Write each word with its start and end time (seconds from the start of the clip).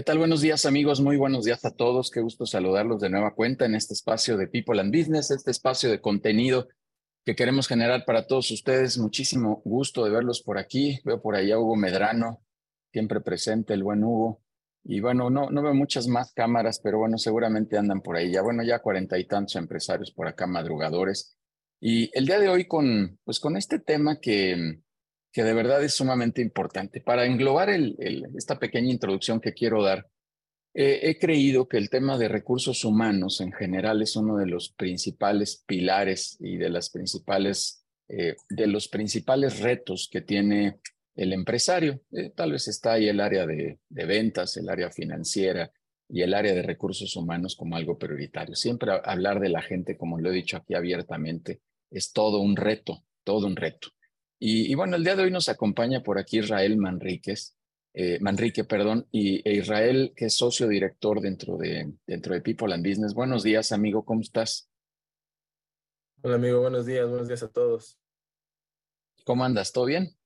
¿Qué 0.00 0.04
tal? 0.04 0.16
Buenos 0.16 0.40
días 0.40 0.64
amigos, 0.64 1.02
muy 1.02 1.18
buenos 1.18 1.44
días 1.44 1.62
a 1.66 1.72
todos. 1.72 2.10
Qué 2.10 2.22
gusto 2.22 2.46
saludarlos 2.46 3.02
de 3.02 3.10
nueva 3.10 3.34
cuenta 3.34 3.66
en 3.66 3.74
este 3.74 3.92
espacio 3.92 4.38
de 4.38 4.48
People 4.48 4.80
and 4.80 4.96
Business, 4.96 5.30
este 5.30 5.50
espacio 5.50 5.90
de 5.90 6.00
contenido 6.00 6.68
que 7.26 7.36
queremos 7.36 7.68
generar 7.68 8.06
para 8.06 8.26
todos 8.26 8.50
ustedes. 8.50 8.96
Muchísimo 8.96 9.60
gusto 9.62 10.02
de 10.02 10.10
verlos 10.10 10.40
por 10.40 10.56
aquí. 10.56 11.00
Veo 11.04 11.20
por 11.20 11.34
allá 11.36 11.56
a 11.56 11.58
Hugo 11.58 11.76
Medrano, 11.76 12.40
siempre 12.90 13.20
presente, 13.20 13.74
el 13.74 13.82
buen 13.82 14.02
Hugo. 14.02 14.40
Y 14.84 15.00
bueno, 15.00 15.28
no, 15.28 15.50
no 15.50 15.62
veo 15.62 15.74
muchas 15.74 16.08
más 16.08 16.32
cámaras, 16.32 16.80
pero 16.82 16.96
bueno, 16.96 17.18
seguramente 17.18 17.76
andan 17.76 18.00
por 18.00 18.16
ahí. 18.16 18.32
Ya 18.32 18.40
bueno, 18.40 18.62
ya 18.62 18.78
cuarenta 18.78 19.18
y 19.18 19.26
tantos 19.26 19.56
empresarios 19.56 20.12
por 20.12 20.26
acá, 20.26 20.46
madrugadores. 20.46 21.36
Y 21.78 22.10
el 22.16 22.24
día 22.24 22.40
de 22.40 22.48
hoy 22.48 22.66
con, 22.66 23.18
pues 23.22 23.38
con 23.38 23.54
este 23.54 23.78
tema 23.78 24.18
que, 24.18 24.80
que 25.32 25.44
de 25.44 25.54
verdad 25.54 25.82
es 25.82 25.94
sumamente 25.94 26.42
importante. 26.42 27.00
Para 27.00 27.26
englobar 27.26 27.70
esta 27.70 28.58
pequeña 28.58 28.90
introducción 28.90 29.40
que 29.40 29.52
quiero 29.52 29.82
dar, 29.82 30.08
eh, 30.74 31.00
he 31.02 31.18
creído 31.18 31.68
que 31.68 31.78
el 31.78 31.90
tema 31.90 32.16
de 32.16 32.28
recursos 32.28 32.84
humanos 32.84 33.40
en 33.40 33.52
general 33.52 34.02
es 34.02 34.16
uno 34.16 34.36
de 34.36 34.46
los 34.46 34.70
principales 34.70 35.64
pilares 35.66 36.36
y 36.40 36.56
de 36.56 36.70
las 36.70 36.90
principales 36.90 37.80
eh, 38.12 38.34
de 38.48 38.66
los 38.66 38.88
principales 38.88 39.60
retos 39.60 40.08
que 40.10 40.20
tiene 40.20 40.80
el 41.14 41.32
empresario. 41.32 42.02
Eh, 42.10 42.30
tal 42.34 42.50
vez 42.50 42.66
está 42.66 42.94
ahí 42.94 43.08
el 43.08 43.20
área 43.20 43.46
de, 43.46 43.78
ventas, 43.88 44.56
el 44.56 44.68
área 44.68 44.90
financiera 44.90 45.70
y 46.08 46.22
el 46.22 46.34
área 46.34 46.52
de 46.52 46.62
recursos 46.62 47.14
humanos 47.14 47.54
como 47.54 47.76
algo 47.76 47.98
prioritario. 47.98 48.56
Siempre 48.56 48.90
hablar 49.04 49.38
de 49.38 49.50
la 49.50 49.62
gente, 49.62 49.96
como 49.96 50.18
lo 50.18 50.30
he 50.30 50.34
dicho 50.34 50.56
aquí 50.56 50.74
abiertamente, 50.74 51.60
es 51.88 52.12
todo 52.12 52.40
un 52.40 52.56
reto, 52.56 53.04
todo 53.22 53.46
un 53.46 53.54
reto. 53.54 53.90
Y, 54.42 54.74
bueno, 54.74 54.96
el 54.96 55.04
día 55.04 55.16
de 55.16 55.24
hoy 55.24 55.30
nos 55.30 55.50
acompaña 55.50 56.02
por 56.02 56.18
aquí 56.18 56.38
Israel 56.38 56.78
Manríquez, 56.78 57.58
eh, 57.92 58.18
Manrique, 58.22 58.64
perdón, 58.64 59.06
y 59.10 59.46
e 59.46 59.56
Israel, 59.56 60.14
que 60.16 60.26
es 60.26 60.34
socio 60.34 60.66
director 60.66 61.20
dentro 61.20 61.58
de, 61.58 61.92
dentro 62.06 62.32
de 62.32 62.40
People 62.40 62.72
and 62.72 62.82
Business. 62.82 63.12
Buenos 63.12 63.42
días, 63.42 63.70
amigo, 63.70 64.02
¿cómo 64.02 64.22
estás? 64.22 64.70
Hola, 66.22 66.36
amigo, 66.36 66.62
buenos 66.62 66.86
días, 66.86 67.06
buenos 67.06 67.28
días 67.28 67.42
a 67.42 67.50
todos. 67.50 67.98
¿Cómo 69.26 69.44
andas? 69.44 69.72
¿Todo 69.72 69.84
bien? 69.84 70.16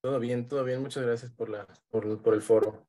Todo 0.00 0.18
bien, 0.18 0.48
todo 0.48 0.64
bien. 0.64 0.80
Muchas 0.80 1.04
gracias 1.04 1.32
por, 1.32 1.50
la, 1.50 1.66
por, 1.90 2.22
por 2.22 2.32
el 2.32 2.40
foro. 2.40 2.86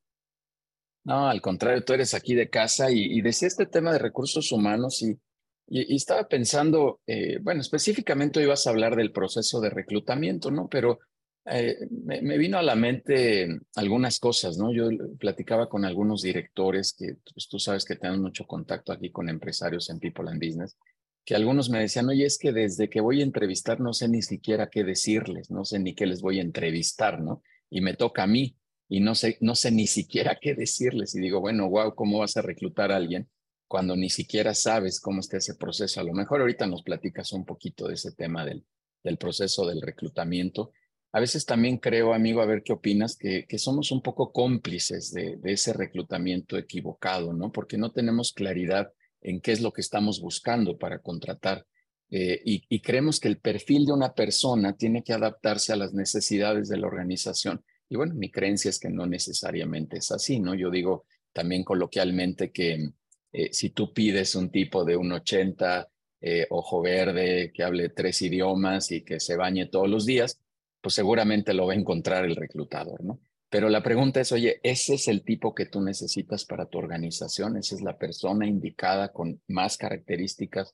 No, 1.03 1.27
al 1.27 1.41
contrario, 1.41 1.83
tú 1.83 1.91
eres 1.91 2.13
aquí 2.13 2.33
de 2.33 2.49
casa 2.49 2.89
y, 2.91 3.17
y 3.17 3.21
decía 3.21 3.49
este 3.49 3.65
tema 3.65 3.91
de 3.91 3.99
recursos 3.99 4.53
humanos 4.53 5.01
y 5.01 5.19
y, 5.67 5.95
estaba 5.95 6.27
pensando, 6.27 7.01
eh, 7.07 7.39
bueno, 7.41 7.61
específicamente 7.61 8.39
hoy 8.39 8.45
vas 8.45 8.67
a 8.67 8.69
hablar 8.69 8.95
del 8.95 9.11
proceso 9.11 9.59
de 9.61 9.69
reclutamiento, 9.69 10.51
¿no? 10.51 10.67
Pero 10.69 10.99
eh, 11.45 11.87
me, 11.89 12.37
vino 12.37 12.57
a 12.57 12.63
la 12.63 12.75
mente 12.75 13.59
algunas 13.75 14.19
cosas, 14.19 14.57
¿no? 14.57 14.71
Yo 14.71 14.89
platicaba 15.19 15.69
con 15.69 15.85
algunos 15.85 16.21
directores 16.21 16.93
que 16.93 17.17
pues, 17.33 17.47
tú 17.47 17.59
sabes 17.59 17.85
que 17.85 17.95
tenemos 17.95 18.21
mucho 18.21 18.45
contacto 18.45 18.91
aquí 18.91 19.11
con 19.11 19.29
empresarios 19.29 19.89
en 19.89 19.99
People 19.99 20.29
and 20.29 20.43
Business, 20.43 20.77
que 21.23 21.35
algunos 21.35 21.69
me 21.69 21.79
decían, 21.79 22.09
oye, 22.09 22.25
es 22.25 22.37
que 22.37 22.51
desde 22.51 22.89
que 22.89 23.01
voy 23.01 23.21
a 23.21 23.23
entrevistar 23.23 23.79
no 23.79 23.93
sé 23.93 24.07
ni 24.07 24.21
siquiera 24.21 24.69
qué 24.69 24.83
decirles, 24.83 25.49
no 25.49 25.65
sé 25.65 25.79
ni 25.79 25.95
qué 25.95 26.05
les 26.05 26.21
voy 26.21 26.39
a 26.39 26.43
entrevistar, 26.43 27.21
¿no? 27.21 27.41
Y 27.69 27.81
me 27.81 27.95
toca 27.95 28.23
a 28.23 28.27
mí 28.27 28.55
y 28.87 28.99
no 28.99 29.15
sé, 29.15 29.37
no 29.41 29.55
sé 29.55 29.71
ni 29.71 29.87
siquiera 29.87 30.37
qué 30.39 30.53
decirles. 30.53 31.15
Y 31.15 31.19
digo, 31.19 31.41
bueno, 31.41 31.69
wow, 31.69 31.95
¿cómo 31.95 32.19
vas 32.19 32.37
a 32.37 32.43
reclutar 32.43 32.91
a 32.91 32.97
alguien 32.97 33.27
cuando 33.67 33.95
ni 33.95 34.09
siquiera 34.09 34.53
sabes 34.53 34.99
cómo 34.99 35.19
está 35.19 35.37
ese 35.37 35.55
proceso. 35.55 35.99
A 35.99 36.03
lo 36.03 36.13
mejor 36.13 36.41
ahorita 36.41 36.67
nos 36.67 36.83
platicas 36.83 37.33
un 37.33 37.45
poquito 37.45 37.87
de 37.87 37.95
ese 37.95 38.11
tema 38.11 38.45
del, 38.45 38.63
del 39.03 39.17
proceso 39.17 39.67
del 39.67 39.81
reclutamiento. 39.81 40.71
A 41.11 41.19
veces 41.19 41.45
también 41.45 41.77
creo, 41.77 42.13
amigo, 42.13 42.41
a 42.41 42.45
ver 42.45 42.61
qué 42.63 42.73
opinas, 42.73 43.15
que, 43.15 43.45
que 43.47 43.57
somos 43.57 43.91
un 43.91 44.01
poco 44.01 44.31
cómplices 44.31 45.13
de, 45.13 45.39
ese 45.45 45.73
reclutamiento 45.73 46.57
equivocado, 46.57 47.33
¿no? 47.33 47.51
Porque 47.51 47.77
no 47.77 47.91
tenemos 47.91 48.33
claridad 48.33 48.91
en 49.21 49.39
qué 49.39 49.53
es 49.53 49.61
lo 49.61 49.71
que 49.71 49.81
estamos 49.81 50.19
buscando 50.19 50.77
para 50.77 50.99
contratar. 50.99 51.65
Eh, 52.11 52.41
y 52.43 52.81
creemos 52.81 53.19
que 53.19 53.29
el 53.29 53.39
perfil 53.39 53.85
de 53.85 53.93
una 53.93 54.13
persona 54.13 54.75
tiene 54.75 55.03
que 55.03 55.13
adaptarse 55.13 55.73
a 55.73 55.77
las 55.77 55.93
necesidades 55.93 56.69
de 56.69 56.77
la 56.77 56.87
organización. 56.87 57.63
Y 57.89 57.95
bueno, 57.95 58.15
mi 58.15 58.31
creencia 58.31 58.69
es 58.69 58.79
que 58.79 58.89
no 58.89 59.05
necesariamente 59.05 59.97
es 59.97 60.11
así, 60.11 60.39
¿no? 60.39 60.53
Yo 60.55 60.69
digo 60.69 61.05
también 61.33 61.63
coloquialmente 61.63 62.51
que 62.51 62.91
eh, 63.37 63.49
si 63.51 63.71
tú 63.71 63.91
pides 63.93 64.33
un 64.35 64.49
tipo 64.49 64.85
de 64.85 64.95
un 64.95 65.11
80, 65.11 65.89
eh, 66.21 66.47
ojo 66.49 66.81
verde, 66.81 67.51
que 67.53 67.63
hable 67.63 67.89
tres 67.89 68.21
idiomas 68.21 68.91
y 68.93 69.03
que 69.03 69.19
se 69.19 69.35
bañe 69.35 69.65
todos 69.65 69.89
los 69.89 70.05
días, 70.05 70.39
pues 70.81 70.95
seguramente 70.95 71.53
lo 71.53 71.67
va 71.67 71.73
a 71.73 71.75
encontrar 71.75 72.23
el 72.23 72.37
reclutador, 72.37 73.03
¿no? 73.03 73.19
Pero 73.49 73.67
la 73.67 73.83
pregunta 73.83 74.21
es, 74.21 74.31
oye, 74.31 74.61
¿ese 74.63 74.93
es 74.93 75.09
el 75.09 75.23
tipo 75.25 75.53
que 75.53 75.65
tú 75.65 75.81
necesitas 75.81 76.45
para 76.45 76.67
tu 76.67 76.77
organización? 76.77 77.57
¿Esa 77.57 77.75
es 77.75 77.81
la 77.81 77.97
persona 77.97 78.47
indicada 78.47 79.11
con 79.11 79.41
más 79.47 79.77
características 79.77 80.73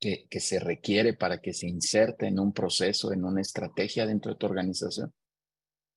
que, 0.00 0.26
se 0.40 0.58
requiere 0.58 1.14
para 1.14 1.40
que 1.40 1.54
se 1.54 1.68
inserte 1.68 2.26
en 2.26 2.40
un 2.40 2.52
proceso, 2.52 3.12
en 3.12 3.24
una 3.24 3.40
estrategia 3.40 4.06
dentro 4.06 4.32
de 4.32 4.38
tu 4.38 4.46
organización? 4.46 5.12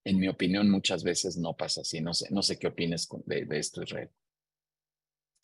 En 0.04 0.20
mi 0.20 0.28
opinión, 0.28 0.70
muchas 0.70 1.04
veces 1.04 1.36
no 1.38 1.56
pasa 1.56 1.82
así. 1.82 2.00
No 2.00 2.14
sé, 2.14 2.28
no 2.30 2.44
sé 2.44 2.60
qué 2.60 2.68
opines 2.68 3.08
de, 3.26 3.46
de 3.46 3.58
esto, 3.58 3.82
Israel. 3.82 4.12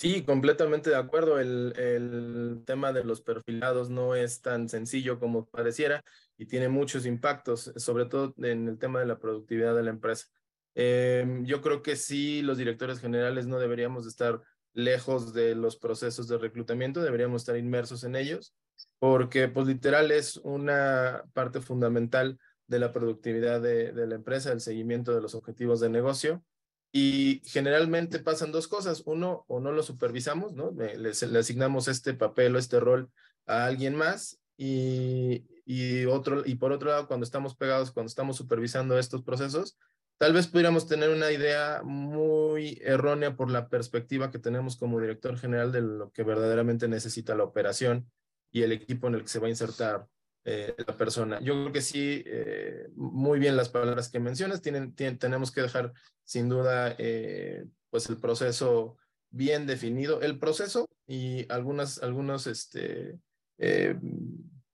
Sí, 0.02 0.24
completamente 0.24 0.90
de 0.90 0.96
acuerdo. 0.96 1.40
El, 1.40 2.64
tema 2.66 2.92
de 2.92 3.04
los 3.04 3.22
perfilados 3.22 3.92
no 3.92 4.16
es 4.16 4.42
tan 4.42 4.68
sencillo 4.68 5.20
como 5.20 5.46
pareciera 5.46 6.04
y 6.40 6.48
tiene 6.48 6.70
muchos 6.70 7.06
impactos, 7.06 7.72
sobre 7.76 8.06
todo 8.06 8.34
en 8.40 8.68
el 8.68 8.80
tema 8.80 9.00
de 9.00 9.06
la 9.06 9.20
productividad 9.20 9.76
de 9.76 9.84
la 9.84 9.92
empresa. 9.92 10.26
Eh, 10.74 11.42
yo 11.44 11.62
creo 11.62 11.84
que 11.84 11.96
sí, 11.96 12.42
los 12.42 12.58
directores 12.58 13.00
generales 13.00 13.46
no 13.46 13.60
deberíamos 13.60 14.08
estar 14.08 14.42
lejos 14.74 15.34
de 15.36 15.54
los 15.54 15.78
procesos 15.78 16.28
de 16.28 16.40
reclutamiento, 16.40 17.04
deberíamos 17.04 17.44
estar 17.44 17.56
inmersos 17.56 18.04
en 18.04 18.16
ellos, 18.16 18.56
porque 18.98 19.50
pues 19.50 19.68
literal 19.68 20.10
es 20.10 20.38
una 20.38 21.26
parte 21.34 21.62
fundamental 21.62 22.40
de 22.66 22.80
la 22.80 22.92
productividad 22.92 23.62
de, 23.62 23.92
de 23.92 24.08
la 24.08 24.16
empresa, 24.16 24.52
el 24.52 24.62
seguimiento 24.62 25.14
de 25.14 25.22
los 25.22 25.36
objetivos 25.36 25.80
de 25.80 25.90
negocio 25.90 26.44
y 26.92 27.42
generalmente 27.46 28.20
pasan 28.20 28.52
dos 28.52 28.68
cosas. 28.68 29.04
Uno, 29.06 29.46
o 29.48 29.60
no 29.60 29.72
lo 29.72 29.84
supervisamos, 29.84 30.54
¿no? 30.54 30.72
Le, 30.72 30.98
le, 30.98 31.40
asignamos 31.40 31.88
este 31.88 32.14
papel 32.14 32.56
o 32.56 32.60
este 32.60 32.80
rol 32.80 33.10
a 33.46 33.66
alguien 33.66 33.96
más. 33.96 34.40
Y, 34.58 35.46
y, 35.66 36.06
otro, 36.06 36.44
y 36.46 36.56
por 36.56 36.72
otro 36.72 36.90
lado, 36.90 37.08
cuando 37.08 37.24
estamos 37.24 37.56
pegados, 37.56 37.92
cuando 37.92 38.10
estamos 38.10 38.38
supervisando 38.38 39.00
estos 39.00 39.24
procesos, 39.24 39.78
tal 40.18 40.34
vez 40.34 40.48
pudiéramos 40.48 40.88
tener 40.88 41.10
una 41.10 41.32
idea 41.32 41.82
muy 41.84 42.80
errónea 42.84 43.36
por 43.36 43.50
la 43.50 43.70
perspectiva 43.70 44.30
que 44.30 44.40
tenemos 44.40 44.78
como 44.78 45.00
director 45.00 45.38
general 45.38 45.72
de 45.72 45.82
lo 45.82 46.12
que 46.12 46.24
verdaderamente 46.24 46.88
necesita 46.88 47.36
la 47.36 47.44
operación 47.44 48.12
y 48.52 48.64
el 48.64 48.72
equipo 48.74 49.08
en 49.08 49.16
el 49.16 49.22
que 49.22 49.30
se 49.30 49.40
va 49.40 49.48
a 49.48 49.52
insertar 49.52 50.08
eh, 50.44 50.76
la 50.88 50.98
persona. 50.98 51.40
Yo 51.42 51.54
creo 51.54 51.72
que 51.72 51.82
sí, 51.82 52.24
eh, 52.26 52.88
muy 52.96 53.40
bien 53.40 53.56
las 53.56 53.70
palabras 53.70 54.10
que 54.10 54.20
mencionas, 54.20 54.62
tienen, 54.62 54.94
tienen, 54.94 55.18
tenemos 55.18 55.52
que 55.52 55.62
dejar 55.62 55.94
sin 56.24 56.50
duda 56.50 56.96
eh, 56.98 57.66
pues 57.90 58.10
el 58.10 58.18
proceso 58.18 58.98
bien 59.30 59.66
definido, 59.68 60.22
el 60.22 60.40
proceso 60.40 60.90
y 61.08 61.52
algunas, 61.52 62.02
algunos 62.02 62.48
este, 62.48 63.20
eh, 63.58 63.96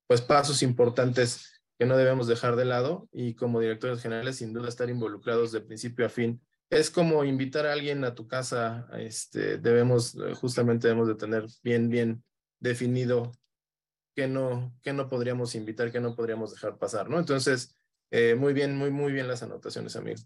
pues 0.07 0.21
pasos 0.21 0.63
importantes 0.63 1.61
que 1.77 1.85
no 1.85 1.97
debemos 1.97 2.27
dejar 2.27 2.55
de 2.55 2.65
lado 2.65 3.07
y 3.11 3.35
como 3.35 3.59
directores 3.59 4.01
generales 4.01 4.37
sin 4.37 4.53
duda 4.53 4.69
estar 4.69 4.89
involucrados 4.89 5.51
de 5.51 5.61
principio 5.61 6.05
a 6.05 6.09
fin. 6.09 6.41
Es 6.69 6.89
como 6.89 7.23
invitar 7.23 7.65
a 7.65 7.73
alguien 7.73 8.03
a 8.03 8.15
tu 8.15 8.27
casa, 8.27 8.87
este, 8.97 9.57
debemos, 9.57 10.17
justamente 10.35 10.87
debemos 10.87 11.07
de 11.07 11.15
tener 11.15 11.45
bien, 11.63 11.89
bien 11.89 12.23
definido 12.59 13.31
que 14.17 14.27
no, 14.27 14.75
que 14.81 14.93
no 14.93 15.07
podríamos 15.07 15.53
invitar, 15.53 15.91
que 15.91 15.99
no 15.99 16.15
podríamos 16.15 16.51
dejar 16.51 16.79
pasar, 16.79 17.07
¿no? 17.07 17.19
Entonces, 17.19 17.77
eh, 18.09 18.33
muy 18.33 18.51
bien, 18.51 18.75
muy, 18.75 18.89
muy 18.89 19.13
bien 19.13 19.27
las 19.27 19.43
anotaciones, 19.43 19.95
amigo. 19.95 20.19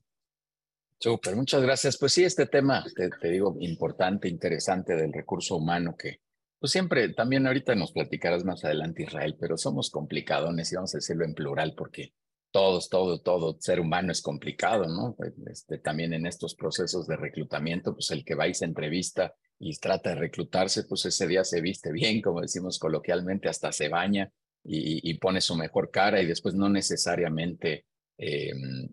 Súper, 0.97 1.35
muchas 1.35 1.61
gracias. 1.61 1.97
Pues 1.97 2.13
sí, 2.13 2.23
este 2.23 2.45
tema, 2.45 2.85
te, 2.95 3.27
digo, 3.27 3.57
importante, 3.59 4.29
interesante 4.29 4.95
del 4.95 5.11
recurso 5.11 5.57
humano 5.57 5.97
que, 5.97 6.21
pues 6.57 6.71
siempre, 6.71 7.09
también 7.09 7.45
ahorita 7.45 7.75
nos 7.75 7.91
platicarás 7.91 8.45
más 8.45 8.63
adelante, 8.63 9.03
Israel, 9.03 9.35
pero 9.37 9.57
somos 9.57 9.89
complicadones 9.89 10.71
y 10.71 10.75
vamos 10.75 10.95
a 10.95 10.99
decirlo 10.99 11.25
en 11.25 11.33
plural 11.33 11.73
porque 11.75 12.13
todos, 12.51 12.89
todo, 12.89 13.21
todo 13.21 13.57
ser 13.59 13.79
humano 13.79 14.11
es 14.11 14.21
complicado, 14.21 14.85
¿no? 14.87 15.15
Este, 15.49 15.77
también 15.77 16.13
en 16.13 16.25
estos 16.25 16.55
procesos 16.55 17.07
de 17.07 17.15
reclutamiento, 17.15 17.93
pues 17.93 18.11
el 18.11 18.23
que 18.23 18.35
va 18.35 18.47
y 18.47 18.53
se 18.53 18.65
entrevista 18.65 19.33
y 19.59 19.77
trata 19.77 20.09
de 20.11 20.15
reclutarse, 20.15 20.83
pues 20.83 21.05
ese 21.05 21.27
día 21.27 21.43
se 21.43 21.61
viste 21.61 21.91
bien, 21.91 22.21
como 22.21 22.41
decimos 22.41 22.77
coloquialmente, 22.79 23.47
hasta 23.49 23.71
se 23.71 23.89
baña 23.89 24.31
y, 24.63 25.09
y 25.09 25.13
pone 25.15 25.41
su 25.41 25.55
mejor 25.55 25.91
cara 25.91 26.21
y 26.21 26.25
después 26.25 26.55
no 26.55 26.69
necesariamente 26.69 27.85
eh, 28.23 28.51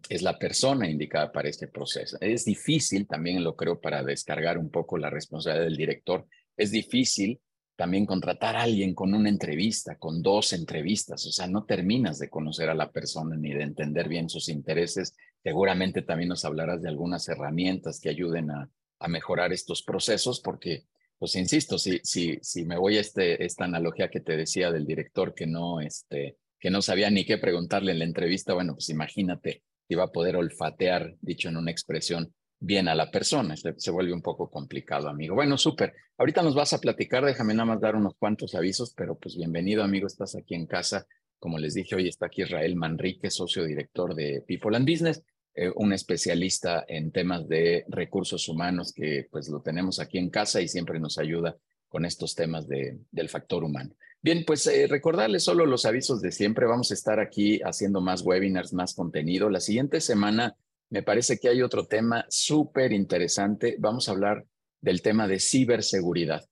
es 0.08 0.22
la 0.22 0.38
persona 0.38 0.88
indicada 0.88 1.31
para 1.31 1.50
este 1.50 1.69
proceso. 1.69 2.16
Es 2.20 2.46
difícil, 2.46 3.06
también 3.06 3.44
lo 3.44 3.56
creo, 3.56 3.78
para 3.78 4.02
descargar 4.02 4.56
un 4.56 4.70
poco 4.70 4.96
la 4.96 5.10
responsabilidad 5.10 5.66
del 5.66 5.76
director, 5.76 6.26
es 6.56 6.70
difícil 6.70 7.38
también 7.78 8.06
contratar 8.06 8.56
a 8.56 8.62
alguien 8.62 8.92
con 8.92 9.14
una 9.14 9.28
entrevista, 9.28 9.96
con 9.98 10.20
dos 10.20 10.52
entrevistas, 10.52 11.25
o 11.26 11.30
sea, 11.30 11.46
no 11.46 11.64
terminas 11.64 12.19
de 12.19 12.28
conocer 12.28 12.69
a 12.69 12.75
la 12.75 12.90
persona 12.90 13.36
ni 13.36 13.54
de 13.54 13.62
entender 13.62 14.08
bien 14.08 14.28
sus 14.28 14.48
intereses. 14.48 15.14
Seguramente 15.44 16.02
también 16.02 16.30
nos 16.30 16.44
hablarás 16.44 16.82
de 16.82 16.88
algunas 16.88 17.28
herramientas 17.28 18.00
que 18.00 18.08
ayuden 18.08 18.50
a, 18.50 18.69
a 18.98 19.06
mejorar 19.06 19.52
estos 19.52 19.84
procesos, 19.84 20.40
porque, 20.40 20.86
pues 21.20 21.36
insisto, 21.36 21.78
si, 21.78 22.00
si, 22.02 22.40
si 22.42 22.64
me 22.64 22.76
voy 22.76 22.96
a 22.96 23.00
este, 23.00 23.44
esta 23.44 23.66
analogía 23.66 24.10
que 24.10 24.19
te 24.19 24.36
decía 24.36 24.72
del 24.72 24.84
director 24.84 25.32
que 25.32 25.46
no, 25.46 25.81
este, 25.81 26.36
que 26.58 26.70
no 26.70 26.82
sabía 26.82 27.10
ni 27.10 27.24
qué 27.24 27.38
preguntarle 27.38 27.92
en 27.92 28.00
la 28.00 28.06
entrevista, 28.06 28.54
bueno, 28.54 28.72
pues 28.72 28.88
imagínate, 28.88 29.62
iba 29.88 30.02
a 30.02 30.10
poder 30.10 30.34
olfatear, 30.34 31.14
dicho 31.20 31.48
en 31.48 31.56
una 31.56 31.70
expresión, 31.70 32.34
bien 32.60 32.88
a 32.88 32.94
la 32.94 33.10
persona. 33.10 33.56
Se, 33.56 33.75
se 33.78 33.90
vuelve 33.90 34.12
un 34.12 34.22
poco 34.22 34.50
complicado, 34.50 35.08
amigo. 35.08 35.34
Bueno, 35.34 35.56
súper. 35.56 35.94
Ahorita 36.16 36.43
nos 36.43 36.55
vas 36.55 36.72
a 36.72 36.81
platicar, 36.81 37.25
déjame 37.25 37.55
nada 37.55 37.66
más 37.66 37.81
dar 37.81 37.96
unos 37.96 38.14
cuantos 38.19 38.55
avisos, 38.55 38.93
pero 38.96 39.16
pues 39.16 39.37
bienvenido, 39.37 39.82
amigo, 39.82 40.06
estás 40.06 40.34
aquí 40.34 40.55
en 40.55 40.66
casa. 40.66 41.06
Como 41.38 41.58
les 41.58 41.75
dije, 41.75 41.94
hoy 41.94 42.08
está 42.08 42.26
aquí 42.26 42.43
Israel 42.43 42.75
Manrique, 42.75 43.31
socio 43.31 43.64
director 43.64 44.14
de 44.14 44.43
People 44.46 44.76
and 44.76 44.90
Business, 44.90 45.22
eh, 45.55 45.70
un 45.76 45.93
especialista 45.93 46.84
en 46.88 47.12
temas 47.12 47.49
de 47.49 47.84
recursos 47.88 48.49
humanos 48.49 48.93
que 48.93 49.28
pues 49.31 49.49
lo 49.49 49.60
tenemos 49.60 50.00
aquí 50.00 50.19
en 50.19 50.31
casa 50.31 50.60
y 50.60 50.69
siempre 50.69 50.99
nos 50.99 51.19
ayuda 51.19 51.56
con 51.88 52.05
estos 52.05 52.34
temas 52.34 52.66
de, 52.69 52.99
del 53.10 53.28
factor 53.28 53.62
humano. 53.62 53.94
Bien, 54.20 54.44
pues 54.44 54.66
eh, 54.66 54.88
recordarles 54.88 55.44
solo 55.44 55.64
los 55.64 55.87
avisos 55.87 56.20
de 56.20 56.32
siempre. 56.32 56.66
Vamos 56.66 56.90
a 56.90 56.94
estar 56.94 57.20
aquí 57.20 57.60
haciendo 57.62 58.00
más 58.00 58.22
webinars, 58.22 58.72
más 58.72 58.94
contenido. 58.94 59.49
La 59.49 59.60
siguiente 59.60 60.00
semana 60.00 60.56
me 60.90 61.02
parece 61.02 61.38
que 61.38 61.49
hay 61.49 61.62
otro 61.62 61.87
tema 61.87 62.25
súper 62.29 62.93
interesante. 62.93 63.76
Vamos 63.79 64.08
a 64.08 64.12
hablar 64.12 64.44
del 64.81 65.02
tema 65.02 65.29
de 65.29 65.40
ciberseguridad. 65.40 66.44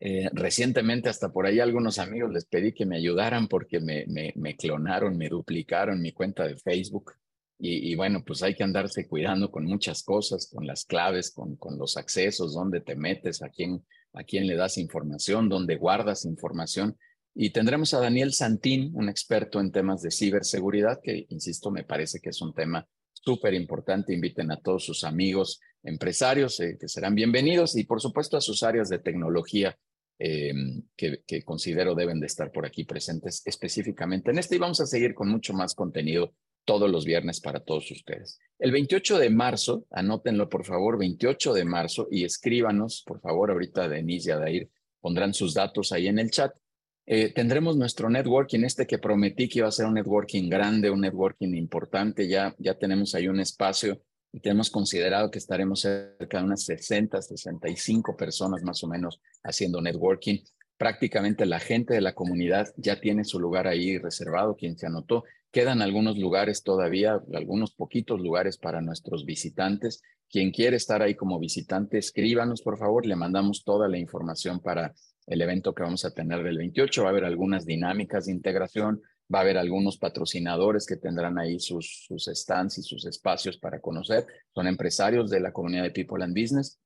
Eh, 0.00 0.28
recientemente 0.32 1.08
hasta 1.08 1.32
por 1.32 1.46
ahí 1.46 1.60
algunos 1.60 1.98
amigos 1.98 2.32
les 2.32 2.44
pedí 2.46 2.72
que 2.72 2.86
me 2.86 2.96
ayudaran 2.96 3.46
porque 3.46 3.80
me, 3.80 4.04
me, 4.06 4.56
clonaron, 4.56 5.16
me 5.16 5.28
duplicaron 5.28 6.00
mi 6.00 6.12
cuenta 6.12 6.46
de 6.46 6.56
Facebook. 6.56 7.12
Y, 7.58 7.92
y, 7.92 7.94
bueno, 7.94 8.24
pues 8.26 8.42
hay 8.42 8.56
que 8.56 8.64
andarse 8.64 9.06
cuidando 9.06 9.50
con 9.50 9.64
muchas 9.64 10.02
cosas, 10.02 10.50
con 10.52 10.66
las 10.66 10.84
claves, 10.84 11.30
con, 11.30 11.54
con 11.54 11.78
los 11.78 11.96
accesos, 11.96 12.54
dónde 12.54 12.80
te 12.80 12.96
metes, 12.96 13.40
a 13.42 13.50
quién, 13.50 13.84
a 14.14 14.24
quién 14.24 14.48
le 14.48 14.56
das 14.56 14.78
información, 14.78 15.48
dónde 15.48 15.76
guardas 15.76 16.24
información. 16.24 16.98
Y 17.34 17.50
tendremos 17.50 17.94
a 17.94 18.00
Daniel 18.00 18.32
Santín, 18.32 18.90
un 18.94 19.08
experto 19.08 19.60
en 19.60 19.70
temas 19.70 20.02
de 20.02 20.10
ciberseguridad, 20.10 21.00
que, 21.00 21.26
insisto, 21.28 21.70
me 21.70 21.84
parece 21.84 22.18
que 22.18 22.30
es 22.30 22.42
un 22.42 22.52
tema 22.52 22.88
súper 23.24 23.54
importante. 23.54 24.12
Inviten 24.12 24.50
a 24.50 24.60
todos 24.60 24.84
sus 24.84 25.04
amigos 25.04 25.60
empresarios 25.82 26.58
eh, 26.60 26.76
que 26.78 26.88
serán 26.88 27.14
bienvenidos 27.14 27.76
y, 27.76 27.84
por 27.84 28.00
supuesto, 28.00 28.36
a 28.36 28.40
sus 28.40 28.62
áreas 28.62 28.88
de 28.88 28.98
tecnología 28.98 29.76
eh, 30.18 30.52
que, 30.96 31.22
que, 31.26 31.42
considero 31.42 31.94
deben 31.94 32.20
de 32.20 32.26
estar 32.26 32.52
por 32.52 32.66
aquí 32.66 32.84
presentes 32.84 33.42
específicamente 33.44 34.30
en 34.30 34.38
este. 34.38 34.56
Y 34.56 34.58
vamos 34.58 34.80
a 34.80 34.86
seguir 34.86 35.14
con 35.14 35.28
mucho 35.28 35.52
más 35.54 35.74
contenido 35.74 36.34
todos 36.64 36.90
los 36.90 37.04
viernes 37.04 37.40
para 37.40 37.60
todos 37.60 37.90
ustedes. 37.90 38.38
El 38.58 38.70
28 38.72 39.18
de 39.18 39.30
marzo, 39.30 39.86
anótenlo 39.90 40.48
por 40.48 40.64
favor, 40.64 40.98
28 40.98 41.54
de 41.54 41.64
marzo 41.64 42.08
y 42.10 42.24
escríbanos, 42.24 43.02
por 43.06 43.20
favor, 43.20 43.50
ahorita 43.50 43.88
Denise 43.88 44.30
y 44.30 44.32
Adair 44.32 44.70
pondrán 45.00 45.34
sus 45.34 45.54
datos 45.54 45.90
ahí 45.92 46.06
en 46.06 46.18
el 46.18 46.30
chat. 46.30 46.54
Eh, 47.04 47.32
tendremos 47.32 47.76
nuestro 47.76 48.08
networking, 48.08 48.60
este 48.60 48.86
que 48.86 48.98
prometí 48.98 49.48
que 49.48 49.58
iba 49.58 49.68
a 49.68 49.72
ser 49.72 49.86
un 49.86 49.94
networking 49.94 50.48
grande, 50.48 50.90
un 50.90 51.00
networking 51.00 51.54
importante. 51.54 52.28
Ya, 52.28 52.54
ya 52.58 52.74
tenemos 52.74 53.14
ahí 53.14 53.28
un 53.28 53.40
espacio 53.40 54.00
y 54.32 54.40
tenemos 54.40 54.70
considerado 54.70 55.30
que 55.30 55.38
estaremos 55.38 55.80
cerca 55.80 56.38
de 56.38 56.44
unas 56.44 56.64
60, 56.64 57.20
65 57.20 58.16
personas 58.16 58.62
más 58.62 58.82
o 58.84 58.88
menos 58.88 59.20
haciendo 59.42 59.80
networking. 59.82 60.38
Prácticamente 60.78 61.44
la 61.44 61.60
gente 61.60 61.94
de 61.94 62.00
la 62.00 62.14
comunidad 62.14 62.68
ya 62.76 63.00
tiene 63.00 63.24
su 63.24 63.38
lugar 63.40 63.66
ahí 63.66 63.98
reservado, 63.98 64.56
quien 64.56 64.78
se 64.78 64.86
anotó. 64.86 65.24
Quedan 65.50 65.82
algunos 65.82 66.16
lugares 66.16 66.62
todavía, 66.62 67.20
algunos 67.34 67.72
poquitos 67.74 68.20
lugares 68.20 68.56
para 68.58 68.80
nuestros 68.80 69.26
visitantes. 69.26 70.02
Quien 70.30 70.50
quiere 70.50 70.76
estar 70.76 71.02
ahí 71.02 71.14
como 71.14 71.38
visitante, 71.38 71.98
escríbanos, 71.98 72.62
por 72.62 72.78
favor. 72.78 73.04
Le 73.04 73.16
mandamos 73.16 73.64
toda 73.64 73.86
la 73.86 73.98
información 73.98 74.60
para 74.60 74.94
el 75.26 75.40
evento 75.42 75.74
que 75.74 75.82
vamos 75.82 76.04
a 76.04 76.12
tener 76.12 76.42
del 76.42 76.58
28. 76.58 77.02
Va 77.02 77.08
a 77.08 77.10
haber 77.10 77.24
algunas 77.24 77.64
dinámicas 77.66 78.26
de 78.26 78.32
integración, 78.32 79.02
va 79.32 79.38
a 79.38 79.42
haber 79.42 79.58
algunos 79.58 79.98
patrocinadores 79.98 80.86
que 80.86 80.96
tendrán 80.96 81.38
ahí 81.38 81.58
sus, 81.58 82.04
sus 82.06 82.24
stands 82.26 82.78
y 82.78 82.82
sus 82.82 83.06
espacios 83.06 83.58
para 83.58 83.80
conocer. 83.80 84.26
Son 84.54 84.66
empresarios 84.66 85.30
de 85.30 85.40
la 85.40 85.52
comunidad 85.52 85.84
de 85.84 85.90
People 85.90 86.22
and 86.22 86.38
Business. 86.38 86.78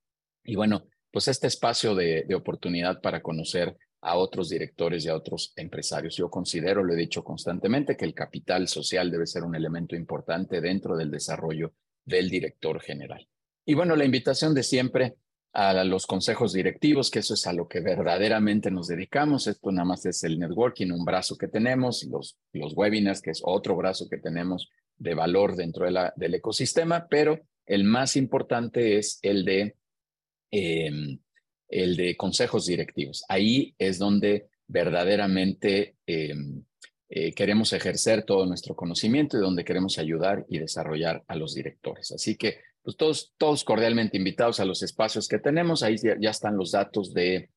Y 0.43 0.55
bueno, 0.55 0.87
pues 1.11 1.27
este 1.27 1.47
espacio 1.47 1.95
de, 1.95 2.25
de 2.27 2.35
oportunidad 2.35 3.01
para 3.01 3.21
conocer 3.21 3.75
a 4.01 4.15
otros 4.15 4.49
directores 4.49 5.05
y 5.05 5.09
a 5.09 5.15
otros 5.15 5.53
empresarios. 5.55 6.15
Yo 6.15 6.29
considero, 6.29 6.83
lo 6.83 6.93
he 6.93 6.97
dicho 6.97 7.23
constantemente, 7.23 7.97
que 7.97 8.05
el 8.05 8.13
capital 8.13 8.67
social 8.67 9.11
debe 9.11 9.25
ser 9.25 9.43
un 9.43 9.55
elemento 9.55 9.95
importante 9.95 10.61
dentro 10.61 10.95
del 10.95 11.11
desarrollo 11.11 11.73
del 12.05 12.29
director 12.29 12.79
general. 12.79 13.27
Y 13.65 13.73
bueno, 13.73 13.95
la 13.95 14.05
invitación 14.05 14.53
de 14.53 14.63
siempre 14.63 15.15
a 15.53 15.83
los 15.83 16.05
consejos 16.05 16.53
directivos, 16.53 17.09
que 17.09 17.19
eso 17.19 17.33
es 17.33 17.47
a 17.47 17.53
lo 17.53 17.67
que 17.67 17.79
verdaderamente 17.79 18.69
nos 18.69 18.87
dedicamos. 18.87 19.47
Esto 19.47 19.71
nada 19.71 19.85
más 19.85 20.05
es 20.05 20.23
el 20.23 20.37
networking, 20.37 20.91
un 20.91 21.05
brazo 21.05 21.37
que 21.37 21.47
tenemos, 21.47 22.03
los, 22.03 22.37
los 22.53 22.73
webinars, 22.75 23.21
que 23.21 23.31
es 23.31 23.41
otro 23.43 23.75
brazo 23.75 24.07
que 24.09 24.17
tenemos 24.17 24.69
de 24.97 25.13
valor 25.13 25.55
dentro 25.55 25.85
de 25.85 25.91
la, 25.91 26.13
del 26.15 26.35
ecosistema, 26.35 27.07
pero 27.09 27.39
el 27.65 27.83
más 27.83 28.15
importante 28.15 28.97
es 28.97 29.19
el 29.21 29.45
de, 29.45 29.75
eh, 30.51 31.19
el 31.69 31.95
de 31.97 32.15
consejos 32.15 32.65
directivos. 32.65 33.23
Ahí 33.27 33.75
es 33.77 33.99
donde 33.99 34.47
verdaderamente 34.67 35.95
eh, 36.05 36.35
eh, 37.09 37.33
queremos 37.33 37.71
ejercer 37.73 38.23
todo 38.23 38.45
nuestro 38.45 38.75
conocimiento 38.75 39.37
y 39.37 39.41
donde 39.41 39.63
queremos 39.63 39.97
ayudar 39.97 40.45
y 40.49 40.59
desarrollar 40.59 41.23
a 41.27 41.35
los 41.35 41.55
directores. 41.55 42.11
Así 42.11 42.35
que 42.35 42.59
pues 42.87 42.95
todos, 42.95 43.33
todos 43.37 43.65
cordialmente 43.65 44.15
invitados 44.15 44.61
a 44.61 44.65
los 44.65 44.81
espacios 44.81 45.27
que 45.27 45.39
tenemos. 45.39 45.83
Ahí 45.83 45.97
ya, 45.97 46.29
están 46.29 46.55
los 46.55 46.71
datos 46.71 47.13
de, 47.13 47.49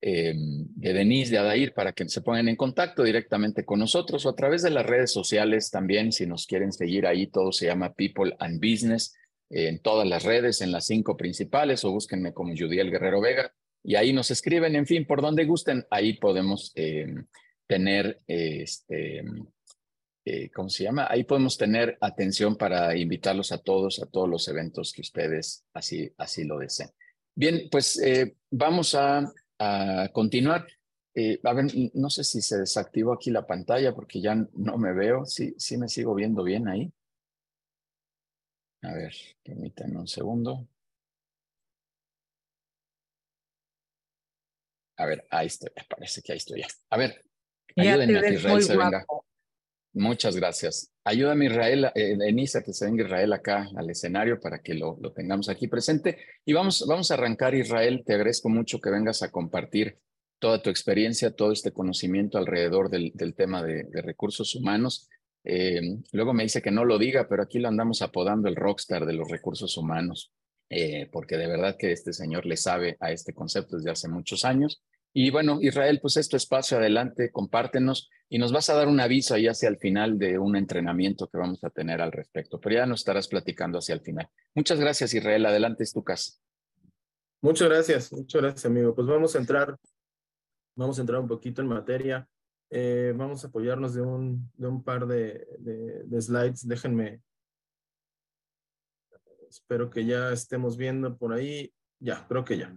eh, 0.00 0.32
de 0.34 0.92
Denise, 0.94 1.32
de 1.32 1.36
Adair, 1.36 1.74
para 1.74 1.92
que 1.92 2.08
se 2.08 2.22
pongan 2.22 2.48
en 2.48 2.56
contacto 2.56 3.02
directamente 3.02 3.66
con 3.66 3.78
nosotros 3.78 4.24
o 4.24 4.30
a 4.30 4.34
través 4.34 4.62
de 4.62 4.70
las 4.70 4.86
redes 4.86 5.12
sociales 5.12 5.70
también, 5.70 6.12
si 6.12 6.24
nos 6.24 6.46
quieren 6.46 6.72
seguir 6.72 7.06
ahí, 7.06 7.26
todo 7.26 7.52
se 7.52 7.66
llama 7.66 7.92
People 7.92 8.34
and 8.38 8.58
Business 8.58 9.14
eh, 9.50 9.68
en 9.68 9.80
todas 9.80 10.08
las 10.08 10.22
redes, 10.22 10.62
en 10.62 10.72
las 10.72 10.86
cinco 10.86 11.14
principales, 11.14 11.84
o 11.84 11.90
búsquenme 11.90 12.32
como 12.32 12.56
Judiel 12.56 12.90
Guerrero 12.90 13.20
Vega, 13.20 13.52
y 13.84 13.96
ahí 13.96 14.14
nos 14.14 14.30
escriben, 14.30 14.76
en 14.76 14.86
fin, 14.86 15.06
por 15.06 15.20
donde 15.20 15.44
gusten, 15.44 15.84
ahí 15.90 16.14
podemos 16.14 16.72
eh, 16.74 17.06
tener 17.66 18.22
este 18.26 19.24
eh, 20.24 20.50
¿cómo 20.50 20.68
se 20.68 20.84
llama? 20.84 21.06
Ahí 21.08 21.24
podemos 21.24 21.56
tener 21.56 21.96
atención 22.00 22.56
para 22.56 22.96
invitarlos 22.96 23.52
a 23.52 23.58
todos, 23.58 24.00
a 24.02 24.06
todos 24.06 24.28
los 24.28 24.46
eventos 24.48 24.92
que 24.92 25.00
ustedes 25.00 25.64
así, 25.72 26.12
así 26.18 26.44
lo 26.44 26.58
deseen. 26.58 26.90
Bien, 27.34 27.68
pues 27.70 27.98
eh, 28.00 28.36
vamos 28.50 28.94
a, 28.94 29.32
a 29.58 30.08
continuar. 30.12 30.66
Eh, 31.14 31.40
a 31.42 31.52
ver, 31.54 31.66
no 31.94 32.10
sé 32.10 32.22
si 32.22 32.40
se 32.42 32.58
desactivó 32.58 33.12
aquí 33.12 33.30
la 33.30 33.46
pantalla 33.46 33.94
porque 33.94 34.20
ya 34.20 34.34
no 34.34 34.78
me 34.78 34.92
veo. 34.92 35.24
Sí, 35.24 35.54
sí 35.58 35.76
me 35.76 35.88
sigo 35.88 36.14
viendo 36.14 36.42
bien 36.42 36.68
ahí. 36.68 36.92
A 38.82 38.94
ver, 38.94 39.14
permítanme 39.42 39.98
un 39.98 40.08
segundo. 40.08 40.66
A 44.96 45.06
ver, 45.06 45.26
ahí 45.30 45.46
estoy. 45.46 45.70
Parece 45.88 46.22
que 46.22 46.32
ahí 46.32 46.38
estoy 46.38 46.60
ya. 46.60 46.66
A 46.90 46.96
ver, 46.98 47.24
ayúdenme 47.76 48.18
a 48.18 48.22
que 48.22 48.34
Israel 48.34 48.62
se 48.62 48.76
venga. 48.76 49.06
Muchas 49.92 50.36
gracias. 50.36 50.92
Ayúdame 51.04 51.46
Israel, 51.46 51.86
eh, 51.94 52.16
Enisa, 52.20 52.62
que 52.62 52.72
se 52.72 52.84
venga 52.84 53.04
Israel 53.04 53.32
acá 53.32 53.68
al 53.76 53.90
escenario 53.90 54.38
para 54.38 54.60
que 54.60 54.74
lo, 54.74 54.96
lo, 55.00 55.12
tengamos 55.12 55.48
aquí 55.48 55.66
presente. 55.66 56.18
Y 56.44 56.52
vamos, 56.52 56.84
vamos 56.86 57.10
a 57.10 57.14
arrancar, 57.14 57.54
Israel. 57.54 58.02
Te 58.06 58.14
agradezco 58.14 58.48
mucho 58.48 58.80
que 58.80 58.90
vengas 58.90 59.22
a 59.22 59.30
compartir 59.30 59.98
toda 60.40 60.62
tu 60.62 60.70
experiencia, 60.70 61.30
todo 61.30 61.52
este 61.52 61.70
conocimiento 61.70 62.38
alrededor 62.38 62.90
del, 62.90 63.12
del 63.14 63.34
tema 63.34 63.62
de, 63.62 63.86
recursos 64.02 64.56
humanos. 64.56 65.08
Eh, 65.44 65.80
luego 66.12 66.32
me 66.32 66.42
dice 66.42 66.62
que 66.62 66.70
no 66.70 66.84
lo 66.84 66.98
diga, 66.98 67.28
pero 67.28 67.42
aquí 67.42 67.58
lo 67.58 67.68
andamos 67.68 68.02
apodando 68.02 68.48
el 68.48 68.56
rockstar 68.56 69.06
de 69.06 69.12
los 69.12 69.28
recursos 69.30 69.76
humanos, 69.76 70.32
eh, 70.68 71.08
porque 71.12 71.36
de 71.36 71.46
verdad 71.46 71.76
que 71.78 71.92
este 71.92 72.12
señor 72.12 72.46
le 72.46 72.56
sabe 72.56 72.96
a 73.00 73.12
este 73.12 73.32
concepto 73.32 73.76
desde 73.76 73.90
hace 73.90 74.08
muchos 74.08 74.44
años. 74.44 74.82
Y 75.12 75.30
bueno, 75.30 75.58
Israel, 75.60 75.98
pues 76.00 76.16
es 76.16 76.28
tu 76.28 76.36
espacio 76.36 76.78
adelante, 76.78 77.30
compártenos 77.30 78.08
y 78.32 78.38
nos 78.38 78.52
vas 78.52 78.70
a 78.70 78.74
dar 78.74 78.86
un 78.86 79.00
aviso 79.00 79.34
ahí 79.34 79.48
hacia 79.48 79.68
el 79.68 79.76
final 79.76 80.16
de 80.16 80.38
un 80.38 80.54
entrenamiento 80.54 81.28
que 81.28 81.36
vamos 81.36 81.62
a 81.64 81.70
tener 81.70 82.00
al 82.00 82.12
respecto, 82.12 82.60
pero 82.60 82.76
ya 82.76 82.86
nos 82.86 83.00
estarás 83.00 83.26
platicando 83.26 83.78
hacia 83.78 83.92
el 83.92 84.02
final. 84.02 84.28
Muchas 84.54 84.78
gracias, 84.78 85.12
Israel. 85.12 85.44
Adelante, 85.46 85.82
es 85.82 85.92
tu 85.92 86.04
casa. 86.04 86.34
Muchas 87.42 87.68
gracias, 87.68 88.12
muchas 88.12 88.40
gracias, 88.40 88.66
amigo. 88.66 88.94
Pues 88.94 89.08
vamos 89.08 89.34
a 89.34 89.38
entrar, 89.38 89.76
vamos 90.76 90.96
a 90.98 91.00
entrar 91.00 91.20
un 91.20 91.26
poquito 91.26 91.60
en 91.60 91.68
materia. 91.68 92.28
Eh, 92.70 93.12
vamos 93.16 93.44
a 93.44 93.48
apoyarnos 93.48 93.94
de 93.94 94.02
un, 94.02 94.48
de 94.54 94.68
un 94.68 94.84
par 94.84 95.08
de, 95.08 95.48
de, 95.58 96.04
de 96.04 96.22
slides. 96.22 96.68
Déjenme. 96.68 97.20
Espero 99.48 99.90
que 99.90 100.06
ya 100.06 100.30
estemos 100.32 100.76
viendo 100.76 101.18
por 101.18 101.32
ahí. 101.32 101.72
Ya, 101.98 102.24
creo 102.28 102.44
que 102.44 102.58
ya. 102.58 102.72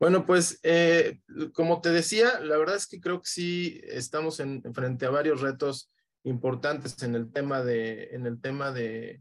Bueno, 0.00 0.26
pues 0.26 0.60
eh, 0.62 1.20
como 1.52 1.80
te 1.80 1.90
decía, 1.90 2.38
la 2.40 2.56
verdad 2.56 2.76
es 2.76 2.86
que 2.86 3.00
creo 3.00 3.20
que 3.20 3.28
sí 3.28 3.80
estamos 3.84 4.38
en, 4.38 4.62
frente 4.72 5.06
a 5.06 5.10
varios 5.10 5.40
retos 5.40 5.90
importantes 6.22 7.02
en 7.02 7.14
el 7.14 7.32
tema 7.32 7.62
de, 7.62 8.10
en 8.12 8.26
el 8.26 8.40
tema 8.40 8.70
de, 8.70 9.20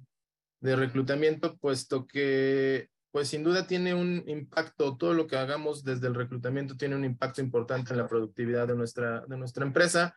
de 0.61 0.75
reclutamiento, 0.75 1.57
puesto 1.57 2.05
que 2.05 2.89
pues 3.11 3.29
sin 3.29 3.43
duda 3.43 3.65
tiene 3.65 3.95
un 3.95 4.23
impacto, 4.27 4.95
todo 4.97 5.13
lo 5.15 5.25
que 5.25 5.37
hagamos 5.37 5.83
desde 5.83 6.05
el 6.05 6.13
reclutamiento 6.13 6.77
tiene 6.77 6.95
un 6.95 7.05
impacto 7.05 7.41
importante 7.41 7.91
en 7.91 7.97
la 7.97 8.07
productividad 8.07 8.67
de 8.67 8.75
nuestra, 8.75 9.25
de 9.25 9.37
nuestra 9.37 9.65
empresa. 9.65 10.15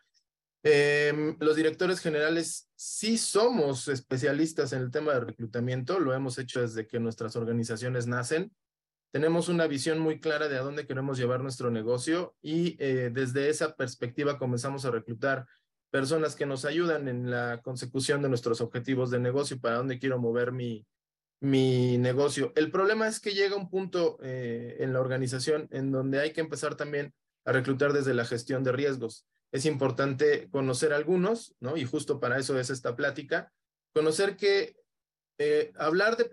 Em, 0.62 1.36
los 1.40 1.56
directores 1.56 2.00
generales 2.00 2.68
sí 2.76 3.16
somos 3.16 3.88
especialistas 3.88 4.74
en 4.74 4.82
el 4.82 4.90
tema 4.90 5.14
de 5.14 5.20
reclutamiento, 5.20 5.98
lo 5.98 6.12
hemos 6.12 6.36
hecho 6.36 6.60
desde 6.60 6.86
que 6.86 7.00
nuestras 7.00 7.36
organizaciones 7.36 8.06
nacen 8.06 8.52
tenemos 9.12 9.48
una 9.48 9.66
visión 9.66 9.98
muy 9.98 10.20
clara 10.20 10.48
de 10.48 10.56
a 10.56 10.62
dónde 10.62 10.86
queremos 10.86 11.18
llevar 11.18 11.40
nuestro 11.40 11.70
negocio 11.70 12.34
y 12.42 12.76
eh, 12.78 13.10
desde 13.12 13.48
esa 13.48 13.74
perspectiva 13.74 14.38
comenzamos 14.38 14.84
a 14.84 14.90
reclutar 14.90 15.46
personas 15.90 16.36
que 16.36 16.46
nos 16.46 16.64
ayudan 16.64 17.08
en 17.08 17.30
la 17.30 17.60
consecución 17.62 18.22
de 18.22 18.28
nuestros 18.28 18.60
objetivos 18.60 19.10
de 19.10 19.18
negocio, 19.18 19.60
para 19.60 19.76
dónde 19.76 19.98
quiero 19.98 20.20
mover 20.20 20.52
mi, 20.52 20.86
mi 21.40 21.98
negocio. 21.98 22.52
El 22.54 22.70
problema 22.70 23.08
es 23.08 23.18
que 23.18 23.34
llega 23.34 23.56
un 23.56 23.68
punto 23.68 24.18
eh, 24.22 24.76
en 24.80 24.92
la 24.92 25.00
organización 25.00 25.66
en 25.72 25.90
donde 25.90 26.20
hay 26.20 26.32
que 26.32 26.40
empezar 26.40 26.76
también 26.76 27.12
a 27.44 27.52
reclutar 27.52 27.92
desde 27.92 28.14
la 28.14 28.24
gestión 28.24 28.62
de 28.62 28.72
riesgos. 28.72 29.26
Es 29.50 29.66
importante 29.66 30.48
conocer 30.50 30.92
algunos, 30.92 31.56
¿no? 31.58 31.76
Y 31.76 31.84
justo 31.84 32.20
para 32.20 32.38
eso 32.38 32.58
es 32.60 32.70
esta 32.70 32.94
plática, 32.94 33.52
conocer 33.92 34.36
que 34.36 34.76
eh, 35.42 35.72
hablar 35.78 36.18
de, 36.18 36.26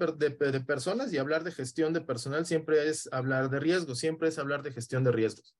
personas 0.65 1.13
y 1.13 1.17
hablar 1.17 1.45
de 1.45 1.53
gestión 1.53 1.93
de 1.93 2.01
personal 2.01 2.45
siempre 2.45 2.89
es 2.89 3.07
hablar 3.13 3.49
de 3.49 3.61
riesgos, 3.61 3.99
siempre 3.99 4.27
es 4.27 4.37
hablar 4.37 4.63
de 4.63 4.73
gestión 4.73 5.05
de 5.05 5.13
riesgos. 5.13 5.55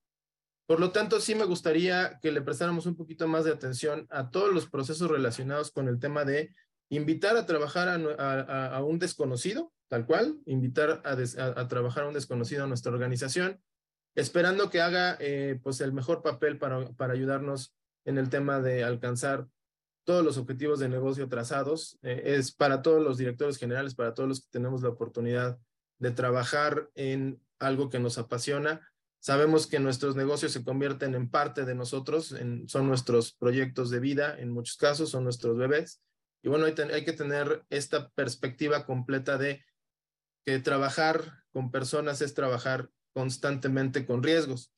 Por 0.66 0.80
lo 0.80 0.92
tanto, 0.92 1.18
sí 1.18 1.34
me 1.34 1.46
gustaría 1.46 2.18
que 2.20 2.30
le 2.30 2.42
prestáramos 2.42 2.84
un 2.84 2.94
poquito 2.94 3.26
más 3.26 3.46
de 3.46 3.52
atención 3.52 4.06
a 4.10 4.28
todos 4.28 4.52
los 4.52 4.68
procesos 4.68 5.10
relacionados 5.10 5.70
con 5.70 5.88
el 5.88 5.98
tema 5.98 6.26
de 6.26 6.54
invitar 6.90 7.38
a 7.38 7.46
trabajar 7.46 7.88
a, 7.88 8.82
un 8.82 8.98
desconocido, 8.98 9.72
tal 9.88 10.04
cual, 10.04 10.38
invitar 10.44 11.00
a, 11.06 11.68
trabajar 11.68 12.04
a 12.04 12.08
un 12.08 12.12
desconocido 12.12 12.64
a 12.64 12.66
nuestra 12.66 12.92
organización, 12.92 13.62
esperando 14.14 14.68
que 14.68 14.82
haga 14.82 15.16
eh, 15.20 15.58
pues 15.62 15.80
el 15.80 15.94
mejor 15.94 16.20
papel 16.20 16.58
para, 16.58 16.90
para 16.90 17.14
ayudarnos 17.14 17.74
en 18.04 18.18
el 18.18 18.28
tema 18.28 18.60
de 18.60 18.84
alcanzar 18.84 19.48
todos 20.08 20.24
los 20.24 20.38
objetivos 20.38 20.78
de 20.78 20.88
negocio 20.88 21.28
trazados. 21.28 21.98
Eh, 22.00 22.22
es 22.24 22.50
para 22.50 22.80
todos 22.80 23.04
los 23.04 23.18
directores 23.18 23.58
generales, 23.58 23.94
para 23.94 24.14
todos 24.14 24.26
los 24.26 24.40
que 24.40 24.48
tenemos 24.50 24.80
la 24.80 24.88
oportunidad 24.88 25.58
de 25.98 26.10
trabajar 26.12 26.88
en 26.94 27.42
algo 27.58 27.90
que 27.90 27.98
nos 27.98 28.16
apasiona. 28.16 28.90
Sabemos 29.20 29.66
que 29.66 29.80
nuestros 29.80 30.16
negocios 30.16 30.52
se 30.52 30.64
convierten 30.64 31.14
en 31.14 31.28
parte 31.28 31.66
de 31.66 31.74
nosotros, 31.74 32.34
son 32.68 32.88
nuestros 32.88 33.34
proyectos 33.34 33.90
de 33.90 34.00
vida, 34.00 34.34
en 34.38 34.50
muchos 34.50 34.78
casos 34.78 35.10
son 35.10 35.24
nuestros 35.24 35.58
bebés. 35.58 36.00
Y 36.42 36.48
bueno, 36.48 36.64
hay, 36.64 37.04
que 37.04 37.12
tener 37.12 37.66
esta 37.68 38.08
perspectiva 38.08 38.86
completa 38.86 39.36
de 39.36 39.62
que 40.42 40.58
trabajar 40.58 41.44
con 41.52 41.70
personas 41.70 42.22
es 42.22 42.32
trabajar 42.32 42.88
constantemente 43.12 44.06
con 44.06 44.22
riesgos. 44.22 44.72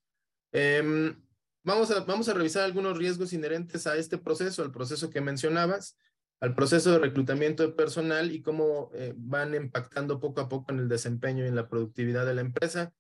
Eh, 0.51 1.15
Vamos 1.63 1.91
a, 1.91 2.01
vamos 2.01 2.29
a 2.29 2.35
revisar 2.35 2.65
algunos 2.65 2.97
riesgos 2.97 3.33
inherentes 3.35 3.87
a 3.87 3.97
este 3.97 4.17
proceso, 4.17 4.63
al 4.63 4.73
proceso 4.73 5.11
que 5.11 5.21
mencionabas, 5.21 5.99
al 6.41 6.55
proceso 6.55 6.91
de 6.91 6.99
reclutamiento 6.99 7.63
de 7.63 7.73
personal 7.73 8.33
y 8.33 8.41
cómo 8.41 8.91
eh, 8.95 9.13
van 9.15 9.55
impactando 9.55 10.21
poco 10.21 10.41
a 10.41 10.49
poco 10.49 10.73
en 10.73 10.79
el 10.79 10.89
desempeño 10.89 11.45
y 11.45 11.49
en 11.49 11.57
la 11.57 11.69
productividad 11.69 12.25
de 12.25 12.35
la 12.35 12.41
empresa. 12.41 12.95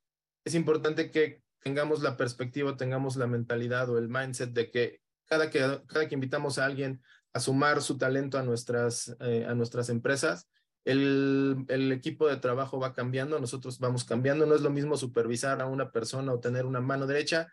Es 0.44 0.54
importante 0.54 1.10
que 1.10 1.42
tengamos 1.60 2.02
la 2.02 2.18
perspectiva, 2.18 2.76
tengamos 2.76 3.16
la 3.16 3.26
mentalidad 3.26 3.88
o 3.88 3.96
el 3.96 4.08
mindset 4.08 4.52
de 4.52 4.70
que 4.70 5.00
cada 5.24 5.48
que, 5.48 5.60
cada 5.86 6.06
que 6.06 6.14
invitamos 6.14 6.58
a 6.58 6.66
alguien 6.66 7.00
a 7.32 7.40
sumar 7.40 7.80
su 7.80 7.96
talento 7.96 8.38
a 8.38 8.42
nuestras, 8.42 9.16
eh, 9.20 9.46
a 9.48 9.54
nuestras 9.54 9.88
empresas, 9.88 10.48
el, 10.84 11.64
el, 11.68 11.92
equipo 11.92 12.26
de 12.26 12.38
trabajo 12.38 12.80
va 12.80 12.94
cambiando, 12.94 13.38
nosotros 13.38 13.78
vamos 13.78 14.04
cambiando. 14.04 14.44
No 14.44 14.54
es 14.54 14.62
lo 14.62 14.70
mismo 14.70 14.96
supervisar 14.96 15.60
a 15.60 15.66
una 15.66 15.92
persona 15.92 16.32
o 16.32 16.40
tener 16.40 16.66
una 16.66 16.80
mano 16.80 17.06
derecha 17.06 17.48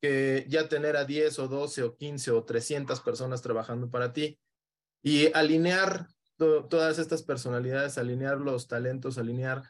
que 0.00 0.44
ya 0.48 0.68
tener 0.68 0.96
a 0.96 1.04
10 1.04 1.38
o 1.38 1.48
12 1.48 1.82
o 1.82 1.96
15 1.96 2.30
o 2.30 2.44
300 2.44 3.00
personas 3.00 3.42
trabajando 3.42 3.90
para 3.90 4.12
ti 4.12 4.38
y 5.02 5.32
alinear 5.32 6.08
todas 6.36 6.98
estas 6.98 7.22
personalidades, 7.22 7.96
alinear 7.96 8.38
los 8.38 8.68
talentos, 8.68 9.16
alinear 9.16 9.62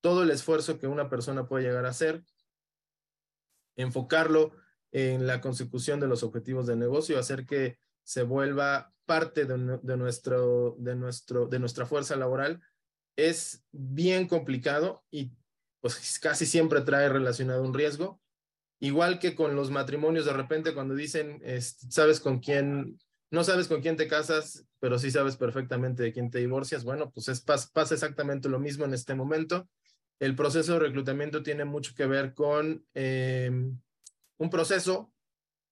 todo 0.00 0.22
el 0.22 0.30
esfuerzo 0.30 0.78
que 0.78 0.86
una 0.86 1.10
persona 1.10 1.46
puede 1.46 1.64
llegar 1.64 1.84
a 1.84 1.90
hacer, 1.90 2.24
enfocarlo 3.76 4.52
en 4.92 5.26
la 5.26 5.40
consecución 5.40 6.00
de 6.00 6.06
los 6.06 6.22
objetivos 6.22 6.66
de 6.66 6.76
negocio, 6.76 7.18
hacer 7.18 7.44
que 7.44 7.78
se 8.02 8.22
vuelva 8.22 8.94
parte 9.04 9.44
de, 9.44 9.78
de, 9.82 9.96
nuestro, 9.96 10.76
de, 10.78 10.94
nuestro, 10.96 11.46
de 11.46 11.58
nuestra 11.58 11.84
fuerza 11.84 12.16
laboral, 12.16 12.62
es 13.16 13.64
bien 13.72 14.26
complicado 14.26 15.04
y 15.10 15.32
pues 15.80 16.18
casi 16.18 16.46
siempre 16.46 16.80
trae 16.80 17.08
relacionado 17.08 17.62
un 17.62 17.74
riesgo 17.74 18.20
Igual 18.78 19.18
que 19.18 19.34
con 19.34 19.56
los 19.56 19.70
matrimonios, 19.70 20.26
de 20.26 20.34
repente 20.34 20.74
cuando 20.74 20.94
dicen, 20.94 21.40
sabes 21.60 22.20
con 22.20 22.40
quién, 22.40 22.98
no 23.30 23.42
sabes 23.42 23.68
con 23.68 23.80
quién 23.80 23.96
te 23.96 24.06
casas, 24.06 24.66
pero 24.80 24.98
sí 24.98 25.10
sabes 25.10 25.36
perfectamente 25.36 26.02
de 26.02 26.12
quién 26.12 26.30
te 26.30 26.38
divorcias. 26.38 26.84
Bueno, 26.84 27.10
pues 27.10 27.28
es, 27.28 27.40
pasa 27.40 27.94
exactamente 27.94 28.48
lo 28.48 28.58
mismo 28.58 28.84
en 28.84 28.92
este 28.92 29.14
momento. 29.14 29.68
El 30.18 30.34
proceso 30.34 30.74
de 30.74 30.80
reclutamiento 30.80 31.42
tiene 31.42 31.64
mucho 31.64 31.94
que 31.94 32.06
ver 32.06 32.34
con 32.34 32.84
eh, 32.94 33.50
un 34.38 34.50
proceso, 34.50 35.12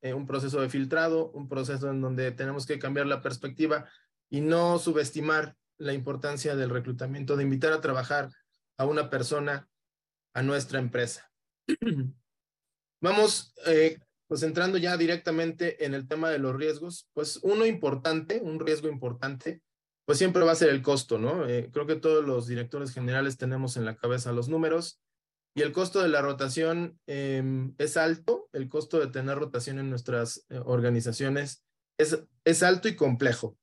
eh, 0.02 0.14
un 0.14 0.26
proceso 0.26 0.60
de 0.60 0.70
filtrado, 0.70 1.30
un 1.30 1.48
proceso 1.48 1.90
en 1.90 2.00
donde 2.00 2.32
tenemos 2.32 2.66
que 2.66 2.78
cambiar 2.78 3.06
la 3.06 3.22
perspectiva 3.22 3.88
y 4.30 4.40
no 4.40 4.78
subestimar 4.78 5.56
la 5.76 5.92
importancia 5.92 6.56
del 6.56 6.70
reclutamiento, 6.70 7.36
de 7.36 7.42
invitar 7.42 7.72
a 7.72 7.80
trabajar 7.80 8.30
a 8.76 8.86
una 8.86 9.10
persona 9.10 9.68
a 10.32 10.42
nuestra 10.42 10.78
empresa. 10.78 11.30
Vamos, 13.00 13.54
eh, 13.66 13.98
pues 14.26 14.42
entrando 14.42 14.78
ya 14.78 14.96
directamente 14.96 15.84
en 15.84 15.94
el 15.94 16.08
tema 16.08 16.30
de 16.30 16.38
los 16.38 16.56
riesgos, 16.56 17.08
pues 17.12 17.38
uno 17.42 17.66
importante, 17.66 18.40
un 18.42 18.58
riesgo 18.58 18.88
importante, 18.88 19.62
pues 20.06 20.18
siempre 20.18 20.42
va 20.42 20.52
a 20.52 20.56
ser 20.56 20.70
el 20.70 20.82
costo, 20.82 21.18
¿no? 21.18 21.46
Eh, 21.46 21.70
creo 21.72 21.86
que 21.86 21.96
todos 21.96 22.24
los 22.24 22.46
directores 22.46 22.92
generales 22.92 23.36
tenemos 23.36 23.76
en 23.76 23.84
la 23.84 23.96
cabeza 23.96 24.32
los 24.32 24.48
números 24.48 25.00
y 25.54 25.62
el 25.62 25.72
costo 25.72 26.02
de 26.02 26.08
la 26.08 26.20
rotación 26.20 26.98
em, 27.06 27.74
es 27.78 27.96
alto, 27.96 28.48
el 28.52 28.68
costo 28.68 28.98
de 28.98 29.06
tener 29.06 29.38
rotación 29.38 29.78
en 29.78 29.90
nuestras 29.90 30.46
eh, 30.48 30.60
organizaciones 30.64 31.64
es, 31.98 32.24
es 32.44 32.62
alto 32.62 32.88
y 32.88 32.96
complejo. 32.96 33.56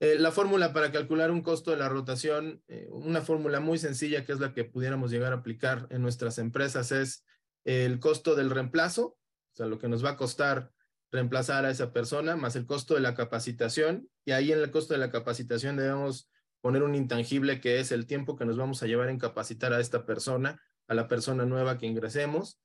la 0.00 0.30
fórmula 0.30 0.72
para 0.72 0.92
calcular 0.92 1.30
un 1.30 1.42
costo 1.42 1.72
de 1.72 1.76
la 1.76 1.88
rotación, 1.88 2.62
una 2.90 3.20
fórmula 3.20 3.58
muy 3.58 3.78
sencilla 3.78 4.24
que 4.24 4.32
es 4.32 4.38
la 4.38 4.52
que 4.52 4.64
pudiéramos 4.64 5.10
llegar 5.10 5.32
a 5.32 5.36
aplicar 5.36 5.88
en 5.90 6.02
nuestras 6.02 6.38
empresas 6.38 6.92
es 6.92 7.24
el 7.64 8.00
costo 8.00 8.34
del 8.34 8.50
reemplazo, 8.50 9.06
o 9.06 9.56
sea, 9.56 9.66
lo 9.66 9.78
que 9.78 9.88
nos 9.88 10.04
va 10.04 10.10
a 10.10 10.16
costar 10.16 10.72
reemplazar 11.10 11.64
a 11.64 11.70
esa 11.70 11.92
persona, 11.92 12.36
más 12.36 12.56
el 12.56 12.66
costo 12.66 12.94
de 12.94 13.00
la 13.00 13.14
capacitación, 13.14 14.08
y 14.24 14.32
ahí 14.32 14.52
en 14.52 14.58
el 14.58 14.70
costo 14.70 14.94
de 14.94 15.00
la 15.00 15.10
capacitación 15.10 15.76
debemos 15.76 16.30
poner 16.60 16.82
un 16.82 16.94
intangible 16.94 17.60
que 17.60 17.80
es 17.80 17.92
el 17.92 18.06
tiempo 18.06 18.36
que 18.36 18.44
nos 18.44 18.56
vamos 18.56 18.82
a 18.82 18.86
llevar 18.86 19.08
en 19.08 19.18
capacitar 19.18 19.72
a 19.72 19.80
esta 19.80 20.04
persona, 20.04 20.60
a 20.86 20.94
la 20.94 21.08
persona 21.08 21.46
nueva 21.46 21.78
que 21.78 21.86
ingresemos, 21.86 22.60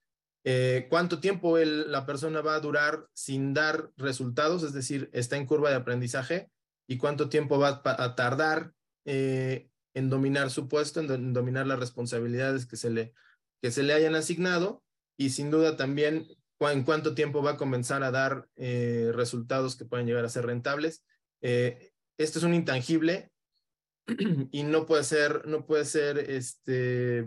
eh, 0.46 0.88
cuánto 0.90 1.20
tiempo 1.20 1.58
la 1.58 2.06
persona 2.06 2.42
va 2.42 2.56
a 2.56 2.60
durar 2.60 3.08
sin 3.14 3.54
dar 3.54 3.92
resultados, 3.96 4.64
es 4.64 4.74
decir, 4.74 5.10
está 5.14 5.38
en 5.38 5.46
curva 5.46 5.70
de 5.70 5.78
aprendizaje, 5.78 6.50
y 6.88 6.98
cuánto 6.98 7.30
tiempo 7.30 7.60
va 7.60 7.82
a, 7.84 8.16
tardar 8.16 8.74
eh, 9.06 9.70
en 9.94 10.10
dominar 10.10 10.50
su 10.50 10.68
puesto, 10.68 11.00
en, 11.00 11.34
dominar 11.34 11.68
las 11.68 11.80
responsabilidades 11.80 12.66
que 12.66 12.78
se 12.78 12.90
le, 12.90 13.14
que 13.63 13.72
se 13.72 13.82
le 13.82 13.93
hayan 13.93 14.13
asignado, 14.13 14.84
y 15.17 15.29
sin 15.29 15.50
duda 15.50 15.77
también 15.77 16.27
en 16.60 16.84
cuánto 16.84 17.15
tiempo 17.15 17.41
va 17.41 17.51
a 17.51 17.58
comenzar 17.58 18.03
a 18.03 18.12
dar 18.12 18.48
eh, 18.58 19.12
resultados 19.13 19.77
que 19.77 19.86
pueden 19.86 20.05
llegar 20.05 20.25
a 20.25 20.29
ser 20.29 20.46
rentables. 20.46 21.03
Eh, 21.41 21.93
esto 22.17 22.39
es 22.39 22.46
un 22.46 22.53
intangible 22.53 23.32
y 24.51 24.63
no 24.63 24.86
puede 24.86 25.03
ser, 25.05 25.48
no 25.48 25.65
puede 25.65 25.86
ser 25.86 26.17
este, 26.17 27.25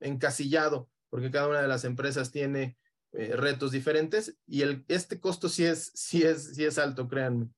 encasillado 0.00 0.88
porque 1.08 1.32
cada 1.32 1.48
una 1.48 1.62
de 1.62 1.68
las 1.68 1.84
empresas 1.84 2.30
tiene 2.30 2.78
eh, 3.12 3.34
retos 3.34 3.72
diferentes 3.72 4.36
y 4.46 4.62
el, 4.62 4.84
este 4.86 5.18
costo 5.18 5.48
sí 5.48 5.64
es, 5.64 5.90
sí, 5.94 6.22
es, 6.22 6.54
sí 6.54 6.64
es 6.64 6.78
alto, 6.78 7.08
créanme. 7.08 7.48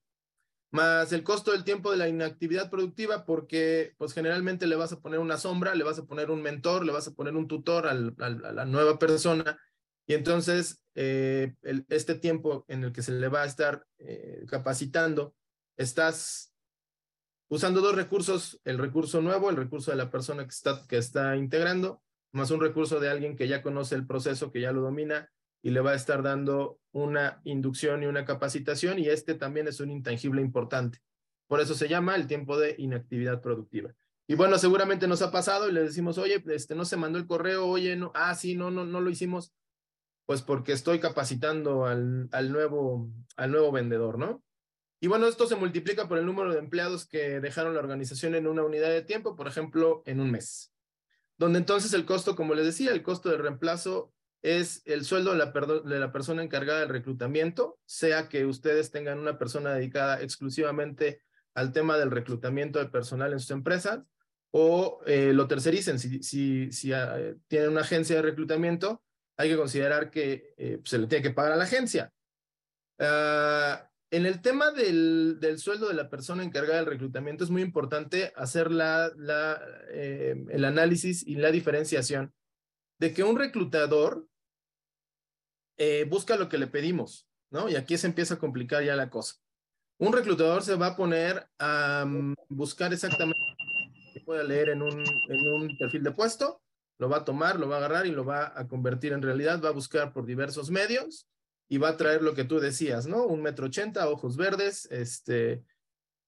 Más 0.73 1.13
el 1.13 1.23
costo 1.23 1.51
del 1.51 1.63
tiempo 1.63 1.91
de 1.91 1.97
la 1.97 2.07
inactividad 2.07 2.71
productiva, 2.71 3.25
porque 3.25 3.93
pues 3.99 4.11
generalmente 4.11 4.65
le 4.65 4.75
vas 4.75 4.91
a 4.91 4.99
poner 4.99 5.19
una 5.19 5.37
sombra, 5.37 5.75
le 5.75 5.83
vas 5.83 5.99
a 5.99 6.05
poner 6.05 6.31
un 6.31 6.41
mentor, 6.41 6.83
le 6.83 6.91
vas 6.91 7.07
a 7.07 7.13
poner 7.13 7.35
un 7.35 7.47
tutor 7.47 7.85
a 7.85 7.93
la 7.93 8.65
nueva 8.65 8.97
persona. 8.97 9.59
Y 10.07 10.15
entonces, 10.15 10.83
eh, 10.95 11.53
este 11.89 12.15
tiempo 12.15 12.65
en 12.67 12.85
el 12.85 12.91
que 12.91 13.03
se 13.03 13.11
le 13.11 13.27
va 13.27 13.43
a 13.43 13.45
estar 13.45 13.85
eh, 13.99 14.45
capacitando, 14.47 15.35
estás 15.77 16.55
usando 17.49 17.81
dos 17.81 17.93
recursos, 17.93 18.59
el 18.63 18.79
recurso 18.79 19.21
nuevo, 19.21 19.51
el 19.51 19.57
recurso 19.57 19.91
de 19.91 19.97
la 19.97 20.09
persona 20.09 20.43
que 20.43 20.49
está, 20.49 20.87
que 20.87 20.97
está 20.97 21.35
integrando, 21.35 22.01
más 22.31 22.49
un 22.49 22.59
recurso 22.59 22.99
de 22.99 23.11
alguien 23.11 23.35
que 23.35 23.47
ya 23.47 23.61
conoce 23.61 23.93
el 23.93 24.07
proceso, 24.07 24.51
que 24.51 24.61
ya 24.61 24.71
lo 24.71 24.81
domina 24.81 25.29
y 25.61 25.69
le 25.69 25.81
va 25.81 25.91
a 25.91 25.95
estar 25.95 26.23
dando 26.23 26.79
una 26.93 27.41
inducción 27.43 28.03
y 28.03 28.05
una 28.05 28.23
capacitación 28.23 28.99
y 28.99 29.09
este 29.09 29.33
también 29.33 29.67
es 29.67 29.79
un 29.79 29.91
intangible 29.91 30.41
importante. 30.41 30.99
Por 31.47 31.59
eso 31.59 31.75
se 31.75 31.89
llama 31.89 32.15
el 32.15 32.27
tiempo 32.27 32.57
de 32.57 32.75
inactividad 32.77 33.41
productiva. 33.41 33.93
Y 34.27 34.35
bueno, 34.35 34.57
seguramente 34.57 35.07
nos 35.07 35.21
ha 35.21 35.31
pasado 35.31 35.67
y 35.67 35.73
le 35.73 35.83
decimos, 35.83 36.17
oye, 36.17 36.41
este 36.47 36.75
no 36.75 36.85
se 36.85 36.95
mandó 36.95 37.19
el 37.19 37.27
correo, 37.27 37.67
oye, 37.67 37.95
no, 37.95 38.11
ah, 38.15 38.33
sí, 38.35 38.55
no, 38.55 38.71
no, 38.71 38.85
no 38.85 39.01
lo 39.01 39.09
hicimos. 39.09 39.53
Pues 40.25 40.41
porque 40.41 40.71
estoy 40.71 40.99
capacitando 40.99 41.85
al, 41.85 42.29
al, 42.31 42.51
nuevo, 42.51 43.09
al 43.35 43.51
nuevo 43.51 43.71
vendedor, 43.73 44.17
¿no? 44.17 44.41
Y 45.01 45.07
bueno, 45.07 45.27
esto 45.27 45.47
se 45.47 45.57
multiplica 45.57 46.07
por 46.07 46.17
el 46.17 46.25
número 46.25 46.53
de 46.53 46.59
empleados 46.59 47.05
que 47.05 47.41
dejaron 47.41 47.73
la 47.73 47.81
organización 47.81 48.35
en 48.35 48.47
una 48.47 48.63
unidad 48.63 48.87
de 48.87 49.01
tiempo, 49.01 49.35
por 49.35 49.49
ejemplo, 49.49 50.01
en 50.05 50.21
un 50.21 50.31
mes. 50.31 50.71
Donde 51.37 51.59
entonces 51.59 51.93
el 51.93 52.05
costo, 52.05 52.37
como 52.37 52.53
les 52.53 52.65
decía, 52.65 52.91
el 52.91 53.03
costo 53.03 53.29
de 53.29 53.37
reemplazo 53.37 54.13
es 54.43 54.81
el 54.85 55.05
sueldo 55.05 55.31
de 55.31 55.99
la, 55.99 56.11
persona 56.11 56.43
encargada 56.43 56.81
del 56.81 56.89
reclutamiento, 56.89 57.79
sea 57.85 58.27
que 58.27 58.45
ustedes 58.45 58.91
tengan 58.91 59.17
una 59.17 59.37
persona 59.37 59.73
dedicada 59.73 60.21
exclusivamente 60.21 61.21
al 61.55 61.71
tema 61.71 61.97
del 61.97 62.11
reclutamiento 62.11 62.79
de 62.79 62.89
personal 62.89 63.31
en 63.31 63.39
sus 63.39 63.51
empresas 63.51 64.01
o 64.51 65.01
eh, 65.05 65.31
lo 65.33 65.47
tercericen. 65.47 65.97
Si, 65.97 66.21
si, 66.21 66.71
si 66.73 66.91
ah, 66.91 67.17
tienen 67.47 67.69
una 67.69 67.81
agencia 67.81 68.17
de 68.17 68.21
reclutamiento, 68.21 69.01
hay 69.37 69.49
que 69.49 69.57
considerar 69.57 70.11
que 70.11 70.53
eh, 70.57 70.81
se 70.83 70.99
le 70.99 71.07
tiene 71.07 71.23
que 71.23 71.33
pagar 71.33 71.53
a 71.53 71.55
la 71.55 71.63
agencia. 71.63 72.11
Uh, 72.99 73.81
en 74.11 74.25
el 74.27 74.41
tema 74.41 74.71
del, 74.71 75.37
del, 75.39 75.57
sueldo 75.57 75.87
de 75.87 75.95
la 75.95 76.09
persona 76.09 76.43
encargada 76.43 76.77
del 76.77 76.85
reclutamiento 76.85 77.43
es 77.43 77.49
muy 77.49 77.63
importante 77.63 78.31
hacer 78.35 78.71
la, 78.71 79.11
la, 79.17 79.59
eh, 79.89 80.35
el 80.49 80.65
análisis 80.65 81.25
y 81.25 81.35
la 81.35 81.49
diferenciación 81.49 82.31
de 82.99 83.13
que 83.13 83.23
un 83.23 83.37
reclutador 83.37 84.27
eh, 85.77 86.05
busca 86.09 86.35
lo 86.35 86.49
que 86.49 86.57
le 86.57 86.67
pedimos, 86.67 87.27
¿no? 87.49 87.69
Y 87.69 87.75
aquí 87.75 87.97
se 87.97 88.07
empieza 88.07 88.35
a 88.35 88.39
complicar 88.39 88.83
ya 88.83 88.95
la 88.95 89.09
cosa. 89.09 89.35
Un 89.97 90.11
reclutador 90.11 90.63
se 90.63 90.75
va 90.75 90.87
a 90.87 90.95
poner 90.95 91.47
a 91.59 92.03
um, 92.05 92.35
buscar 92.49 92.91
exactamente 92.93 93.39
lo 93.39 94.13
que 94.13 94.19
pueda 94.21 94.43
leer 94.43 94.69
en 94.69 94.81
un, 94.81 94.99
en 95.29 95.47
un 95.47 95.77
perfil 95.77 96.03
de 96.03 96.11
puesto, 96.11 96.61
lo 96.99 97.09
va 97.09 97.17
a 97.17 97.25
tomar, 97.25 97.59
lo 97.59 97.67
va 97.69 97.75
a 97.75 97.77
agarrar 97.79 98.05
y 98.05 98.11
lo 98.11 98.25
va 98.25 98.53
a 98.55 98.67
convertir 98.67 99.13
en 99.13 99.21
realidad, 99.21 99.61
va 99.63 99.69
a 99.69 99.73
buscar 99.73 100.13
por 100.13 100.25
diversos 100.25 100.69
medios 100.69 101.29
y 101.69 101.77
va 101.77 101.89
a 101.89 101.97
traer 101.97 102.21
lo 102.21 102.33
que 102.33 102.43
tú 102.43 102.59
decías, 102.59 103.07
¿no? 103.07 103.25
Un 103.25 103.41
metro 103.41 103.67
ochenta, 103.67 104.09
ojos 104.09 104.35
verdes, 104.35 104.87
este, 104.91 105.63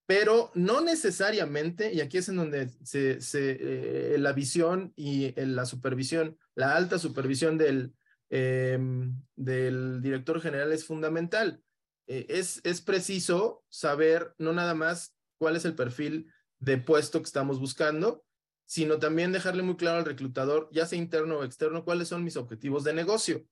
pero 0.07 0.51
no 0.53 0.81
necesariamente, 0.81 1.93
y 1.93 2.01
aquí 2.01 2.17
es 2.17 2.29
en 2.29 2.37
donde 2.37 2.69
se, 2.83 3.21
se 3.21 3.57
eh, 3.59 4.17
la 4.17 4.33
visión 4.33 4.93
y 4.95 5.33
la 5.39 5.65
supervisión, 5.65 6.37
la 6.55 6.75
alta 6.75 6.99
supervisión 6.99 7.57
del, 7.57 7.93
em, 8.35 9.21
del 9.35 10.01
director 10.01 10.41
general 10.41 10.71
es 10.71 10.85
fundamental. 10.85 11.61
Eh, 12.07 12.25
es, 12.29 12.61
es 12.63 12.81
preciso 12.81 13.63
saber 13.69 14.33
no 14.37 14.53
nada 14.53 14.73
más 14.73 15.15
cuál 15.37 15.55
es 15.55 15.65
el 15.65 15.75
perfil 15.75 16.31
de 16.59 16.77
puesto 16.77 17.19
que 17.19 17.27
estamos 17.27 17.59
buscando, 17.59 18.25
sino 18.65 18.99
también 18.99 19.31
dejarle 19.31 19.63
muy 19.63 19.75
claro 19.75 19.99
al 19.99 20.05
reclutador, 20.05 20.69
ya 20.71 20.85
sea 20.85 20.97
interno 20.97 21.37
o 21.37 21.43
externo, 21.43 21.85
cuáles 21.85 22.07
son 22.07 22.23
mis 22.23 22.37
objetivos 22.37 22.83
de 22.83 22.93
negocio 22.93 23.45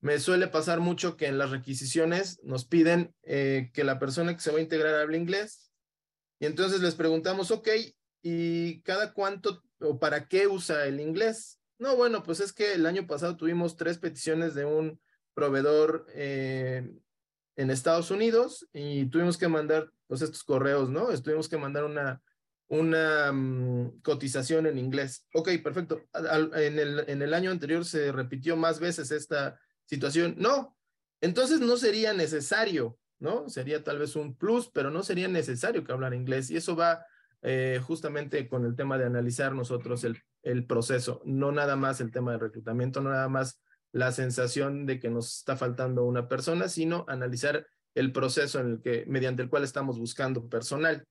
me 0.00 0.18
suele 0.20 0.46
pasar 0.46 0.80
mucho 0.80 1.16
que 1.16 1.26
en 1.26 1.38
las 1.38 1.50
requisiciones 1.50 2.40
nos 2.44 2.64
piden 2.64 3.14
eh, 3.22 3.70
que 3.74 3.84
la 3.84 3.98
persona 3.98 4.34
que 4.34 4.40
se 4.40 4.52
va 4.52 4.58
a 4.58 4.62
integrar 4.62 4.94
hable 4.94 5.18
inglés. 5.18 5.72
Y 6.38 6.46
entonces 6.46 6.80
les 6.80 6.94
preguntamos, 6.94 7.50
ok, 7.50 7.68
¿y 8.22 8.80
cada 8.82 9.12
cuánto 9.12 9.62
o 9.80 9.98
para 9.98 10.28
qué 10.28 10.46
usa 10.46 10.86
el 10.86 11.00
inglés? 11.00 11.57
No, 11.78 11.96
bueno, 11.96 12.22
pues 12.22 12.40
es 12.40 12.52
que 12.52 12.74
el 12.74 12.86
año 12.86 13.06
pasado 13.06 13.36
tuvimos 13.36 13.76
tres 13.76 13.98
peticiones 13.98 14.54
de 14.54 14.64
un 14.64 15.00
proveedor 15.34 16.06
eh, 16.12 16.90
en 17.56 17.70
Estados 17.70 18.10
Unidos 18.10 18.68
y 18.72 19.06
tuvimos 19.06 19.38
que 19.38 19.46
mandar 19.46 19.90
pues 20.08 20.22
estos 20.22 20.42
correos, 20.42 20.90
¿no? 20.90 21.06
Tuvimos 21.22 21.48
que 21.48 21.56
mandar 21.56 21.84
una, 21.84 22.20
una 22.66 23.30
mm, 23.32 24.00
cotización 24.02 24.66
en 24.66 24.78
inglés. 24.78 25.26
Ok, 25.34 25.50
perfecto. 25.62 26.02
en, 26.54 26.78
el, 26.78 27.04
en 27.06 27.22
el 27.22 27.32
año 27.32 27.50
anterior 27.52 27.84
se 27.84 28.10
repitió 28.10 28.56
más 28.56 28.80
veces 28.80 29.12
esta 29.12 29.60
situación. 29.84 30.34
No, 30.38 30.76
entonces 31.20 31.60
no 31.60 31.76
sería 31.76 32.12
necesario, 32.12 32.98
¿no? 33.20 33.48
Sería 33.48 33.84
tal 33.84 33.98
vez 33.98 34.16
un 34.16 34.36
plus, 34.36 34.68
pero 34.70 34.90
no 34.90 35.04
sería 35.04 35.28
necesario 35.28 35.84
que 35.84 35.92
hablar 35.92 36.14
inglés. 36.14 36.50
Y 36.50 36.56
eso 36.56 36.74
va 36.74 37.04
eh, 37.42 37.80
justamente 37.84 38.48
con 38.48 38.64
el 38.64 38.76
tema 38.76 38.98
de 38.98 39.06
analizar 39.06 39.54
nosotros 39.54 40.04
el, 40.04 40.20
el 40.42 40.66
proceso, 40.66 41.22
no 41.24 41.52
nada 41.52 41.76
más 41.76 42.00
el 42.00 42.10
tema 42.10 42.32
de 42.32 42.38
reclutamiento, 42.38 43.00
no 43.00 43.10
nada 43.10 43.28
más 43.28 43.60
la 43.92 44.12
sensación 44.12 44.86
de 44.86 45.00
que 45.00 45.10
nos 45.10 45.38
está 45.38 45.56
faltando 45.56 46.04
una 46.04 46.28
persona, 46.28 46.68
sino 46.68 47.04
analizar 47.08 47.66
el 47.94 48.12
proceso 48.12 48.60
en 48.60 48.70
el 48.72 48.80
que, 48.80 49.04
mediante 49.06 49.42
el 49.42 49.48
cual 49.48 49.64
estamos 49.64 49.98
buscando 49.98 50.48
personal. 50.48 51.06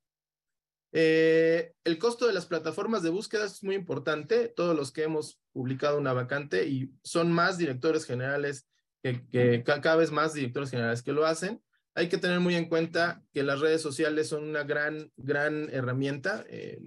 Eh, 0.93 1.73
el 1.83 1.97
costo 1.97 2.27
de 2.27 2.33
las 2.33 2.45
plataformas 2.45 3.03
de 3.03 3.09
búsqueda 3.09 3.45
es 3.45 3.63
muy 3.63 3.75
importante. 3.75 4.47
Todos 4.47 4.75
los 4.75 4.91
que 4.91 5.03
hemos 5.03 5.39
publicado 5.51 5.97
una 5.97 6.13
vacante 6.13 6.67
y 6.67 6.91
son 7.03 7.31
más 7.31 7.57
directores 7.57 8.05
generales 8.05 8.67
que, 9.03 9.63
cada 9.63 9.95
vez 9.95 10.11
más 10.11 10.33
directores 10.33 10.69
generales 10.69 11.03
que 11.03 11.11
lo 11.11 11.25
hacen. 11.25 11.61
Hay 11.97 12.09
que 12.09 12.19
tener 12.19 12.39
muy 12.39 12.53
en 12.53 12.69
cuenta 12.69 13.23
que 13.33 13.41
las 13.41 13.59
redes 13.59 13.81
sociales 13.81 14.27
son 14.27 14.43
una 14.43 14.61
gran, 14.63 15.11
gran 15.17 15.67
herramienta, 15.71 16.45
eh, 16.47 16.77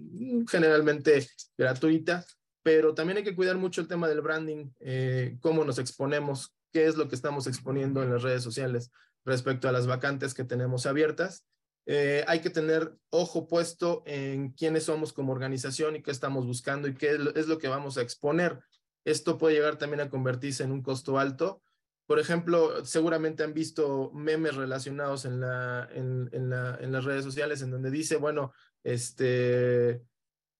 generalmente 0.49 1.27
gratuita, 1.59 2.25
pero 2.63 2.95
también 2.95 3.17
hay 3.17 3.25
que 3.25 3.35
cuidar 3.35 3.57
mucho 3.57 3.81
el 3.81 3.89
tema 3.89 4.07
del 4.07 4.21
branding, 4.21 4.71
eh, 4.79 5.37
cómo 5.41 5.65
nos 5.65 5.81
exponemos, 5.81 6.55
qué 6.73 6.87
es 6.87 6.95
lo 6.95 7.09
que 7.09 7.17
estamos 7.17 7.49
exponiendo 7.49 8.05
en 8.05 8.13
las 8.13 8.23
redes 8.23 8.45
sociales 8.45 8.93
respecto 9.25 9.69
a 9.69 9.73
las 9.73 9.89
vacantes 9.89 10.33
que 10.33 10.45
tenemos 10.45 10.87
abiertas. 10.87 11.45
Eh, 11.87 12.25
hay 12.29 12.39
que 12.39 12.51
tener 12.51 12.95
ojo 13.11 13.49
puesto 13.49 14.05
en 14.07 14.53
quiénes 14.53 14.85
somos 14.85 15.13
como 15.13 15.33
organización 15.33 15.97
y 15.97 16.03
qué 16.03 16.13
estamos 16.13 16.47
buscando 16.47 16.87
y 16.87 16.95
qué 16.95 17.19
es 17.35 17.49
lo 17.49 17.59
que 17.59 17.67
vamos 17.67 17.99
a 17.99 18.03
exponer. 18.03 18.61
Esto 19.05 19.39
puede 19.39 19.57
llegar 19.57 19.77
también 19.77 20.03
a 20.03 20.09
convertirse 20.09 20.63
en 20.63 20.71
un 20.71 20.85
costo 20.85 21.19
alto. 21.19 21.65
Por 22.11 22.19
ejemplo, 22.19 22.85
seguramente 22.85 23.45
han 23.45 23.55
visto 23.55 24.11
memes 24.13 24.57
relacionados 24.57 25.27
en, 25.27 25.39
la, 25.39 25.89
en, 25.93 26.29
la, 26.51 26.77
en 26.81 26.91
las 26.91 27.05
redes 27.05 27.23
sociales 27.23 27.63
en 27.63 27.71
donde 27.71 27.89
dice, 27.89 28.17
bueno, 28.17 28.53
este, 28.83 30.03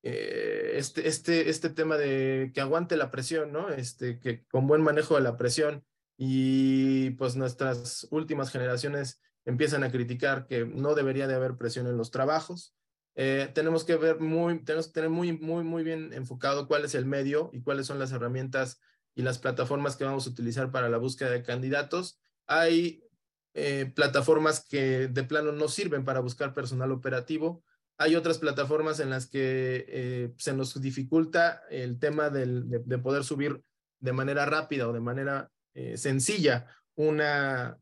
eh, 0.05 0.75
este, 0.75 1.09
este, 1.09 1.51
este 1.51 1.71
tema 1.71 1.97
de 1.97 2.53
que 2.55 2.61
aguante 2.61 2.97
la 2.97 3.11
presión, 3.11 3.51
¿no? 3.51 3.69
Este, 3.69 4.21
que 4.21 4.45
con 4.45 4.69
buen 4.69 4.81
manejo 4.81 5.17
de 5.17 5.23
la 5.23 5.37
presión 5.37 5.85
y 6.17 7.11
pues 7.17 7.35
nuestras 7.35 8.07
últimas 8.13 8.53
generaciones 8.53 9.21
empiezan 9.45 9.83
a 9.83 9.91
criticar 9.91 10.47
que 10.47 10.65
no 10.65 10.95
debería 10.95 11.27
de 11.27 11.35
haber 11.35 11.57
presión 11.57 11.89
en 11.89 11.97
los 11.97 12.13
trabajos. 12.13 12.77
Eh, 13.17 13.51
tenemos 13.57 13.83
que 13.83 13.97
ver 13.97 14.21
muy, 14.21 14.63
tenemos 14.63 14.87
que 14.87 14.93
tener 14.93 15.11
muy, 15.11 15.33
muy, 15.33 15.65
muy 15.65 15.83
bien 15.83 16.13
enfocado 16.13 16.69
cuál 16.69 16.85
es 16.85 16.95
el 16.95 17.07
medio 17.07 17.51
y 17.53 17.61
cuáles 17.61 17.89
son 17.89 17.99
las 17.99 18.13
herramientas 18.13 18.81
y 19.21 19.23
las 19.23 19.39
plataformas 19.39 19.97
que 19.97 20.05
vamos 20.05 20.27
a 20.27 20.31
utilizar 20.31 20.73
para 20.73 20.89
la 20.89 20.97
búsqueda 20.97 21.31
de 21.31 21.43
candidatos. 21.43 22.19
Hay 22.47 23.05
eh, 23.53 23.93
plataformas 23.95 24.65
que 24.67 25.09
de 25.09 25.25
plano 25.25 25.53
no 25.53 25.69
sirven 25.69 26.07
para 26.07 26.21
buscar 26.21 26.55
personal 26.55 26.91
operativo. 26.91 27.63
Hay 27.99 28.17
otras 28.17 28.39
plataformas 28.39 28.99
en 28.99 29.11
las 29.11 29.27
que 29.27 29.85
eh, 29.89 30.33
se 30.39 30.55
nos 30.55 30.81
dificulta 30.81 31.63
el 31.69 31.99
tema 31.99 32.31
del, 32.31 32.71
de, 32.71 32.99
poder 32.99 33.25
subir 33.25 33.63
de 33.99 34.13
manera 34.15 34.47
rápida 34.47 34.89
o 34.89 34.93
de 34.93 35.01
manera 35.01 35.51
sencilla 35.95 36.67
una, 36.95 37.79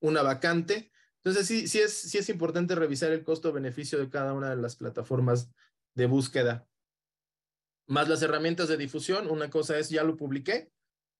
una 0.00 0.22
vacante. 0.22 0.90
Entonces, 1.18 1.46
sí, 1.46 1.68
sí, 1.68 1.78
es, 1.78 1.92
sí 1.92 2.18
es 2.18 2.28
importante 2.28 2.74
revisar 2.74 3.12
el 3.12 3.22
costo-beneficio 3.22 3.98
de 3.98 4.10
cada 4.10 4.34
una 4.34 4.50
de 4.50 4.56
las 4.56 4.74
plataformas 4.74 5.50
de 5.94 6.06
búsqueda. 6.06 6.66
Más 7.86 8.08
las 8.08 8.22
herramientas 8.22 8.68
de 8.68 8.76
difusión, 8.76 9.30
una 9.30 9.50
cosa 9.50 9.78
es, 9.78 9.90
ya 9.90 10.04
lo 10.04 10.16
publiqué, 10.16 10.70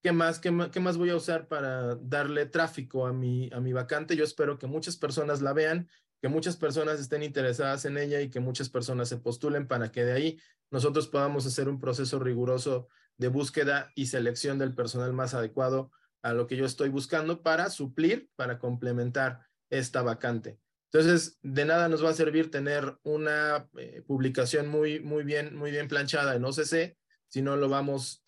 ¿qué 0.03 0.13
más, 0.13 0.39
qué, 0.39 0.69
qué 0.73 0.81
más 0.81 0.97
voy 0.97 1.11
a 1.11 1.17
usar 1.17 1.49
para 1.49 1.97
darle 1.97 2.47
tráfico 2.47 3.07
a 3.07 3.13
mi, 3.13 3.51
a 3.53 3.61
mi 3.61 3.73
vacante? 3.73 4.17
Yo 4.17 4.25
espero 4.25 4.59
que 4.59 4.67
muchas 4.67 4.97
personas 4.97 5.43
la 5.43 5.53
vean, 5.53 5.89
que 6.21 6.29
muchas 6.29 6.57
personas 6.57 7.01
estén 7.01 7.23
interesadas 7.23 7.85
en 7.85 7.99
ella 7.99 8.21
y 8.21 8.31
que 8.31 8.41
muchas 8.41 8.69
personas 8.69 9.09
se 9.09 9.19
postulen 9.19 9.67
para 9.67 9.91
que 9.91 10.05
de 10.05 10.13
ahí 10.13 10.41
nosotros 10.71 11.09
podamos 11.09 11.47
hacer 11.47 11.69
un 11.69 11.81
proceso 11.81 12.19
riguroso 12.19 12.89
de 13.19 13.29
búsqueda 13.29 13.91
y 13.95 14.07
selección 14.07 14.59
del 14.59 14.75
personal 14.75 15.13
más 15.13 15.35
adecuado 15.35 15.91
a 16.23 16.33
lo 16.33 16.47
que 16.47 16.57
yo 16.57 16.65
estoy 16.65 16.89
buscando 16.89 17.43
para 17.43 17.69
suplir, 17.71 18.31
para 18.37 18.59
complementar 18.59 19.41
esta 19.69 20.03
vacante. 20.03 20.62
Entonces, 20.93 21.39
de 21.43 21.65
nada 21.65 21.89
nos 21.89 22.05
va 22.05 22.11
a 22.11 22.15
servir 22.15 22.51
tener 22.51 22.99
una 23.03 23.69
eh, 23.79 24.03
publicación 24.07 24.69
muy, 24.69 25.01
muy 25.01 25.25
bien, 25.25 25.57
muy 25.57 25.71
bien 25.71 25.89
planchada 25.89 26.37
en 26.37 26.45
OCC 26.45 26.97
si 27.29 27.41
no 27.41 27.57
lo 27.57 27.69
vamos 27.69 28.23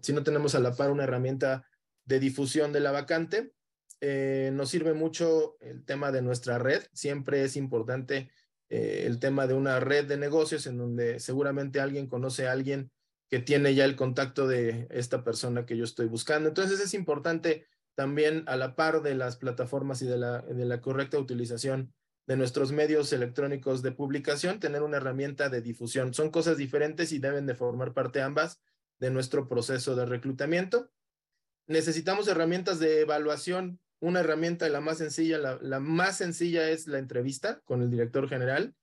si 0.00 0.12
no 0.12 0.22
tenemos 0.22 0.54
a 0.54 0.60
la 0.60 0.74
par 0.76 0.90
una 0.90 1.04
herramienta 1.04 1.66
de 2.04 2.20
difusión 2.20 2.72
de 2.72 2.80
la 2.80 2.92
vacante. 2.92 3.52
Eh, 4.00 4.50
nos 4.52 4.70
sirve 4.70 4.94
mucho 4.94 5.56
el 5.60 5.84
tema 5.84 6.12
de 6.12 6.22
nuestra 6.22 6.58
red. 6.58 6.82
Siempre 6.92 7.42
es 7.42 7.56
importante 7.56 8.30
eh, 8.68 9.04
el 9.06 9.18
tema 9.18 9.46
de 9.46 9.54
una 9.54 9.80
red 9.80 10.06
de 10.06 10.16
negocios 10.16 10.66
en 10.66 10.78
donde 10.78 11.18
seguramente 11.18 11.80
alguien 11.80 12.06
conoce 12.06 12.46
a 12.46 12.52
alguien 12.52 12.90
que 13.28 13.40
tiene 13.40 13.74
ya 13.74 13.84
el 13.84 13.96
contacto 13.96 14.46
de 14.46 14.86
esta 14.90 15.24
persona 15.24 15.66
que 15.66 15.76
yo 15.76 15.84
estoy 15.84 16.06
buscando. 16.06 16.48
Entonces 16.48 16.80
es 16.80 16.94
importante 16.94 17.66
también 17.98 18.44
a 18.46 18.56
la 18.56 18.76
par 18.76 19.02
de 19.02 19.16
las 19.16 19.34
plataformas 19.34 20.02
y 20.02 20.06
de 20.06 20.16
la, 20.16 20.42
de 20.42 20.64
la 20.64 20.80
correcta 20.80 21.18
utilización 21.18 21.92
de 22.28 22.36
nuestros 22.36 22.70
medios 22.70 23.12
electrónicos 23.12 23.82
de 23.82 23.90
publicación, 23.90 24.60
tener 24.60 24.84
una 24.84 24.98
herramienta 24.98 25.48
de 25.48 25.62
difusión. 25.62 26.14
Son 26.14 26.30
cosas 26.30 26.56
diferentes 26.58 27.10
y 27.10 27.18
deben 27.18 27.44
de 27.46 27.56
formar 27.56 27.94
parte 27.94 28.22
ambas 28.22 28.60
de 29.00 29.10
nuestro 29.10 29.48
proceso 29.48 29.96
de 29.96 30.06
reclutamiento. 30.06 30.92
Necesitamos 31.66 32.28
herramientas 32.28 32.78
de 32.78 33.00
evaluación. 33.00 33.80
Una 33.98 34.20
herramienta, 34.20 34.68
la 34.68 34.80
más 34.80 34.98
sencilla, 34.98 35.38
la, 35.38 35.58
la 35.60 35.80
más 35.80 36.18
sencilla 36.18 36.70
es 36.70 36.86
la 36.86 36.98
entrevista 36.98 37.62
con 37.64 37.82
el 37.82 37.90
director 37.90 38.28
general 38.28 38.76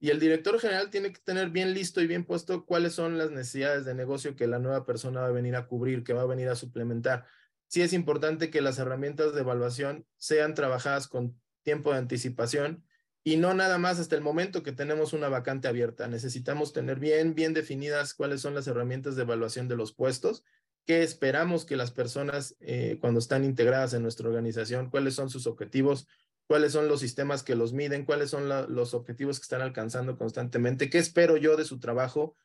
y 0.00 0.10
el 0.10 0.18
director 0.18 0.58
general 0.58 0.90
tiene 0.90 1.12
que 1.12 1.20
tener 1.20 1.50
bien 1.50 1.72
listo 1.72 2.00
y 2.00 2.08
bien 2.08 2.24
puesto 2.24 2.66
cuáles 2.66 2.94
son 2.94 3.16
las 3.16 3.30
necesidades 3.30 3.84
de 3.84 3.94
negocio 3.94 4.34
que 4.34 4.48
la 4.48 4.58
nueva 4.58 4.84
persona 4.84 5.20
va 5.20 5.28
a 5.28 5.30
venir 5.30 5.54
a 5.54 5.68
cubrir, 5.68 6.02
que 6.02 6.14
va 6.14 6.22
a 6.22 6.26
venir 6.26 6.48
a 6.48 6.56
suplementar. 6.56 7.26
Sí 7.68 7.82
es 7.82 7.92
importante 7.92 8.50
que 8.50 8.60
las 8.60 8.78
herramientas 8.78 9.34
de 9.34 9.40
evaluación 9.40 10.06
sean 10.16 10.54
trabajadas 10.54 11.08
con 11.08 11.40
tiempo 11.62 11.92
de 11.92 11.98
anticipación 11.98 12.84
y 13.24 13.36
no 13.36 13.54
nada 13.54 13.76
más 13.76 13.98
hasta 13.98 14.14
el 14.14 14.22
momento 14.22 14.62
que 14.62 14.70
tenemos 14.70 15.12
una 15.12 15.28
vacante 15.28 15.66
abierta. 15.66 16.06
Necesitamos 16.06 16.72
tener 16.72 17.00
bien, 17.00 17.34
bien 17.34 17.54
definidas 17.54 18.14
cuáles 18.14 18.40
son 18.40 18.54
las 18.54 18.68
herramientas 18.68 19.16
de 19.16 19.22
evaluación 19.22 19.66
de 19.66 19.74
los 19.74 19.92
puestos, 19.92 20.44
qué 20.86 21.02
esperamos 21.02 21.64
que 21.64 21.76
las 21.76 21.90
personas 21.90 22.56
eh, 22.60 22.98
cuando 23.00 23.18
están 23.18 23.44
integradas 23.44 23.94
en 23.94 24.02
nuestra 24.02 24.28
organización, 24.28 24.90
cuáles 24.90 25.14
son 25.14 25.28
sus 25.28 25.48
objetivos, 25.48 26.06
cuáles 26.46 26.72
son 26.72 26.86
los 26.86 27.00
sistemas 27.00 27.42
que 27.42 27.56
los 27.56 27.72
miden, 27.72 28.04
cuáles 28.04 28.30
son 28.30 28.48
los 28.48 28.94
objetivos 28.94 29.40
que 29.40 29.44
están 29.44 29.62
alcanzando 29.62 30.16
constantemente, 30.16 30.88
qué 30.88 30.98
espero 30.98 31.36
yo 31.36 31.56
de 31.56 31.64
su 31.64 31.80
trabajo, 31.80 32.36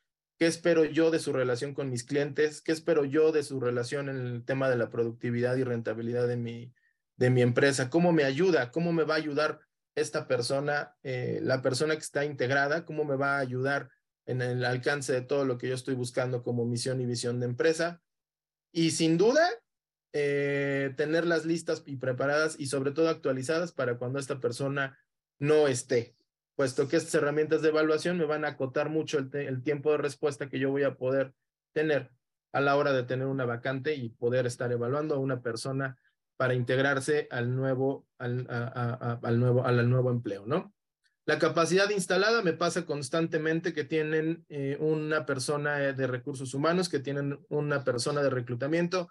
qué 0.42 0.48
espero 0.48 0.84
yo 0.84 1.12
de 1.12 1.20
su 1.20 1.32
relación 1.32 1.72
con 1.72 1.88
mis 1.88 2.02
clientes, 2.02 2.62
qué 2.62 2.72
espero 2.72 3.04
yo 3.04 3.30
de 3.30 3.44
su 3.44 3.60
relación 3.60 4.08
en 4.08 4.16
el 4.16 4.44
tema 4.44 4.68
de 4.68 4.74
la 4.74 4.90
productividad 4.90 5.54
y 5.54 5.62
rentabilidad 5.62 6.26
de 6.26 6.36
mi, 6.36 6.74
de 7.16 7.30
mi 7.30 7.42
empresa, 7.42 7.90
cómo 7.90 8.10
me 8.10 8.24
ayuda, 8.24 8.72
cómo 8.72 8.92
me 8.92 9.04
va 9.04 9.14
a 9.14 9.18
ayudar 9.18 9.60
esta 9.94 10.26
persona, 10.26 10.96
eh, 11.04 11.38
la 11.44 11.62
persona 11.62 11.94
que 11.94 12.00
está 12.00 12.24
integrada, 12.24 12.84
cómo 12.84 13.04
me 13.04 13.14
va 13.14 13.36
a 13.36 13.38
ayudar 13.38 13.90
en 14.26 14.42
el 14.42 14.64
alcance 14.64 15.12
de 15.12 15.20
todo 15.20 15.44
lo 15.44 15.58
que 15.58 15.68
yo 15.68 15.76
estoy 15.76 15.94
buscando 15.94 16.42
como 16.42 16.66
misión 16.66 17.00
y 17.00 17.06
visión 17.06 17.38
de 17.38 17.46
empresa. 17.46 18.02
Y 18.72 18.90
sin 18.90 19.18
duda, 19.18 19.48
eh, 20.12 20.92
tenerlas 20.96 21.46
listas 21.46 21.84
y 21.86 21.98
preparadas 21.98 22.58
y 22.58 22.66
sobre 22.66 22.90
todo 22.90 23.10
actualizadas 23.10 23.70
para 23.70 23.96
cuando 23.96 24.18
esta 24.18 24.40
persona 24.40 24.98
no 25.38 25.68
esté, 25.68 26.16
puesto 26.54 26.88
que 26.88 26.96
estas 26.96 27.14
herramientas 27.14 27.62
de 27.62 27.68
evaluación 27.68 28.18
me 28.18 28.24
van 28.24 28.44
a 28.44 28.48
acotar 28.48 28.90
mucho 28.90 29.18
el, 29.18 29.62
tiempo 29.62 29.92
de 29.92 29.98
respuesta 29.98 30.48
que 30.48 30.58
yo 30.58 30.70
voy 30.70 30.82
a 30.82 30.94
poder 30.94 31.32
tener 31.72 32.10
a 32.52 32.60
la 32.60 32.76
hora 32.76 32.92
de 32.92 33.04
tener 33.04 33.26
una 33.26 33.44
vacante 33.44 33.94
y 33.94 34.10
poder 34.10 34.46
estar 34.46 34.70
evaluando 34.72 35.14
a 35.14 35.18
una 35.18 35.40
persona 35.40 35.96
para 36.36 36.54
integrarse 36.54 37.28
al 37.30 37.54
nuevo, 37.56 38.06
al, 38.18 38.46
nuevo, 39.38 39.64
al 39.64 39.88
nuevo 39.88 40.10
empleo, 40.10 40.44
¿no? 40.46 40.74
La 41.24 41.38
capacidad 41.38 41.88
instalada 41.90 42.42
me 42.42 42.52
pasa 42.52 42.84
constantemente 42.84 43.72
que 43.72 43.84
tienen 43.84 44.44
eh, 44.48 44.76
una 44.80 45.24
persona 45.24 45.76
de 45.78 46.06
recursos 46.08 46.52
humanos, 46.52 46.88
que 46.88 46.98
tienen 46.98 47.38
una 47.48 47.84
persona 47.84 48.22
de 48.22 48.30
reclutamiento, 48.30 49.08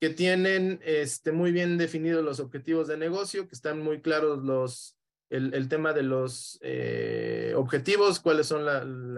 que 0.00 0.08
tienen 0.08 0.80
este, 0.82 1.32
muy 1.32 1.52
bien 1.52 1.76
definidos 1.76 2.24
los 2.24 2.40
objetivos 2.40 2.88
de 2.88 2.96
negocio, 2.96 3.46
que 3.46 3.54
están 3.54 3.78
muy 3.82 4.00
claros 4.00 4.42
los, 4.42 4.96
el, 5.30 5.68
tema 5.68 5.92
de 5.92 6.02
los 6.02 6.58
eh, 6.60 7.54
objetivos, 7.56 8.18
cuáles 8.18 8.48
son 8.48 8.66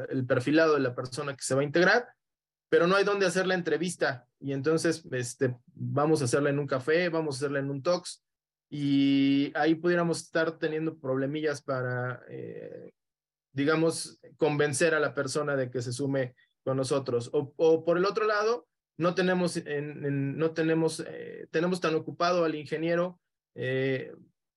el 0.09 0.27
perfilado 0.27 0.75
de 0.75 0.81
la 0.81 0.94
persona 0.94 1.35
que 1.35 1.42
se 1.42 1.55
va 1.55 1.62
a 1.62 1.64
integrar, 1.64 2.07
pero 2.68 2.87
no 2.87 2.96
hay 2.96 3.05
dónde 3.05 3.27
hacer 3.27 3.46
la 3.46 3.55
entrevista. 3.55 4.27
Y 4.38 4.53
entonces 4.53 5.05
este, 5.11 5.57
vamos 5.75 6.20
a 6.20 6.27
hacerla 6.27 6.51
en 6.51 6.59
un 6.59 6.66
café, 6.66 7.09
vamos 7.09 7.37
a 7.37 7.38
hacerla 7.38 7.61
en 7.61 7.70
un 7.70 7.83
talks, 7.83 8.22
y 8.70 9.53
ahí 9.55 9.75
pudiéramos 9.75 10.22
estar 10.22 10.59
teniendo 10.59 10.98
problemillas 10.98 11.62
para, 11.62 12.22
eh, 12.29 12.92
digamos, 13.53 14.18
convencer 14.37 14.94
a 14.94 15.01
la 15.01 15.14
persona 15.14 15.57
de 15.57 15.70
que 15.70 15.83
se 15.83 15.92
sume 15.92 16.35
con 16.64 16.77
nosotros. 16.77 17.31
O, 17.33 17.85
por 17.85 17.98
el 17.98 18.05
otro 18.05 18.27
lado, 18.27 18.66
no 18.98 19.14
tenemos, 19.14 19.57
en, 19.57 20.37
no 20.37 20.53
tenemos, 20.53 21.05
eh, 21.07 21.48
tenemos 21.51 21.81
tan 21.81 21.94
ocupado 21.94 22.44
al 22.44 22.55
ingeniero 22.55 23.18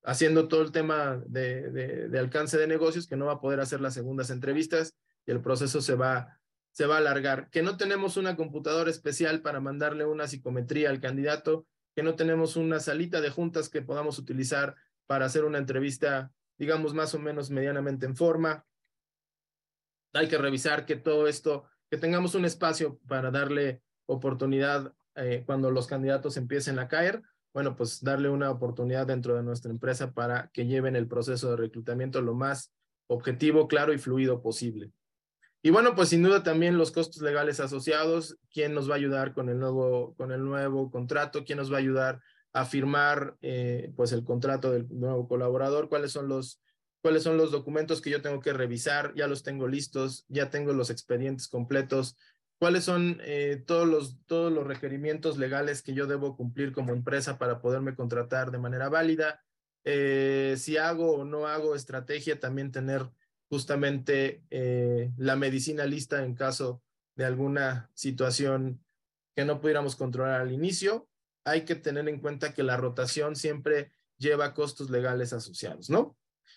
haciendo 0.06 0.46
todo 0.46 0.62
el 0.62 0.70
tema 0.70 1.20
de, 1.26 2.08
alcance 2.16 2.56
de 2.56 2.68
negocios 2.68 3.08
que 3.08 3.16
no 3.16 3.26
va 3.26 3.32
a 3.34 3.40
poder 3.40 3.58
hacer 3.58 3.80
las 3.80 3.92
segundas 3.92 4.30
entrevistas 4.30 4.94
y 5.26 5.32
el 5.32 5.42
proceso 5.42 5.82
se 5.82 5.96
va, 5.96 6.38
se 6.70 6.86
va 6.86 6.94
a 6.94 6.98
alargar. 6.98 7.50
Que 7.50 7.62
no 7.62 7.76
tenemos 7.76 8.16
una 8.16 8.36
computadora 8.36 8.88
especial 8.88 9.42
para 9.42 9.60
mandarle 9.60 10.04
una 10.04 10.28
psicometría 10.28 10.90
al 10.90 11.00
candidato, 11.00 11.66
que 11.96 12.04
no 12.04 12.14
tenemos 12.14 12.54
una 12.54 12.78
salita 12.78 13.20
de 13.20 13.30
juntas 13.30 13.68
que 13.68 13.82
podamos 13.82 14.20
utilizar 14.20 14.76
para 15.06 15.26
hacer 15.26 15.44
una 15.44 15.58
entrevista, 15.58 16.30
digamos, 16.56 16.94
más 16.94 17.12
o 17.14 17.18
menos 17.18 17.50
medianamente 17.50 18.06
en 18.06 18.14
forma. 18.14 18.64
Hay 20.12 20.28
que 20.28 20.38
revisar 20.38 20.86
que 20.86 20.94
todo 20.94 21.26
esto, 21.26 21.68
que 21.90 21.98
tengamos 21.98 22.36
un 22.36 22.44
espacio 22.44 23.00
para 23.08 23.32
darle 23.32 23.82
oportunidad 24.06 24.94
eh, 25.16 25.42
cuando 25.44 25.72
los 25.72 25.88
candidatos 25.88 26.36
empiecen 26.36 26.78
a 26.78 26.86
caer, 26.86 27.22
bueno, 27.56 27.74
pues 27.74 28.04
darle 28.04 28.28
una 28.28 28.50
oportunidad 28.50 29.06
dentro 29.06 29.34
de 29.34 29.42
nuestra 29.42 29.70
empresa 29.70 30.12
para 30.12 30.50
que 30.52 30.66
lleven 30.66 30.94
el 30.94 31.08
proceso 31.08 31.52
de 31.52 31.56
reclutamiento 31.56 32.20
lo 32.20 32.34
más 32.34 32.70
objetivo, 33.06 33.66
claro 33.66 33.94
y 33.94 33.98
fluido 33.98 34.42
posible. 34.42 34.92
Y 35.62 35.70
bueno, 35.70 35.94
pues 35.94 36.10
sin 36.10 36.22
duda 36.22 36.42
también 36.42 36.76
los 36.76 36.90
costos 36.90 37.22
legales 37.22 37.58
asociados, 37.58 38.36
quién 38.52 38.74
nos 38.74 38.90
va 38.90 38.92
a 38.92 38.96
ayudar 38.98 39.32
con 39.32 39.48
el 39.48 39.58
nuevo, 39.58 40.14
con 40.18 40.32
el 40.32 40.44
nuevo 40.44 40.90
contrato, 40.90 41.46
quién 41.46 41.56
nos 41.56 41.72
va 41.72 41.76
a 41.76 41.78
ayudar 41.78 42.20
a 42.52 42.66
firmar 42.66 43.38
eh, 43.40 43.90
pues 43.96 44.12
el 44.12 44.22
contrato 44.22 44.70
del 44.70 44.86
nuevo 44.90 45.26
colaborador, 45.26 45.88
cuáles 45.88 46.12
son 46.12 46.28
los 46.28 46.60
cuáles 47.00 47.22
son 47.22 47.38
los 47.38 47.52
documentos 47.52 48.02
que 48.02 48.10
yo 48.10 48.20
tengo 48.20 48.40
que 48.40 48.52
revisar, 48.52 49.14
ya 49.14 49.28
los 49.28 49.42
tengo 49.42 49.66
listos, 49.66 50.26
ya 50.28 50.50
tengo 50.50 50.74
los 50.74 50.90
expedientes 50.90 51.48
completos, 51.48 52.18
cuáles 52.58 52.84
son 52.84 53.20
eh, 53.22 53.62
todos, 53.66 53.86
los, 53.86 54.18
todos 54.26 54.52
los 54.52 54.66
requerimientos 54.66 55.38
legales 55.38 55.82
que 55.82 55.94
yo 55.94 56.06
debo 56.06 56.36
cumplir 56.36 56.72
como 56.72 56.92
empresa 56.92 57.38
para 57.38 57.60
poderme 57.60 57.94
contratar 57.94 58.50
de 58.50 58.58
manera 58.58 58.88
válida. 58.88 59.42
Eh, 59.84 60.56
si 60.58 60.76
hago 60.76 61.16
o 61.16 61.24
no 61.24 61.46
hago 61.46 61.74
estrategia, 61.74 62.40
también 62.40 62.72
tener 62.72 63.08
justamente 63.48 64.42
eh, 64.50 65.12
la 65.16 65.36
medicina 65.36 65.86
lista 65.86 66.24
en 66.24 66.34
caso 66.34 66.82
de 67.14 67.24
alguna 67.24 67.90
situación 67.94 68.84
que 69.34 69.44
no 69.44 69.60
pudiéramos 69.60 69.96
controlar 69.96 70.40
al 70.40 70.52
inicio. 70.52 71.08
Hay 71.44 71.64
que 71.64 71.76
tener 71.76 72.08
en 72.08 72.20
cuenta 72.20 72.52
que 72.52 72.62
la 72.62 72.76
rotación 72.76 73.36
siempre 73.36 73.92
lleva 74.18 74.54
costos 74.54 74.90
legales 74.90 75.32
asociados, 75.32 75.90
¿no? 75.90 76.16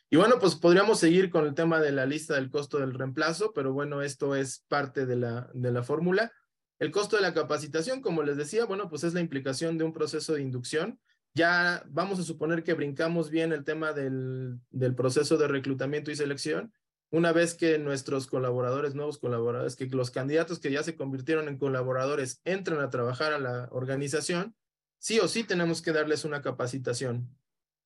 Y 0.09 0.17
bueno, 0.17 0.39
pues 0.39 0.55
podríamos 0.55 0.99
seguir 0.99 1.29
con 1.29 1.45
el 1.45 1.53
tema 1.53 1.79
de 1.79 1.91
la 1.91 2.05
lista 2.05 2.35
del 2.35 2.49
costo 2.49 2.79
del 2.79 2.93
reemplazo, 2.93 3.53
pero 3.53 3.73
bueno, 3.73 4.01
esto 4.01 4.35
es 4.35 4.65
parte 4.67 5.05
de 5.05 5.15
la, 5.15 5.49
de 5.53 5.71
la 5.71 5.83
fórmula. 5.83 6.31
El 6.79 6.91
costo 6.91 7.15
de 7.17 7.21
la 7.21 7.33
capacitación, 7.33 8.01
como 8.01 8.23
les 8.23 8.37
decía, 8.37 8.65
bueno, 8.65 8.89
pues 8.89 9.03
es 9.03 9.13
la 9.13 9.19
implicación 9.19 9.77
de 9.77 9.83
un 9.83 9.93
proceso 9.93 10.33
de 10.33 10.41
inducción. 10.41 10.99
Ya 11.35 11.83
vamos 11.87 12.19
a 12.19 12.23
suponer 12.23 12.63
que 12.63 12.73
brincamos 12.73 13.29
bien 13.29 13.51
el 13.51 13.63
tema 13.63 13.93
del, 13.93 14.59
del 14.71 14.95
proceso 14.95 15.37
de 15.37 15.47
reclutamiento 15.47 16.09
y 16.09 16.15
selección. 16.15 16.73
Una 17.11 17.31
vez 17.31 17.53
que 17.53 17.77
nuestros 17.79 18.27
colaboradores, 18.27 18.95
nuevos 18.95 19.17
colaboradores, 19.17 19.75
que 19.75 19.87
los 19.87 20.11
candidatos 20.11 20.59
que 20.59 20.71
ya 20.71 20.83
se 20.83 20.95
convirtieron 20.95 21.47
en 21.47 21.57
colaboradores 21.57 22.41
entran 22.45 22.79
a 22.79 22.89
trabajar 22.89 23.33
a 23.33 23.39
la 23.39 23.67
organización, 23.71 24.55
sí 24.99 25.19
o 25.19 25.27
sí 25.27 25.43
tenemos 25.43 25.81
que 25.81 25.91
darles 25.91 26.23
una 26.23 26.41
capacitación 26.41 27.29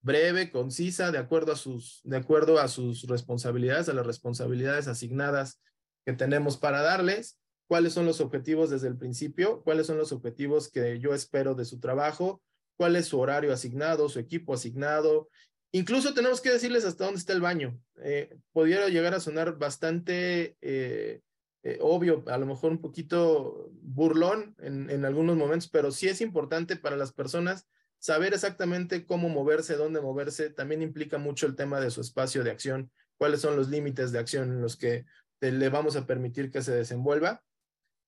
breve, 0.03 0.51
concisa, 0.51 1.11
de 1.11 1.17
acuerdo 1.17 1.53
a 1.53 1.55
sus, 1.55 2.01
de 2.03 2.17
acuerdo 2.17 2.59
a 2.59 2.67
sus 2.67 3.07
responsabilidades, 3.07 3.89
a 3.89 3.93
las 3.93 4.05
responsabilidades 4.05 4.87
asignadas 4.87 5.61
que 6.05 6.13
tenemos 6.13 6.57
para 6.57 6.81
darles, 6.81 7.39
cuáles 7.67 7.93
son 7.93 8.05
los 8.05 8.21
objetivos 8.21 8.69
desde 8.69 8.89
el 8.89 8.97
principio, 8.97 9.63
cuáles 9.63 9.87
son 9.87 9.97
los 9.97 10.11
objetivos 10.11 10.69
que 10.69 10.99
yo 10.99 11.13
espero 11.13 11.55
de 11.55 11.65
su 11.65 11.79
trabajo, 11.79 12.41
cuál 12.77 12.97
es 12.97 13.07
su 13.07 13.19
horario 13.19 13.53
asignado, 13.53 14.09
su 14.09 14.19
equipo 14.19 14.53
asignado. 14.53 15.29
Incluso 15.71 16.13
tenemos 16.13 16.41
que 16.41 16.51
decirles 16.51 16.85
hasta 16.85 17.05
dónde 17.05 17.19
está 17.19 17.33
el 17.33 17.41
baño. 17.41 17.79
Eh, 18.03 18.37
llegar 18.53 19.13
a 19.13 19.19
sonar 19.21 19.57
bastante 19.57 20.57
eh, 20.61 21.21
eh, 21.63 21.77
obvio, 21.79 22.25
a 22.27 22.37
lo 22.37 22.45
mejor 22.45 22.71
un 22.71 22.81
poquito 22.81 23.71
burlón 23.81 24.53
en, 24.59 24.89
en 24.89 25.05
algunos 25.05 25.37
momentos, 25.37 25.69
pero 25.69 25.91
sí 25.91 26.09
es 26.09 26.19
importante 26.19 26.75
para 26.75 26.97
las 26.97 27.13
personas 27.13 27.67
saber 28.03 28.33
exactamente 28.33 29.05
cómo 29.05 29.29
moverse, 29.29 29.77
dónde 29.77 30.01
moverse, 30.01 30.49
también 30.49 30.81
implica 30.81 31.17
mucho 31.17 31.47
el 31.47 31.55
tema 31.55 31.79
de 31.79 31.89
su 31.89 32.01
espacio 32.01 32.43
de 32.43 32.51
acción, 32.51 32.91
cuáles 33.17 33.39
son 33.39 33.55
los 33.55 33.69
límites 33.69 34.11
de 34.11 34.19
acción 34.19 34.51
en 34.51 34.61
los 34.61 34.75
que 34.75 35.05
le 35.39 35.69
vamos 35.69 35.95
a 35.95 36.05
permitir 36.05 36.51
que 36.51 36.61
se 36.61 36.73
desenvuelva. 36.73 37.45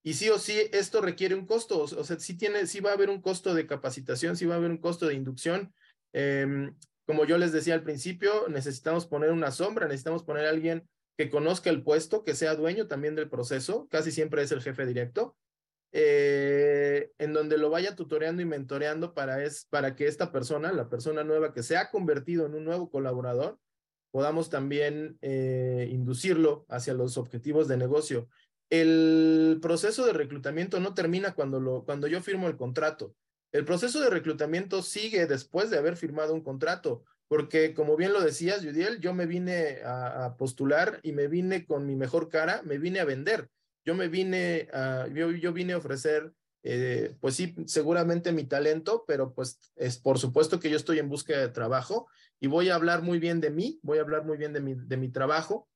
Y 0.04 0.16
sí 0.16 0.30
o 0.30 0.38
sí, 0.38 0.70
esto 0.74 1.00
requiere 1.00 1.34
un 1.34 1.46
costo, 1.46 1.80
o 1.80 2.04
sea, 2.04 2.20
sí, 2.20 2.36
tiene, 2.36 2.68
sí 2.68 2.82
va 2.82 2.90
a 2.90 2.94
haber 2.96 3.10
un 3.10 3.22
costo 3.22 3.54
de 3.54 3.68
capacitación, 3.68 4.36
sí 4.36 4.46
va 4.46 4.56
a 4.56 4.58
haber 4.58 4.72
un 4.72 4.80
costo 4.80 5.08
de 5.08 5.14
inducción. 5.14 5.74
Em, 6.12 6.76
como 7.06 7.24
yo 7.24 7.38
les 7.38 7.54
decía 7.54 7.74
al 7.74 7.84
principio, 7.84 8.50
necesitamos 8.50 9.06
poner 9.06 9.32
una 9.32 9.52
sombra, 9.52 9.88
necesitamos 9.88 10.24
poner 10.24 10.46
a 10.46 10.50
alguien 10.50 10.90
que 11.18 11.30
conozca 11.30 11.70
el 11.70 11.84
puesto, 11.84 12.26
que 12.26 12.36
sea 12.36 12.56
dueño 12.56 12.88
también 12.88 13.16
del 13.16 13.30
proceso, 13.30 13.88
casi 13.90 14.12
siempre 14.12 14.42
es 14.44 14.52
el 14.52 14.62
jefe 14.62 14.86
directo, 14.86 15.38
eh, 15.92 17.12
en 17.18 17.34
donde 17.34 17.58
lo 17.58 17.70
vaya 17.70 17.96
tutoreando 17.96 18.42
y 18.42 18.46
mentoreando 18.46 19.14
para, 19.14 19.44
es, 19.44 19.66
para 19.70 19.96
que 19.96 20.08
esta 20.08 20.32
persona, 20.32 20.72
la 20.74 20.90
persona 20.90 21.24
nueva 21.24 21.54
que 21.54 21.64
se 21.64 21.78
ha 21.78 21.92
convertido 21.92 22.46
en 22.46 22.56
un 22.56 22.66
nuevo 22.66 22.90
colaborador, 22.90 23.60
podamos 24.12 24.50
también 24.50 25.18
eh, 25.22 25.90
inducirlo 25.92 26.66
hacia 26.70 26.94
los 26.94 27.18
objetivos 27.18 27.68
de 27.68 27.78
negocio. 27.78 28.30
El 28.70 29.60
proceso 29.62 30.06
de 30.06 30.14
reclutamiento 30.14 30.80
no 30.80 30.94
termina 30.94 31.34
cuando, 31.34 31.60
lo, 31.60 31.84
cuando 31.84 32.08
yo 32.08 32.22
firmo 32.22 32.48
el 32.48 32.58
contrato. 32.58 33.14
El 33.52 33.64
proceso 33.64 34.02
de 34.02 34.10
reclutamiento 34.10 34.82
sigue 34.82 35.28
después 35.28 35.70
de 35.70 35.78
haber 35.78 35.96
firmado 35.96 36.34
un 36.34 36.42
contrato, 36.42 37.04
porque 37.28 37.74
como 37.74 37.96
bien 37.96 38.14
lo 38.14 38.22
decías, 38.22 38.64
Judiel, 38.64 39.00
yo 39.00 39.14
me 39.14 39.26
vine 39.26 39.80
a, 39.86 40.36
postular 40.38 41.00
y 41.04 41.14
me 41.14 41.28
vine 41.28 41.66
con 41.66 41.86
mi 41.86 41.96
mejor 41.96 42.30
cara, 42.30 42.62
me 42.64 42.78
vine 42.78 43.00
a 43.00 43.06
vender. 43.06 43.50
Yo 43.86 43.96
me 43.96 44.08
vine 44.08 44.68
a, 44.74 45.08
yo, 45.14 45.32
yo 45.32 45.54
vine 45.54 45.74
a 45.74 45.78
ofrecer 45.78 46.34
eh, 46.68 47.16
pues 47.22 47.36
sí, 47.36 47.56
seguramente 47.68 48.32
mi 48.32 48.44
talento, 48.44 49.06
pero 49.08 49.36
pues 49.36 49.60
es 49.76 50.00
por 50.00 50.18
supuesto 50.18 50.60
que 50.60 50.72
yo 50.72 50.78
estoy 50.78 50.98
en 50.98 51.10
búsqueda 51.10 51.42
de 51.42 51.50
trabajo 51.50 52.08
y 52.40 52.48
voy 52.48 52.70
a 52.70 52.76
hablar 52.76 53.04
muy 53.04 53.20
bien 53.20 53.40
de 53.40 53.52
mí, 53.52 53.80
voy 53.84 54.00
a 54.00 54.02
hablar 54.02 54.26
muy 54.26 54.36
bien 54.38 54.52
de 54.52 54.62
mi, 54.62 54.74
de 54.74 54.98
mi 54.98 55.10
trabajo. 55.10 55.70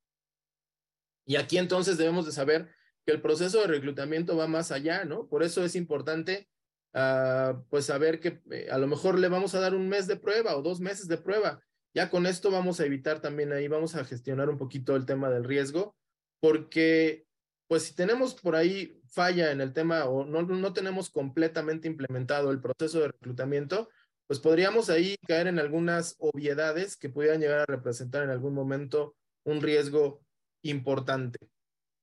Y 1.27 1.35
aquí 1.35 1.59
entonces 1.59 1.99
debemos 1.99 2.25
de 2.25 2.31
saber 2.31 2.69
que 3.05 3.11
el 3.11 3.21
proceso 3.21 3.61
de 3.61 3.67
reclutamiento 3.67 4.35
va 4.35 4.47
más 4.47 4.71
allá, 4.71 5.05
¿no? 5.05 5.27
Por 5.27 5.43
eso 5.43 5.63
es 5.63 5.75
importante, 5.75 6.49
uh, 6.95 7.61
pues, 7.69 7.85
saber 7.85 8.19
que 8.19 8.41
eh, 8.49 8.69
a 8.71 8.79
lo 8.79 8.87
mejor 8.87 9.19
le 9.19 9.27
vamos 9.27 9.53
a 9.53 9.59
dar 9.59 9.75
un 9.75 9.89
mes 9.89 10.07
de 10.07 10.17
prueba 10.17 10.57
o 10.57 10.63
dos 10.63 10.79
meses 10.79 11.07
de 11.07 11.19
prueba. 11.19 11.61
Ya 11.93 12.09
con 12.09 12.25
esto 12.25 12.49
vamos 12.49 12.79
a 12.79 12.85
evitar 12.85 13.21
también 13.21 13.53
ahí, 13.53 13.67
vamos 13.67 13.93
a 13.93 14.05
gestionar 14.05 14.49
un 14.49 14.57
poquito 14.57 14.95
el 14.95 15.05
tema 15.05 15.29
del 15.29 15.43
riesgo, 15.43 15.95
porque, 16.39 17.27
pues, 17.69 17.84
si 17.84 17.93
tenemos 17.93 18.34
por 18.34 18.55
ahí 18.55 18.99
falla 19.08 19.51
en 19.51 19.62
el 19.62 19.73
tema 19.73 20.05
o 20.05 20.25
no, 20.25 20.41
no 20.41 20.73
tenemos 20.73 21.12
completamente 21.12 21.88
implementado 21.88 22.49
el 22.49 22.60
proceso 22.60 22.99
de 22.99 23.10
reclutamiento, 23.10 23.89
pues 24.25 24.39
podríamos 24.39 24.89
ahí 24.89 25.17
caer 25.27 25.45
en 25.45 25.60
algunas 25.60 26.15
obviedades 26.17 26.97
que 26.97 27.10
pudieran 27.10 27.39
llegar 27.39 27.60
a 27.60 27.65
representar 27.65 28.23
en 28.23 28.32
algún 28.32 28.55
momento 28.55 29.15
un 29.43 29.62
riesgo 29.62 30.21
importante. 30.63 31.38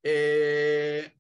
Eh, 0.05 1.13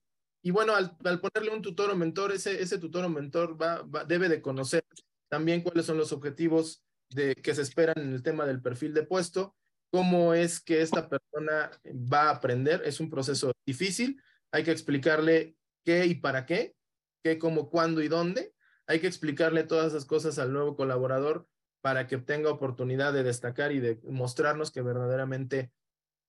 y 0.42 0.52
bueno, 0.52 0.76
al, 0.76 0.96
ponerle 1.20 1.50
un 1.50 1.62
tutor 1.62 1.90
o 1.90 1.96
mentor, 1.96 2.30
ese, 2.30 2.62
ese 2.62 2.78
tutor 2.78 3.04
o 3.04 3.08
mentor 3.08 3.60
va, 3.60 3.84
debe 4.04 4.28
de 4.28 4.40
conocer 4.40 4.84
también 5.28 5.62
cuáles 5.62 5.86
son 5.86 5.96
los 5.96 6.12
objetivos 6.12 6.84
de, 7.10 7.34
que 7.34 7.52
se 7.52 7.62
esperan 7.62 7.98
en 7.98 8.12
el 8.12 8.22
tema 8.22 8.46
del 8.46 8.62
perfil 8.62 8.94
de 8.94 9.02
puesto, 9.02 9.56
cómo 9.90 10.34
es 10.34 10.60
que 10.60 10.82
esta 10.82 11.08
persona 11.08 11.72
va 11.84 12.28
a 12.28 12.30
aprender. 12.30 12.82
Es 12.84 13.00
un 13.00 13.10
proceso 13.10 13.52
difícil, 13.66 14.22
hay 14.56 14.64
que 14.64 14.70
explicarle 14.70 15.54
qué 15.84 16.06
y 16.06 16.14
para 16.14 16.46
qué, 16.46 16.74
qué, 17.22 17.38
cómo, 17.38 17.68
cuándo 17.68 18.00
y 18.00 18.08
dónde, 18.08 18.54
hay 18.86 19.00
que 19.00 19.06
explicarle 19.06 19.64
todas 19.64 19.88
esas 19.88 20.06
cosas 20.06 20.38
al 20.38 20.50
nuevo 20.50 20.76
colaborador 20.76 21.46
para 21.82 22.06
que 22.06 22.16
tenga 22.16 22.50
oportunidad 22.50 23.12
de 23.12 23.22
destacar 23.22 23.72
y 23.72 23.80
de 23.80 24.00
mostrarnos 24.04 24.70
que 24.70 24.80
verdaderamente 24.80 25.72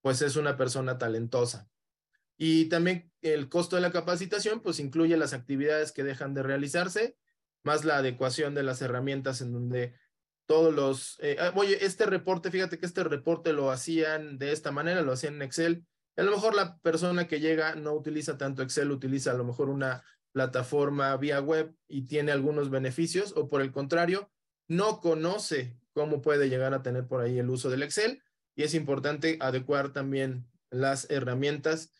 pues 0.02 0.22
es 0.22 0.36
una 0.36 0.58
persona 0.58 0.98
talentosa. 0.98 1.70
Y 2.38 2.66
también 2.66 3.14
el 3.22 3.48
costo 3.48 3.78
de 3.78 3.82
la 3.82 3.94
capacitación 3.94 4.62
pues 4.62 4.82
incluye 4.82 5.16
las 5.16 5.32
actividades 5.32 5.94
que 5.94 6.04
dejan 6.04 6.34
de 6.34 6.44
realizarse, 6.44 7.16
más 7.64 7.86
la 7.86 7.98
adecuación 7.98 8.54
de 8.54 8.64
las 8.64 8.82
herramientas 8.82 9.40
en 9.40 9.54
donde 9.54 9.96
todos 10.48 10.74
los... 10.74 11.18
Eh, 11.22 11.38
ah, 11.40 11.54
oye, 11.56 11.86
este 11.86 12.06
reporte, 12.06 12.52
fíjate 12.52 12.78
que 12.78 12.86
este 12.86 13.06
reporte 13.06 13.54
lo 13.54 13.72
hacían 13.72 14.38
de 14.38 14.52
esta 14.52 14.72
manera, 14.72 15.02
lo 15.02 15.14
hacían 15.14 15.36
en 15.36 15.44
Excel. 15.44 15.86
A 16.18 16.24
lo 16.24 16.32
mejor 16.32 16.56
la 16.56 16.80
persona 16.80 17.28
que 17.28 17.40
llega 17.40 17.76
no 17.76 17.94
utiliza 17.94 18.38
tanto 18.38 18.64
Excel, 18.64 18.92
utiliza 18.92 19.32
a 19.32 19.36
lo 19.36 19.46
mejor 19.46 19.70
una 19.70 20.04
plataforma 20.32 21.16
vía 21.18 21.40
web 21.40 21.76
y 21.88 22.06
tiene 22.06 22.32
algunos 22.32 22.70
beneficios 22.70 23.34
o 23.36 23.50
por 23.50 23.62
el 23.62 23.72
contrario, 23.72 24.32
no 24.68 25.00
conoce 25.00 25.80
cómo 25.94 26.22
puede 26.22 26.50
llegar 26.50 26.74
a 26.74 26.82
tener 26.82 27.08
por 27.08 27.22
ahí 27.22 27.38
el 27.38 27.50
uso 27.50 27.70
del 27.70 27.84
Excel 27.84 28.22
y 28.56 28.64
es 28.64 28.74
importante 28.74 29.38
adecuar 29.40 29.94
también 29.94 30.48
las 30.72 31.10
herramientas 31.10 31.92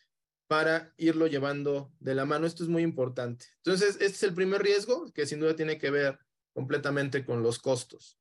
para 0.48 0.92
irlo 0.96 1.26
llevando 1.26 1.92
de 2.00 2.14
la 2.14 2.24
mano. 2.24 2.46
Esto 2.46 2.64
es 2.64 2.68
muy 2.68 2.82
importante. 2.82 3.46
Entonces, 3.58 3.96
este 3.96 4.06
es 4.06 4.22
el 4.24 4.34
primer 4.34 4.62
riesgo 4.62 5.12
que 5.12 5.26
sin 5.26 5.40
duda 5.40 5.54
tiene 5.54 5.78
que 5.78 5.90
ver 5.90 6.18
completamente 6.52 7.24
con 7.24 7.42
los 7.42 7.58
costos. 7.58 8.18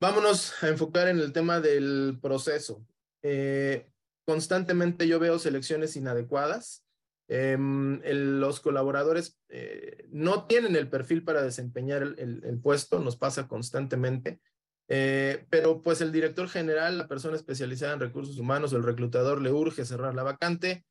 Vámonos 0.00 0.62
a 0.62 0.68
enfocar 0.68 1.08
en 1.08 1.18
el 1.18 1.32
tema 1.32 1.60
del 1.60 2.18
proceso. 2.22 2.86
Eh, 3.22 3.92
constantemente 4.30 5.08
yo 5.08 5.18
veo 5.18 5.38
selecciones 5.38 5.96
inadecuadas 5.96 6.84
Em, 7.32 8.00
los 8.04 8.58
colaboradores 8.58 9.38
eh, 9.50 10.08
no 10.10 10.48
tienen 10.48 10.74
el 10.74 10.88
perfil 10.88 11.22
para 11.22 11.42
desempeñar 11.42 12.02
el, 12.02 12.60
puesto, 12.60 12.98
nos 12.98 13.16
pasa 13.16 13.46
constantemente, 13.46 14.40
eh, 14.88 15.46
pero 15.48 15.80
pues 15.80 16.00
el 16.00 16.10
director 16.10 16.48
general, 16.48 16.98
la 16.98 17.06
persona 17.06 17.36
especializada 17.36 17.92
en 17.92 18.00
recursos 18.00 18.36
humanos 18.36 18.72
o 18.72 18.78
el 18.78 18.82
reclutador 18.82 19.40
le 19.40 19.52
urge 19.52 19.84
cerrar 19.84 20.12
la 20.16 20.24
vacante 20.24 20.84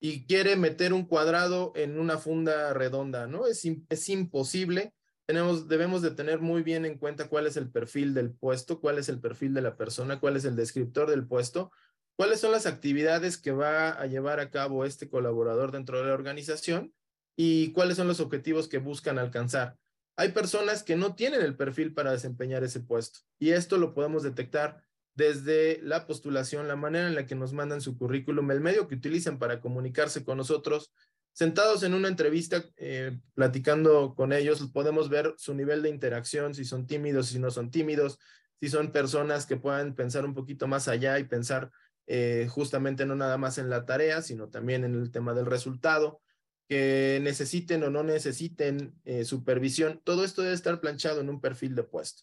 y 0.00 0.26
quiere 0.26 0.56
meter 0.56 0.92
un 0.92 1.06
cuadrado 1.06 1.70
en 1.76 2.00
una 2.00 2.18
funda 2.18 2.74
redonda, 2.74 3.28
¿no? 3.28 3.46
Es, 3.46 3.64
es 3.88 4.08
imposible. 4.08 4.94
Tenemos, 5.26 5.68
debemos 5.68 6.02
de 6.02 6.10
tener 6.10 6.40
muy 6.40 6.64
bien 6.64 6.86
en 6.86 6.98
cuenta 6.98 7.28
cuál 7.28 7.46
es 7.46 7.56
el 7.56 7.70
perfil 7.70 8.14
del 8.14 8.32
puesto, 8.32 8.80
cuál 8.80 8.98
es 8.98 9.08
el 9.08 9.20
perfil 9.20 9.54
de 9.54 9.62
la 9.62 9.76
persona, 9.76 10.18
cuál 10.18 10.36
es 10.36 10.44
el 10.44 10.56
descriptor 10.56 11.08
del 11.08 11.24
puesto, 11.24 11.70
cuáles 12.16 12.40
son 12.40 12.52
las 12.52 12.66
actividades 12.66 13.38
que 13.38 13.52
va 13.52 13.90
a 13.90 14.06
llevar 14.06 14.40
a 14.40 14.50
cabo 14.50 14.84
este 14.84 15.08
colaborador 15.08 15.72
dentro 15.72 15.98
de 15.98 16.06
la 16.06 16.14
organización 16.14 16.94
y 17.36 17.72
cuáles 17.72 17.96
son 17.96 18.08
los 18.08 18.20
objetivos 18.20 18.68
que 18.68 18.78
buscan 18.78 19.18
alcanzar. 19.18 19.76
Hay 20.16 20.30
personas 20.30 20.84
que 20.84 20.96
no 20.96 21.16
tienen 21.16 21.42
el 21.42 21.56
perfil 21.56 21.92
para 21.92 22.12
desempeñar 22.12 22.62
ese 22.62 22.80
puesto 22.80 23.20
y 23.38 23.50
esto 23.50 23.78
lo 23.78 23.94
podemos 23.94 24.22
detectar 24.22 24.82
desde 25.14 25.80
la 25.82 26.06
postulación, 26.06 26.68
la 26.68 26.76
manera 26.76 27.06
en 27.06 27.14
la 27.14 27.26
que 27.26 27.34
nos 27.34 27.52
mandan 27.52 27.80
su 27.80 27.96
currículum, 27.96 28.50
el 28.50 28.60
medio 28.60 28.88
que 28.88 28.96
utilizan 28.96 29.38
para 29.38 29.60
comunicarse 29.60 30.24
con 30.24 30.38
nosotros. 30.38 30.92
Sentados 31.32 31.82
en 31.82 31.94
una 31.94 32.08
entrevista, 32.08 32.64
eh, 32.76 33.18
platicando 33.34 34.14
con 34.14 34.32
ellos, 34.32 34.68
podemos 34.72 35.08
ver 35.08 35.34
su 35.36 35.54
nivel 35.54 35.82
de 35.82 35.90
interacción, 35.90 36.54
si 36.54 36.64
son 36.64 36.86
tímidos, 36.86 37.28
si 37.28 37.38
no 37.38 37.50
son 37.50 37.70
tímidos, 37.70 38.18
si 38.60 38.68
son 38.68 38.92
personas 38.92 39.46
que 39.46 39.56
puedan 39.56 39.94
pensar 39.94 40.24
un 40.24 40.34
poquito 40.34 40.66
más 40.66 40.86
allá 40.88 41.18
y 41.18 41.24
pensar 41.24 41.70
eh, 42.06 42.48
justamente 42.50 43.06
no 43.06 43.14
nada 43.14 43.38
más 43.38 43.58
en 43.58 43.70
la 43.70 43.86
tarea, 43.86 44.22
sino 44.22 44.48
también 44.48 44.84
en 44.84 44.94
el 44.94 45.10
tema 45.10 45.34
del 45.34 45.46
resultado, 45.46 46.20
que 46.68 47.18
necesiten 47.22 47.82
o 47.82 47.90
no 47.90 48.02
necesiten 48.02 48.94
eh, 49.04 49.24
supervisión. 49.24 50.00
Todo 50.04 50.24
esto 50.24 50.42
debe 50.42 50.54
estar 50.54 50.80
planchado 50.80 51.20
en 51.20 51.28
un 51.28 51.40
perfil 51.40 51.74
de 51.74 51.84
puesto. 51.84 52.22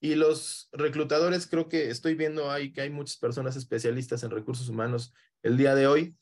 Y 0.00 0.16
los 0.16 0.68
reclutadores, 0.72 1.46
creo 1.46 1.68
que 1.68 1.90
estoy 1.90 2.14
viendo 2.14 2.50
ahí 2.50 2.72
que 2.72 2.82
hay 2.82 2.90
muchas 2.90 3.16
personas 3.16 3.56
especialistas 3.56 4.22
en 4.22 4.30
recursos 4.30 4.68
humanos 4.68 5.14
el 5.42 5.56
día 5.56 5.74
de 5.74 5.86
hoy. 5.86 6.16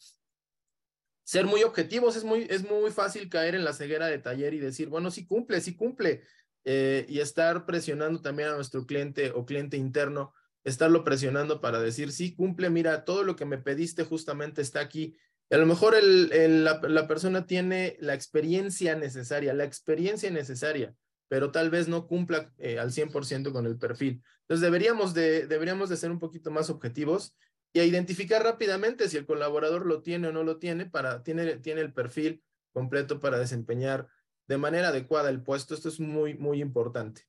Ser 1.24 1.46
muy 1.46 1.62
objetivos 1.62 2.14
es 2.16 2.24
muy, 2.24 2.46
es 2.50 2.68
muy 2.68 2.90
fácil 2.90 3.28
caer 3.28 3.54
en 3.54 3.64
la 3.64 3.72
ceguera 3.72 4.06
de 4.06 4.18
taller 4.18 4.54
y 4.54 4.58
decir, 4.58 4.88
bueno, 4.88 5.10
sí 5.10 5.26
cumple, 5.26 5.60
sí 5.60 5.74
cumple. 5.74 6.22
Eh, 6.64 7.06
y 7.08 7.18
estar 7.18 7.66
presionando 7.66 8.20
también 8.20 8.50
a 8.50 8.54
nuestro 8.54 8.86
cliente 8.86 9.32
o 9.32 9.44
cliente 9.44 9.76
interno 9.76 10.32
estarlo 10.64 11.04
presionando 11.04 11.60
para 11.60 11.80
decir, 11.80 12.12
sí, 12.12 12.34
cumple, 12.34 12.70
mira, 12.70 13.04
todo 13.04 13.24
lo 13.24 13.36
que 13.36 13.44
me 13.44 13.58
pediste 13.58 14.04
justamente 14.04 14.62
está 14.62 14.80
aquí. 14.80 15.16
a 15.50 15.56
lo 15.56 15.66
mejor 15.66 15.94
el, 15.94 16.64
la, 16.64 17.06
persona 17.08 17.46
tiene 17.46 17.96
la 18.00 18.14
experiencia 18.14 18.94
necesaria, 18.96 19.54
la 19.54 19.64
experiencia 19.64 20.30
necesaria, 20.30 20.94
pero 21.28 21.50
tal 21.50 21.70
vez 21.70 21.88
no 21.88 22.06
cumpla 22.06 22.52
eh, 22.58 22.78
al 22.78 22.92
100% 22.92 23.52
con 23.52 23.66
el 23.66 23.78
perfil. 23.78 24.22
Entonces 24.42 24.62
deberíamos 24.62 25.14
de, 25.14 25.46
deberíamos 25.46 25.88
de 25.88 25.96
ser 25.96 26.10
un 26.10 26.18
poquito 26.18 26.50
más 26.50 26.70
objetivos 26.70 27.36
y 27.72 27.80
a 27.80 27.84
identificar 27.84 28.42
rápidamente 28.42 29.08
si 29.08 29.16
el 29.16 29.26
colaborador 29.26 29.86
lo 29.86 30.02
tiene 30.02 30.28
o 30.28 30.32
no 30.32 30.44
lo 30.44 30.58
tiene, 30.58 30.86
para, 30.86 31.22
tiene, 31.22 31.56
tiene 31.56 31.80
el 31.80 31.92
perfil 31.92 32.42
completo 32.72 33.18
para 33.18 33.38
desempeñar 33.38 34.08
de 34.46 34.58
manera 34.58 34.88
adecuada 34.88 35.30
el 35.30 35.42
puesto. 35.42 35.74
Esto 35.74 35.88
es 35.88 36.00
muy, 36.00 36.34
muy 36.34 36.60
importante. 36.60 37.22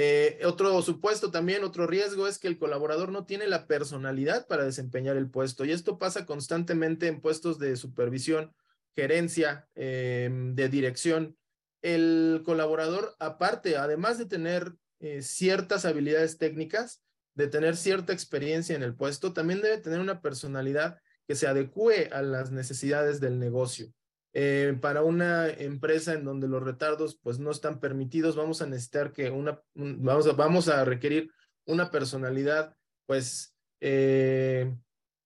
Eh, 0.00 0.38
otro 0.44 0.80
supuesto 0.80 1.32
también, 1.32 1.64
otro 1.64 1.88
riesgo 1.88 2.28
es 2.28 2.38
que 2.38 2.46
el 2.46 2.56
colaborador 2.56 3.10
no 3.10 3.26
tiene 3.26 3.48
la 3.48 3.66
personalidad 3.66 4.46
para 4.46 4.62
desempeñar 4.62 5.16
el 5.16 5.28
puesto 5.28 5.64
y 5.64 5.72
esto 5.72 5.98
pasa 5.98 6.24
constantemente 6.24 7.08
en 7.08 7.20
puestos 7.20 7.58
de 7.58 7.74
supervisión, 7.74 8.54
gerencia, 8.94 9.68
em, 9.74 10.54
de 10.54 10.68
dirección. 10.68 11.36
El 11.82 12.42
colaborador, 12.44 13.16
aparte, 13.18 13.76
además 13.76 14.18
de 14.18 14.26
tener 14.26 14.72
eh, 15.00 15.20
ciertas 15.22 15.84
habilidades 15.84 16.38
técnicas, 16.38 17.02
de 17.34 17.48
tener 17.48 17.76
cierta 17.76 18.12
experiencia 18.12 18.76
en 18.76 18.84
el 18.84 18.94
puesto, 18.94 19.32
también 19.32 19.60
debe 19.62 19.78
tener 19.78 19.98
una 19.98 20.22
personalidad 20.22 21.00
que 21.26 21.34
se 21.34 21.48
adecue 21.48 22.08
a 22.12 22.22
las 22.22 22.52
necesidades 22.52 23.18
del 23.18 23.40
negocio. 23.40 23.92
Eh, 24.34 24.76
para 24.80 25.02
una 25.02 25.48
empresa 25.48 26.12
en 26.12 26.24
donde 26.24 26.48
los 26.48 26.62
retardos 26.62 27.18
pues 27.22 27.38
no 27.38 27.50
están 27.50 27.80
permitidos, 27.80 28.36
vamos 28.36 28.60
a 28.60 28.66
necesitar 28.66 29.12
que 29.12 29.30
una, 29.30 29.60
vamos 29.74 30.26
a, 30.26 30.32
vamos 30.32 30.68
a 30.68 30.84
requerir 30.84 31.30
una 31.64 31.90
personalidad 31.90 32.76
pues 33.06 33.54
eh, 33.80 34.74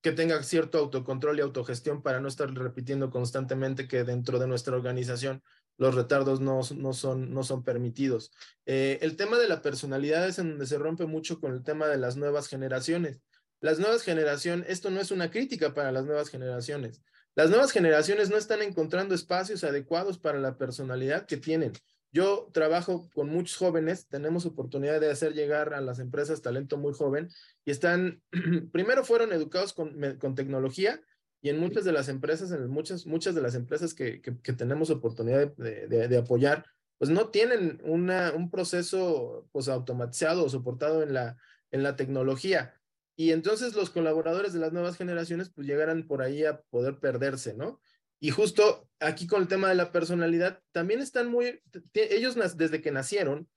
que 0.03 0.13
tenga 0.13 0.43
cierto 0.43 0.79
autocontrol 0.79 1.39
y 1.39 1.43
autogestión 1.43 2.03
para 2.03 2.21
no 2.21 2.29
estar 2.29 2.53
repitiendo 2.53 3.11
constantemente 3.11 3.89
que 3.89 4.05
dentro 4.05 4.39
de 4.39 4.47
nuestra 4.47 4.77
organización 4.77 5.43
los 5.79 5.95
retardos 5.95 6.41
no, 6.41 6.63
son, 6.63 7.33
no 7.33 7.43
son 7.43 7.65
permitidos. 7.65 8.33
Eh, 8.67 8.99
el 9.03 9.17
tema 9.17 9.39
de 9.39 9.49
la 9.49 9.63
personalidad 9.63 10.27
es 10.29 10.39
en 10.39 10.51
donde 10.51 10.67
se 10.67 10.79
rompe 10.79 11.07
mucho 11.07 11.41
con 11.41 11.53
el 11.53 11.63
tema 11.63 11.87
de 11.87 11.97
las 11.99 12.17
nuevas 12.17 12.49
generaciones. 12.49 13.21
Las 13.61 13.79
nuevas 13.79 14.03
generaciones, 14.03 14.69
esto 14.69 14.91
no 14.91 15.01
es 15.01 15.11
una 15.11 15.31
crítica 15.31 15.73
para 15.73 15.93
las 15.93 16.05
nuevas 16.05 16.29
generaciones. 16.29 17.01
Las 17.35 17.49
nuevas 17.49 17.73
generaciones 17.73 18.29
no 18.29 18.37
están 18.37 18.61
encontrando 18.61 19.15
espacios 19.15 19.65
adecuados 19.65 20.19
para 20.19 20.39
la 20.39 20.59
personalidad 20.59 21.25
que 21.25 21.39
tienen. 21.39 21.73
Yo 22.13 22.51
trabajo 22.53 23.09
con 23.15 23.31
muchos 23.31 23.57
jóvenes, 23.57 24.07
tenemos 24.07 24.45
oportunidad 24.45 25.01
de 25.01 25.11
hacer 25.11 25.33
llegar 25.33 25.73
a 25.73 25.81
las 25.81 25.99
empresas 25.99 26.43
talento 26.43 26.77
muy 26.77 26.93
joven 26.93 27.31
y 27.65 27.71
están, 27.71 28.23
primero 28.73 29.03
fueron 29.03 29.33
educados 29.33 29.73
con, 29.73 29.99
tecnología 30.35 31.01
y 31.41 31.49
en 31.49 31.59
muchas 31.59 31.87
de 31.87 31.93
las 31.93 32.11
empresas, 32.11 32.53
en 32.53 32.69
muchas, 32.69 33.07
muchas 33.07 33.35
de 33.35 33.41
las 33.41 33.55
empresas 33.55 33.95
que, 33.95 34.21
tenemos 34.59 34.91
oportunidad 34.91 35.57
de, 35.57 36.17
apoyar, 36.19 36.67
pues 36.99 37.11
no 37.11 37.31
tienen 37.31 37.81
un 37.83 38.51
proceso 38.51 39.49
pues 39.51 39.69
automatizado 39.69 40.45
o 40.45 40.51
soportado 40.51 41.03
en 41.03 41.15
la, 41.15 41.39
en 41.71 41.83
la 41.83 41.97
tecnología. 41.97 42.75
Y 43.17 43.33
entonces 43.33 43.75
los 43.75 43.91
colaboradores 43.91 44.53
de 44.53 44.61
las 44.61 44.73
nuevas 44.73 44.97
generaciones 44.97 45.51
pues 45.55 45.67
llegarán 45.67 46.07
por 46.07 46.23
ahí 46.23 46.45
a 46.45 46.61
poder 46.71 46.99
perderse, 46.99 47.55
¿no? 47.55 47.81
Y 48.21 48.31
justo 48.31 48.89
aquí 49.01 49.27
con 49.27 49.43
el 49.43 49.49
tema 49.49 49.69
de 49.69 49.75
la 49.75 49.91
personalidad, 49.91 50.61
también 50.71 51.01
están 51.01 51.29
muy, 51.29 51.61
ellos 51.93 52.37
desde 52.57 52.81
que 52.81 52.93
nacieron, 52.93 53.49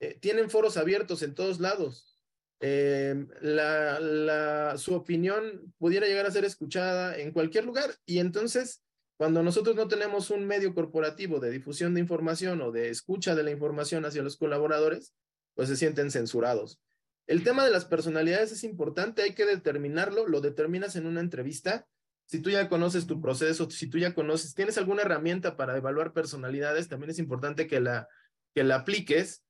eh, 0.00 0.18
tienen 0.18 0.50
foros 0.50 0.76
abiertos 0.76 1.22
en 1.22 1.34
todos 1.34 1.60
lados. 1.60 2.18
Em, 2.64 3.28
la, 3.40 4.76
su 4.78 4.94
opinión 4.94 5.74
pudiera 5.78 6.06
llegar 6.06 6.26
a 6.26 6.30
ser 6.30 6.44
escuchada 6.44 7.18
en 7.18 7.32
cualquier 7.32 7.64
lugar. 7.64 7.94
Y 8.06 8.20
entonces, 8.20 8.82
cuando 9.16 9.42
nosotros 9.42 9.76
no 9.76 9.88
tenemos 9.88 10.30
un 10.30 10.46
medio 10.46 10.72
corporativo 10.72 11.38
de 11.38 11.50
difusión 11.50 11.92
de 11.92 12.00
información 12.00 12.62
o 12.62 12.72
de 12.72 12.88
escucha 12.88 13.34
de 13.34 13.42
la 13.42 13.50
información 13.50 14.04
hacia 14.04 14.22
los 14.22 14.36
colaboradores, 14.36 15.12
pues 15.54 15.68
se 15.68 15.76
sienten 15.76 16.10
censurados. 16.10 16.80
El 17.26 17.44
tema 17.44 17.64
de 17.64 17.70
las 17.70 17.84
personalidades 17.84 18.52
es 18.52 18.64
importante, 18.64 19.22
hay 19.22 19.34
que 19.34 19.46
determinarlo, 19.46 20.26
lo 20.26 20.40
determinas 20.40 20.96
en 20.96 21.06
una 21.06 21.20
entrevista 21.20 21.86
si 22.32 22.40
tú 22.40 22.48
ya 22.48 22.70
conoces 22.70 23.06
tu 23.06 23.20
proceso, 23.20 23.70
si 23.70 23.88
tú 23.88 23.98
ya 23.98 24.14
conoces, 24.14 24.54
tienes 24.54 24.78
alguna 24.78 25.02
herramienta 25.02 25.54
para 25.54 25.76
evaluar 25.76 26.14
personalidades, 26.14 26.88
también 26.88 27.10
es 27.10 27.18
importante 27.18 27.66
que 27.66 27.78
la, 27.78 28.08
que 28.54 28.64
la 28.64 28.76
apliques 28.76 29.44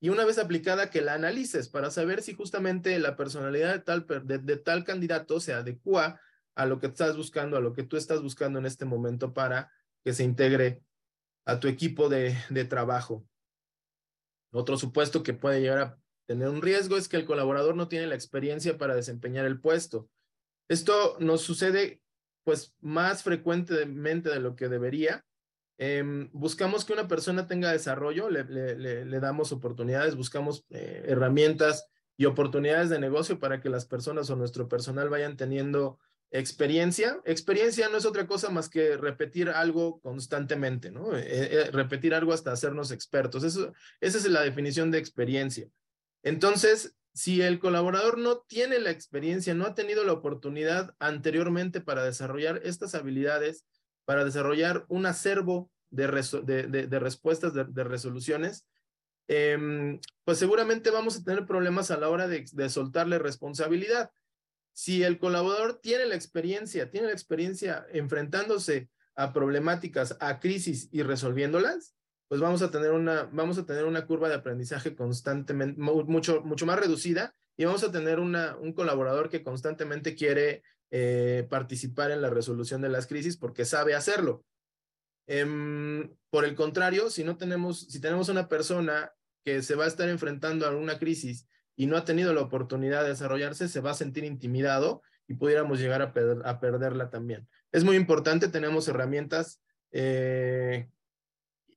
y 0.00 0.08
una 0.08 0.24
vez 0.24 0.38
aplicada 0.38 0.90
que 0.90 1.00
la 1.00 1.14
analices 1.14 1.68
para 1.68 1.92
saber 1.92 2.22
si 2.22 2.34
justamente 2.34 2.98
la 2.98 3.14
personalidad 3.14 3.72
de 3.72 3.78
tal, 3.78 4.06
de, 4.24 4.56
tal 4.56 4.82
candidato 4.82 5.38
se 5.38 5.54
adecua 5.54 6.20
a 6.56 6.66
lo 6.66 6.80
que 6.80 6.88
estás 6.88 7.16
buscando, 7.16 7.56
a 7.56 7.60
lo 7.60 7.72
que 7.72 7.84
tú 7.84 7.96
estás 7.96 8.20
buscando 8.20 8.58
en 8.58 8.66
este 8.66 8.84
momento 8.84 9.32
para 9.32 9.70
que 10.02 10.12
se 10.12 10.24
integre 10.24 10.82
a 11.44 11.60
tu 11.60 11.68
equipo 11.68 12.08
de, 12.08 12.36
de 12.50 12.64
trabajo. 12.64 13.24
Otro 14.52 14.76
supuesto 14.76 15.22
que 15.22 15.34
puede 15.34 15.60
llegar 15.60 15.78
a 15.78 15.98
tener 16.26 16.48
un 16.48 16.62
riesgo 16.62 16.96
es 16.96 17.08
que 17.08 17.16
el 17.16 17.24
colaborador 17.24 17.76
no 17.76 17.88
tiene 17.88 18.06
la 18.06 18.14
experiencia 18.14 18.78
para 18.78 18.94
desempeñar 18.94 19.46
el 19.46 19.60
puesto. 19.60 20.08
Esto 20.68 21.16
nos 21.20 21.42
sucede 21.42 22.00
pues 22.44 22.74
más 22.80 23.22
frecuentemente 23.22 24.30
de 24.30 24.40
lo 24.40 24.54
que 24.54 24.68
debería. 24.68 25.24
Em, 25.78 26.30
buscamos 26.32 26.84
que 26.84 26.92
una 26.92 27.08
persona 27.08 27.46
tenga 27.46 27.72
desarrollo, 27.72 28.30
le, 28.30 28.44
le, 28.44 29.20
damos 29.20 29.50
oportunidades, 29.50 30.14
buscamos 30.14 30.64
eh, 30.70 31.02
herramientas 31.06 31.88
y 32.16 32.26
oportunidades 32.26 32.90
de 32.90 33.00
negocio 33.00 33.40
para 33.40 33.60
que 33.60 33.70
las 33.70 33.86
personas 33.86 34.30
o 34.30 34.36
nuestro 34.36 34.68
personal 34.68 35.08
vayan 35.08 35.36
teniendo 35.36 35.98
experiencia. 36.30 37.20
Experiencia 37.24 37.88
no 37.88 37.96
es 37.96 38.06
otra 38.06 38.26
cosa 38.26 38.50
más 38.50 38.68
que 38.68 38.96
repetir 38.96 39.48
algo 39.48 40.00
constantemente, 40.00 40.90
¿no? 40.90 41.16
Eh, 41.16 41.22
eh, 41.26 41.70
repetir 41.72 42.14
algo 42.14 42.32
hasta 42.32 42.52
hacernos 42.52 42.92
expertos. 42.92 43.42
Eso, 43.42 43.72
esa 44.00 44.18
es 44.18 44.26
la 44.26 44.42
definición 44.42 44.90
de 44.90 44.98
experiencia. 44.98 45.68
Entonces, 46.24 46.96
si 47.12 47.42
el 47.42 47.60
colaborador 47.60 48.18
no 48.18 48.40
tiene 48.40 48.80
la 48.80 48.90
experiencia, 48.90 49.54
no 49.54 49.66
ha 49.66 49.74
tenido 49.74 50.04
la 50.04 50.14
oportunidad 50.14 50.96
anteriormente 50.98 51.80
para 51.80 52.02
desarrollar 52.02 52.60
estas 52.64 52.94
habilidades, 52.94 53.64
para 54.04 54.24
desarrollar 54.24 54.84
un 54.88 55.06
acervo 55.06 55.70
de, 55.90 56.08
respuestas, 56.08 57.52
de, 57.54 57.84
resoluciones, 57.84 58.66
em, 59.28 60.00
pues 60.24 60.38
seguramente 60.38 60.90
vamos 60.90 61.16
a 61.16 61.22
tener 61.22 61.46
problemas 61.46 61.90
a 61.90 61.98
la 61.98 62.08
hora 62.08 62.26
de, 62.26 62.44
de 62.50 62.68
soltarle 62.68 63.18
responsabilidad. 63.18 64.10
Si 64.72 65.04
el 65.04 65.18
colaborador 65.18 65.78
tiene 65.80 66.06
la 66.06 66.16
experiencia, 66.16 66.90
tiene 66.90 67.08
la 67.08 67.12
experiencia 67.12 67.86
enfrentándose 67.92 68.88
a 69.14 69.32
problemáticas, 69.32 70.16
a 70.18 70.40
crisis 70.40 70.88
y 70.90 71.02
resolviéndolas, 71.02 71.94
pues 72.28 72.40
vamos 72.40 72.62
a 72.62 72.70
tener 72.70 72.92
una, 72.92 73.28
vamos 73.32 73.58
a 73.58 73.66
tener 73.66 73.84
una 73.84 74.06
curva 74.06 74.28
de 74.28 74.34
aprendizaje 74.34 74.94
constantemente, 74.94 75.80
mucho, 75.80 76.42
mucho 76.42 76.66
más 76.66 76.78
reducida 76.78 77.34
y 77.56 77.64
vamos 77.64 77.84
a 77.84 77.92
tener 77.92 78.18
una, 78.18 78.56
un 78.56 78.72
colaborador 78.72 79.28
que 79.28 79.42
constantemente 79.42 80.14
quiere 80.14 80.62
eh, 80.90 81.46
participar 81.48 82.10
en 82.10 82.22
la 82.22 82.30
resolución 82.30 82.80
de 82.80 82.88
las 82.88 83.06
crisis 83.06 83.36
porque 83.36 83.64
sabe 83.64 83.94
hacerlo. 83.94 84.44
Em, 85.26 86.10
por 86.30 86.44
el 86.44 86.54
contrario, 86.54 87.10
si 87.10 87.24
no 87.24 87.36
tenemos, 87.36 87.80
si 87.88 88.00
tenemos 88.00 88.28
una 88.28 88.48
persona 88.48 89.12
que 89.44 89.62
se 89.62 89.74
va 89.74 89.84
a 89.84 89.88
estar 89.88 90.08
enfrentando 90.08 90.66
a 90.66 90.70
una 90.70 90.98
crisis 90.98 91.46
y 91.76 91.86
no 91.86 91.96
ha 91.96 92.04
tenido 92.04 92.32
la 92.32 92.40
oportunidad 92.40 93.02
de 93.02 93.10
desarrollarse, 93.10 93.68
se 93.68 93.80
va 93.80 93.90
a 93.90 93.94
sentir 93.94 94.24
intimidado 94.24 95.02
y 95.26 95.34
pudiéramos 95.34 95.78
llegar 95.78 96.02
a, 96.02 96.12
a 96.48 96.60
perderla 96.60 97.10
también. 97.10 97.48
Es 97.72 97.84
muy 97.84 97.96
importante, 97.96 98.48
tenemos 98.48 98.86
herramientas 98.88 99.60
eh, 99.90 100.88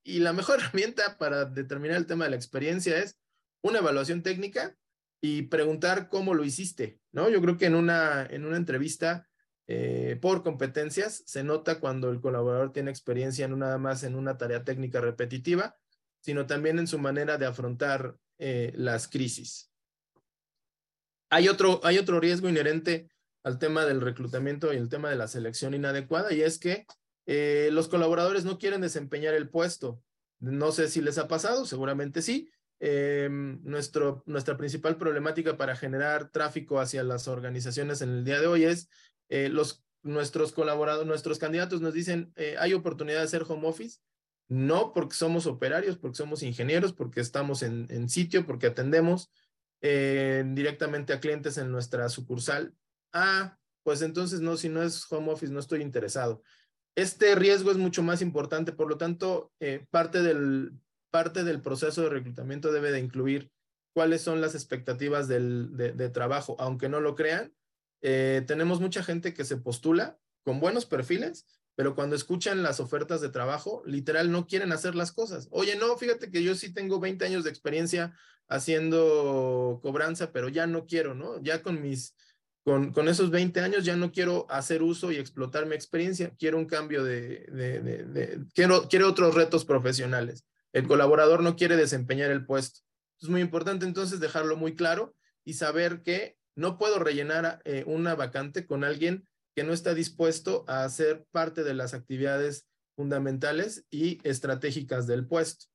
y 0.08 0.20
la 0.20 0.34
mejor 0.34 0.60
herramienta 0.60 1.18
para 1.18 1.46
determinar 1.46 1.98
el 1.98 2.08
tema 2.08 2.24
de 2.26 2.32
la 2.32 2.38
experiencia 2.38 2.98
es 2.98 3.20
una 3.62 3.80
evaluación 3.80 4.24
técnica 4.24 4.76
y 5.22 5.44
preguntar 5.44 6.10
cómo 6.10 6.34
lo 6.34 6.44
hiciste, 6.44 7.00
¿no? 7.12 7.30
Yo 7.30 7.42
creo 7.42 7.58
que 7.58 7.66
en 7.66 7.76
una, 7.76 8.26
en 8.26 8.46
una 8.46 8.56
entrevista 8.56 9.28
eh, 9.68 10.18
por 10.22 10.44
competencias 10.44 11.24
se 11.26 11.44
nota 11.44 11.80
cuando 11.80 12.10
el 12.10 12.22
colaborador 12.22 12.72
tiene 12.72 12.92
experiencia 12.92 13.48
no 13.48 13.58
nada 13.58 13.78
más 13.78 14.04
en 14.04 14.16
una 14.16 14.38
tarea 14.38 14.64
técnica 14.64 15.02
repetitiva, 15.02 15.76
sino 16.22 16.46
también 16.46 16.80
en 16.80 16.88
su 16.88 17.00
manera 17.00 17.38
de 17.38 17.48
afrontar 17.48 18.16
eh, 18.38 18.72
las 18.76 19.08
crisis. 19.08 19.72
Hay 21.30 21.50
otro, 21.50 21.82
hay 21.84 21.98
otro 21.98 22.22
riesgo 22.22 22.48
inherente 22.48 23.10
al 23.44 23.60
tema 23.60 23.86
del 23.86 24.00
reclutamiento 24.00 24.72
y 24.72 24.78
el 24.78 24.88
tema 24.88 25.10
de 25.10 25.18
la 25.18 25.28
selección 25.28 25.74
inadecuada 25.74 26.32
y 26.32 26.42
es 26.42 26.60
que 26.60 26.86
eh, 27.28 27.70
los 27.74 27.90
colaboradores 27.90 28.46
no 28.46 28.58
quieren 28.58 28.82
desempeñar 28.82 29.36
el 29.36 29.50
puesto. 29.50 30.02
No 30.40 30.72
sé 30.72 30.88
si 30.88 31.02
les 31.02 31.18
ha 31.18 31.28
pasado, 31.28 31.66
seguramente 31.66 32.22
sí. 32.22 32.50
Em, 32.80 33.60
nuestro, 33.64 34.24
nuestra 34.26 34.56
principal 34.56 34.98
problemática 34.98 35.58
para 35.58 35.76
generar 35.76 36.30
tráfico 36.30 36.80
hacia 36.80 37.04
las 37.04 37.28
organizaciones 37.28 38.02
en 38.02 38.10
el 38.10 38.24
día 38.24 38.40
de 38.40 38.48
hoy 38.48 38.64
es 38.64 38.88
eh, 39.30 39.50
los, 39.50 39.84
nuestros 40.04 40.54
colaboradores, 40.54 41.08
nuestros 41.08 41.38
candidatos 41.38 41.82
nos 41.82 41.94
dicen, 41.94 42.32
eh, 42.36 42.56
hay 42.60 42.74
oportunidad 42.74 43.20
de 43.20 43.26
hacer 43.26 43.44
home 43.48 43.68
office. 43.68 44.00
No 44.48 44.94
porque 44.94 45.16
somos 45.16 45.46
operarios, 45.48 45.98
porque 45.98 46.16
somos 46.16 46.42
ingenieros, 46.44 46.94
porque 46.94 47.20
estamos 47.20 47.64
en 47.64 48.08
sitio, 48.08 48.46
porque 48.46 48.68
atendemos 48.68 49.30
directamente 49.82 51.12
a 51.12 51.20
clientes 51.20 51.58
en 51.58 51.70
nuestra 51.70 52.08
sucursal. 52.08 52.74
Ah, 53.12 53.58
pues 53.84 54.02
entonces 54.02 54.40
no, 54.40 54.56
si 54.56 54.70
no 54.70 54.82
es 54.82 55.06
home 55.12 55.34
office, 55.34 55.52
no 55.52 55.60
estoy 55.60 55.82
interesado. 55.82 56.42
Este 56.98 57.36
riesgo 57.36 57.70
es 57.70 57.78
mucho 57.78 58.02
más 58.02 58.24
importante, 58.24 58.72
por 58.72 58.90
lo 58.90 58.98
tanto, 58.98 59.52
eh, 59.60 59.86
parte, 59.92 60.24
del, 60.24 60.72
parte 61.12 61.44
del 61.44 61.62
proceso 61.62 62.02
de 62.02 62.10
reclutamiento 62.10 62.72
debe 62.72 62.92
de 62.92 63.00
incluir 63.00 63.52
cuáles 63.94 64.24
son 64.24 64.42
las 64.42 64.56
expectativas 64.56 65.28
del, 65.28 65.78
de, 65.78 66.10
trabajo, 66.10 66.56
aunque 66.58 66.90
no 66.90 67.00
lo 67.00 67.14
crean. 67.14 67.54
Eh, 68.02 68.44
tenemos 68.48 68.82
mucha 68.82 69.04
gente 69.04 69.36
que 69.36 69.46
se 69.46 69.58
postula 69.58 70.18
con 70.44 70.60
buenos 70.60 70.88
perfiles, 70.88 71.46
pero 71.76 71.94
cuando 71.94 72.16
escuchan 72.16 72.64
las 72.64 72.80
ofertas 72.80 73.22
de 73.22 73.30
trabajo, 73.30 73.84
literal 73.86 74.32
no 74.32 74.48
quieren 74.48 74.72
hacer 74.72 74.96
las 74.96 75.12
cosas. 75.12 75.48
Oye, 75.52 75.76
no, 75.76 75.96
fíjate 75.98 76.32
que 76.32 76.42
yo 76.42 76.56
sí 76.56 76.74
tengo 76.74 77.00
20 77.00 77.24
años 77.26 77.44
de 77.44 77.52
experiencia 77.52 78.18
haciendo 78.48 79.80
cobranza, 79.84 80.32
pero 80.32 80.50
ya 80.50 80.66
no 80.66 80.88
quiero, 80.88 81.14
¿no? 81.14 81.40
Ya 81.44 81.62
con 81.62 81.80
mis 81.80 82.16
con, 82.68 83.08
esos 83.08 83.32
20 83.32 83.62
años 83.62 83.86
ya 83.86 83.96
no 83.96 84.12
quiero 84.12 84.46
hacer 84.50 84.84
uso 84.84 85.10
y 85.10 85.16
explotar 85.16 85.66
mi 85.68 85.74
experiencia, 85.74 86.36
quiero 86.38 86.58
un 86.58 86.66
cambio 86.66 87.02
de, 87.02 88.46
quiero, 88.54 88.90
quiero 88.90 89.08
otros 89.08 89.36
retos 89.36 89.64
profesionales. 89.64 90.46
El 90.74 90.86
colaborador 90.86 91.42
no 91.42 91.56
quiere 91.56 91.78
desempeñar 91.78 92.30
el 92.30 92.46
puesto. 92.46 92.82
Es 93.22 93.30
muy 93.30 93.40
importante 93.40 93.86
entonces 93.86 94.20
dejarlo 94.20 94.58
muy 94.58 94.76
claro 94.76 95.16
y 95.46 95.54
saber 95.54 96.04
que 96.04 96.36
no 96.58 96.78
puedo 96.78 97.00
rellenar 97.00 97.62
eh, 97.64 97.86
una 97.88 98.16
vacante 98.16 98.66
con 98.66 98.84
alguien 98.84 99.26
que 99.56 99.64
no 99.64 99.72
está 99.72 99.94
dispuesto 99.94 100.66
a 100.68 100.84
hacer 100.84 101.26
parte 101.32 101.64
de 101.64 101.74
las 101.74 101.94
actividades 101.94 102.68
fundamentales 102.98 103.86
y 103.90 104.20
estratégicas 104.28 105.08
del 105.08 105.26
puesto. 105.26 105.68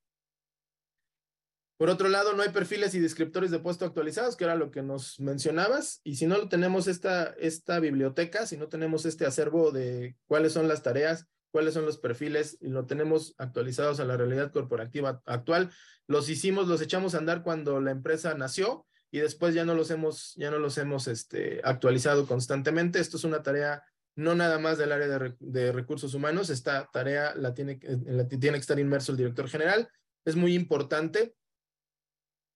Por 1.83 1.91
otro 1.91 2.09
lado, 2.09 2.33
no 2.35 2.45
hay 2.45 2.51
perfiles 2.51 2.95
y 2.95 3.01
descriptores 3.01 3.51
de 3.51 3.59
puesto 3.59 3.85
actualizados, 3.85 4.37
que 4.37 4.45
era 4.45 4.55
lo 4.55 4.71
que 4.71 4.83
nos 4.83 5.19
mencionabas. 5.19 6.01
Y 6.05 6.15
si 6.15 6.29
no 6.29 6.49
tenemos 6.49 6.87
esta, 6.87 7.35
esta 7.41 7.81
biblioteca, 7.81 8.47
si 8.47 8.57
no 8.57 8.69
tenemos 8.69 9.05
este 9.05 9.27
acervo 9.27 9.73
de 9.73 10.15
cuáles 10.29 10.53
son 10.53 10.69
las 10.69 10.85
tareas, 10.85 11.27
cuáles 11.51 11.75
son 11.75 11.85
los 11.85 11.99
perfiles 11.99 12.57
y 12.61 12.69
lo 12.69 12.87
tenemos 12.87 13.35
actualizados 13.37 13.99
a 13.99 14.05
la 14.05 14.17
realidad 14.17 14.53
corporativa 14.53 15.23
actual, 15.27 15.73
los 16.07 16.29
hicimos, 16.29 16.69
los 16.69 16.81
echamos 16.83 17.17
a 17.17 17.19
andar 17.19 17.43
cuando 17.43 17.81
la 17.81 17.91
empresa 17.91 18.33
nació 18.35 18.87
y 19.11 19.19
después 19.19 19.53
ya 19.53 19.65
no 19.65 19.75
los 19.75 19.91
hemos, 19.91 20.35
ya 20.37 20.53
no 20.53 20.61
los 20.61 20.79
hemos 20.79 21.09
este, 21.09 21.63
actualizado 21.65 22.29
constantemente. 22.29 23.01
Esto 23.01 23.17
es 23.17 23.25
una 23.25 23.43
tarea 23.43 23.83
no 24.15 24.37
nada 24.37 24.61
más 24.61 24.79
del 24.79 24.93
área 24.93 25.09
de, 25.09 25.35
de 25.41 25.73
recursos 25.73 26.15
humanos, 26.15 26.49
esta 26.49 26.89
tarea 26.93 27.35
la 27.35 27.55
tiene, 27.55 27.81
la 28.07 28.29
tiene 28.29 28.53
que 28.53 28.61
estar 28.61 28.79
inmerso 28.79 29.11
el 29.11 29.19
director 29.19 29.49
general. 29.49 29.89
Es 30.25 30.37
muy 30.37 30.55
importante 30.55 31.35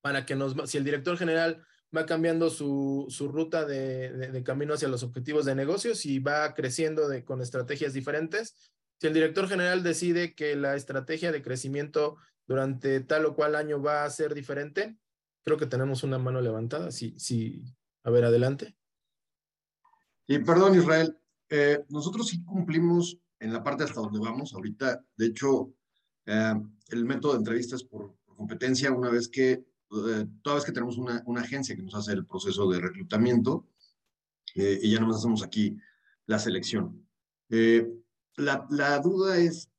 para 0.06 0.24
que 0.24 0.36
nos, 0.36 0.54
si 0.70 0.78
el 0.78 0.84
director 0.84 1.18
general 1.18 1.66
va 1.94 2.06
cambiando 2.06 2.48
su, 2.48 3.06
su 3.08 3.26
ruta 3.26 3.64
de, 3.64 4.10
de, 4.10 4.42
camino 4.44 4.74
hacia 4.74 4.86
los 4.86 5.02
objetivos 5.02 5.44
de 5.44 5.56
negocios 5.56 6.06
y 6.06 6.20
va 6.20 6.54
creciendo 6.54 7.08
de, 7.08 7.24
con 7.24 7.42
estrategias 7.42 7.92
diferentes, 7.92 8.54
si 9.00 9.08
el 9.08 9.14
director 9.14 9.48
general 9.48 9.82
decide 9.82 10.36
que 10.36 10.54
la 10.54 10.76
estrategia 10.76 11.32
de 11.32 11.42
crecimiento 11.42 12.18
durante 12.46 13.00
tal 13.00 13.26
o 13.26 13.34
cual 13.34 13.56
año 13.56 13.82
va 13.82 14.04
a 14.04 14.10
ser 14.10 14.32
diferente, 14.32 14.96
creo 15.42 15.56
que 15.56 15.66
tenemos 15.66 16.04
una 16.04 16.20
mano 16.20 16.40
levantada. 16.40 16.92
Sí, 16.92 17.16
sí. 17.18 17.64
A 18.04 18.10
ver, 18.10 18.26
adelante. 18.26 18.76
Y 20.28 20.38
perdón, 20.38 20.76
Israel, 20.76 21.18
eh, 21.48 21.84
nosotros 21.88 22.28
sí 22.28 22.44
cumplimos 22.44 23.18
en 23.40 23.52
la 23.52 23.64
parte 23.64 23.82
hasta 23.82 24.00
donde 24.00 24.20
vamos 24.20 24.54
ahorita. 24.54 25.04
De 25.16 25.26
hecho, 25.26 25.74
eh, 26.26 26.54
el 26.90 27.04
método 27.04 27.32
de 27.32 27.38
entrevistas 27.38 27.82
por, 27.82 28.14
por 28.24 28.36
competencia, 28.36 28.92
una 28.92 29.10
vez 29.10 29.28
que 29.28 29.64
eh, 29.92 30.26
toda 30.42 30.56
vez 30.56 30.64
que 30.64 30.72
tenemos 30.72 30.98
una, 30.98 31.22
agencia 31.40 31.76
que 31.76 31.82
nos 31.82 31.94
hace 31.94 32.12
el 32.12 32.26
proceso 32.26 32.68
de 32.68 32.80
reclutamiento, 32.80 33.66
eh, 34.54 34.80
y 34.82 34.90
ya 34.90 35.00
nomás 35.00 35.18
hacemos 35.18 35.42
aquí 35.42 35.76
la 36.26 36.38
selección. 36.38 37.06
Eh, 37.50 37.86
la, 38.36 39.00
duda 39.00 39.38
es, 39.38 39.70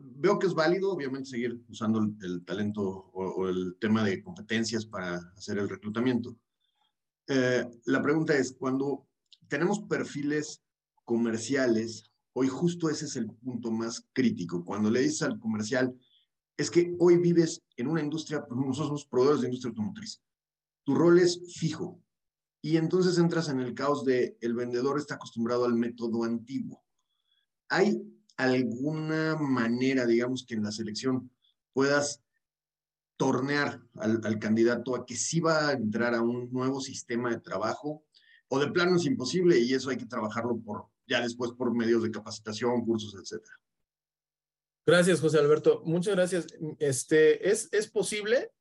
veo 0.00 0.38
que 0.38 0.46
es 0.46 0.54
válido, 0.54 0.92
obviamente, 0.92 1.30
seguir 1.30 1.60
usando 1.68 2.00
el, 2.00 2.44
talento 2.44 2.82
o, 2.82 3.24
o, 3.24 3.48
el 3.48 3.76
tema 3.80 4.04
de 4.04 4.22
competencias 4.22 4.84
para 4.84 5.16
hacer 5.36 5.58
el 5.58 5.68
reclutamiento. 5.68 6.36
La 7.28 8.02
pregunta 8.02 8.36
es, 8.36 8.52
cuando 8.52 9.06
tenemos 9.48 9.80
perfiles 9.80 10.62
comerciales, 11.04 12.10
hoy 12.34 12.48
justo 12.48 12.90
ese 12.90 13.06
es 13.06 13.16
el 13.16 13.26
punto 13.26 13.70
más 13.70 14.06
crítico. 14.12 14.64
Cuando 14.64 14.90
le 14.90 15.00
dices 15.00 15.22
al 15.22 15.38
comercial, 15.38 15.96
es 16.56 16.70
que 16.70 16.96
hoy 16.98 17.18
vives 17.18 17.62
en 17.76 17.88
una 17.88 18.00
industria, 18.00 18.46
nosotros 18.50 18.86
somos 18.86 19.06
proveedores 19.06 19.42
de 19.42 19.48
industria 19.48 19.70
automotriz. 19.70 20.22
Tu 20.84 20.94
rol 20.94 21.18
es 21.18 21.40
fijo. 21.58 22.00
Y 22.62 22.78
entonces 22.78 23.18
entras 23.18 23.48
en 23.48 23.60
el 23.60 23.74
caos 23.74 24.04
de 24.04 24.36
el 24.40 24.54
vendedor 24.54 24.98
está 24.98 25.16
acostumbrado 25.16 25.64
al 25.64 25.74
método 25.74 26.24
antiguo. 26.24 26.82
¿Hay 27.68 28.02
alguna 28.36 29.36
manera, 29.36 30.06
digamos, 30.06 30.44
que 30.44 30.54
en 30.54 30.62
la 30.62 30.72
selección 30.72 31.30
puedas 31.72 32.22
tornear 33.16 33.80
al, 33.94 34.38
candidato 34.38 34.94
a 34.94 35.06
que 35.06 35.16
sí 35.16 35.40
va 35.40 35.68
a 35.68 35.72
entrar 35.72 36.14
a 36.14 36.22
un 36.22 36.50
nuevo 36.50 36.80
sistema 36.80 37.30
de 37.30 37.40
trabajo? 37.40 38.04
¿O 38.48 38.58
de 38.58 38.70
plano 38.70 38.96
es 38.96 39.04
imposible 39.04 39.58
y 39.58 39.74
eso 39.74 39.90
hay 39.90 39.96
que 39.96 40.06
trabajarlo 40.06 40.58
por, 40.58 40.86
ya 41.06 41.20
después 41.20 41.52
por 41.52 41.74
medios 41.74 42.02
de 42.02 42.10
capacitación, 42.10 42.84
cursos, 42.84 43.14
etcétera? 43.14 43.56
Gracias, 44.86 45.20
José 45.20 45.38
Alberto. 45.38 45.82
Muchas 45.84 46.14
gracias. 46.14 46.46
Este, 46.78 47.50
¿es, 47.50 47.68
es 47.72 47.90
posible? 47.90 48.52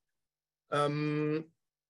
Um, 0.72 1.46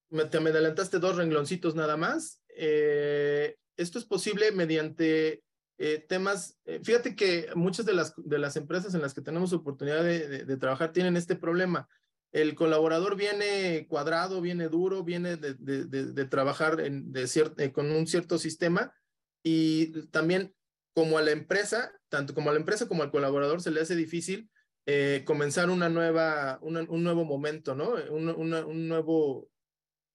me, 0.10 0.26
te 0.26 0.38
adelantaste 0.38 1.00
dos 1.00 1.16
rengloncitos 1.16 1.74
nada 1.74 1.96
más. 1.96 2.42
Eh, 2.50 3.56
esto 3.78 3.98
es 3.98 4.04
posible 4.04 4.52
mediante 4.52 5.42
eh, 5.78 6.06
temas. 6.10 6.60
Eh, 6.66 6.82
fíjate 6.84 7.16
que 7.16 7.48
muchas 7.56 7.86
de 7.86 7.94
las, 7.94 8.14
de 8.18 8.38
las 8.38 8.58
empresas 8.58 8.94
en 8.94 9.02
las 9.02 9.14
que 9.14 9.22
tenemos 9.22 9.54
oportunidad 9.54 10.04
de, 10.04 10.58
trabajar 10.58 10.92
tienen 10.92 11.16
este 11.16 11.38
problema. 11.38 11.88
El 12.34 12.56
colaborador 12.56 13.16
viene 13.16 13.88
cuadrado, 13.88 14.42
viene 14.42 14.68
duro, 14.68 15.06
viene 15.06 15.38
de, 15.38 15.54
de 15.54 16.26
trabajar 16.26 16.82
en, 16.82 17.14
de 17.14 17.72
con 17.72 17.90
un 17.90 18.06
cierto 18.06 18.38
sistema 18.38 18.94
y 19.42 20.08
también 20.08 20.54
como 20.96 21.18
a 21.18 21.22
la 21.22 21.32
empresa, 21.32 21.92
tanto 22.10 22.34
como 22.34 22.50
a 22.50 22.54
la 22.54 22.60
empresa 22.60 22.88
como 22.88 23.04
al 23.04 23.12
colaborador 23.12 23.62
se 23.62 23.70
le 23.70 23.82
hace 23.82 23.96
difícil 23.96 24.50
eh, 24.88 25.24
comenzar 25.26 25.70
una 25.70 25.90
nueva, 25.90 26.58
un 26.62 27.04
nuevo 27.04 27.26
momento, 27.26 27.76
¿no? 27.76 27.96
Un, 28.12 28.30
un, 28.30 28.88
nuevo, 28.88 29.50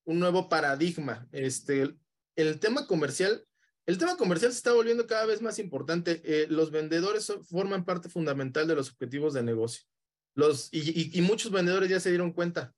un 0.04 0.18
nuevo 0.18 0.48
paradigma. 0.48 1.28
Este, 1.32 1.94
el 2.34 2.60
tema 2.60 2.86
comercial, 2.86 3.44
el 3.86 3.98
tema 3.98 4.16
comercial 4.16 4.52
se 4.52 4.58
está 4.58 4.72
volviendo 4.72 5.06
cada 5.06 5.26
vez 5.26 5.42
más 5.42 5.58
importante. 5.58 6.22
Eh, 6.24 6.46
los 6.48 6.70
vendedores 6.70 7.30
forman 7.48 7.84
parte 7.84 8.08
fundamental 8.08 8.66
de 8.66 8.76
los 8.76 8.90
objetivos 8.90 9.34
de 9.34 9.42
negocio. 9.42 9.84
Los, 10.34 10.68
y, 10.72 10.78
y, 10.78 11.10
y, 11.12 11.20
muchos 11.20 11.52
vendedores 11.52 11.90
ya 11.90 12.00
se 12.00 12.10
dieron 12.10 12.32
cuenta. 12.32 12.72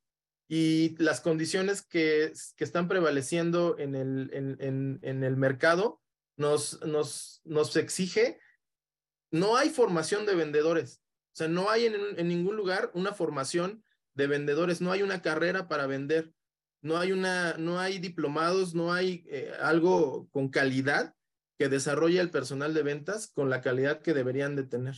Y 0.49 0.97
las 0.99 1.21
condiciones 1.21 1.83
que, 1.83 2.33
que 2.57 2.65
están 2.65 2.89
prevaleciendo 2.89 3.79
en 3.79 3.95
el, 3.95 4.31
en, 4.33 4.57
en, 4.61 4.99
en 5.03 5.23
el 5.23 5.37
mercado 5.37 6.02
nos, 6.37 6.81
nos, 6.83 7.41
nos 7.45 7.77
exige, 7.77 8.39
no 9.31 9.57
hay 9.57 9.71
formación 9.71 10.27
de 10.27 10.35
vendedores. 10.35 11.03
O 11.33 11.37
sea, 11.37 11.49
no 11.49 11.71
hay 11.71 11.87
en, 11.87 11.95
en, 12.19 12.29
ningún 12.29 12.57
lugar 12.57 12.91
una 12.95 13.13
formación 13.13 13.85
de 14.15 14.27
vendedores, 14.27 14.81
no 14.81 14.93
hay 14.93 15.03
una 15.03 15.23
carrera 15.23 15.69
para 15.69 15.87
vender, 15.87 16.33
no 16.83 16.99
hay, 16.99 17.13
una, 17.13 17.57
no 17.59 17.79
hay 17.79 17.99
diplomados, 17.99 18.75
no 18.75 18.93
hay 18.93 19.25
eh, 19.29 19.53
algo 19.61 20.29
con 20.31 20.49
calidad 20.49 21.15
que 21.59 21.69
desarrolle 21.69 22.21
el 22.21 22.31
personal 22.31 22.75
de 22.75 22.83
ventas 22.83 23.29
con 23.29 23.49
la 23.49 23.61
calidad 23.61 24.03
que 24.03 24.15
deberían 24.15 24.57
de 24.57 24.65
tener. 24.65 24.97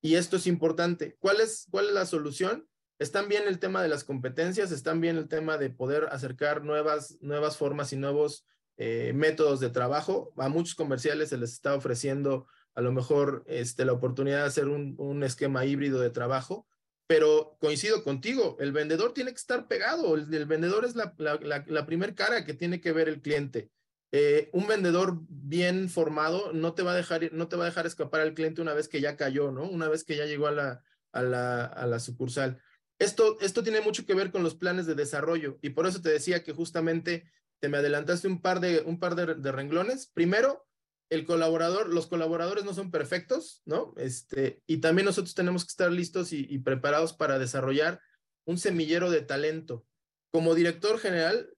Y 0.00 0.14
esto 0.14 0.36
es 0.36 0.46
importante. 0.46 1.16
¿Cuál 1.18 1.40
es, 1.40 1.66
cuál 1.70 1.88
es 1.88 1.92
la 1.92 2.06
solución? 2.06 2.68
Están 2.98 3.28
bien 3.28 3.44
el 3.46 3.58
tema 3.58 3.82
de 3.82 3.88
las 3.88 4.04
competencias, 4.04 4.72
están 4.72 5.00
bien 5.00 5.16
el 5.16 5.28
tema 5.28 5.58
de 5.58 5.70
poder 5.70 6.08
acercar 6.10 6.64
nuevas, 6.64 7.18
nuevas 7.20 7.56
formas 7.56 7.92
y 7.92 7.96
nuevos 7.96 8.46
eh, 8.78 9.12
métodos 9.14 9.60
de 9.60 9.70
trabajo. 9.70 10.32
A 10.38 10.48
muchos 10.48 10.74
comerciales 10.74 11.28
se 11.28 11.36
les 11.36 11.52
está 11.52 11.74
ofreciendo 11.74 12.46
a 12.74 12.80
lo 12.80 12.92
mejor 12.92 13.44
este, 13.46 13.84
la 13.84 13.92
oportunidad 13.92 14.38
de 14.38 14.46
hacer 14.46 14.68
un, 14.68 14.94
un 14.98 15.24
esquema 15.24 15.66
híbrido 15.66 16.00
de 16.00 16.10
trabajo, 16.10 16.66
pero 17.08 17.56
coincido 17.60 18.04
contigo, 18.04 18.56
el 18.60 18.70
vendedor 18.70 19.12
tiene 19.12 19.32
que 19.32 19.38
estar 19.38 19.66
pegado, 19.66 20.14
el, 20.14 20.46
vendedor 20.46 20.84
es 20.84 20.94
la, 20.94 21.12
la, 21.18 21.36
la, 21.42 21.64
la 21.66 21.86
primer 21.86 22.14
cara 22.14 22.44
que 22.44 22.54
tiene 22.54 22.80
que 22.80 22.92
ver 22.92 23.08
el 23.08 23.20
cliente. 23.20 23.70
Eh, 24.12 24.48
un 24.52 24.66
vendedor 24.66 25.18
bien 25.28 25.90
formado 25.90 26.52
no 26.54 26.72
te 26.72 26.82
va 26.82 26.92
a 26.92 26.96
dejar 26.96 27.30
no 27.32 27.48
te 27.48 27.56
va 27.56 27.64
a 27.64 27.66
dejar 27.66 27.86
escapar 27.86 28.22
al 28.22 28.32
cliente 28.32 28.62
una 28.62 28.72
vez 28.72 28.88
que 28.88 29.02
ya 29.02 29.16
cayó, 29.16 29.50
¿no? 29.50 29.68
Una 29.68 29.88
vez 29.88 30.04
que 30.04 30.16
ya 30.16 30.24
llegó 30.24 30.46
a 30.46 30.52
la, 30.52 30.82
a 31.12 31.22
la, 31.22 31.64
a 31.64 31.86
la 31.86 31.98
sucursal. 31.98 32.62
Esto, 32.98 33.38
esto 33.40 33.62
tiene 33.62 33.80
mucho 33.80 34.06
que 34.06 34.14
ver 34.14 34.30
con 34.30 34.42
los 34.42 34.54
planes 34.54 34.86
de 34.86 34.94
desarrollo 34.94 35.58
y 35.62 35.70
por 35.70 35.86
eso 35.86 36.00
te 36.00 36.10
decía 36.10 36.42
que 36.42 36.52
justamente 36.52 37.30
te 37.60 37.68
me 37.68 37.78
adelantaste 37.78 38.28
un 38.28 38.40
par 38.40 38.60
de, 38.60 38.80
un 38.80 38.98
par 38.98 39.14
de, 39.14 39.52
renglones. 39.52 40.06
Primero, 40.12 40.66
el 41.10 41.24
colaborador, 41.24 41.88
los 41.92 42.06
colaboradores 42.06 42.64
no 42.64 42.74
son 42.74 42.90
perfectos, 42.90 43.62
¿no? 43.64 43.94
Este, 43.96 44.62
y 44.66 44.78
también 44.78 45.06
nosotros 45.06 45.34
tenemos 45.34 45.64
que 45.64 45.70
estar 45.70 45.90
listos 45.90 46.32
y, 46.32 46.46
y 46.48 46.58
preparados 46.58 47.12
para 47.12 47.38
desarrollar 47.38 48.00
un 48.44 48.58
semillero 48.58 49.10
de 49.10 49.22
talento. 49.22 49.86
Como 50.30 50.54
director 50.54 50.98
general, 50.98 51.50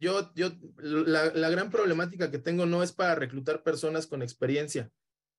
yo, 0.00 0.32
yo, 0.34 0.52
la, 0.76 1.32
la 1.34 1.50
gran 1.50 1.70
problemática 1.70 2.30
que 2.30 2.38
tengo 2.38 2.66
no 2.66 2.82
es 2.82 2.92
para 2.92 3.14
reclutar 3.14 3.62
personas 3.62 4.06
con 4.06 4.22
experiencia. 4.22 4.90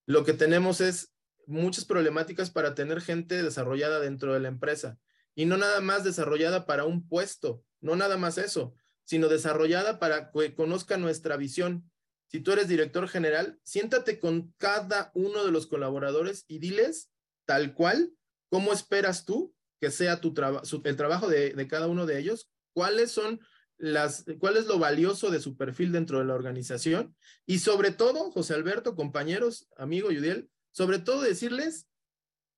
Lo 0.05 0.23
que 0.25 0.33
tenemos 0.33 0.81
es 0.81 1.13
muchas 1.45 1.85
problemáticas 1.85 2.51
para 2.51 2.75
tener 2.75 3.01
gente 3.01 3.41
desarrollada 3.41 3.99
dentro 3.99 4.33
de 4.33 4.39
la 4.39 4.47
empresa 4.47 4.97
y 5.35 5.45
no 5.45 5.57
nada 5.57 5.81
más 5.81 6.03
desarrollada 6.03 6.65
para 6.65 6.85
un 6.85 7.07
puesto, 7.07 7.63
no 7.81 7.95
nada 7.95 8.17
más 8.17 8.37
eso, 8.37 8.73
sino 9.09 9.27
desarrollada 9.27 9.97
para 9.97 10.29
que 10.29 10.53
conozca 10.53 10.95
nuestra 10.97 11.35
visión. 11.35 11.89
Si 12.27 12.41
tú 12.41 12.51
eres 12.51 12.67
director 12.67 13.07
general, 13.07 13.59
siéntate 13.63 14.19
con 14.19 14.53
cada 14.59 15.09
uno 15.15 15.43
de 15.43 15.51
los 15.51 15.65
colaboradores 15.65 16.45
y 16.47 16.59
diles 16.59 17.09
tal 17.47 17.73
cual 17.73 18.13
cómo 18.51 18.71
esperas 18.71 19.25
tú 19.25 19.55
que 19.81 19.89
sea 19.89 20.21
tu 20.21 20.35
el 20.83 20.95
trabajo 20.95 21.27
de, 21.27 21.67
cada 21.67 21.87
uno 21.87 22.05
de 22.05 22.19
ellos, 22.19 22.51
cuáles 22.71 23.09
son 23.09 23.39
las, 23.77 24.25
cuál 24.37 24.57
es 24.57 24.67
lo 24.67 24.77
valioso 24.77 25.31
de 25.31 25.39
su 25.39 25.57
perfil 25.57 25.91
dentro 25.91 26.19
de 26.19 26.25
la 26.25 26.35
organización 26.35 27.15
y 27.47 27.59
sobre 27.59 27.89
todo, 27.89 28.29
José 28.29 28.53
Alberto, 28.53 28.95
compañeros, 28.95 29.67
amigo 29.75 30.11
Yudiel, 30.11 30.51
sobre 30.69 30.99
todo 30.99 31.21
decirles 31.21 31.87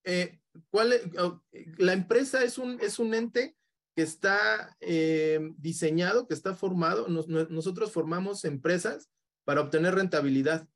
eh, 0.04 0.42
cuál, 0.70 1.00
la 1.78 1.94
empresa 1.94 2.44
es 2.44 2.58
un, 2.58 2.78
es 2.82 3.00
un 3.00 3.14
ente 3.14 3.56
que 3.96 4.04
está 4.04 4.76
eh, 4.80 5.40
diseñado, 5.58 6.28
que 6.28 6.34
está 6.34 6.56
formado. 6.56 7.08
Nos, 7.08 7.28
nosotros 7.28 7.92
formamos 7.92 8.46
empresas 8.46 9.10
para 9.44 9.62
obtener 9.62 9.96
rentabilidad. 9.96 10.68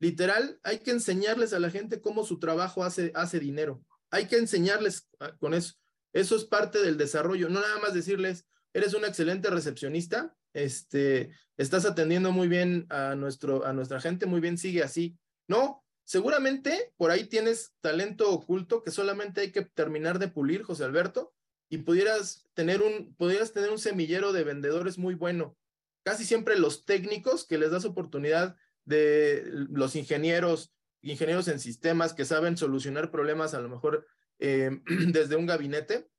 Literal, 0.00 0.58
hay 0.64 0.80
que 0.80 0.90
enseñarles 0.90 1.52
a 1.52 1.60
la 1.60 1.70
gente 1.70 2.00
cómo 2.00 2.24
su 2.24 2.38
trabajo 2.38 2.82
hace, 2.82 3.12
hace 3.14 3.38
dinero. 3.38 3.84
Hay 4.10 4.26
que 4.26 4.36
enseñarles 4.36 5.08
con 5.38 5.54
eso. 5.54 5.74
Eso 6.12 6.36
es 6.36 6.44
parte 6.44 6.82
del 6.82 6.98
desarrollo, 6.98 7.48
no 7.48 7.60
nada 7.60 7.78
más 7.78 7.94
decirles, 7.94 8.46
eres 8.74 8.94
un 8.94 9.04
excelente 9.04 9.48
recepcionista, 9.48 10.36
este, 10.52 11.30
estás 11.56 11.86
atendiendo 11.86 12.32
muy 12.32 12.48
bien 12.48 12.86
a, 12.90 13.14
nuestro, 13.14 13.64
a 13.64 13.72
nuestra 13.72 14.00
gente, 14.00 14.26
muy 14.26 14.40
bien, 14.40 14.58
sigue 14.58 14.82
así. 14.82 15.16
No, 15.48 15.82
seguramente 16.04 16.92
por 16.96 17.10
ahí 17.10 17.24
tienes 17.24 17.72
talento 17.80 18.30
oculto 18.30 18.82
que 18.82 18.90
solamente 18.90 19.40
hay 19.40 19.52
que 19.52 19.62
terminar 19.62 20.18
de 20.18 20.28
pulir, 20.28 20.62
José 20.62 20.84
Alberto, 20.84 21.32
y 21.72 21.78
pudieras 21.78 22.46
tener 22.52 22.82
un, 22.82 23.14
pudieras 23.14 23.54
tener 23.54 23.70
un 23.70 23.78
semillero 23.78 24.34
de 24.34 24.44
vendedores 24.44 24.98
muy 24.98 25.14
bueno. 25.14 25.56
Casi 26.04 26.26
siempre 26.26 26.58
los 26.58 26.84
técnicos 26.84 27.46
que 27.46 27.56
les 27.56 27.70
das 27.70 27.86
oportunidad 27.86 28.56
de 28.84 29.42
los 29.70 29.96
ingenieros, 29.96 30.74
ingenieros 31.00 31.48
en 31.48 31.58
sistemas 31.58 32.12
que 32.12 32.26
saben 32.26 32.58
solucionar 32.58 33.10
problemas 33.10 33.54
a 33.54 33.60
lo 33.60 33.70
mejor 33.70 34.06
eh, 34.38 34.82
desde 35.14 35.36
un 35.36 35.46
gabinete, 35.46 36.10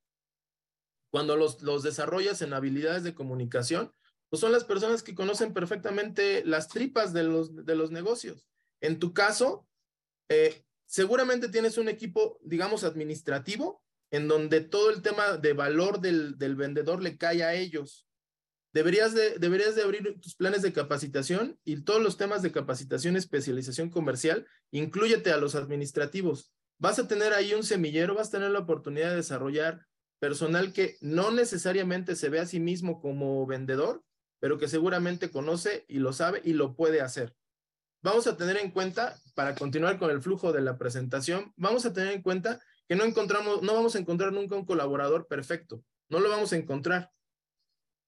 cuando 1.11 1.37
los, 1.37 1.61
los 1.61 1.83
desarrollas 1.83 2.41
en 2.41 2.53
habilidades 2.53 3.03
de 3.03 3.13
comunicación, 3.13 3.93
pues 4.29 4.39
son 4.39 4.51
las 4.51 4.63
personas 4.63 5.03
que 5.03 5.13
conocen 5.13 5.53
perfectamente 5.53 6.43
las 6.43 6.67
tripas 6.67 7.13
de 7.13 7.25
los, 7.25 7.63
de 7.63 7.75
los 7.75 7.91
negocios. 7.91 8.47
En 8.81 8.97
tu 8.97 9.13
caso, 9.13 9.67
eh, 10.29 10.65
seguramente 10.87 11.47
tienes 11.47 11.77
un 11.77 11.89
equipo, 11.89 12.39
digamos, 12.41 12.83
administrativo, 12.83 13.83
en 14.13 14.27
donde 14.27 14.61
todo 14.61 14.91
el 14.91 15.01
tema 15.01 15.37
de 15.37 15.53
valor 15.53 15.99
del, 15.99 16.37
del 16.37 16.55
vendedor 16.55 17.01
le 17.01 17.17
cae 17.17 17.43
a 17.43 17.55
ellos. 17.55 18.07
Deberías 18.71 19.15
de, 19.15 19.39
deberías 19.39 19.75
de 19.75 19.81
abrir 19.81 20.19
tus 20.21 20.35
planes 20.35 20.61
de 20.61 20.71
capacitación 20.71 21.57
y 21.63 21.81
todos 21.81 21.99
los 21.99 22.15
temas 22.15 22.43
de 22.43 22.51
capacitación, 22.51 23.17
especialización 23.17 23.89
comercial, 23.89 24.45
incluyete 24.69 25.31
a 25.31 25.37
los 25.37 25.55
administrativos. 25.55 26.53
Vas 26.77 26.99
a 26.99 27.07
tener 27.07 27.33
ahí 27.33 27.55
un 27.55 27.63
semillero, 27.63 28.13
vas 28.13 28.27
a 28.27 28.33
tener 28.33 28.51
la 28.51 28.59
oportunidad 28.59 29.09
de 29.09 29.15
desarrollar 29.15 29.87
personal 30.19 30.73
que 30.73 30.95
no 31.01 31.31
necesariamente 31.31 32.15
se 32.15 32.29
ve 32.29 32.39
a 32.39 32.45
sí 32.45 32.59
mismo 32.59 33.01
como 33.01 33.47
vendedor, 33.47 34.03
pero 34.39 34.59
que 34.59 34.67
seguramente 34.67 35.31
conoce 35.31 35.85
y 35.87 35.97
lo 35.97 36.13
sabe 36.13 36.39
y 36.45 36.53
lo 36.53 36.75
puede 36.75 37.01
hacer. 37.01 37.33
Vamos 38.03 38.27
a 38.27 38.37
tener 38.37 38.57
en 38.57 38.69
cuenta, 38.69 39.17
para 39.33 39.55
continuar 39.55 39.97
con 39.97 40.11
el 40.11 40.21
flujo 40.21 40.53
de 40.53 40.61
la 40.61 40.77
presentación, 40.77 41.51
vamos 41.55 41.87
a 41.87 41.93
tener 41.93 42.13
en 42.13 42.21
cuenta 42.21 42.59
que 42.87 42.95
no 42.95 43.03
encontramos, 43.03 43.61
no 43.61 43.73
vamos 43.73 43.95
a 43.95 43.99
encontrar 43.99 44.33
nunca 44.33 44.55
un 44.55 44.65
colaborador 44.65 45.27
perfecto, 45.27 45.83
no 46.09 46.19
lo 46.19 46.29
vamos 46.29 46.53
a 46.53 46.57
encontrar, 46.57 47.11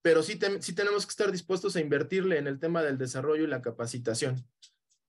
pero 0.01 0.21
sí, 0.21 0.39
sí 0.59 0.73
tenemos 0.73 1.05
que 1.05 1.11
estar 1.11 1.32
dispuestos 1.32 1.76
a 1.76 1.82
invertirle 1.82 2.38
en 2.38 2.47
el 2.47 2.59
tema 2.59 2.84
del 2.84 2.97
desarrollo 2.97 3.43
y 3.43 3.47
la 3.47 3.61
capacitación. 3.61 4.47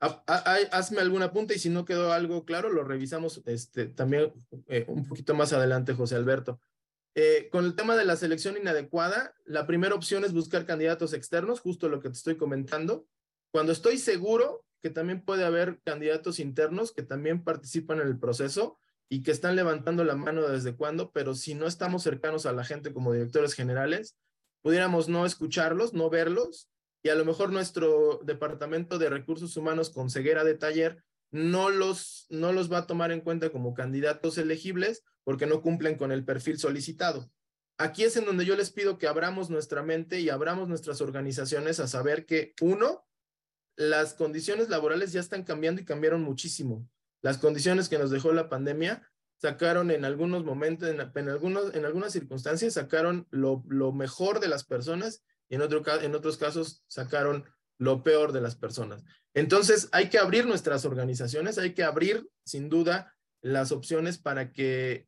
hazme 0.01 1.01
algún 1.01 1.23
apunte 1.23 1.55
y 1.55 1.59
si 1.59 1.69
no 1.69 1.85
quedó 1.85 2.13
algo 2.13 2.45
claro, 2.45 2.71
lo 2.71 2.83
revisamos 2.83 3.43
este, 3.45 3.87
también 3.87 4.33
eh, 4.69 4.85
un 4.89 5.07
poquito 5.07 5.35
más 5.35 5.53
adelante, 5.53 5.93
José 5.93 6.15
Alberto. 6.17 6.61
Eh, 7.15 7.49
con 7.51 7.65
el 7.65 7.75
tema 7.75 7.97
de 7.97 8.05
la 8.05 8.17
selección 8.17 8.57
inadecuada, 8.57 9.35
la 9.45 9.67
primera 9.67 9.95
opción 9.95 10.25
es 10.25 10.33
buscar 10.33 10.67
candidatos 10.67 11.13
externos, 11.13 11.61
justo 11.61 11.89
lo 11.89 12.01
que 12.01 12.09
te 12.09 12.17
estoy 12.17 12.37
comentando. 12.37 13.07
Cuando 13.51 13.73
estoy 13.73 13.99
seguro 13.99 14.65
que 14.83 14.91
también 14.91 15.23
puede 15.23 15.45
haber 15.45 15.81
candidatos 15.83 16.39
internos 16.39 16.93
que 16.93 17.03
también 17.03 17.43
participan 17.43 18.01
en 18.01 18.07
el 18.07 18.19
proceso 18.19 18.79
y 19.09 19.23
que 19.23 19.31
están 19.31 19.57
levantando 19.57 20.05
la 20.05 20.17
mano 20.17 20.49
desde 20.49 20.75
cuándo, 20.75 21.13
pero 21.13 21.35
si 21.35 21.55
no 21.55 21.67
estamos 21.67 22.03
cercanos 22.03 22.47
a 22.47 22.53
la 22.53 22.65
gente 22.65 22.93
como 22.93 23.13
directores 23.13 23.55
generales, 23.55 24.17
pudiéramos 24.63 25.09
no 25.09 25.27
escucharlos, 25.27 25.95
no 25.95 26.11
verlos, 26.11 26.69
y 27.03 27.09
a 27.09 27.15
lo 27.15 27.25
mejor 27.25 27.53
nuestro 27.53 28.21
departamento 28.25 28.99
de 28.99 29.11
recursos 29.11 29.57
humanos 29.57 29.91
con 29.91 30.11
ceguera 30.11 30.43
de 30.43 30.55
taller 30.55 31.05
no 31.31 31.71
los, 31.71 32.27
no 32.31 32.53
los 32.53 32.73
va 32.73 32.79
a 32.79 32.87
tomar 32.87 33.13
en 33.13 33.21
cuenta 33.21 33.51
como 33.51 33.75
candidatos 33.75 34.39
elegibles 34.39 35.05
porque 35.23 35.47
no 35.47 35.63
cumplen 35.63 35.97
con 35.97 36.11
el 36.11 36.25
perfil 36.25 36.59
solicitado. 36.59 37.31
Aquí 37.79 38.05
es 38.05 38.17
en 38.17 38.25
donde 38.25 38.45
yo 38.45 38.57
les 38.57 38.71
pido 38.71 38.97
que 38.97 39.07
abramos 39.07 39.51
nuestra 39.51 39.83
mente 39.83 40.21
y 40.21 40.31
abramos 40.31 40.69
nuestras 40.69 41.01
organizaciones 41.01 41.79
a 41.79 41.87
saber 41.87 42.25
que, 42.25 42.55
uno, 42.61 43.07
las 43.77 44.15
condiciones 44.15 44.71
laborales 44.71 45.13
ya 45.13 45.21
están 45.21 45.45
cambiando 45.45 45.83
y 45.83 45.85
cambiaron 45.85 46.23
muchísimo. 46.23 46.89
Las 47.23 47.39
condiciones 47.39 47.89
que 47.89 47.99
nos 47.99 48.11
dejó 48.11 48.33
la 48.33 48.49
pandemia 48.49 49.03
sacaron 49.39 49.91
en 49.91 50.05
algunos 50.05 50.45
momentos, 50.45 50.89
en, 50.89 51.29
algunos, 51.29 51.75
en 51.75 51.85
algunas 51.85 52.13
circunstancias, 52.13 52.75
sacaron 52.75 53.27
lo, 53.31 53.63
lo, 53.69 53.93
mejor 53.93 54.41
de 54.41 54.49
las 54.49 54.65
personas 54.65 55.25
y 55.49 55.57
en, 55.57 55.63
otro, 55.63 55.83
en 56.01 56.15
otros 56.15 56.37
casos 56.37 56.85
sacaron 56.89 57.45
lo 57.79 58.03
peor 58.03 58.33
de 58.33 58.41
las 58.41 58.57
personas. 58.57 59.03
Entonces, 59.35 59.89
hay 59.93 60.09
que 60.09 60.19
abrir 60.19 60.47
nuestras 60.47 60.85
organizaciones, 60.85 61.59
hay 61.59 61.75
que 61.75 61.85
abrir, 61.85 62.29
sin 62.45 62.69
duda, 62.69 63.15
las 63.43 63.71
opciones 63.71 64.19
para 64.19 64.51
que 64.53 65.07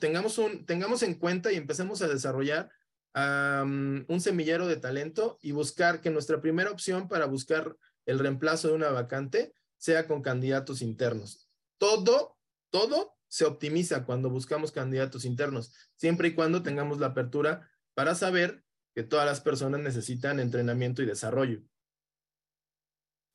tengamos, 0.00 0.38
un, 0.38 0.66
tengamos 0.66 1.02
en 1.02 1.14
cuenta 1.14 1.52
y 1.52 1.56
empecemos 1.56 2.02
a 2.02 2.08
desarrollar 2.08 2.70
un 3.14 4.20
semillero 4.20 4.68
de 4.68 4.76
talento 4.76 5.38
y 5.42 5.50
buscar 5.50 6.00
que 6.00 6.10
nuestra 6.10 6.40
primera 6.40 6.70
opción 6.70 7.08
para 7.08 7.26
buscar 7.26 7.76
el 8.06 8.18
reemplazo 8.20 8.68
de 8.68 8.74
una 8.74 8.90
vacante 8.90 9.54
sea 9.76 10.06
con 10.06 10.22
candidatos 10.22 10.82
internos. 10.82 11.47
Todo, 11.78 12.36
todo 12.70 13.16
se 13.28 13.44
optimiza 13.44 14.04
cuando 14.04 14.30
buscamos 14.30 14.72
candidatos 14.72 15.24
internos, 15.24 15.72
siempre 15.96 16.28
y 16.28 16.34
cuando 16.34 16.62
tengamos 16.62 16.98
la 16.98 17.08
apertura 17.08 17.70
para 17.94 18.14
saber 18.14 18.64
que 18.94 19.04
todas 19.04 19.26
las 19.26 19.40
personas 19.40 19.80
necesitan 19.80 20.40
entrenamiento 20.40 21.02
y 21.02 21.06
desarrollo. 21.06 21.62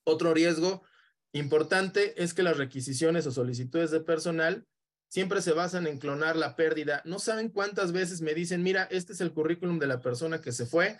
Otro 0.05 0.33
riesgo 0.33 0.83
importante 1.31 2.21
es 2.21 2.33
que 2.33 2.43
las 2.43 2.57
requisiciones 2.57 3.25
o 3.25 3.31
solicitudes 3.31 3.91
de 3.91 4.01
personal 4.01 4.67
siempre 5.07 5.41
se 5.41 5.53
basan 5.53 5.87
en 5.87 5.99
clonar 5.99 6.35
la 6.35 6.55
pérdida. 6.55 7.01
No 7.05 7.19
saben 7.19 7.49
cuántas 7.49 7.91
veces 7.91 8.21
me 8.21 8.33
dicen, 8.33 8.63
mira, 8.63 8.83
este 8.91 9.13
es 9.13 9.21
el 9.21 9.31
currículum 9.31 9.79
de 9.79 9.87
la 9.87 10.01
persona 10.01 10.41
que 10.41 10.51
se 10.51 10.65
fue, 10.65 10.99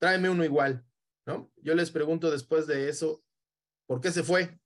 tráeme 0.00 0.28
uno 0.28 0.44
igual, 0.44 0.84
¿no? 1.24 1.52
Yo 1.56 1.74
les 1.74 1.90
pregunto 1.90 2.30
después 2.30 2.66
de 2.66 2.88
eso, 2.88 3.24
¿por 3.86 4.00
qué 4.00 4.10
se 4.10 4.22
fue? 4.22 4.58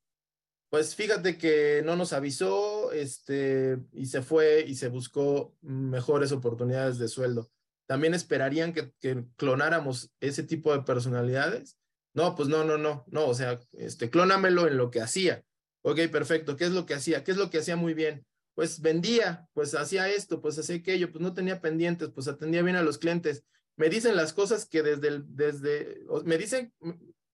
Pues 0.71 0.95
fíjate 0.95 1.39
que 1.39 1.83
no 1.85 1.97
nos 1.97 2.13
avisó, 2.13 2.93
este, 2.93 3.79
y 3.93 4.07
se 4.07 4.21
fue 4.21 4.65
y 4.67 4.75
se 4.75 4.89
buscó 4.89 5.57
mejores 5.63 6.31
oportunidades 6.31 6.99
de 6.99 7.09
sueldo. 7.09 7.51
¿También 7.87 8.13
esperarían 8.13 8.75
que, 8.75 8.93
clonáramos 9.37 10.11
ese 10.21 10.43
tipo 10.43 10.75
de 10.75 10.83
personalidades? 10.83 11.79
No, 12.13 12.35
pues 12.35 12.51
no, 12.51 12.65
no, 12.65 12.77
no, 12.77 13.05
no, 13.09 13.27
o 13.27 13.35
sea, 13.35 13.61
este, 13.73 14.11
clónamelo 14.11 14.67
en 14.67 14.77
lo 14.77 14.91
que 14.91 15.01
hacía. 15.01 15.43
Ok, 15.83 16.01
perfecto. 16.13 16.57
¿Qué 16.57 16.65
es 16.65 16.73
lo 16.73 16.85
que 16.85 16.95
hacía? 16.95 17.25
¿Qué 17.25 17.31
es 17.31 17.39
lo 17.39 17.49
que 17.49 17.59
hacía 17.59 17.77
muy 17.77 17.95
bien? 17.95 18.27
Pues 18.55 18.83
vendía, 18.83 19.49
pues 19.55 19.75
hacía 19.75 20.11
esto, 20.11 20.43
pues 20.43 20.59
hacía 20.59 20.77
aquello, 20.77 21.11
pues 21.11 21.23
no 21.23 21.33
tenía 21.33 21.63
pendientes, 21.63 22.11
pues 22.11 22.29
atendía 22.29 22.63
bien 22.63 22.77
a 22.77 22.83
los 22.83 22.99
clientes. 22.99 23.45
Me 23.77 23.89
dicen 23.89 24.17
las 24.17 24.35
cosas 24.35 24.67
que 24.67 24.83
desde, 24.83 25.09
el, 25.09 25.25
desde, 25.29 26.03
me 26.25 26.37
dicen 26.37 26.75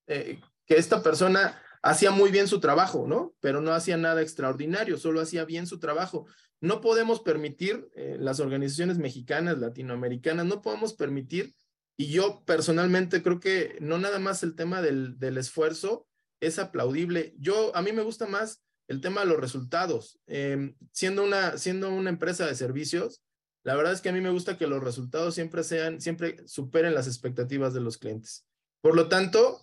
eh, 0.07 0.39
que 0.67 0.77
esta 0.77 1.03
persona 1.03 1.61
hacía 1.85 2.11
muy 2.11 2.31
bien 2.31 2.49
su 2.49 2.61
trabajo, 2.61 3.05
¿no? 3.07 3.35
Pero 3.41 3.61
no 3.61 3.73
hacía 3.73 3.99
nada 3.99 4.23
extraordinario, 4.23 4.97
solo 4.97 5.21
hacía 5.21 5.45
bien 5.45 5.67
su 5.67 5.79
trabajo. 5.79 6.27
No 6.61 6.81
podemos 6.81 7.21
permitir, 7.21 7.87
eh, 7.95 8.17
las 8.19 8.41
organizaciones 8.41 8.97
mexicanas, 8.97 9.59
latinoamericanas, 9.59 10.47
no 10.47 10.63
podemos 10.63 10.95
permitir 10.95 11.55
y 11.99 12.07
yo 12.07 12.43
personalmente 12.47 13.23
creo 13.23 13.39
que 13.39 13.77
no 13.81 13.99
nada 13.99 14.19
más 14.19 14.43
el 14.43 14.55
tema 14.55 14.81
del, 14.81 15.19
del 15.19 15.37
esfuerzo 15.37 16.09
es 16.41 16.59
aplaudible. 16.59 17.35
Yo, 17.39 17.77
a 17.77 17.83
mí 17.83 17.93
me 17.93 18.03
gusta 18.03 18.27
más 18.27 18.63
el 18.89 19.03
tema 19.03 19.21
de 19.21 19.27
los 19.27 19.39
resultados. 19.39 20.19
Em, 20.27 20.77
siendo, 20.91 21.23
una, 21.23 21.59
siendo 21.59 21.91
una 21.91 22.09
empresa 22.09 22.47
de 22.47 22.55
servicios, 22.55 23.23
la 23.63 23.77
verdad 23.77 23.93
es 23.93 24.01
que 24.01 24.09
a 24.09 24.13
mí 24.13 24.23
me 24.23 24.31
gusta 24.31 24.57
que 24.57 24.67
los 24.67 24.83
resultados 24.83 25.35
siempre 25.35 25.63
sean, 25.63 26.01
siempre 26.01 26.37
superen 26.47 26.95
las 26.95 27.07
expectativas 27.07 27.75
de 27.75 27.81
los 27.81 27.99
clientes. 27.99 28.47
Por 28.81 28.97
lo 28.97 29.09
tanto, 29.09 29.61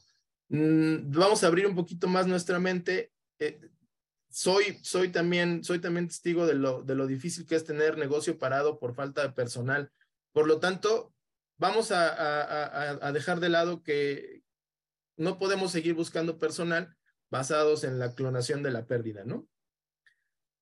mm, 0.51 1.11
vamos 1.11 1.43
a 1.43 1.47
abrir 1.47 1.67
un 1.67 1.75
poquito 1.75 2.07
más 2.07 2.27
nuestra 2.27 2.59
mente. 2.59 3.11
Eh, 3.39 3.59
soy, 4.29 4.79
soy, 4.81 5.09
también, 5.09 5.63
soy 5.63 5.79
también 5.79 6.07
testigo 6.07 6.45
de 6.45 6.53
lo, 6.53 6.83
de 6.83 6.95
lo 6.95 7.07
difícil 7.07 7.45
que 7.45 7.55
es 7.55 7.65
tener 7.65 7.97
negocio 7.97 8.37
parado 8.37 8.79
por 8.79 8.95
falta 8.95 9.23
de 9.23 9.33
personal. 9.33 9.91
Por 10.31 10.47
lo 10.47 10.59
tanto, 10.59 11.13
vamos 11.61 11.91
a, 11.91 13.11
dejar 13.13 13.39
de 13.39 13.49
lado 13.49 13.83
que 13.83 14.41
no 15.15 15.37
podemos 15.37 15.71
seguir 15.71 15.93
buscando 15.93 16.39
personal 16.39 16.97
basados 17.29 17.83
en 17.83 17.99
la 17.99 18.15
clonación 18.15 18.63
de 18.63 18.71
la 18.71 18.87
pérdida, 18.87 19.23
¿no? 19.25 19.47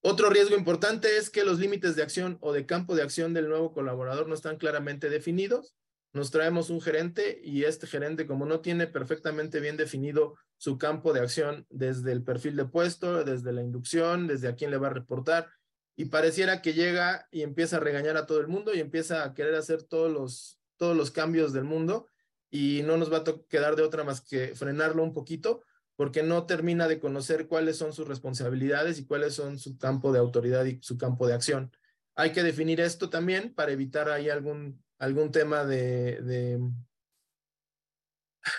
Otro 0.02 0.30
riesgo 0.30 0.56
importante 0.56 1.16
es 1.16 1.30
que 1.30 1.44
los 1.44 1.58
límites 1.58 1.96
de 1.96 2.02
acción 2.02 2.38
o 2.40 2.52
de 2.52 2.66
campo 2.66 2.94
de 2.94 3.02
acción 3.02 3.32
del 3.32 3.48
nuevo 3.48 3.72
colaborador 3.72 4.28
no 4.28 4.34
están 4.34 4.56
claramente 4.56 5.08
definidos. 5.08 5.74
Nos 6.12 6.30
traemos 6.30 6.70
un 6.70 6.80
gerente 6.80 7.40
y 7.42 7.64
este 7.64 7.86
gerente, 7.86 8.26
como 8.26 8.46
no 8.46 8.60
tiene 8.60 8.86
perfectamente 8.86 9.60
bien 9.60 9.76
definido 9.76 10.34
su 10.56 10.76
campo 10.78 11.12
de 11.12 11.20
acción 11.20 11.66
desde 11.70 12.12
el 12.12 12.22
perfil 12.22 12.56
de 12.56 12.64
puesto, 12.64 13.24
desde 13.24 13.52
la 13.52 13.62
inducción, 13.62 14.26
desde 14.26 14.48
a 14.48 14.56
quién 14.56 14.70
le 14.70 14.78
va 14.78 14.88
a 14.88 14.94
reportar, 14.94 15.48
y 15.96 16.06
pareciera 16.06 16.62
que 16.62 16.72
llega 16.72 17.28
y 17.30 17.42
empieza 17.42 17.76
a 17.76 17.80
regañar 17.80 18.16
a 18.16 18.26
todo 18.26 18.40
el 18.40 18.48
mundo 18.48 18.74
y 18.74 18.80
empieza 18.80 19.22
a 19.22 19.34
querer 19.34 19.54
hacer 19.54 19.82
todos 19.82 20.10
los 20.10 20.60
todos 20.80 20.96
los 20.96 21.10
cambios 21.10 21.52
del 21.52 21.64
mundo 21.64 22.06
y 22.50 22.80
no 22.84 22.96
nos 22.96 23.12
va 23.12 23.18
a 23.18 23.24
quedar 23.50 23.76
de 23.76 23.82
otra 23.82 24.02
más 24.02 24.22
que 24.22 24.54
frenarlo 24.54 25.02
un 25.02 25.12
poquito 25.12 25.62
porque 25.94 26.22
no 26.22 26.46
termina 26.46 26.88
de 26.88 26.98
conocer 26.98 27.46
cuáles 27.46 27.76
son 27.76 27.92
sus 27.92 28.08
responsabilidades 28.08 28.98
y 28.98 29.04
cuáles 29.04 29.34
son 29.34 29.58
su 29.58 29.76
campo 29.76 30.10
de 30.10 30.20
autoridad 30.20 30.64
y 30.64 30.78
su 30.80 30.96
campo 30.96 31.26
de 31.26 31.34
acción. 31.34 31.70
hay 32.14 32.32
que 32.32 32.42
definir 32.42 32.80
esto 32.80 33.10
también 33.10 33.54
para 33.54 33.72
evitar 33.72 34.08
ahí 34.08 34.30
algún, 34.30 34.82
algún 35.00 35.32
tema 35.32 35.64
de, 35.64 36.60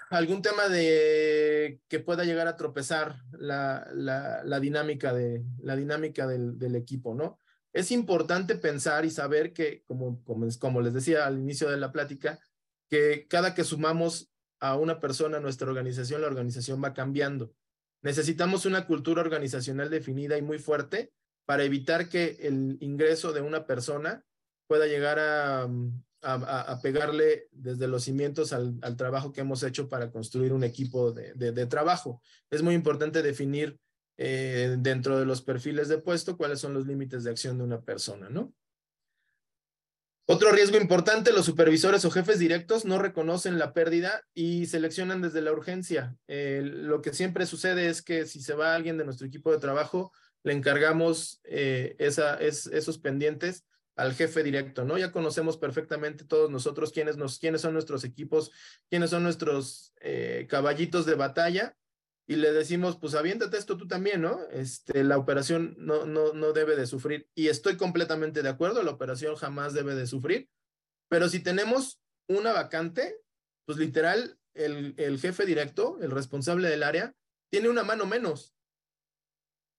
algún 0.09 0.41
tema 0.41 0.67
de 0.67 1.79
que 1.87 1.99
pueda 1.99 2.25
llegar 2.25 2.47
a 2.47 2.57
tropezar 2.57 3.21
la, 3.31 3.87
la, 3.93 4.59
dinámica, 4.59 5.13
de, 5.13 5.43
la 5.59 5.75
dinámica 5.75 6.27
del, 6.27 6.57
del, 6.57 6.75
equipo, 6.75 7.13
¿no? 7.13 7.39
Es 7.73 7.91
importante 7.91 8.55
pensar 8.55 9.05
y 9.05 9.11
saber 9.11 9.53
que, 9.53 9.83
como, 9.83 10.21
como, 10.25 10.47
como 10.59 10.81
les 10.81 10.93
decía 10.93 11.25
al 11.25 11.39
inicio 11.39 11.69
de 11.69 11.77
la 11.77 11.91
plática, 11.91 12.39
que 12.89 13.27
cada 13.29 13.53
que 13.53 13.63
sumamos 13.63 14.29
a 14.59 14.75
una 14.75 14.99
persona 14.99 15.37
a 15.37 15.41
nuestra 15.41 15.69
organización, 15.69 16.21
la 16.21 16.27
organización 16.27 16.83
va 16.83 16.93
cambiando. 16.93 17.53
Necesitamos 18.01 18.65
una 18.65 18.87
cultura 18.87 19.21
organizacional 19.21 19.89
definida 19.91 20.37
y 20.37 20.41
muy 20.41 20.57
fuerte 20.57 21.13
para 21.45 21.63
evitar 21.63 22.09
que 22.09 22.37
el 22.41 22.77
ingreso 22.81 23.31
de 23.31 23.41
una 23.41 23.65
persona 23.65 24.25
pueda 24.67 24.87
llegar 24.87 25.19
a, 25.19 25.69
a, 26.21 26.79
pegarle 26.81 27.47
desde 27.51 27.87
los 27.87 28.03
cimientos 28.03 28.53
al, 28.53 28.79
trabajo 28.97 29.31
que 29.31 29.41
hemos 29.41 29.63
hecho 29.63 29.89
para 29.89 30.11
construir 30.11 30.53
un 30.53 30.63
equipo 30.63 31.11
de, 31.11 31.65
trabajo. 31.67 32.21
Es 32.49 32.61
muy 32.61 32.75
importante 32.75 33.21
definir 33.21 33.77
eh, 34.17 34.75
dentro 34.79 35.19
de 35.19 35.25
los 35.25 35.41
perfiles 35.41 35.87
de 35.87 35.97
puesto 35.97 36.37
cuáles 36.37 36.59
son 36.59 36.73
los 36.73 36.85
límites 36.85 37.23
de 37.23 37.31
acción 37.31 37.57
de 37.57 37.63
una 37.63 37.81
persona, 37.81 38.29
¿no? 38.29 38.53
Otro 40.27 40.51
riesgo 40.51 40.77
importante, 40.77 41.33
los 41.33 41.45
supervisores 41.45 42.05
o 42.05 42.11
jefes 42.11 42.39
directos 42.39 42.85
no 42.85 42.99
reconocen 42.99 43.59
la 43.59 43.73
pérdida 43.73 44.23
y 44.33 44.65
seleccionan 44.67 45.21
desde 45.21 45.41
la 45.41 45.51
urgencia. 45.51 46.15
Lo 46.27 47.01
que 47.01 47.13
siempre 47.13 47.45
sucede 47.45 47.89
es 47.89 48.01
que 48.01 48.25
si 48.25 48.39
se 48.39 48.53
va 48.53 48.75
alguien 48.75 48.97
de 48.97 49.03
nuestro 49.03 49.27
equipo 49.27 49.51
de 49.51 49.57
trabajo, 49.57 50.13
le 50.43 50.53
encargamos 50.53 51.41
eh, 51.43 51.95
esa, 51.99 52.35
es, 52.35 52.67
esos 52.67 52.97
pendientes 52.97 53.65
al 53.95 54.13
jefe 54.13 54.43
directo, 54.43 54.85
¿no? 54.85 54.97
Ya 54.97 55.11
conocemos 55.11 55.57
perfectamente 55.57 56.25
todos 56.25 56.49
nosotros 56.49 56.91
quiénes, 56.91 57.17
nos, 57.17 57.39
quiénes 57.39 57.61
son 57.61 57.73
nuestros 57.73 58.03
equipos, 58.03 58.51
quiénes 58.89 59.09
son 59.09 59.23
nuestros 59.23 59.93
eh, 60.01 60.47
caballitos 60.49 61.05
de 61.05 61.15
batalla 61.15 61.77
y 62.27 62.35
le 62.35 62.53
decimos, 62.53 62.97
pues 62.97 63.15
aviéntate 63.15 63.57
esto 63.57 63.77
tú 63.77 63.87
también, 63.87 64.21
¿no? 64.21 64.39
Este, 64.51 65.03
la 65.03 65.17
operación 65.17 65.75
no, 65.77 66.05
no, 66.05 66.33
no 66.33 66.53
debe 66.53 66.75
de 66.75 66.87
sufrir 66.87 67.29
y 67.35 67.49
estoy 67.49 67.77
completamente 67.77 68.41
de 68.41 68.49
acuerdo, 68.49 68.83
la 68.83 68.91
operación 68.91 69.35
jamás 69.35 69.73
debe 69.73 69.95
de 69.95 70.07
sufrir, 70.07 70.49
pero 71.09 71.27
si 71.27 71.41
tenemos 71.41 72.01
una 72.27 72.53
vacante, 72.53 73.17
pues 73.65 73.77
literal, 73.77 74.37
el, 74.53 74.93
el 74.97 75.19
jefe 75.19 75.45
directo, 75.45 75.99
el 76.01 76.11
responsable 76.11 76.69
del 76.69 76.83
área, 76.83 77.13
tiene 77.51 77.69
una 77.69 77.83
mano 77.83 78.05
menos. 78.05 78.55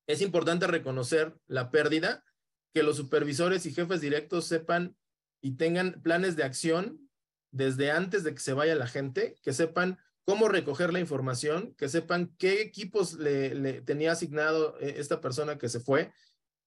Es 0.07 0.21
importante 0.21 0.67
reconocer 0.67 1.35
la 1.47 1.71
pérdida 1.71 2.25
que 2.73 2.83
los 2.83 2.97
supervisores 2.97 3.67
y 3.67 3.73
jefes 3.73 4.01
directos 4.01 4.47
sepan 4.47 4.97
y 5.41 5.57
tengan 5.57 6.01
planes 6.03 6.37
de 6.37 6.45
acción 6.45 7.11
desde 7.51 7.91
antes 7.91 8.25
de 8.25 8.33
que 8.33 8.41
se 8.41 8.55
vaya 8.55 8.75
la 8.75 8.87
gente, 8.87 9.37
que 9.43 9.53
sepan 9.53 9.99
cómo 10.25 10.49
recoger 10.49 10.93
la 10.93 11.01
información, 11.01 11.75
que 11.77 11.89
sepan 11.89 12.35
qué 12.39 12.63
equipos 12.63 13.15
le, 13.15 13.83
tenía 13.83 14.13
asignado 14.13 14.79
eh, 14.81 14.95
esta 14.99 15.21
persona 15.21 15.59
que 15.59 15.69
se 15.69 15.81
fue 15.81 16.13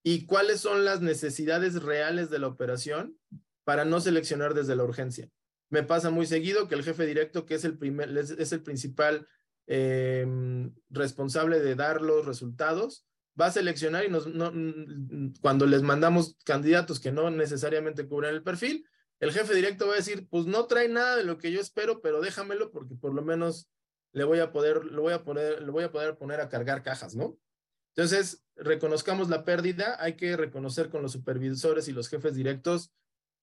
y 0.04 0.26
cuáles 0.26 0.60
son 0.60 0.86
las 0.86 1.02
necesidades 1.02 1.82
reales 1.82 2.30
de 2.30 2.40
la 2.40 2.48
operación 2.48 3.18
para 3.64 3.86
no 3.86 4.00
seleccionar 4.00 4.54
desde 4.54 4.76
la 4.76 4.84
urgencia. 4.84 5.30
Me 5.72 5.82
pasa 5.82 6.12
muy 6.12 6.28
seguido 6.28 6.68
que 6.68 6.76
el 6.76 6.84
jefe 6.84 7.08
directo, 7.08 7.46
que 7.46 7.56
es 7.56 7.66
el, 7.66 7.78
primer, 7.78 8.16
es 8.16 8.52
el 8.52 8.62
principal 8.62 9.28
eh, 9.66 10.28
responsable 10.92 11.60
de 11.60 11.74
dar 11.74 12.02
los 12.02 12.26
resultados, 12.28 13.08
va 13.40 13.48
a 13.48 13.52
seleccionar 13.52 14.06
y 14.06 14.10
nos, 14.10 14.28
no, 14.28 14.52
cuando 15.42 15.66
les 15.66 15.82
mandamos 15.82 16.38
candidatos 16.46 17.00
que 17.00 17.12
no 17.12 17.30
necesariamente 17.30 18.08
cubren 18.08 18.34
el 18.34 18.44
perfil, 18.44 18.88
el 19.20 19.32
jefe 19.32 19.54
directo 19.54 19.88
va 19.88 19.94
a 19.94 19.98
decir, 19.98 20.28
pues 20.30 20.46
no 20.46 20.66
trae 20.66 20.90
nada 20.90 21.16
de 21.16 21.24
lo 21.24 21.38
que 21.38 21.52
yo 21.52 21.60
espero, 21.60 22.02
pero 22.02 22.22
déjamelo 22.22 22.72
porque 22.72 22.96
por 22.96 23.14
lo 23.14 23.22
menos 23.22 23.70
le 24.12 24.24
voy 24.24 24.40
a 24.40 24.52
poder, 24.52 24.86
lo 24.86 25.02
voy 25.02 25.14
a 25.14 25.24
poner, 25.24 25.62
le 25.62 25.72
voy 25.72 25.84
a 25.84 25.92
poder 25.92 26.18
poner 26.18 26.40
a 26.40 26.50
cargar 26.50 26.84
cajas, 26.84 27.16
¿no? 27.16 27.38
Entonces, 27.96 28.44
reconozcamos 28.56 29.30
la 29.30 29.46
pérdida, 29.46 29.98
hay 30.00 30.16
que 30.16 30.36
reconocer 30.36 30.90
con 30.90 31.02
los 31.02 31.14
supervisores 31.14 31.88
y 31.88 31.94
los 31.94 32.10
jefes 32.10 32.36
directos 32.36 32.92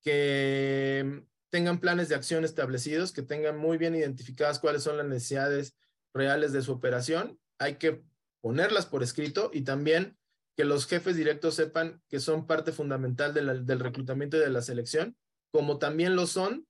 que 0.03 1.25
tengan 1.51 1.81
planes 1.81 2.09
de 2.09 2.15
acción 2.15 2.45
establecidos, 2.45 3.13
que 3.13 3.23
tengan 3.23 3.59
muy 3.59 3.79
bien 3.79 3.95
identificadas 3.95 4.59
cuáles 4.59 4.83
son 4.83 4.97
las 4.97 5.07
necesidades 5.07 5.77
reales 6.15 6.53
de 6.53 6.63
su 6.63 6.73
operación. 6.73 7.39
Hay 7.59 7.77
que 7.77 8.03
ponerlas 8.43 8.85
por 8.85 9.03
escrito 9.03 9.51
y 9.55 9.63
también 9.63 10.19
que 10.55 10.65
los 10.65 10.87
jefes 10.87 11.17
directos 11.17 11.55
sepan 11.55 12.03
que 12.11 12.21
son 12.21 12.47
parte 12.47 12.73
fundamental 12.73 13.33
del 13.33 13.81
reclutamiento 13.81 14.37
y 14.37 14.41
de 14.41 14.51
la 14.51 14.61
selección, 14.61 15.17
como 15.51 15.79
también 15.79 16.15
lo 16.15 16.27
son, 16.27 16.67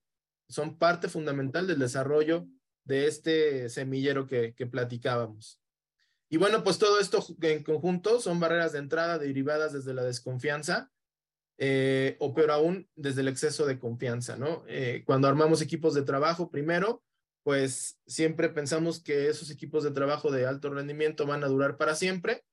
son 0.48 0.78
parte 0.78 1.08
fundamental 1.08 1.66
del 1.66 1.80
desarrollo 1.80 2.46
de 2.84 3.08
este 3.08 3.68
semillero 3.68 4.28
que, 4.28 4.54
que 4.54 4.66
platicábamos. 4.66 5.60
Y 6.28 6.36
bueno, 6.36 6.62
pues 6.62 6.78
todo 6.78 7.00
esto 7.00 7.24
en 7.40 7.64
conjunto 7.64 8.20
son 8.20 8.38
barreras 8.38 8.72
de 8.72 8.78
entrada 8.78 9.18
derivadas 9.18 9.72
desde 9.72 9.94
la 9.94 10.04
desconfianza 10.04 10.92
eh, 11.58 12.16
o 12.18 12.34
peor 12.34 12.50
aún 12.50 12.88
desde 12.96 13.20
el 13.20 13.28
exceso 13.28 13.66
de 13.66 13.78
confianza, 13.78 14.36
¿no? 14.36 14.64
Eh, 14.66 15.02
cuando 15.04 15.28
armamos 15.28 15.60
equipos 15.60 15.94
de 15.94 16.02
trabajo, 16.02 16.50
primero, 16.50 17.02
pues 17.42 17.98
siempre 18.06 18.48
pensamos 18.48 19.02
que 19.02 19.28
esos 19.28 19.50
equipos 19.50 19.82
de 19.82 19.90
trabajo 19.90 20.30
de 20.30 20.46
alto 20.46 20.70
rendimiento 20.70 21.26
van 21.26 21.42
a 21.44 21.48
durar 21.48 21.76
para 21.76 21.94
siempre. 21.94 22.44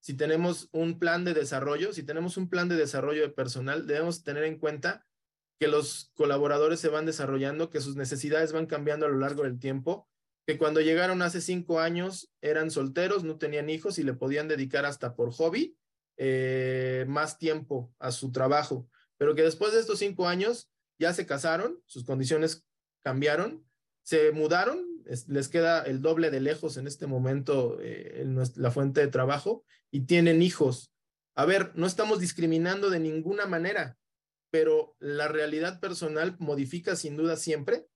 Si 0.00 0.14
tenemos 0.14 0.68
un 0.72 0.98
plan 0.98 1.24
de 1.24 1.34
desarrollo, 1.34 1.92
si 1.92 2.02
tenemos 2.02 2.36
un 2.36 2.48
plan 2.48 2.68
de 2.68 2.76
desarrollo 2.76 3.22
de 3.22 3.30
personal, 3.30 3.86
debemos 3.86 4.22
tener 4.22 4.44
en 4.44 4.58
cuenta 4.58 5.06
que 5.58 5.68
los 5.68 6.12
colaboradores 6.14 6.78
se 6.78 6.88
van 6.88 7.06
desarrollando, 7.06 7.70
que 7.70 7.80
sus 7.80 7.96
necesidades 7.96 8.52
van 8.52 8.66
cambiando 8.66 9.06
a 9.06 9.08
lo 9.08 9.18
largo 9.18 9.42
del 9.42 9.58
tiempo, 9.58 10.08
que 10.46 10.56
cuando 10.56 10.80
llegaron 10.80 11.20
hace 11.20 11.40
cinco 11.40 11.80
años 11.80 12.30
eran 12.40 12.70
solteros, 12.70 13.24
no 13.24 13.38
tenían 13.38 13.68
hijos 13.68 13.98
y 13.98 14.02
le 14.02 14.14
podían 14.14 14.46
dedicar 14.46 14.84
hasta 14.84 15.14
por 15.14 15.32
hobby 15.32 15.76
eh, 16.16 17.04
más 17.08 17.38
tiempo 17.38 17.92
a 17.98 18.12
su 18.12 18.30
trabajo, 18.30 18.88
pero 19.16 19.34
que 19.34 19.42
después 19.42 19.72
de 19.72 19.80
estos 19.80 19.98
cinco 19.98 20.28
años 20.28 20.70
ya 20.98 21.12
se 21.12 21.26
casaron, 21.26 21.82
sus 21.86 22.04
condiciones 22.04 22.64
cambiaron 23.02 23.67
se 24.08 24.32
mudaron, 24.32 24.86
les 25.26 25.48
queda 25.48 25.82
el 25.82 26.00
doble 26.00 26.30
de 26.30 26.40
lejos 26.40 26.78
en 26.78 26.86
este 26.86 27.06
momento 27.06 27.78
eh, 27.82 28.22
en 28.22 28.38
la 28.54 28.70
fuente 28.70 29.02
de 29.02 29.08
trabajo 29.08 29.66
y 29.90 30.06
tienen 30.06 30.40
hijos. 30.40 30.94
A 31.34 31.44
ver, 31.44 31.72
no 31.74 31.86
estamos 31.86 32.18
discriminando 32.18 32.88
de 32.88 33.00
ninguna 33.00 33.44
manera, 33.44 33.98
pero 34.50 34.96
la 34.98 35.28
realidad 35.28 35.78
personal 35.78 36.36
modifica 36.38 36.96
sin 36.96 37.18
duda 37.18 37.36
siempre 37.36 37.86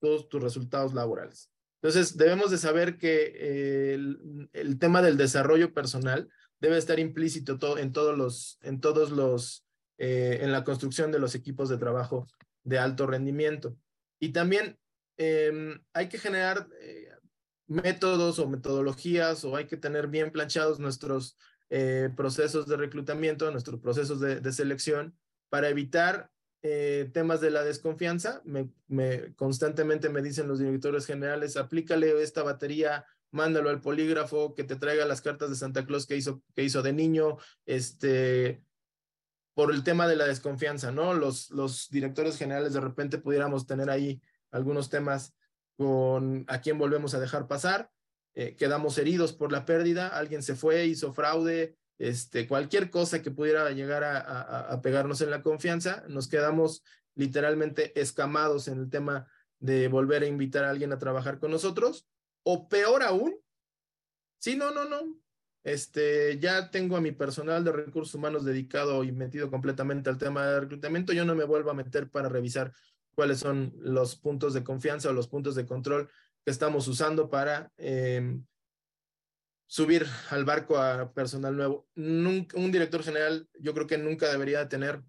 todos 0.00 0.30
tus 0.30 0.42
resultados 0.42 0.94
laborales. 0.94 1.50
Entonces, 1.82 2.16
debemos 2.16 2.50
de 2.50 2.56
saber 2.56 2.96
que 2.96 3.30
eh, 3.34 3.94
el, 3.96 4.48
el, 4.54 4.78
tema 4.78 5.02
del 5.02 5.18
desarrollo 5.18 5.74
personal 5.74 6.30
debe 6.58 6.78
estar 6.78 6.98
implícito 6.98 7.58
todo, 7.58 7.76
en 7.76 7.92
todos 7.92 8.16
los, 8.16 8.58
en 8.62 8.80
todos 8.80 9.10
los, 9.10 9.66
eh, 9.98 10.38
en 10.40 10.52
la 10.52 10.64
construcción 10.64 11.12
de 11.12 11.18
los 11.18 11.34
equipos 11.34 11.68
de 11.68 11.76
trabajo 11.76 12.28
de 12.64 12.78
alto 12.78 13.06
rendimiento. 13.06 13.76
Y 14.18 14.32
también 14.32 14.78
eh, 15.22 15.78
hay 15.92 16.08
que 16.08 16.16
generar 16.16 16.66
eh, 16.80 17.10
métodos 17.66 18.38
o 18.38 18.48
metodologías 18.48 19.44
o 19.44 19.54
hay 19.54 19.66
que 19.66 19.76
tener 19.76 20.08
bien 20.08 20.32
planchados 20.32 20.80
nuestros 20.80 21.36
eh, 21.68 22.08
procesos 22.16 22.66
de 22.66 22.78
reclutamiento, 22.78 23.50
nuestros 23.50 23.80
procesos 23.80 24.18
de, 24.18 24.52
selección 24.52 25.14
para 25.50 25.68
evitar 25.68 26.30
eh, 26.62 27.10
temas 27.12 27.42
de 27.42 27.50
la 27.50 27.62
desconfianza. 27.62 28.40
Me, 28.46 29.34
constantemente 29.36 30.08
me 30.08 30.22
dicen 30.22 30.48
los 30.48 30.58
directores 30.58 31.04
generales, 31.04 31.58
aplícale 31.58 32.22
esta 32.22 32.42
batería, 32.42 33.04
mándalo 33.30 33.68
al 33.68 33.82
polígrafo, 33.82 34.54
que 34.54 34.64
te 34.64 34.76
traiga 34.76 35.04
las 35.04 35.20
cartas 35.20 35.50
de 35.50 35.56
Santa 35.56 35.84
Claus 35.84 36.06
que 36.06 36.16
hizo, 36.16 36.42
que 36.54 36.64
hizo 36.64 36.80
de 36.80 36.94
niño, 36.94 37.36
este, 37.66 38.64
por 39.52 39.70
el 39.70 39.84
tema 39.84 40.08
de 40.08 40.16
la 40.16 40.24
desconfianza, 40.24 40.90
¿no? 40.92 41.12
Los, 41.12 41.50
los 41.50 41.90
directores 41.90 42.38
generales 42.38 42.72
de 42.72 42.80
repente 42.80 43.18
pudiéramos 43.18 43.66
tener 43.66 43.90
ahí 43.90 44.22
algunos 44.50 44.90
temas 44.90 45.34
con 45.76 46.44
a 46.48 46.60
quién 46.60 46.78
volvemos 46.78 47.14
a 47.14 47.20
dejar 47.20 47.46
pasar, 47.46 47.90
eh, 48.34 48.54
quedamos 48.56 48.98
heridos 48.98 49.32
por 49.32 49.50
la 49.50 49.64
pérdida, 49.64 50.08
alguien 50.08 50.42
se 50.42 50.54
fue, 50.54 50.86
hizo 50.86 51.12
fraude, 51.12 51.76
este, 51.98 52.46
cualquier 52.46 52.90
cosa 52.90 53.22
que 53.22 53.30
pudiera 53.30 53.70
llegar 53.70 54.04
a, 54.04 54.18
a, 54.18 54.80
pegarnos 54.82 55.20
en 55.20 55.30
la 55.30 55.42
confianza, 55.42 56.04
nos 56.08 56.28
quedamos 56.28 56.82
literalmente 57.14 57.98
escamados 58.00 58.68
en 58.68 58.78
el 58.78 58.88
tema 58.88 59.26
de 59.58 59.88
volver 59.88 60.22
a 60.22 60.26
invitar 60.26 60.64
a 60.64 60.70
alguien 60.70 60.92
a 60.92 60.98
trabajar 60.98 61.38
con 61.38 61.50
nosotros, 61.50 62.06
o 62.42 62.68
peor 62.68 63.02
aún, 63.02 63.34
sí, 64.38 64.56
no, 64.56 64.70
no, 64.70 64.84
no, 64.84 65.20
este, 65.62 66.38
ya 66.38 66.70
tengo 66.70 66.96
a 66.96 67.02
mi 67.02 67.12
personal 67.12 67.64
de 67.64 67.72
recursos 67.72 68.14
humanos 68.14 68.44
dedicado 68.44 69.04
y 69.04 69.12
metido 69.12 69.50
completamente 69.50 70.08
al 70.08 70.16
tema 70.18 70.46
de 70.46 70.60
reclutamiento, 70.60 71.12
yo 71.12 71.24
no 71.24 71.34
me 71.34 71.44
vuelvo 71.44 71.70
a 71.70 71.74
meter 71.74 72.10
para 72.10 72.28
revisar 72.28 72.72
cuáles 73.20 73.40
son 73.40 73.74
los 73.76 74.16
puntos 74.16 74.54
de 74.54 74.64
confianza 74.64 75.10
o 75.10 75.12
los 75.12 75.28
puntos 75.28 75.54
de 75.54 75.66
control 75.66 76.08
que 76.42 76.50
estamos 76.50 76.88
usando 76.88 77.28
para 77.28 77.70
eh, 77.76 78.40
subir 79.66 80.06
al 80.30 80.46
barco 80.46 80.78
a 80.78 81.12
personal 81.12 81.54
nuevo. 81.54 81.86
Un 81.96 82.72
director 82.72 83.02
general 83.02 83.46
yo 83.58 83.74
creo 83.74 83.86
que 83.86 83.98
nunca 83.98 84.30
debería 84.32 84.70
tener 84.70 85.02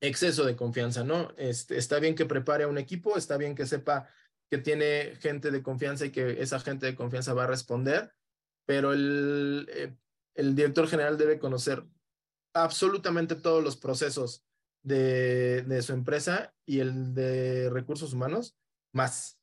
exceso 0.00 0.44
de 0.44 0.54
confianza, 0.54 1.02
¿no? 1.02 1.34
Este, 1.36 1.78
está 1.78 1.98
bien 1.98 2.14
que 2.14 2.26
prepare 2.26 2.62
a 2.62 2.68
un 2.68 2.78
equipo, 2.78 3.16
está 3.16 3.36
bien 3.38 3.56
que 3.56 3.66
sepa 3.66 4.08
que 4.48 4.58
tiene 4.58 5.16
gente 5.16 5.50
de 5.50 5.64
confianza 5.64 6.06
y 6.06 6.12
que 6.12 6.40
esa 6.40 6.60
gente 6.60 6.86
de 6.86 6.94
confianza 6.94 7.34
va 7.34 7.42
a 7.42 7.48
responder, 7.48 8.14
pero 8.66 8.92
el, 8.92 9.68
eh, 9.72 9.96
el 10.36 10.54
director 10.54 10.86
general 10.86 11.18
debe 11.18 11.40
conocer 11.40 11.84
absolutamente 12.52 13.34
todos 13.34 13.64
los 13.64 13.76
procesos 13.76 14.44
de, 14.84 15.82
su 15.82 15.92
empresa 15.92 16.54
y 16.64 16.80
el 16.80 17.14
de 17.14 17.70
recursos 17.70 18.12
humanos 18.12 18.56
más. 18.92 19.38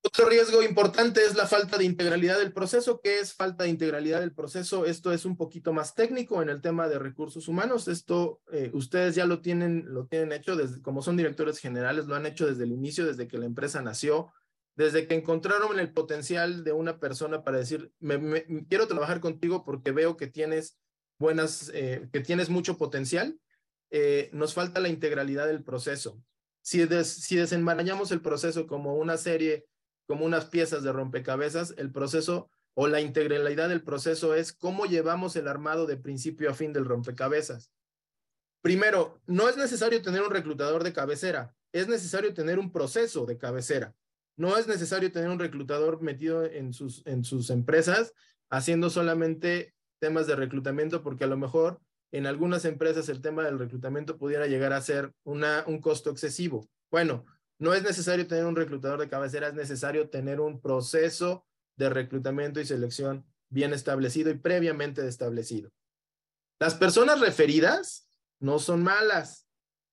Otro 0.00 0.28
riesgo 0.28 0.62
importante 0.62 1.24
es 1.24 1.34
la 1.34 1.46
falta 1.46 1.76
de 1.76 1.84
integralidad 1.84 2.38
del 2.38 2.52
proceso. 2.52 3.00
¿Qué 3.02 3.18
es 3.18 3.34
falta 3.34 3.64
de 3.64 3.70
integralidad 3.70 4.20
del 4.20 4.32
proceso? 4.32 4.86
Esto 4.86 5.12
es 5.12 5.24
un 5.24 5.36
poquito 5.36 5.72
más 5.72 5.94
técnico 5.94 6.40
en 6.40 6.48
el 6.48 6.60
tema 6.60 6.88
de 6.88 6.98
recursos 6.98 7.48
humanos. 7.48 7.88
Esto 7.88 8.40
eh, 8.52 8.70
ustedes 8.74 9.16
ya 9.16 9.26
lo 9.26 9.40
tienen, 9.40 9.84
lo 9.88 10.06
tienen 10.06 10.32
hecho, 10.32 10.54
desde, 10.54 10.80
como 10.82 11.02
son 11.02 11.16
directores 11.16 11.58
generales, 11.58 12.06
lo 12.06 12.14
han 12.14 12.26
hecho 12.26 12.46
desde 12.46 12.64
el 12.64 12.72
inicio, 12.72 13.06
desde 13.06 13.26
que 13.26 13.38
la 13.38 13.46
empresa 13.46 13.82
nació, 13.82 14.32
desde 14.76 15.08
que 15.08 15.16
encontraron 15.16 15.80
el 15.80 15.92
potencial 15.92 16.62
de 16.62 16.72
una 16.72 17.00
persona 17.00 17.42
para 17.42 17.58
decir, 17.58 17.92
quiero 18.68 18.86
trabajar 18.86 19.20
contigo 19.20 19.64
porque 19.64 19.90
veo 19.90 20.16
que 20.16 20.28
tienes 20.28 20.78
buenas, 21.18 21.70
eh, 21.74 22.08
que 22.12 22.20
tienes 22.20 22.48
mucho 22.48 22.78
potencial. 22.78 23.38
Eh, 23.90 24.30
nos 24.32 24.54
falta 24.54 24.80
la 24.80 24.88
integralidad 24.88 25.46
del 25.46 25.64
proceso. 25.64 26.22
Si, 26.62 26.86
si 27.04 27.36
desenmarañamos 27.36 28.10
el 28.12 28.20
proceso 28.20 28.66
como 28.66 28.96
una 28.96 29.16
serie 29.16 29.66
como 30.06 30.24
unas 30.24 30.46
piezas 30.46 30.82
de 30.82 30.92
rompecabezas, 30.92 31.74
el 31.76 31.92
proceso 31.92 32.50
o 32.74 32.88
la 32.88 33.00
integralidad 33.00 33.68
del 33.68 33.82
proceso 33.82 34.34
es 34.34 34.52
cómo 34.52 34.86
llevamos 34.86 35.36
el 35.36 35.48
armado 35.48 35.86
de 35.86 35.96
principio 35.96 36.50
a 36.50 36.54
fin 36.54 36.72
del 36.72 36.86
rompecabezas. 36.86 37.70
Primero, 38.62 39.20
no 39.26 39.48
es 39.48 39.56
necesario 39.56 40.00
tener 40.00 40.22
un 40.22 40.30
reclutador 40.30 40.82
de 40.82 40.92
cabecera, 40.92 41.54
es 41.72 41.88
necesario 41.88 42.32
tener 42.34 42.58
un 42.58 42.72
proceso 42.72 43.26
de 43.26 43.36
cabecera. 43.36 43.94
No 44.36 44.56
es 44.56 44.66
necesario 44.66 45.10
tener 45.12 45.28
un 45.28 45.38
reclutador 45.38 46.00
metido 46.00 46.44
en 46.44 46.72
sus, 46.72 47.04
en 47.06 47.24
sus 47.24 47.50
empresas 47.50 48.14
haciendo 48.50 48.88
solamente 48.88 49.74
temas 49.98 50.26
de 50.26 50.36
reclutamiento, 50.36 51.02
porque 51.02 51.24
a 51.24 51.28
lo 51.28 51.36
mejor 51.36 51.80
en 52.12 52.26
algunas 52.26 52.64
empresas 52.64 53.08
el 53.08 53.20
tema 53.20 53.44
del 53.44 53.58
reclutamiento 53.58 54.18
pudiera 54.18 54.46
llegar 54.46 54.72
a 54.72 54.80
ser 54.80 55.12
una, 55.24 55.64
un 55.66 55.80
costo 55.80 56.10
excesivo. 56.10 56.68
Bueno, 56.90 57.26
no 57.58 57.74
es 57.74 57.82
necesario 57.82 58.26
tener 58.26 58.44
un 58.44 58.56
reclutador 58.56 59.00
de 59.00 59.08
cabecera, 59.08 59.48
es 59.48 59.54
necesario 59.54 60.08
tener 60.08 60.40
un 60.40 60.60
proceso 60.60 61.44
de 61.76 61.90
reclutamiento 61.90 62.60
y 62.60 62.64
selección 62.64 63.26
bien 63.50 63.72
establecido 63.72 64.30
y 64.30 64.38
previamente 64.38 65.06
establecido. 65.06 65.70
Las 66.60 66.74
personas 66.74 67.20
referidas 67.20 68.08
no 68.40 68.58
son 68.58 68.82
malas. 68.82 69.46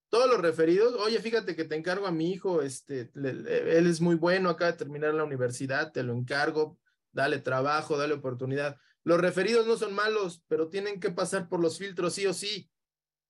Todos 0.09 0.29
los 0.29 0.41
referidos, 0.41 0.93
oye, 0.95 1.19
fíjate 1.19 1.55
que 1.55 1.65
te 1.65 1.75
encargo 1.75 2.07
a 2.07 2.11
mi 2.11 2.31
hijo, 2.31 2.61
este, 2.61 3.11
él 3.15 3.87
es 3.87 3.99
muy 3.99 4.15
bueno, 4.15 4.49
acaba 4.49 4.71
de 4.71 4.77
terminar 4.77 5.13
la 5.13 5.23
universidad, 5.23 5.91
te 5.91 6.03
lo 6.03 6.13
encargo, 6.13 6.77
dale 7.11 7.39
trabajo, 7.39 7.97
dale 7.97 8.13
oportunidad. 8.13 8.77
Los 9.05 9.21
referidos 9.21 9.65
no 9.65 9.77
son 9.77 9.93
malos, 9.93 10.43
pero 10.49 10.67
tienen 10.67 10.99
que 10.99 11.11
pasar 11.11 11.47
por 11.47 11.61
los 11.61 11.77
filtros 11.77 12.13
sí 12.13 12.25
o 12.25 12.33
sí 12.33 12.69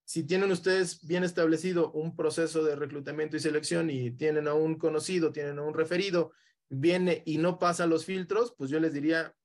si 0.05 0.23
tienen 0.23 0.51
ustedes 0.51 1.05
bien 1.05 1.23
establecido 1.23 1.91
un 1.91 2.15
proceso 2.15 2.63
de 2.63 2.75
reclutamiento 2.75 3.35
y 3.35 3.39
selección 3.39 3.89
y 3.89 4.11
tienen 4.11 4.47
a 4.47 4.53
un 4.53 4.77
conocido, 4.77 5.31
tienen 5.31 5.57
a 5.57 5.63
un 5.63 5.73
referido, 5.73 6.31
viene 6.69 7.23
y 7.25 7.39
no 7.39 7.57
pasa 7.57 7.87
los 7.87 8.05
filtros, 8.05 8.53
pues 8.55 8.69
yo 8.69 8.79
les 8.79 8.93
diría, 8.93 9.35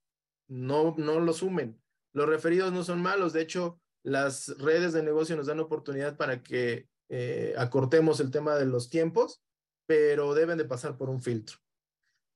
no, 0.49 0.95
no 0.99 1.19
lo 1.21 1.33
sumen. 1.33 1.81
Los 2.13 2.29
referidos 2.29 2.73
no 2.73 2.85
son 2.85 3.01
malos, 3.01 3.33
de 3.33 3.41
hecho, 3.41 3.81
las 4.03 4.49
redes 4.59 4.93
de 4.93 5.03
negocio 5.03 5.35
nos 5.35 5.47
dan 5.47 5.61
oportunidad 5.61 6.17
para 6.17 6.43
que 6.43 6.89
eh, 7.09 7.55
acortemos 7.57 8.21
el 8.21 8.31
tema 8.31 8.55
de 8.57 8.67
los 8.67 8.91
tiempos, 8.91 9.43
pero 9.87 10.35
deben 10.35 10.59
de 10.59 10.67
pasar 10.67 10.99
por 10.99 11.09
un 11.09 11.23
filtro. 11.23 11.57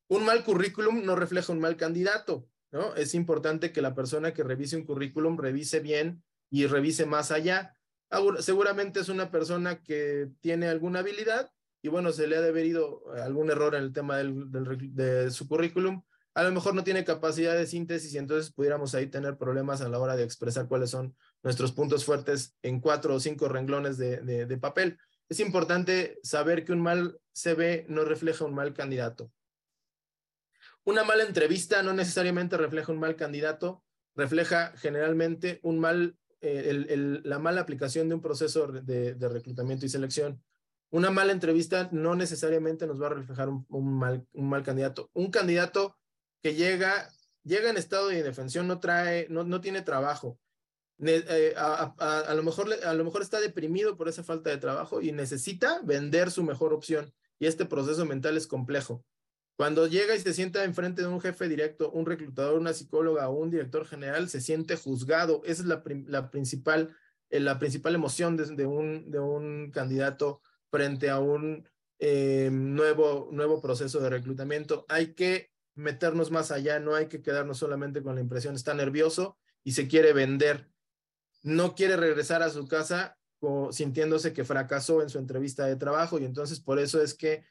Un 0.09 0.25
mal 0.25 0.45
currículum 0.45 1.05
no 1.05 1.15
refleja 1.15 1.53
un 1.53 1.61
mal 1.61 1.77
candidato, 1.77 2.49
Es 2.97 3.15
importante 3.15 3.73
que 3.73 3.83
la 3.83 3.95
persona 3.95 4.35
que 4.35 4.43
revise 4.43 4.77
un 4.77 4.85
currículum 4.85 5.39
revise 5.39 5.81
bien 5.81 6.23
y 6.51 6.67
revise 6.67 7.07
más 7.07 7.31
allá 7.31 7.77
seguramente 8.41 9.01
es 9.01 9.09
una 9.09 9.31
persona 9.31 9.83
que 9.83 10.31
tiene 10.41 10.69
alguna 10.69 11.01
habilidad 11.01 11.51
y 11.83 11.89
bueno, 11.89 12.13
se 12.13 12.27
le 12.27 12.37
ha 12.37 12.41
debido 12.41 13.03
algún 13.23 13.51
error 13.51 13.75
en 13.75 13.83
el 13.83 13.93
tema 13.93 14.17
de 14.19 15.31
su 15.31 15.47
currículum. 15.47 16.03
A 16.35 16.43
lo 16.43 16.51
mejor 16.51 16.75
no 16.75 16.83
tiene 16.83 17.05
capacidad 17.05 17.55
de 17.55 17.67
síntesis 17.67 18.13
y 18.15 18.19
entonces 18.19 18.53
pudiéramos 18.53 18.95
ahí 18.95 19.07
tener 19.07 19.37
problemas 19.37 19.83
a 19.83 19.89
la 19.89 19.99
hora 19.99 20.17
de 20.17 20.25
expresar 20.25 20.67
cuáles 20.67 20.91
son 20.91 21.15
nuestros 21.43 21.73
puntos 21.73 22.05
fuertes 22.05 22.57
en 22.63 22.81
cuatro 22.81 23.15
o 23.15 23.21
cinco 23.21 23.49
renglones 23.49 23.99
de, 23.99 24.21
de 24.23 24.59
papel. 24.59 24.99
Es 25.29 25.41
importante 25.41 26.19
saber 26.23 26.65
que 26.65 26.73
un 26.73 26.81
mal 26.81 27.19
CV 27.33 27.87
no 27.89 28.05
refleja 28.05 28.45
un 28.45 28.55
mal 28.55 28.73
candidato. 28.73 29.31
Una 30.85 31.05
mala 31.05 31.25
entrevista 31.25 31.83
no 31.83 31.93
necesariamente 31.93 32.57
refleja 32.57 32.93
un 32.93 32.99
mal 32.99 33.17
candidato, 33.17 33.83
refleja 34.15 34.73
generalmente 34.77 35.61
un 35.63 35.79
mal 35.79 36.17
eh, 36.47 37.21
la 37.25 37.39
mala 37.39 37.63
aplicación 37.63 38.11
de 38.11 38.17
un 38.17 38.21
proceso 38.21 38.67
de, 38.67 39.17
reclutamiento 39.19 39.87
y 39.87 39.89
selección. 39.89 40.43
Una 40.91 41.11
mala 41.11 41.33
entrevista 41.33 41.89
no 41.91 42.15
necesariamente 42.17 42.87
nos 42.87 43.01
va 43.01 43.07
a 43.07 43.15
reflejar 43.15 43.49
un, 43.49 43.99
mal, 43.99 44.27
un 44.33 44.51
mal 44.51 44.63
candidato. 44.63 45.11
Un 45.15 45.31
candidato 45.31 45.97
que 46.43 46.55
llega, 46.55 47.11
llega 47.45 47.71
en 47.71 47.79
estado 47.79 48.09
de 48.09 48.19
indefensión, 48.19 48.69
no 48.69 48.79
trae, 48.79 49.27
no, 49.31 49.45
no 49.45 49.63
tiene 49.63 49.81
trabajo. 49.81 50.39
Eh, 51.03 51.55
a, 51.57 52.35
lo 52.37 52.43
mejor, 52.43 52.69
a 52.85 52.93
lo 52.93 53.05
mejor 53.05 53.23
está 53.23 53.41
deprimido 53.41 53.97
por 53.97 54.09
esa 54.09 54.23
falta 54.23 54.51
de 54.51 54.59
trabajo 54.59 55.01
y 55.01 55.13
necesita 55.13 55.81
vender 55.83 56.31
su 56.31 56.43
mejor 56.43 56.75
opción. 56.75 57.11
Y 57.39 57.47
este 57.47 57.65
proceso 57.65 58.05
mental 58.05 58.37
es 58.37 58.47
complejo. 58.47 59.03
Cuando 59.57 59.87
llega 59.87 60.17
y 60.17 60.21
se 60.21 60.35
sienta 60.35 60.65
enfrente 60.65 61.03
de 61.03 61.09
un 61.09 61.21
jefe 61.21 61.49
directo, 61.49 61.91
un 61.93 62.07
reclutador, 62.07 62.59
una 62.59 62.73
psicóloga 62.73 63.29
o 63.29 63.35
un 63.35 63.51
director 63.51 63.87
general, 63.87 64.29
se 64.29 64.41
siente 64.41 64.77
juzgado. 64.77 65.43
Esa 65.45 65.63
es 65.63 65.69
la, 65.69 66.31
principal, 66.31 66.97
eh, 67.31 67.39
la 67.39 67.59
principal 67.59 67.95
emoción 67.95 68.37
de, 68.37 68.67
un, 68.67 69.11
de 69.11 69.21
un 69.21 69.71
candidato 69.71 70.43
frente 70.71 71.09
a 71.09 71.21
un 71.21 71.69
eh, 72.01 72.51
nuevo, 72.53 73.29
nuevo 73.31 73.63
proceso 73.63 74.01
de 74.01 74.11
reclutamiento. 74.11 74.87
Hay 74.89 75.15
que 75.15 75.53
meternos 75.77 76.33
más 76.33 76.51
allá, 76.51 76.81
no 76.81 76.97
hay 76.97 77.07
que 77.07 77.23
quedarnos 77.23 77.59
solamente 77.59 78.03
con 78.03 78.17
la 78.17 78.21
impresión, 78.21 78.57
está 78.57 78.75
nervioso 78.75 79.39
y 79.63 79.73
se 79.73 79.87
quiere 79.87 80.13
vender. 80.13 80.69
No 81.43 81.77
quiere 81.77 81.97
regresar 81.97 82.43
a 82.43 82.51
su 82.51 82.67
casa 82.67 83.19
sintiéndose 83.71 84.33
que 84.33 84.45
fracasó 84.45 85.03
en 85.03 85.11
su 85.11 85.19
entrevista 85.19 85.67
de 85.67 85.77
trabajo 85.77 86.19
y 86.19 86.25
entonces 86.25 86.61
por 86.61 86.79
eso 86.79 87.03
es 87.03 87.15
que 87.15 87.45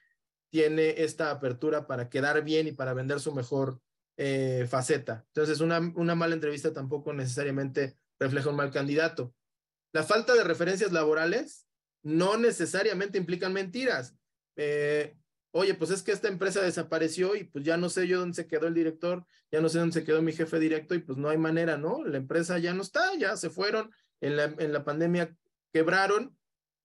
tiene 0.54 1.02
esta 1.02 1.32
apertura 1.32 1.88
para 1.88 2.10
quedar 2.10 2.44
bien 2.44 2.68
y 2.68 2.74
para 2.74 2.94
vender 2.94 3.20
su 3.20 3.34
mejor 3.34 3.82
eh, 4.18 4.68
faceta. 4.70 5.26
Entonces, 5.30 5.62
una, 5.62 5.80
una 5.96 6.14
mala 6.14 6.36
entrevista 6.36 6.72
tampoco 6.72 7.12
necesariamente 7.12 7.98
refleja 8.20 8.52
un 8.52 8.58
mal 8.58 8.70
candidato. 8.70 9.34
La 9.94 10.04
falta 10.04 10.36
de 10.36 10.44
referencias 10.44 10.92
laborales 10.92 11.66
no 12.04 12.38
necesariamente 12.38 13.18
implican 13.18 13.52
mentiras. 13.52 14.16
Eh, 14.56 15.18
oye, 15.56 15.74
pues 15.74 15.90
es 15.90 16.04
que 16.04 16.12
esta 16.12 16.28
empresa 16.28 16.62
desapareció 16.62 17.36
y 17.36 17.46
pues 17.46 17.66
ya 17.66 17.78
no 17.78 17.90
sé 17.90 18.08
yo 18.08 18.20
dónde 18.20 18.36
se 18.36 18.46
quedó 18.46 18.68
el 18.68 18.76
director, 18.76 19.26
ya 19.52 19.60
no 19.60 19.70
sé 19.70 19.80
dónde 19.80 19.94
se 19.94 20.04
quedó 20.04 20.22
mi 20.22 20.34
jefe 20.34 20.60
directo 20.60 20.94
y 20.94 21.00
pues 21.00 21.18
no 21.18 21.30
hay 21.30 21.40
manera, 21.40 21.80
¿no? 21.80 22.04
La 22.06 22.18
empresa 22.18 22.60
ya 22.60 22.76
no 22.76 22.84
está, 22.84 23.16
ya 23.16 23.38
se 23.38 23.50
fueron, 23.50 23.90
en 24.22 24.38
la, 24.38 24.44
en 24.44 24.72
la 24.72 24.84
pandemia 24.84 25.36
quebraron 25.74 26.38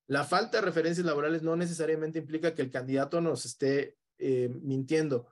la 0.09 0.25
falta 0.25 0.59
de 0.59 0.65
referencias 0.65 1.07
laborales 1.07 1.43
no 1.43 1.55
necesariamente 1.55 2.19
implica 2.19 2.55
que 2.55 2.63
el 2.63 2.71
candidato 2.71 3.21
nos 3.21 3.45
esté 3.45 3.97
eh, 4.19 4.49
mintiendo. 4.63 5.29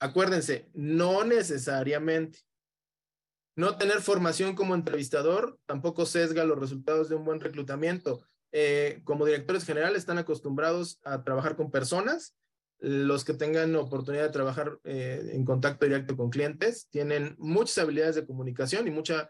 Acuérdense, 0.00 0.68
no 0.74 1.22
necesariamente. 1.24 2.40
No 3.54 3.78
tener 3.78 4.00
formación 4.00 4.56
como 4.56 4.74
entrevistador 4.74 5.60
tampoco 5.66 6.06
sesga 6.06 6.44
los 6.44 6.58
resultados 6.58 7.08
de 7.08 7.14
un 7.14 7.24
buen 7.24 7.40
reclutamiento. 7.40 8.26
Eh, 8.50 9.00
como 9.04 9.24
directores 9.24 9.64
generales 9.64 9.98
están 9.98 10.18
acostumbrados 10.18 10.98
a 11.04 11.22
trabajar 11.22 11.54
con 11.54 11.70
personas. 11.70 12.34
Los 12.80 13.24
que 13.24 13.34
tengan 13.34 13.76
oportunidad 13.76 14.24
de 14.24 14.30
trabajar 14.30 14.80
eh, 14.82 15.30
en 15.34 15.44
contacto 15.44 15.86
directo 15.86 16.16
con 16.16 16.30
clientes 16.30 16.88
tienen 16.90 17.36
muchas 17.38 17.78
habilidades 17.78 18.16
de 18.16 18.26
comunicación 18.26 18.88
y 18.88 18.90
muchas 18.90 19.28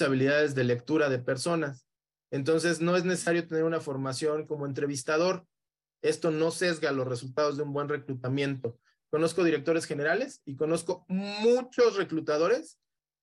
habilidades 0.00 0.54
de 0.54 0.62
lectura 0.62 1.08
de 1.08 1.18
personas. 1.18 1.84
Entonces, 2.32 2.80
no 2.80 2.96
es 2.96 3.04
necesario 3.04 3.46
tener 3.46 3.62
una 3.62 3.80
formación 3.80 4.46
como 4.46 4.66
entrevistador. 4.66 5.46
Esto 6.02 6.30
no 6.30 6.50
sesga 6.50 6.90
los 6.90 7.06
resultados 7.06 7.56
de 7.56 7.62
un 7.62 7.72
buen 7.72 7.88
reclutamiento. 7.88 8.78
Conozco 9.10 9.44
directores 9.44 9.84
generales 9.84 10.40
y 10.46 10.56
conozco 10.56 11.04
muchos 11.08 11.96
reclutadores 11.96 12.80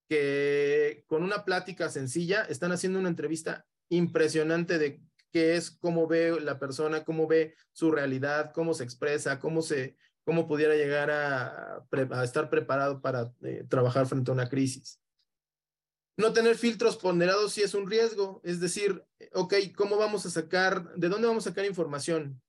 que 0.07 1.03
con 1.07 1.23
una 1.23 1.43
plática 1.43 1.89
sencilla 1.89 2.43
están 2.43 2.71
haciendo 2.71 2.99
una 2.99 3.09
entrevista 3.09 3.65
impresionante 3.89 4.77
de 4.77 5.01
qué 5.31 5.55
es, 5.55 5.71
cómo 5.71 6.07
ve 6.07 6.39
la 6.39 6.59
persona, 6.59 7.03
cómo 7.03 7.27
ve 7.27 7.55
su 7.71 7.91
realidad, 7.91 8.51
cómo 8.53 8.75
se 8.75 8.83
expresa, 8.83 9.39
cómo 9.39 9.63
se, 9.63 9.97
cómo 10.23 10.47
pudiera 10.47 10.75
llegar 10.75 11.09
a, 11.09 11.83
estar 12.23 12.51
preparado 12.51 13.01
para 13.01 13.31
eh, 13.41 13.65
trabajar 13.67 14.05
frente 14.05 14.29
a 14.29 14.35
una 14.35 14.49
crisis. 14.49 14.98
No 16.19 16.33
tener 16.33 16.57
filtros 16.57 16.97
ponderados 16.97 17.53
sí 17.53 17.61
es 17.61 17.73
un 17.73 17.89
riesgo, 17.89 18.41
es 18.43 18.59
decir, 18.59 19.05
ok, 19.31 19.53
¿cómo 19.73 19.95
vamos 19.95 20.25
a 20.25 20.29
sacar, 20.29 20.93
de 20.95 21.07
dónde 21.07 21.29
vamos 21.29 21.47
a 21.47 21.51
sacar 21.51 21.63
información? 21.63 22.41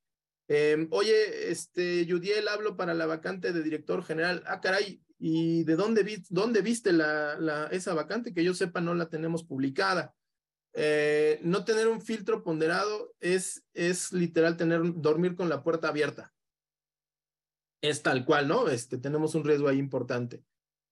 Em, 0.48 0.88
oye, 0.90 1.52
este, 1.52 2.04
Yudiel, 2.04 2.48
hablo 2.48 2.76
para 2.76 2.94
la 2.94 3.06
vacante 3.06 3.52
de 3.52 3.62
director 3.62 4.02
general. 4.02 4.42
Ah, 4.48 4.60
caray, 4.60 5.00
¿y 5.20 5.62
de 5.62 5.76
dónde, 5.76 6.02
vi, 6.02 6.20
dónde 6.30 6.62
viste 6.62 6.92
la, 6.92 7.68
esa 7.70 7.94
vacante? 7.94 8.34
Que 8.34 8.42
yo 8.42 8.54
sepa, 8.54 8.80
no 8.80 8.92
la 8.92 9.08
tenemos 9.08 9.44
publicada. 9.44 10.16
Eh, 10.72 11.38
no 11.44 11.64
tener 11.64 11.86
un 11.86 12.00
filtro 12.00 12.42
ponderado 12.42 13.14
es, 13.20 13.62
es 13.72 14.12
literal 14.12 14.56
tener, 14.56 14.80
dormir 14.96 15.36
con 15.36 15.48
la 15.48 15.62
puerta 15.62 15.90
abierta. 15.90 16.34
Es 17.80 18.02
tal 18.02 18.24
cual, 18.24 18.48
¿no? 18.48 18.66
Este, 18.66 18.98
tenemos 18.98 19.36
un 19.36 19.44
riesgo 19.44 19.68
ahí 19.68 19.78
importante. 19.78 20.42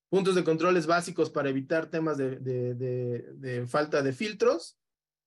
Puntos 0.08 0.34
de 0.34 0.44
controles 0.44 0.86
básicos 0.86 1.30
para 1.30 1.50
evitar 1.50 1.90
temas 1.90 2.16
de, 2.16 2.36
de, 2.36 2.74
de, 2.74 3.66
falta 3.66 4.02
de 4.02 4.12
filtros. 4.12 4.78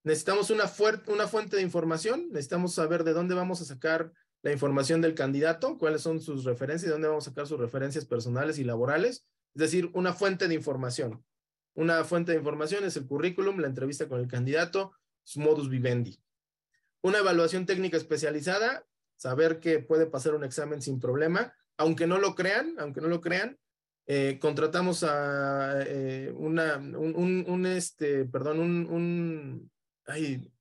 Necesitamos 0.04 0.50
una, 0.50 0.64
una 1.08 1.28
fuente 1.28 1.58
de 1.58 1.62
información, 1.62 2.30
necesitamos 2.32 2.74
saber 2.74 3.04
de 3.04 3.14
dónde 3.14 3.36
vamos 3.36 3.62
a 3.62 3.66
sacar 3.66 4.12
la 4.42 4.52
información 4.52 5.02
del 5.02 5.14
candidato, 5.14 5.78
cuáles 5.78 6.02
son 6.02 6.20
sus 6.20 6.46
referencias, 6.46 6.88
de 6.88 6.94
dónde 6.94 7.08
vamos 7.08 7.28
a 7.28 7.30
sacar 7.30 7.46
sus 7.46 7.60
referencias 7.60 8.06
personales 8.06 8.58
y 8.58 8.64
laborales, 8.64 9.28
es 9.54 9.60
decir, 9.60 9.92
una 9.94 10.14
fuente 10.14 10.48
de 10.48 10.56
información. 10.56 11.24
Una 11.76 12.04
fuente 12.04 12.32
de 12.32 12.40
información 12.40 12.84
es 12.84 12.98
el 12.98 13.06
currículum, 13.06 13.60
la 13.60 13.68
entrevista 13.68 14.08
con 14.08 14.20
el 14.20 14.28
candidato, 14.28 14.94
su 15.24 15.40
modus 15.40 15.70
vivendi. 15.70 16.20
Una 17.02 17.20
evaluación 17.20 17.68
técnica 17.68 17.98
especializada, 17.98 18.86
saber 19.16 19.60
que 19.60 19.80
puede 19.80 20.08
pasar 20.08 20.34
un 20.34 20.44
examen 20.44 20.82
sin 20.82 21.00
problema, 21.00 21.54
aunque 21.78 22.08
no 22.08 22.18
lo 22.18 22.34
crean, 22.34 22.76
aunque 22.80 23.02
no 23.02 23.08
lo 23.08 23.22
crean, 23.22 23.60
eh, 24.08 24.40
contratamos 24.40 25.04
a 25.04 25.84
eh, 25.86 26.34
una, 26.36 26.78
un, 26.78 27.46
un, 27.48 27.66
este, 27.66 28.26
perdón, 28.26 28.60
un, 28.60 28.88
un 28.88 29.72
ay, 30.06 30.52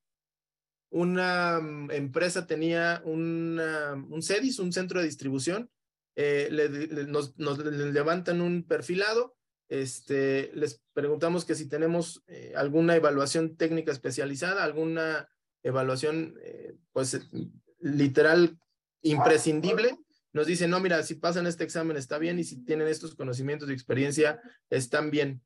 una 0.91 1.61
mm, 1.61 1.91
empresa 1.91 2.47
tenía 2.47 3.03
una, 3.05 3.95
un 3.95 4.23
CEDIS, 4.23 4.59
un 4.59 4.73
centro 4.73 5.01
de 5.01 5.07
distribución, 5.07 5.71
eh, 6.17 6.49
le, 6.51 7.07
nos, 7.07 7.39
nos 7.39 7.59
levantan 7.59 8.41
un 8.41 8.63
perfilado, 8.65 9.37
este, 9.69 10.51
les 10.55 10.83
preguntamos 10.93 11.45
que 11.45 11.55
si 11.55 11.69
tenemos 11.69 12.25
alguna 12.57 12.97
evaluación 12.97 13.57
técnica 13.57 13.93
especializada, 13.93 14.65
alguna 14.65 15.29
evaluación, 15.63 16.35
pues 16.93 17.21
literal 17.79 18.59
imprescindible, 19.03 19.97
nos 20.33 20.47
dicen, 20.47 20.71
no, 20.71 20.81
mira, 20.81 21.03
si 21.03 21.15
pasan 21.15 21.47
este 21.47 21.65
examen 21.65 21.97
está 21.97 22.19
bien 22.19 22.39
y 22.39 22.45
si 22.45 22.65
tienen 22.65 22.89
estos 22.89 23.15
conocimientos 23.15 23.69
y 23.69 23.73
experiencia 23.73 24.41
están 24.69 25.11
bien. 25.11 25.43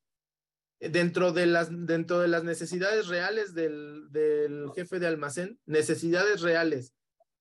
Dentro 0.80 1.32
de 1.32 1.46
las, 1.46 1.68
dentro 1.70 2.20
de 2.20 2.28
las 2.28 2.44
necesidades 2.44 3.06
reales 3.06 3.54
del, 3.54 4.08
del 4.10 4.70
jefe 4.74 4.98
de 4.98 5.06
almacén, 5.06 5.58
necesidades 5.64 6.42
reales, 6.42 6.94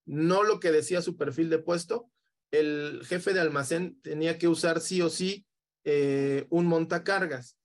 no 0.06 0.44
lo 0.44 0.60
que 0.60 0.72
decía 0.72 1.02
su 1.02 1.18
perfil 1.18 1.50
de 1.50 1.60
puesto, 1.60 2.10
el 2.52 3.02
jefe 3.06 3.34
de 3.34 3.40
almacén 3.40 4.00
tenía 4.02 4.38
que 4.38 4.48
usar 4.48 4.80
sí 4.80 5.02
o 5.02 5.10
sí 5.10 5.46
eh, 5.84 6.46
un 6.50 6.68
montacargas. 6.68 7.58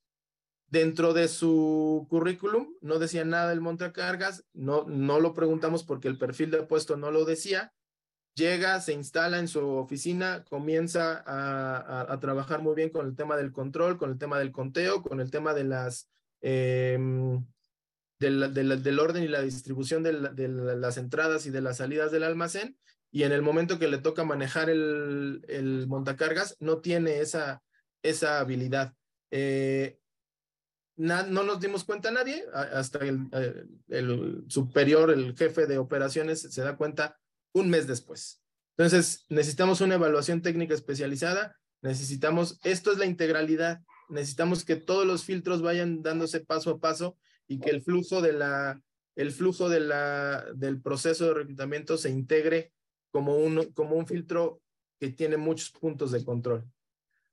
Dentro 0.66 1.14
de 1.14 1.28
su 1.28 2.06
currículum 2.10 2.74
no 2.80 2.98
decía 2.98 3.24
nada 3.24 3.50
del 3.50 3.60
montacargas, 3.60 4.44
no, 4.52 4.84
no 4.84 5.20
lo 5.20 5.34
preguntamos 5.34 5.84
porque 5.84 6.08
el 6.08 6.18
perfil 6.18 6.50
de 6.50 6.62
puesto 6.62 6.96
no 6.96 7.10
lo 7.10 7.24
decía, 7.24 7.72
llega, 8.38 8.80
se 8.80 8.92
instala 8.92 9.38
en 9.38 9.48
su 9.48 9.60
oficina, 9.60 10.44
comienza 10.48 11.22
a, 11.26 12.18
trabajar 12.20 12.62
muy 12.62 12.74
bien 12.74 12.90
con 12.90 13.06
el 13.06 13.16
tema 13.16 13.36
del 13.36 13.52
control, 13.52 13.98
con 13.98 14.10
el 14.10 14.18
tema 14.18 14.38
del 14.38 14.52
conteo, 14.52 15.02
con 15.02 15.20
el 15.20 15.30
tema 15.30 15.52
de 15.52 15.64
las, 15.64 16.08
em, 16.40 17.44
del, 18.18 18.98
orden 18.98 19.24
y 19.24 19.28
la 19.28 19.42
distribución 19.42 20.02
de, 20.02 20.12
las 20.12 20.96
entradas 20.96 21.46
y 21.46 21.50
de 21.50 21.60
las 21.60 21.78
salidas 21.78 22.10
del 22.12 22.22
almacén. 22.22 22.78
Y 23.10 23.24
en 23.24 23.32
el 23.32 23.42
momento 23.42 23.78
que 23.78 23.88
le 23.88 23.98
toca 23.98 24.24
manejar 24.24 24.70
el, 24.70 25.84
montacargas, 25.88 26.56
no 26.60 26.78
tiene 26.78 27.20
esa, 27.20 27.62
esa 28.02 28.38
habilidad. 28.38 28.94
Eh, 29.30 29.98
no 30.96 31.24
nos 31.26 31.60
dimos 31.60 31.84
cuenta 31.84 32.10
nadie, 32.10 32.44
hasta 32.52 32.98
el, 32.98 33.28
el, 33.88 34.44
superior, 34.48 35.10
el 35.10 35.36
jefe 35.36 35.66
de 35.66 35.78
operaciones, 35.78 36.40
se 36.40 36.62
da 36.62 36.76
cuenta 36.76 37.18
un 37.52 37.70
mes 37.70 37.86
después. 37.86 38.42
Entonces, 38.76 39.26
necesitamos 39.28 39.80
una 39.80 39.96
evaluación 39.96 40.40
técnica 40.40 40.74
especializada, 40.74 41.56
necesitamos, 41.82 42.60
esto 42.62 42.92
es 42.92 42.98
la 42.98 43.06
integralidad, 43.06 43.80
necesitamos 44.08 44.64
que 44.64 44.76
todos 44.76 45.06
los 45.06 45.24
filtros 45.24 45.62
vayan 45.62 46.02
dándose 46.02 46.40
paso 46.40 46.70
a 46.70 46.78
paso 46.78 47.18
y 47.46 47.58
que 47.58 47.70
el 47.70 47.82
flujo 47.82 48.22
de 48.22 48.32
la, 48.32 48.80
el 49.16 49.32
flujo 49.32 49.68
de 49.68 49.80
la, 49.80 50.46
del 50.54 50.80
proceso 50.80 51.26
de 51.26 51.34
reclutamiento 51.34 51.98
se 51.98 52.10
integre 52.10 52.72
como 53.10 53.36
un, 53.36 53.64
como 53.72 53.96
un 53.96 54.06
filtro 54.06 54.60
que 55.00 55.08
tiene 55.10 55.36
muchos 55.36 55.70
puntos 55.70 56.12
de 56.12 56.24
control. 56.24 56.64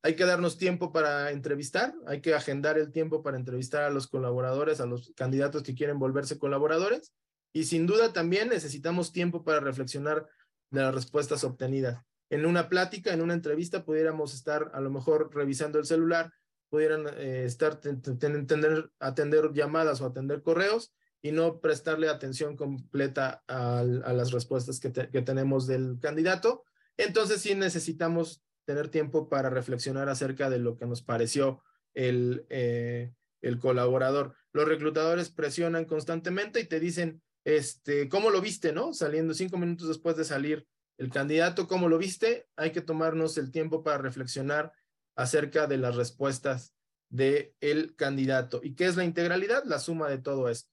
Hay 0.02 0.16
que 0.16 0.26
darnos 0.26 0.58
tiempo 0.58 0.92
para 0.92 1.32
entrevistar, 1.32 1.94
hay 2.08 2.22
que 2.22 2.34
agendar 2.34 2.78
el 2.78 2.92
tiempo 2.92 3.24
para 3.24 3.38
entrevistar 3.38 3.84
a 3.84 3.90
los 3.90 4.08
colaboradores, 4.08 4.80
a 4.80 4.86
los 4.86 5.12
candidatos 5.16 5.64
que 5.64 5.76
quieren 5.76 6.00
volverse 6.00 6.38
colaboradores 6.38 7.14
y 7.56 7.64
sin 7.64 7.88
duda 7.88 8.12
también 8.12 8.50
necesitamos 8.50 9.14
tiempo 9.14 9.46
para 9.46 9.62
reflexionar 9.62 10.28
de 10.72 10.82
las 10.82 10.94
respuestas 10.94 11.46
obtenidas. 11.46 12.04
En 12.30 12.46
una 12.46 12.68
plática, 12.68 13.14
en 13.14 13.22
una 13.22 13.34
entrevista, 13.34 13.86
pudiéramos 13.86 14.34
estar 14.34 14.72
a 14.74 14.82
lo 14.82 14.92
mejor 14.92 15.34
revisando 15.34 15.80
el 15.80 15.86
celular, 15.86 16.34
pudieran 16.70 17.08
eh, 17.16 17.46
estar 17.46 17.80
tener, 17.80 18.92
atender 19.00 19.54
llamadas 19.54 20.02
o 20.02 20.06
atender 20.06 20.42
correos 20.42 20.94
y 21.22 21.32
no 21.32 21.62
prestarle 21.62 22.10
atención 22.10 22.58
completa 22.58 23.42
a, 23.48 23.84
las 23.86 24.34
respuestas 24.34 24.82
que, 24.82 24.90
tenemos 24.90 25.66
del 25.66 25.98
candidato. 26.02 26.66
Entonces 26.98 27.40
sí 27.40 27.56
necesitamos 27.56 28.44
tener 28.66 28.90
tiempo 28.90 29.30
para 29.30 29.50
reflexionar 29.50 30.10
acerca 30.10 30.50
de 30.50 30.60
lo 30.60 30.76
que 30.76 30.88
nos 30.88 31.04
pareció 31.04 31.64
el, 31.94 32.46
eh, 32.50 33.14
el 33.42 33.60
colaborador. 33.60 34.36
Los 34.52 34.68
reclutadores 34.68 35.30
presionan 35.30 35.86
constantemente 35.86 36.60
y 36.60 36.66
te 36.66 36.82
dicen, 36.82 37.22
este, 37.46 38.10
¿cómo 38.10 38.32
lo 38.32 38.42
viste, 38.42 38.74
no? 38.74 38.94
Saliendo 38.94 39.34
cinco 39.34 39.58
minutos 39.58 39.88
después 39.88 40.18
de 40.18 40.26
salir 40.26 40.68
el 40.98 41.12
candidato, 41.12 41.68
¿cómo 41.68 41.88
lo 41.88 41.98
viste? 41.98 42.48
Hay 42.56 42.72
que 42.72 42.82
tomarnos 42.82 43.38
el 43.38 43.52
tiempo 43.52 43.84
para 43.84 44.00
reflexionar 44.00 44.74
acerca 45.16 45.68
de 45.68 45.78
las 45.78 45.96
respuestas 45.96 46.74
del 47.10 47.54
el 47.62 47.96
candidato. 47.96 48.62
¿Y 48.64 48.76
qué 48.76 48.86
es 48.86 48.96
la 48.96 49.06
integralidad? 49.06 49.64
La 49.66 49.80
suma 49.80 50.10
de 50.10 50.18
todo 50.18 50.50
esto. 50.50 50.70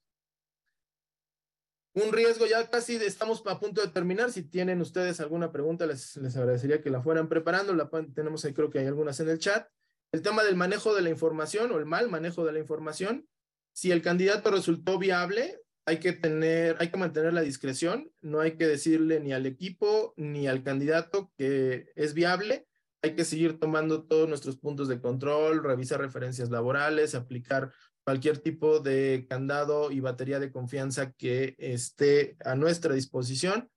Un 1.95 2.11
riesgo, 2.11 2.47
ya 2.47 2.67
casi 2.71 2.95
estamos 2.95 3.43
a 3.45 3.59
punto 3.59 3.81
de 3.81 3.89
terminar. 3.89 4.31
Si 4.31 4.41
tienen 4.41 4.81
ustedes 4.81 5.19
alguna 5.19 5.51
pregunta, 5.51 5.85
les, 5.85 6.17
les 6.17 6.35
agradecería 6.35 6.81
que 6.81 6.89
la 6.89 7.03
fueran 7.03 7.29
preparando. 7.29 7.75
La, 7.75 7.87
tenemos 8.15 8.43
ahí, 8.45 8.53
creo 8.53 8.71
que 8.71 8.79
hay 8.79 8.87
algunas 8.87 9.19
en 9.19 9.29
el 9.29 9.37
chat. 9.37 9.67
El 10.11 10.23
tema 10.23 10.43
del 10.43 10.55
manejo 10.55 10.95
de 10.95 11.03
la 11.03 11.11
información 11.11 11.71
o 11.71 11.77
el 11.77 11.85
mal 11.85 12.09
manejo 12.09 12.45
de 12.45 12.53
la 12.53 12.59
información. 12.59 13.27
Si 13.73 13.91
el 13.91 14.01
candidato 14.01 14.49
resultó 14.49 14.97
viable, 14.97 15.62
hay 15.85 15.99
que 15.99 16.13
tener, 16.13 16.77
hay 16.79 16.89
que 16.89 16.97
mantener 16.97 17.33
la 17.33 17.41
discreción, 17.41 18.11
no 18.21 18.39
hay 18.39 18.55
que 18.57 18.67
decirle 18.67 19.19
ni 19.19 19.33
al 19.33 19.45
equipo 19.45 20.13
ni 20.15 20.47
al 20.47 20.63
candidato 20.63 21.31
que 21.37 21.91
es 21.95 22.13
viable, 22.13 22.67
hay 23.01 23.15
que 23.15 23.25
seguir 23.25 23.59
tomando 23.59 24.03
todos 24.03 24.29
nuestros 24.29 24.57
puntos 24.57 24.87
de 24.87 25.01
control, 25.01 25.61
revisar 25.61 25.99
referencias 25.99 26.49
laborales, 26.49 27.15
aplicar 27.15 27.73
cualquier 28.05 28.37
tipo 28.37 28.79
de 28.79 29.25
candado 29.29 29.91
y 29.91 29.99
batería 29.99 30.39
de 30.39 30.51
confianza 30.51 31.11
que 31.11 31.55
esté 31.57 32.37
a 32.45 32.55
nuestra 32.55 32.93
disposición. 32.93 33.69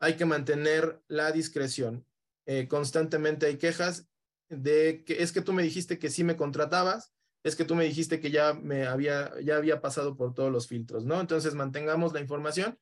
Hay 0.00 0.14
que 0.14 0.26
mantener 0.26 1.00
la 1.08 1.32
discreción. 1.32 2.06
Eh, 2.46 2.68
constantemente 2.68 3.46
hay 3.46 3.56
quejas 3.56 4.08
de 4.48 5.02
que 5.04 5.22
es 5.22 5.32
que 5.32 5.42
tú 5.42 5.52
me 5.52 5.64
dijiste 5.64 5.98
que 5.98 6.10
sí 6.10 6.22
me 6.22 6.36
contratabas, 6.36 7.12
es 7.42 7.56
que 7.56 7.64
tú 7.64 7.74
me 7.74 7.84
dijiste 7.84 8.20
que 8.20 8.30
ya 8.30 8.54
me 8.54 8.86
había, 8.86 9.32
ya 9.42 9.56
había 9.56 9.80
pasado 9.80 10.16
por 10.16 10.34
todos 10.34 10.52
los 10.52 10.66
filtros, 10.66 11.04
¿no? 11.04 11.20
Entonces 11.20 11.54
mantengamos 11.54 12.12
la 12.12 12.20
información. 12.20 12.78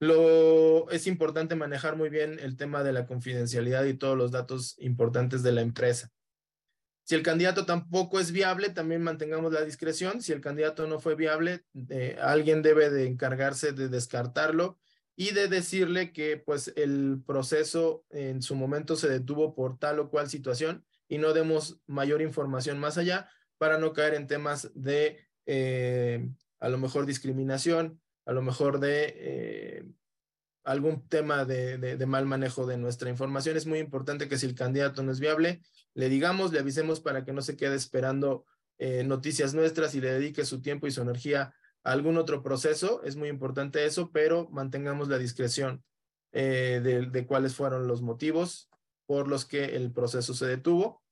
Lo, 0.00 0.90
es 0.90 1.06
importante 1.06 1.54
manejar 1.54 1.96
muy 1.96 2.08
bien 2.08 2.38
el 2.40 2.56
tema 2.56 2.82
de 2.82 2.92
la 2.92 3.06
confidencialidad 3.06 3.84
y 3.84 3.94
todos 3.94 4.18
los 4.18 4.32
datos 4.32 4.74
importantes 4.78 5.42
de 5.42 5.52
la 5.52 5.62
empresa. 5.62 6.10
Si 7.04 7.14
el 7.14 7.22
candidato 7.22 7.66
tampoco 7.66 8.18
es 8.18 8.32
viable, 8.32 8.70
también 8.70 9.02
mantengamos 9.02 9.52
la 9.52 9.62
discreción. 9.62 10.22
Si 10.22 10.32
el 10.32 10.40
candidato 10.40 10.86
no 10.86 11.00
fue 11.00 11.14
viable, 11.14 11.64
eh, 11.90 12.16
alguien 12.20 12.62
debe 12.62 12.90
de 12.90 13.06
encargarse 13.06 13.72
de 13.72 13.88
descartarlo 13.88 14.78
y 15.14 15.32
de 15.32 15.48
decirle 15.48 16.12
que 16.12 16.38
pues 16.38 16.72
el 16.76 17.22
proceso 17.24 18.04
en 18.10 18.42
su 18.42 18.56
momento 18.56 18.96
se 18.96 19.08
detuvo 19.08 19.54
por 19.54 19.78
tal 19.78 20.00
o 20.00 20.10
cual 20.10 20.28
situación 20.28 20.84
y 21.06 21.18
no 21.18 21.34
demos 21.34 21.78
mayor 21.86 22.22
información 22.22 22.78
más 22.78 22.98
allá 22.98 23.28
para 23.58 23.78
no 23.78 23.92
caer 23.92 24.14
en 24.14 24.26
temas 24.26 24.70
de 24.74 25.26
eh, 25.46 26.28
a 26.60 26.68
lo 26.68 26.78
mejor 26.78 27.06
discriminación, 27.06 28.00
a 28.24 28.32
lo 28.32 28.42
mejor 28.42 28.80
de 28.80 29.14
eh, 29.16 29.84
algún 30.64 31.06
tema 31.08 31.44
de, 31.44 32.02
mal 32.06 32.26
manejo 32.26 32.66
de 32.66 32.78
nuestra 32.78 33.10
información. 33.10 33.56
Es 33.56 33.66
muy 33.66 33.78
importante 33.78 34.28
que 34.28 34.38
si 34.38 34.46
el 34.46 34.54
candidato 34.54 35.02
no 35.02 35.12
es 35.12 35.20
viable, 35.20 35.60
le 35.94 36.08
digamos, 36.08 36.52
le 36.52 36.60
avisemos 36.60 37.00
para 37.00 37.24
que 37.24 37.32
no 37.32 37.42
se 37.42 37.56
quede 37.56 37.76
esperando 37.76 38.46
eh, 38.78 39.04
noticias 39.04 39.54
nuestras 39.54 39.94
y 39.94 40.00
le 40.00 40.12
dedique 40.12 40.44
su 40.44 40.62
tiempo 40.62 40.86
y 40.86 40.90
su 40.90 41.02
energía 41.02 41.54
a 41.84 41.92
algún 41.92 42.16
otro 42.16 42.42
proceso. 42.42 43.02
Es 43.04 43.16
muy 43.16 43.28
importante 43.28 43.84
eso, 43.84 44.10
pero 44.10 44.48
mantengamos 44.50 45.08
la 45.08 45.18
discreción 45.18 45.84
de, 46.32 46.80
de 46.80 47.26
cuáles 47.26 47.54
fueron 47.54 47.86
los 47.86 48.02
motivos 48.02 48.68
por 49.06 49.28
los 49.28 49.44
que 49.44 49.76
el 49.76 49.92
proceso 49.92 50.34
se 50.34 50.46
detuvo. 50.46 51.03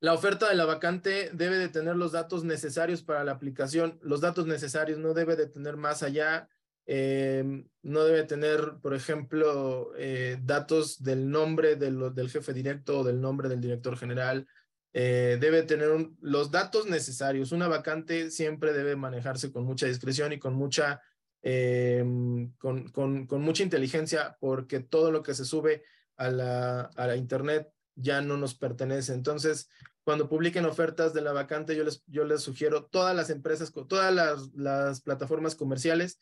La 0.00 0.14
oferta 0.14 0.48
de 0.48 0.54
la 0.54 0.64
vacante 0.64 1.30
debe 1.32 1.56
de 1.56 1.68
tener 1.68 1.96
los 1.96 2.12
datos 2.12 2.44
necesarios 2.44 3.02
para 3.02 3.24
la 3.24 3.32
aplicación. 3.32 3.98
Los 4.00 4.20
datos 4.20 4.46
necesarios 4.46 4.98
no 5.00 5.12
debe 5.12 5.34
de 5.34 5.48
tener 5.48 5.76
más 5.76 6.04
allá. 6.04 6.48
Eh, 6.86 7.64
no 7.82 8.04
debe 8.04 8.22
tener, 8.22 8.76
por 8.80 8.94
ejemplo, 8.94 9.92
eh, 9.96 10.38
datos 10.40 11.02
del 11.02 11.28
nombre 11.28 11.74
del, 11.74 12.30
jefe 12.30 12.52
directo 12.52 13.00
o 13.00 13.04
del 13.04 13.20
nombre 13.20 13.48
del 13.48 13.60
director 13.60 13.96
general. 13.96 14.46
Eh, 14.92 15.36
debe 15.40 15.64
tener 15.64 16.10
los 16.20 16.52
datos 16.52 16.86
necesarios. 16.86 17.50
Una 17.50 17.66
vacante 17.66 18.30
siempre 18.30 18.72
debe 18.72 18.94
manejarse 18.94 19.50
con 19.50 19.64
mucha 19.64 19.86
discreción 19.86 20.32
y 20.32 20.38
con 20.38 20.54
mucha, 20.54 21.02
con, 21.42 22.88
con, 22.92 23.40
mucha 23.40 23.62
inteligencia 23.64 24.36
porque 24.38 24.78
todo 24.78 25.10
lo 25.10 25.24
que 25.24 25.34
se 25.34 25.44
sube 25.44 25.82
a 26.16 26.30
la 26.30 27.16
internet 27.16 27.68
ya 28.00 28.20
no 28.20 28.36
nos 28.36 28.54
pertenece. 28.54 29.12
Entonces, 29.12 29.68
cuando 30.04 30.28
publiquen 30.28 30.64
ofertas 30.64 31.12
de 31.12 31.20
la 31.20 31.32
vacante, 31.32 31.76
yo 31.76 31.84
les, 31.84 32.02
yo 32.06 32.24
les 32.24 32.42
sugiero, 32.42 32.86
todas 32.86 33.14
las 33.14 33.30
empresas, 33.30 33.72
todas 33.88 34.14
las, 34.14 34.54
las 34.54 35.00
plataformas 35.02 35.54
comerciales 35.54 36.18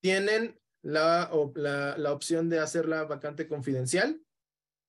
tienen 0.00 0.60
la, 0.82 1.30
la, 1.54 2.12
opción 2.12 2.48
de 2.48 2.58
hacer 2.58 2.88
la 2.88 3.04
vacante 3.04 3.46
confidencial 3.46 4.20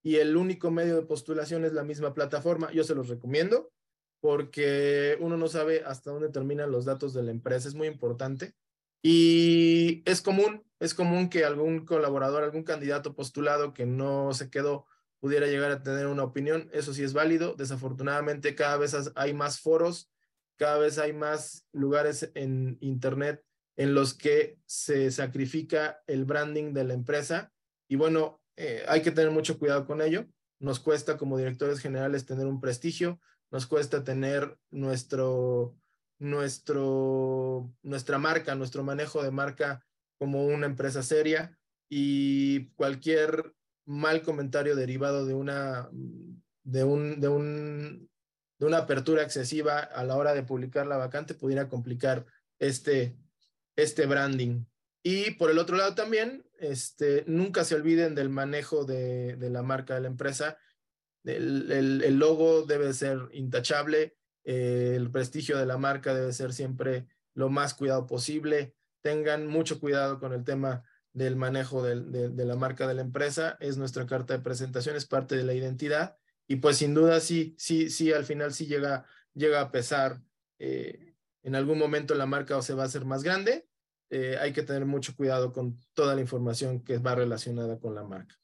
y 0.03 0.15
el 0.15 0.36
único 0.36 0.71
medio 0.71 0.95
de 0.95 1.03
postulación 1.03 1.63
es 1.65 1.73
la 1.73 1.84
misma 1.84 2.13
plataforma. 2.13 2.71
Yo 2.71 2.84
se 2.84 2.95
los 2.95 3.07
recomiendo 3.07 3.71
porque 4.19 5.17
uno 5.19 5.38
no 5.38 5.47
sabe 5.47 5.84
hasta 5.86 6.11
dónde 6.11 6.29
terminan 6.29 6.71
los 6.71 6.86
datos 6.86 7.13
de 7.13 7.23
la 7.23 7.31
empresa, 7.31 7.67
es 7.67 7.75
muy 7.75 7.88
importante. 7.88 8.55
Y 9.01 10.01
es 10.05 10.21
común, 10.21 10.63
es 10.79 10.93
común 10.93 11.29
que 11.29 11.43
algún 11.43 11.86
colaborador, 11.86 12.43
algún 12.43 12.63
candidato 12.63 13.15
postulado 13.15 13.73
que 13.73 13.86
no 13.86 14.34
se 14.34 14.49
quedó 14.49 14.86
pudiera 15.24 15.47
llegar 15.47 15.71
a 15.71 15.82
tener 15.82 16.07
una 16.07 16.26
opinión, 16.26 16.69
eso 16.74 16.93
sí 16.93 17.01
es 17.01 17.13
válido. 17.13 17.53
Desafortunadamente 17.53 18.55
cada 18.55 18.76
vez 18.76 18.93
hay 19.15 19.34
más 19.34 19.61
foros, 19.61 20.11
cada 20.57 20.78
vez 20.78 20.97
hay 20.97 21.13
más 21.13 21.65
lugares 21.71 22.30
en 22.36 22.78
Internet 22.82 23.41
en 23.78 23.93
los 23.93 24.13
que 24.13 24.59
se 24.65 25.11
sacrifica 25.11 26.03
el 26.07 26.26
branding 26.26 26.74
de 26.74 26.84
la 26.84 26.93
empresa 26.93 27.53
y 27.88 27.95
bueno, 27.95 28.41
eh, 28.57 28.84
hay 28.89 29.01
que 29.01 29.11
tener 29.11 29.32
mucho 29.32 29.57
cuidado 29.57 29.86
con 29.86 30.01
ello. 30.01 30.26
Nos 30.59 30.82
cuesta 30.82 31.15
como 31.15 31.38
directores 31.38 31.80
generales 31.80 32.26
tener 32.26 32.45
un 32.45 32.59
prestigio, 32.59 33.21
nos 33.49 33.65
cuesta 33.65 34.03
tener 34.03 34.57
nuestro, 34.71 35.74
nuestro, 36.19 37.74
nuestra 37.82 38.17
marca, 38.17 38.55
nuestro 38.55 38.84
manejo 38.84 39.24
de 39.24 39.32
marca 39.32 39.86
como 40.19 40.45
una 40.47 40.65
empresa 40.65 41.01
seria 41.01 41.57
y 41.88 42.71
cualquier 42.71 43.53
mal 43.86 44.21
comentario 44.21 44.75
derivado 44.75 45.25
de 45.25 45.34
una, 45.34 45.89
de 46.63 46.84
un, 46.84 47.19
de 47.19 47.27
un, 47.27 48.09
de 48.59 48.65
una 48.65 48.79
apertura 48.79 49.23
excesiva 49.23 49.79
a 49.79 50.03
la 50.03 50.15
hora 50.15 50.34
de 50.34 50.43
publicar 50.43 50.88
la 50.88 50.97
vacante 50.97 51.34
pudiera 51.34 51.67
complicar 51.67 52.25
este, 52.59 53.17
este 53.75 54.05
branding. 54.05 54.65
Y 55.03 55.31
por 55.31 55.51
el 55.51 55.59
otro 55.59 55.75
lado 55.75 55.95
también, 55.95 56.45
este, 56.59 57.25
nunca 57.27 57.65
se 57.65 57.75
olviden 57.75 58.15
del 58.15 58.29
manejo 58.29 58.86
de, 58.86 59.36
de 59.36 59.49
la 59.49 59.61
marca 59.61 59.95
de 59.95 60.01
la 60.01 60.07
empresa. 60.07 60.57
El, 61.25 61.71
el, 61.71 62.03
el 62.03 62.17
logo 62.17 62.63
debe 62.63 62.93
ser 62.93 63.19
intachable, 63.34 64.15
eh, 64.45 64.93
el 64.95 65.11
prestigio 65.11 65.57
de 65.57 65.65
la 65.65 65.77
marca 65.77 66.13
debe 66.13 66.31
ser 66.31 66.53
siempre 66.53 67.07
lo 67.34 67.49
más 67.49 67.73
cuidado 67.73 68.05
posible. 68.05 68.75
Tengan 69.01 69.47
mucho 69.47 69.79
cuidado 69.81 70.19
con 70.19 70.31
el 70.31 70.45
tema 70.45 70.84
del 71.14 71.36
manejo 71.36 71.84
de, 71.84 72.45
la 72.45 72.55
marca 72.55 72.88
de 72.88 72.95
la 72.95 73.01
empresa, 73.01 73.57
es 73.59 73.78
nuestra 73.78 74.05
carta 74.05 74.34
de 74.34 74.43
presentación, 74.43 74.95
es 74.95 75.05
parte 75.05 75.36
de 75.36 75.43
la 75.43 75.53
identidad 75.53 76.18
y 76.47 76.57
pues 76.57 76.78
sin 76.78 76.93
duda 76.93 77.20
sí, 77.20 77.55
sí, 77.57 77.89
sí, 77.89 78.11
al 78.11 78.26
final 78.26 78.53
sí 78.53 78.66
llega, 78.66 79.05
llega 79.34 79.61
a 79.61 79.72
pesar, 79.72 80.22
eh, 80.59 81.16
en 81.43 81.55
algún 81.55 81.78
momento 81.78 82.16
la 82.16 82.26
marca 82.26 82.57
o 82.57 82.61
se 82.61 82.74
va 82.74 82.84
a 82.84 82.88
hacer 82.88 83.05
más 83.05 83.24
grande, 83.24 83.68
eh, 84.09 84.38
hay 84.39 84.53
que 84.53 84.64
tener 84.64 84.86
mucho 84.86 85.16
cuidado 85.16 85.53
con 85.53 85.80
toda 85.93 86.16
la 86.16 86.22
información 86.22 86.84
que 86.84 86.97
va 86.97 87.16
relacionada 87.16 87.80
con 87.80 87.95
la 87.95 88.03
marca. 88.03 88.39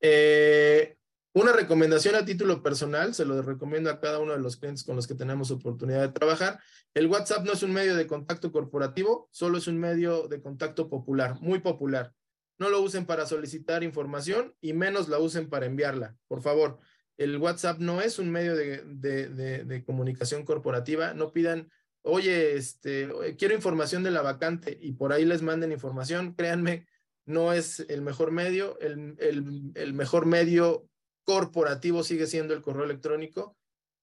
Eh, 0.00 0.96
una 1.34 1.52
recomendación 1.52 2.14
a 2.14 2.24
título 2.24 2.62
personal, 2.62 3.14
se 3.14 3.24
lo 3.24 3.40
recomiendo 3.40 3.90
a 3.90 4.00
cada 4.00 4.18
uno 4.18 4.32
de 4.32 4.38
los 4.38 4.56
clientes 4.56 4.84
con 4.84 4.96
los 4.96 5.06
que 5.06 5.14
tenemos 5.14 5.50
oportunidad 5.50 6.02
de 6.02 6.12
trabajar. 6.12 6.60
El 6.92 7.06
WhatsApp 7.06 7.44
no 7.44 7.52
es 7.52 7.62
un 7.62 7.72
medio 7.72 7.96
de 7.96 8.06
contacto 8.06 8.52
corporativo, 8.52 9.28
solo 9.32 9.56
es 9.56 9.66
un 9.66 9.78
medio 9.78 10.28
de 10.28 10.42
contacto 10.42 10.90
popular, 10.90 11.40
muy 11.40 11.60
popular. 11.60 12.12
No 12.58 12.68
lo 12.68 12.82
usen 12.82 13.06
para 13.06 13.24
solicitar 13.24 13.82
información 13.82 14.54
y 14.60 14.74
menos 14.74 15.08
la 15.08 15.18
usen 15.18 15.48
para 15.48 15.64
enviarla. 15.64 16.16
Por 16.28 16.42
favor, 16.42 16.80
el 17.16 17.38
WhatsApp 17.38 17.78
no 17.78 18.02
es 18.02 18.18
un 18.18 18.30
medio 18.30 18.54
de, 18.54 18.82
de, 18.84 19.84
comunicación 19.84 20.44
corporativa. 20.44 21.14
No 21.14 21.32
pidan, 21.32 21.70
oye, 22.02 22.56
este, 22.56 23.08
quiero 23.38 23.54
información 23.54 24.02
de 24.02 24.10
la 24.10 24.20
vacante 24.20 24.76
y 24.80 24.92
por 24.92 25.14
ahí 25.14 25.24
les 25.24 25.40
manden 25.40 25.72
información. 25.72 26.34
Créanme, 26.34 26.86
no 27.24 27.54
es 27.54 27.80
el 27.88 28.02
mejor 28.02 28.32
medio. 28.32 28.78
El, 28.80 29.16
el, 29.18 29.72
el 29.74 29.94
mejor 29.94 30.26
medio 30.26 30.88
corporativo 31.24 32.02
sigue 32.02 32.26
siendo 32.26 32.54
el 32.54 32.62
correo 32.62 32.84
electrónico. 32.84 33.56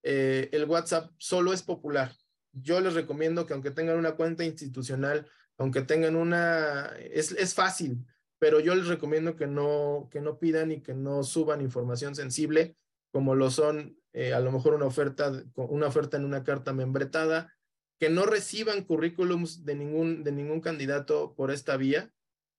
Eh, 0.03 0.49
el 0.51 0.65
WhatsApp 0.65 1.11
solo 1.17 1.53
es 1.53 1.63
popular. 1.63 2.13
Yo 2.51 2.79
les 2.81 2.93
recomiendo 2.93 3.45
que 3.45 3.53
aunque 3.53 3.71
tengan 3.71 3.97
una 3.97 4.13
cuenta 4.13 4.43
institucional, 4.43 5.27
aunque 5.57 5.81
tengan 5.81 6.15
una, 6.15 6.93
es, 6.99 7.31
es 7.33 7.53
fácil, 7.53 8.05
pero 8.39 8.59
yo 8.59 8.73
les 8.73 8.87
recomiendo 8.87 9.35
que 9.35 9.47
no, 9.47 10.07
que 10.11 10.21
no 10.21 10.39
pidan 10.39 10.71
y 10.71 10.81
que 10.81 10.93
no 10.93 11.23
suban 11.23 11.61
información 11.61 12.15
sensible, 12.15 12.77
como 13.11 13.35
lo 13.35 13.51
son 13.51 13.99
eh, 14.13 14.33
a 14.33 14.39
lo 14.39 14.51
mejor 14.51 14.73
una 14.73 14.85
oferta, 14.85 15.31
una 15.55 15.87
oferta 15.87 16.17
en 16.17 16.25
una 16.25 16.43
carta 16.43 16.73
membretada, 16.73 17.53
que 17.99 18.09
no 18.09 18.25
reciban 18.25 18.83
currículums 18.85 19.65
de 19.65 19.75
ningún, 19.75 20.23
de 20.23 20.31
ningún 20.31 20.61
candidato 20.61 21.35
por 21.35 21.51
esta 21.51 21.75
vía. 21.77 22.11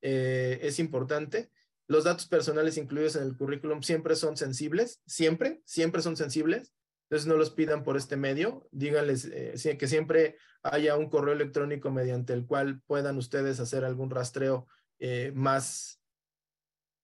Eh, 0.03 0.61
es 0.63 0.79
importante. 0.79 1.51
Los 1.91 2.05
datos 2.05 2.29
personales 2.29 2.77
incluidos 2.77 3.17
en 3.17 3.25
el 3.25 3.37
currículum 3.37 3.83
siempre 3.83 4.15
son 4.15 4.37
sensibles, 4.37 5.03
siempre, 5.07 5.61
siempre 5.65 6.03
son 6.03 6.17
sensibles. 6.17 6.73
Entonces 7.09 7.27
no 7.27 7.37
los 7.37 7.51
pidan 7.51 7.83
por 7.83 7.97
este 7.97 8.17
medio, 8.17 8.69
díganles 8.71 9.25
eh, 9.25 9.77
que 9.77 9.89
siempre 9.89 10.37
haya 10.63 10.97
un 10.97 11.11
correo 11.11 11.35
electrónico 11.35 11.91
mediante 11.91 12.33
el 12.33 12.47
cual 12.47 12.81
puedan 12.87 13.19
ustedes 13.19 13.59
hacer 13.59 13.85
algún 13.85 14.09
rastreo 14.09 14.69
eh, 15.01 15.33
más, 15.35 16.01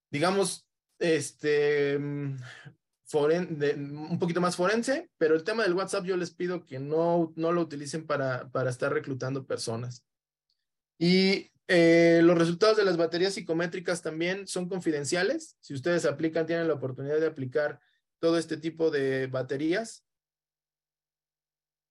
digamos, 0.09 0.69
este, 0.99 1.99
mm, 1.99 2.37
foren, 3.03 3.59
de, 3.59 3.73
un 3.73 4.19
poquito 4.19 4.39
más 4.39 4.55
forense, 4.55 5.11
pero 5.17 5.35
el 5.35 5.43
tema 5.43 5.63
del 5.63 5.73
WhatsApp 5.73 6.05
yo 6.05 6.15
les 6.15 6.31
pido 6.31 6.65
que 6.65 6.79
no, 6.79 7.33
no 7.35 7.51
lo 7.51 7.59
utilicen 7.59 8.07
para, 8.07 8.49
para 8.51 8.69
estar 8.69 8.93
reclutando 8.93 9.45
personas. 9.45 10.05
Y 10.97 11.51
eh, 11.67 12.21
los 12.23 12.37
resultados 12.37 12.77
de 12.77 12.85
las 12.85 12.95
baterías 12.95 13.33
psicométricas 13.33 14.01
también 14.01 14.47
son 14.47 14.69
confidenciales. 14.69 15.57
Si 15.59 15.73
ustedes 15.73 16.05
aplican, 16.05 16.45
tienen 16.45 16.67
la 16.67 16.75
oportunidad 16.75 17.19
de 17.19 17.27
aplicar 17.27 17.79
todo 18.19 18.37
este 18.37 18.57
tipo 18.57 18.89
de 18.89 19.27
baterías. 19.27 20.05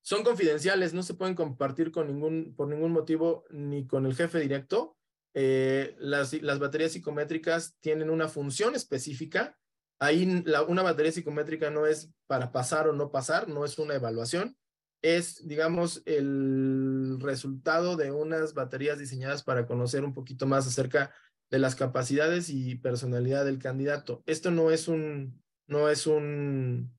Son 0.03 0.23
confidenciales, 0.23 0.95
no 0.95 1.03
se 1.03 1.15
pueden 1.15 1.35
compartir 1.35 1.91
con 1.91 2.07
ningún, 2.07 2.55
por 2.57 2.69
ningún 2.69 2.93
motivo 2.93 3.45
ni 3.51 3.87
con 3.87 4.07
el 4.07 4.15
jefe 4.15 4.39
directo. 4.39 4.97
Eh, 5.35 5.95
las, 5.99 6.59
baterías 6.59 6.93
psicométricas 6.93 7.77
tienen 7.81 8.09
una 8.09 8.29
función 8.29 8.75
específica. 8.75 9.59
Ahí 9.99 10.45
una 10.69 10.83
batería 10.83 11.13
psicométrica 11.13 11.71
no 11.71 11.87
es 11.87 12.11
para 12.27 12.53
pasar 12.53 12.89
o 12.89 12.93
no 12.93 13.11
pasar, 13.11 13.49
no 13.49 13.65
es 13.65 13.79
una 13.79 13.95
evaluación 13.95 14.57
es, 15.03 15.47
digamos, 15.47 16.03
el 16.07 17.19
resultado 17.21 17.97
de 17.97 18.11
unas 18.11 18.55
baterías 18.55 18.99
diseñadas 18.99 19.43
para 19.43 19.67
conocer 19.67 20.05
un 20.05 20.15
poquito 20.15 20.47
más 20.47 20.67
acerca 20.67 21.13
de 21.51 21.59
las 21.59 21.77
capacidades 21.77 22.51
y 22.51 22.75
personalidad 22.77 23.45
del 23.45 23.59
candidato. 23.59 24.23
Esto 24.27 24.51
no 24.51 24.71
es 24.71 24.89
un, 24.89 25.43
no 25.67 25.89
es 25.89 26.07
un, 26.07 26.93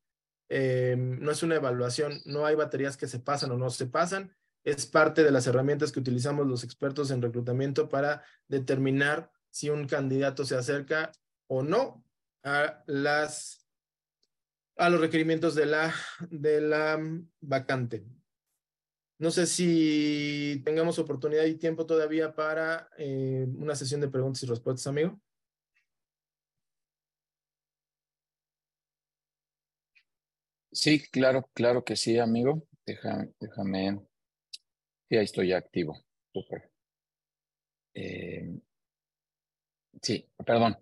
eh, 0.50 0.96
no 0.98 1.32
es 1.32 1.44
una 1.44 1.56
evaluación, 1.56 2.14
no 2.26 2.46
hay 2.46 2.56
baterías 2.56 2.98
que 2.98 3.08
se 3.08 3.20
pasan 3.20 3.52
o 3.52 3.58
no 3.58 3.70
se 3.70 3.88
pasan, 3.88 4.34
es 4.64 4.86
parte 4.86 5.24
de 5.24 5.32
las 5.32 5.48
herramientas 5.48 5.92
que 5.92 6.00
utilizamos 6.00 6.48
los 6.48 6.64
expertos 6.64 7.12
en 7.12 7.22
reclutamiento 7.22 7.90
para 7.90 8.24
determinar 8.48 9.32
si 9.50 9.70
un 9.70 9.88
candidato 9.88 10.46
se 10.46 10.56
acerca 10.56 11.12
o 11.48 11.64
no 11.64 12.04
a 12.44 12.84
las 12.86 13.67
a 14.78 14.90
los 14.90 15.02
requerimientos 15.02 15.56
de 15.56 15.66
la, 15.66 15.94
de 16.30 16.62
la 16.62 17.00
vacante. 17.42 18.06
No 19.20 19.32
sé 19.32 19.48
si 19.48 20.62
tengamos 20.64 21.00
oportunidad 21.00 21.46
y 21.46 21.56
tiempo 21.56 21.88
todavía 21.88 22.36
para 22.36 22.90
eh, 22.98 23.48
una 23.58 23.76
sesión 23.76 24.00
de 24.00 24.10
preguntas 24.10 24.44
y 24.44 24.46
respuestas, 24.46 24.86
amigo. 24.88 25.20
Sí, 30.72 31.02
claro, 31.10 31.50
claro 31.54 31.84
que 31.84 31.96
sí, 31.96 32.20
amigo. 32.20 32.68
Déjame, 32.86 33.32
déjame. 33.40 34.00
Sí, 35.10 35.18
ahí 35.18 35.26
estoy 35.26 35.54
activo. 35.54 35.98
Súper. 36.32 36.72
Eh, 37.96 38.60
sí, 40.02 40.30
perdón. 40.46 40.78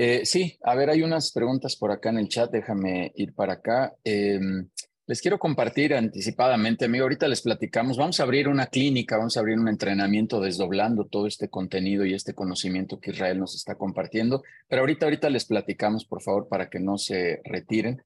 Eh, 0.00 0.24
sí, 0.24 0.56
a 0.62 0.76
ver, 0.76 0.90
hay 0.90 1.02
unas 1.02 1.32
preguntas 1.32 1.74
por 1.74 1.90
acá 1.90 2.10
en 2.10 2.18
el 2.18 2.28
chat. 2.28 2.52
Déjame 2.52 3.10
ir 3.16 3.34
para 3.34 3.54
acá. 3.54 3.96
Em, 4.04 4.68
les 5.06 5.20
quiero 5.20 5.40
compartir 5.40 5.92
anticipadamente, 5.92 6.84
amigo. 6.84 7.02
Ahorita 7.02 7.26
les 7.26 7.42
platicamos. 7.42 7.96
Vamos 7.96 8.20
a 8.20 8.22
abrir 8.22 8.46
una 8.46 8.68
clínica, 8.68 9.16
vamos 9.16 9.36
a 9.36 9.40
abrir 9.40 9.58
un 9.58 9.66
entrenamiento 9.66 10.40
desdoblando 10.40 11.06
todo 11.06 11.26
este 11.26 11.48
contenido 11.48 12.06
y 12.06 12.14
este 12.14 12.32
conocimiento 12.32 13.00
que 13.00 13.10
Israel 13.10 13.40
nos 13.40 13.56
está 13.56 13.74
compartiendo. 13.74 14.44
Pero 14.68 14.82
ahorita, 14.82 15.06
ahorita 15.06 15.30
les 15.30 15.46
platicamos, 15.46 16.04
por 16.04 16.22
favor, 16.22 16.46
para 16.46 16.70
que 16.70 16.78
no 16.78 16.96
se 16.96 17.40
retiren. 17.42 18.00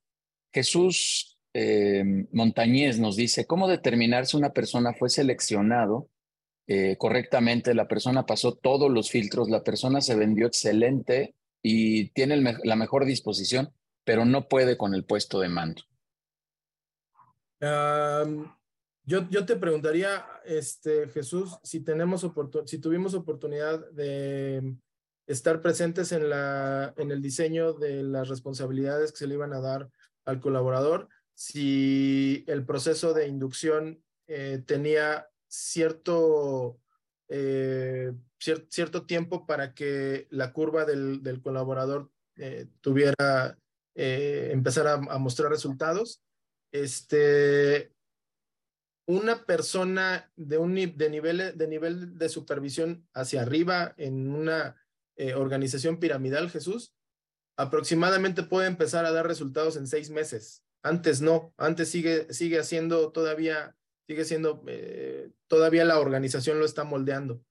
Jesús 0.50 1.38
eh, 1.52 2.04
Montañez 2.32 2.98
nos 3.00 3.16
dice, 3.16 3.44
¿cómo 3.44 3.68
determinar 3.68 4.24
si 4.24 4.38
una 4.38 4.54
persona 4.54 4.94
fue 4.94 5.10
seleccionado 5.10 6.08
eh, 6.66 6.96
correctamente? 6.96 7.74
La 7.74 7.86
persona 7.86 8.24
pasó 8.24 8.54
todos 8.54 8.90
los 8.90 9.10
filtros, 9.10 9.50
la 9.50 9.62
persona 9.62 10.00
se 10.00 10.14
vendió 10.14 10.46
excelente 10.46 11.34
y 11.62 12.10
tiene 12.10 12.36
la 12.64 12.76
mejor 12.76 13.04
disposición, 13.04 13.72
pero 14.04 14.24
no 14.24 14.48
puede 14.48 14.76
con 14.76 14.94
el 14.94 15.04
puesto 15.04 15.40
de 15.40 15.48
mando. 15.48 15.82
yo, 19.04 19.28
yo 19.30 19.46
te 19.46 19.56
preguntaría, 19.56 20.26
este, 20.44 21.08
Jesús, 21.08 21.58
si, 21.62 21.80
tenemos 21.80 22.26
si 22.66 22.78
tuvimos 22.78 23.14
oportunidad 23.14 23.90
de 23.92 24.76
estar 25.26 25.62
presentes 25.62 26.12
en, 26.12 26.28
la, 26.28 26.92
en 26.96 27.10
el 27.12 27.22
diseño 27.22 27.74
de 27.74 28.02
las 28.02 28.28
responsabilidades 28.28 29.12
que 29.12 29.18
se 29.18 29.26
le 29.26 29.34
iban 29.34 29.52
a 29.52 29.60
dar 29.60 29.88
al 30.24 30.40
colaborador 30.40 31.08
si 31.34 32.44
el 32.46 32.64
proceso 32.64 33.14
de 33.14 33.26
inducción 33.26 34.02
eh, 34.26 34.62
tenía 34.66 35.28
cierto, 35.48 36.78
eh, 37.28 38.12
cierto 38.38 39.06
tiempo 39.06 39.46
para 39.46 39.74
que 39.74 40.26
la 40.30 40.52
curva 40.52 40.84
del, 40.84 41.22
del 41.22 41.40
colaborador 41.40 42.10
eh, 42.36 42.66
tuviera, 42.80 43.58
empezar 43.94 44.86
a, 44.86 45.18
mostrar 45.18 45.50
resultados. 45.50 46.22
Este, 46.72 47.92
una 49.06 49.44
persona 49.44 50.32
de, 50.36 50.58
un, 50.58 50.74
de, 50.74 51.10
nivel, 51.10 51.56
de 51.56 51.68
nivel 51.68 52.18
de 52.18 52.28
supervisión 52.28 53.06
hacia 53.12 53.42
arriba 53.42 53.94
en 53.96 54.30
una 54.34 54.76
organización 55.36 55.98
piramidal, 55.98 56.50
Jesús, 56.50 56.94
aproximadamente 57.56 58.42
puede 58.42 58.66
empezar 58.66 59.04
a 59.04 59.12
dar 59.12 59.26
resultados 59.26 59.76
en 59.76 59.86
seis 59.86 60.10
meses. 60.10 60.64
Antes 60.82 61.20
no, 61.20 61.54
antes 61.56 61.88
sigue, 61.90 62.32
sigue 62.32 62.58
haciendo 62.58 63.12
todavía, 63.12 63.76
sigue 64.12 64.24
siendo, 64.26 64.62
eh, 64.66 65.30
todavía 65.48 65.86
la 65.86 65.98
organización 65.98 66.58
lo 66.58 66.66
está 66.66 66.84
moldeando. 66.84 67.42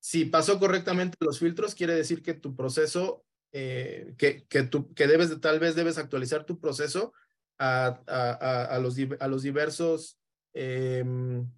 Si 0.00 0.24
pasó 0.24 0.58
correctamente 0.58 1.16
los 1.20 1.38
filtros, 1.38 1.76
quiere 1.76 1.94
decir 1.94 2.22
que 2.22 2.34
tu 2.34 2.56
proceso, 2.56 3.24
eh, 3.52 4.14
que, 4.18 4.44
que, 4.48 4.64
tu, 4.64 4.92
que 4.94 5.06
debes, 5.06 5.40
tal 5.40 5.60
vez 5.60 5.76
debes 5.76 5.96
actualizar 5.96 6.44
tu 6.44 6.58
proceso 6.60 7.12
a, 7.58 8.02
a, 8.08 8.64
a, 8.64 8.78
los, 8.80 8.96
a 9.20 9.28
los 9.28 9.42
diversos 9.42 10.18
em, 10.54 11.48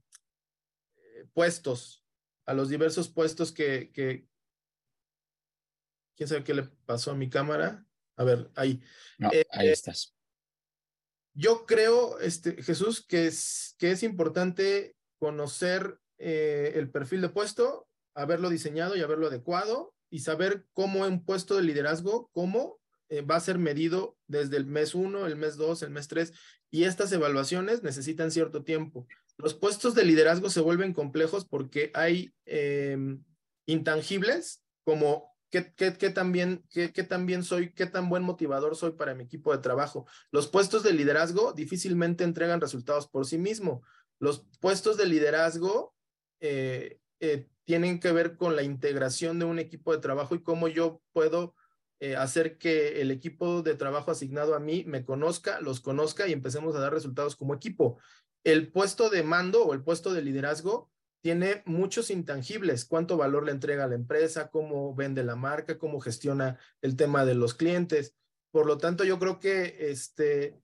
puestos, 1.33 2.05
a 2.45 2.53
los 2.53 2.69
diversos 2.69 3.09
puestos 3.09 3.51
que, 3.53 3.91
que, 3.93 4.27
¿quién 6.17 6.29
sabe 6.29 6.45
qué 6.45 6.53
le 6.53 6.65
pasó 6.85 7.13
a 7.13 7.17
mi 7.17 7.31
cámara? 7.31 7.87
A 8.17 8.25
ver, 8.25 8.51
ahí. 8.57 8.83
Eh, 9.33 9.45
ahí 9.53 9.69
estás. 9.69 10.15
Yo 11.35 11.65
creo, 11.67 12.19
este, 12.21 12.63
Jesús, 12.63 13.05
que 13.07 13.27
es, 13.27 14.03
importante 14.03 14.97
conocer 15.19 15.99
eh, 16.19 16.73
el 16.75 16.91
perfil 16.91 17.21
de 17.21 17.29
puesto, 17.29 17.87
haberlo 18.15 18.51
diseñado 18.51 18.97
y 18.97 19.03
haberlo 19.03 19.29
adecuado 19.29 19.95
y 20.11 20.21
saber 20.21 20.67
cómo 20.73 21.07
un 21.07 21.25
puesto 21.25 21.57
de 21.57 21.63
liderazgo, 21.63 22.29
cómo 22.33 22.79
eh, 23.09 23.23
va 23.23 23.37
a 23.37 23.41
ser 23.41 23.59
medido 23.59 24.17
desde 24.27 24.57
el 24.57 24.67
mes 24.67 24.95
uno, 24.95 25.27
el 25.27 25.37
mes 25.37 25.57
dos, 25.57 25.83
el 25.83 25.91
mes 25.91 26.09
tres. 26.09 26.33
Y 26.71 26.85
estas 26.85 27.13
evaluaciones 27.13 27.83
necesitan 27.83 28.31
cierto 28.31 28.63
tiempo. 28.63 29.07
Los 29.37 29.55
puestos 29.55 29.95
de 29.95 30.05
liderazgo 30.05 30.51
se 30.51 30.61
vuelven 30.61 30.93
complejos 30.93 31.45
porque 31.45 31.91
hay 31.95 32.33
em, 32.45 33.25
intangibles 33.67 34.63
como 34.85 35.30
¿Qué, 35.51 35.73
qué, 35.75 35.93
qué, 35.95 36.11
también 36.11 37.43
soy, 37.43 37.73
qué 37.73 37.87
tan 37.87 38.09
buen 38.09 38.23
motivador 38.23 38.77
soy 38.77 38.93
para 38.93 39.15
mi 39.15 39.25
equipo 39.25 39.53
de 39.53 39.59
trabajo? 39.59 40.07
Los 40.31 40.47
puestos 40.47 40.85
de 40.85 40.93
liderazgo 40.93 41.53
difícilmente 41.53 42.23
entregan 42.23 42.61
resultados 42.61 43.09
por 43.09 43.27
sí 43.27 43.37
mismo. 43.37 43.83
Los 44.21 44.47
puestos 44.61 44.97
de 44.97 45.07
liderazgo 45.07 45.95
eh, 46.39 47.01
eh, 47.19 47.49
tienen 47.65 47.99
que 47.99 48.13
ver 48.13 48.37
con 48.37 48.55
la 48.55 48.63
integración 48.63 49.41
de 49.41 49.45
un 49.45 49.59
equipo 49.59 49.93
de 49.93 50.01
trabajo 50.01 50.37
y 50.37 50.43
cómo 50.43 50.69
yo 50.69 51.03
puedo 51.13 51.55
eh, 51.99 52.17
hacer 52.17 52.57
que 52.57 53.01
el 53.03 53.11
equipo 53.11 53.63
de 53.63 53.75
trabajo 53.75 54.11
asignado 54.11 54.55
a 54.55 54.61
mí 54.61 54.85
me 54.87 55.05
conozca, 55.05 55.61
los 55.61 55.81
conozca 55.81 56.29
y 56.29 56.33
empecemos 56.33 56.75
a 56.77 56.81
dar 56.81 56.93
resultados 56.93 57.35
como 57.35 57.55
equipo. 57.55 57.99
El 58.45 58.71
puesto 58.71 59.11
de 59.11 59.23
mando 59.23 59.65
o 59.65 59.75
el 59.75 59.83
puesto 59.83 60.13
de 60.13 60.23
liderazgo 60.23 60.91
tiene 61.21 61.63
muchos 61.67 62.11
intangibles, 62.11 62.85
cuánto 62.85 63.17
valor 63.17 63.45
le 63.45 63.53
entrega 63.53 63.85
a 63.85 63.89
la 63.89 63.95
empresa, 63.95 64.51
cómo 64.51 64.95
vende 64.95 65.23
la 65.23 65.37
marca, 65.37 65.79
cómo 65.79 66.01
gestiona 66.01 66.59
el 66.83 66.97
tema 66.97 67.25
de 67.25 67.35
los 67.35 67.55
clientes. 67.55 68.15
Por 68.51 68.67
lo 68.67 68.79
tanto, 68.79 69.05
yo 69.05 69.19
creo 69.19 69.39
que 69.39 69.91
este, 69.91 70.59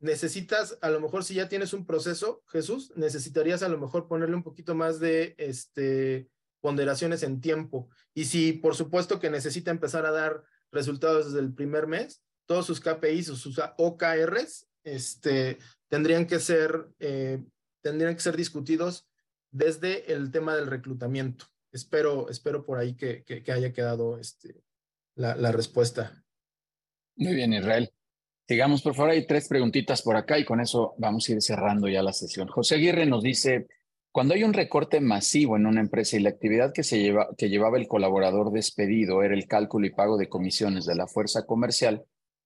necesitas, 0.00 0.78
a 0.80 0.90
lo 0.90 1.00
mejor 1.00 1.24
si 1.24 1.34
ya 1.34 1.48
tienes 1.48 1.72
un 1.72 1.86
proceso, 1.86 2.42
Jesús, 2.48 2.92
necesitarías 2.96 3.62
a 3.62 3.68
lo 3.68 3.78
mejor 3.78 4.08
ponerle 4.08 4.34
un 4.34 4.42
poquito 4.42 4.74
más 4.74 4.98
de 4.98 5.34
este, 5.38 6.28
ponderaciones 6.60 7.22
en 7.22 7.40
tiempo. 7.40 7.88
Y 8.14 8.24
si 8.24 8.52
por 8.52 8.74
supuesto 8.74 9.20
que 9.20 9.30
necesita 9.30 9.70
empezar 9.70 10.04
a 10.06 10.10
dar 10.10 10.42
resultados 10.72 11.26
desde 11.26 11.40
el 11.40 11.54
primer 11.54 11.86
mes, 11.86 12.22
todos 12.46 12.66
sus 12.66 12.80
KPIs 12.80 13.30
o 13.30 13.36
sus 13.36 13.60
OKRs 13.78 14.66
este, 14.82 15.58
tendrían, 15.88 16.26
que 16.26 16.40
ser, 16.40 16.88
eh, 16.98 17.44
tendrían 17.82 18.14
que 18.14 18.20
ser 18.20 18.36
discutidos 18.36 19.06
desde 19.50 20.12
el 20.12 20.30
tema 20.30 20.54
del 20.54 20.66
reclutamiento. 20.66 21.46
Espero, 21.72 22.28
espero 22.28 22.64
por 22.64 22.78
ahí 22.78 22.94
que, 22.94 23.24
que, 23.24 23.52
haya 23.52 23.72
quedado 23.72 24.18
este, 24.18 24.62
la, 25.14 25.52
respuesta. 25.52 26.24
Muy 27.16 27.34
bien, 27.34 27.52
Israel. 27.52 27.90
Sigamos, 28.48 28.82
por 28.82 28.94
favor, 28.94 29.12
hay 29.12 29.26
tres 29.26 29.46
preguntitas 29.46 30.02
por 30.02 30.16
acá 30.16 30.38
y 30.38 30.44
con 30.44 30.60
eso 30.60 30.94
vamos 30.98 31.28
a 31.28 31.32
ir 31.32 31.42
cerrando 31.42 31.88
ya 31.88 32.02
la 32.02 32.12
sesión. 32.12 32.48
José 32.48 32.74
Aguirre 32.74 33.06
nos 33.06 33.22
dice, 33.22 33.68
cuando 34.10 34.34
hay 34.34 34.42
un 34.42 34.52
recorte 34.52 35.00
masivo 35.00 35.56
en 35.56 35.66
una 35.66 35.80
empresa 35.80 36.16
y 36.16 36.20
la 36.20 36.30
actividad 36.30 36.72
que 36.72 37.48
llevaba 37.48 37.78
el 37.78 37.86
colaborador 37.86 38.50
despedido 38.50 39.22
era 39.22 39.34
el 39.34 39.46
cálculo 39.46 39.86
y 39.86 39.90
pago 39.90 40.16
de 40.16 40.28
comisiones 40.28 40.84
de 40.84 40.96
la 40.96 41.06
fuerza 41.06 41.46
comercial, 41.46 42.04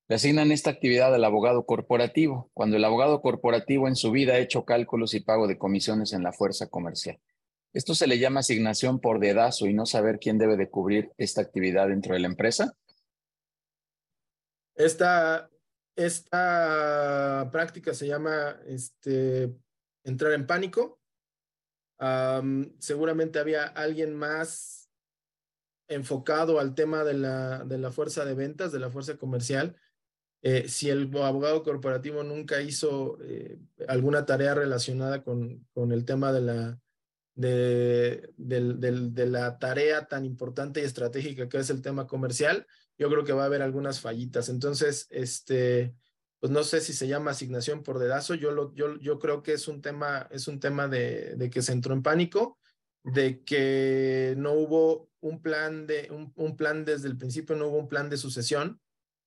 le 0.09 0.17
asignan 0.17 0.53
esta 0.53 0.71
actividad 0.71 1.15
al 1.15 1.25
abogado 1.25 1.65
corporativo, 1.65 2.51
cuando 2.53 2.77
el 2.77 2.85
abogado 2.85 3.23
corporativo 3.23 3.89
en 3.89 3.97
su 3.97 4.11
vida 4.11 4.35
ha 4.35 4.39
hecho 4.39 4.65
cálculos 4.65 5.15
y 5.15 5.21
pago 5.21 5.47
de 5.47 5.57
comisiones 5.57 6.13
en 6.13 6.23
la 6.23 6.33
fuerza 6.33 6.69
comercial. 6.69 7.19
Esto 7.73 7.95
se 7.95 8.07
le 8.07 8.19
llama 8.19 8.41
asignación 8.41 9.01
por 9.01 9.19
dedazo 9.19 9.67
y 9.67 9.73
no 9.73 9.87
saber 9.87 10.19
quién 10.21 10.39
debe 10.39 10.57
de 10.57 10.71
cubrir 10.71 11.11
esta 11.17 11.41
actividad 11.41 11.89
dentro 11.89 12.15
de 12.15 12.21
la 12.21 12.29
empresa. 12.29 12.77
Esta, 14.77 15.51
esta 15.97 17.49
práctica 17.51 17.95
se 17.95 18.07
llama 18.07 18.61
este, 18.67 19.55
entrar 20.05 20.33
en 20.33 20.47
pánico. 20.47 21.01
seguramente 22.79 23.39
había 23.39 23.65
alguien 23.65 24.15
más 24.15 24.91
enfocado 25.89 26.61
al 26.61 26.75
tema 26.75 27.05
de 27.05 27.15
la, 27.15 27.65
de 27.65 27.79
la 27.79 27.91
fuerza 27.91 28.25
de 28.25 28.35
ventas, 28.35 28.71
de 28.71 28.79
la 28.79 28.91
fuerza 28.91 29.17
comercial, 29.17 29.77
eh, 30.47 30.69
si 30.69 30.91
el 30.91 31.11
abogado 31.17 31.63
corporativo 31.63 32.23
nunca 32.23 32.61
hizo 32.61 33.17
eh, 33.23 33.59
alguna 33.89 34.27
tarea 34.27 34.55
relacionada 34.55 35.23
con, 35.23 35.67
con 35.73 35.91
el 35.91 36.05
tema 36.05 36.35
de 36.35 36.43
la, 36.43 36.79
de, 37.35 38.31
de, 38.37 39.27
la 39.27 39.59
tarea 39.59 40.05
tan 40.05 40.27
importante 40.27 40.83
y 40.83 40.85
estratégica 40.85 41.49
que 41.49 41.57
es 41.57 41.71
el 41.71 41.81
tema 41.81 42.07
comercial, 42.07 42.67
yo 42.99 43.09
creo 43.09 43.25
que 43.25 43.33
va 43.33 43.45
a 43.45 43.47
haber 43.47 43.63
algunas 43.63 44.01
fallitas. 44.01 44.51
Entonces, 44.51 45.07
este, 45.09 45.95
pues 46.41 46.53
no 46.53 46.63
sé 46.63 46.83
si 46.83 46.93
se 46.93 47.09
llama 47.09 47.31
asignación 47.31 47.83
por 47.83 47.99
dedazo, 47.99 48.35
yo, 48.35 48.51
lo, 48.51 48.75
yo, 48.75 48.99
yo 48.99 49.19
creo 49.19 49.43
que 49.43 49.55
es 49.55 49.67
un 49.67 49.81
tema, 49.81 50.29
es 50.31 50.47
un 50.47 50.61
tema 50.61 50.89
de, 50.89 51.37
de 51.37 51.49
que 51.49 51.63
se 51.63 51.73
entró 51.73 51.95
en 51.95 52.03
pánico, 52.03 52.59
de 53.03 53.43
que 53.45 54.35
no 54.37 54.53
hubo 54.53 55.09
un 55.21 55.41
plan, 55.41 55.87
de, 55.87 56.11
un, 56.11 56.35
un 56.37 56.55
plan 56.55 56.85
desde 56.85 57.09
el 57.09 57.17
principio, 57.17 57.57
no 57.57 57.69
hubo 57.69 57.79
un 57.79 57.89
plan 57.89 58.11
de 58.11 58.19
sucesión 58.19 58.79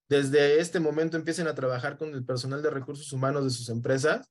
desde 0.10 0.60
este 0.60 0.80
momento 0.80 1.18
empiecen 1.18 1.48
a 1.48 1.56
trabajar 1.56 1.98
con 1.98 2.14
el 2.14 2.26
personal 2.26 2.62
de 2.62 2.70
recursos 2.70 3.12
humanos 3.12 3.44
de 3.44 3.50
sus 3.50 3.70
empresas, 3.70 4.30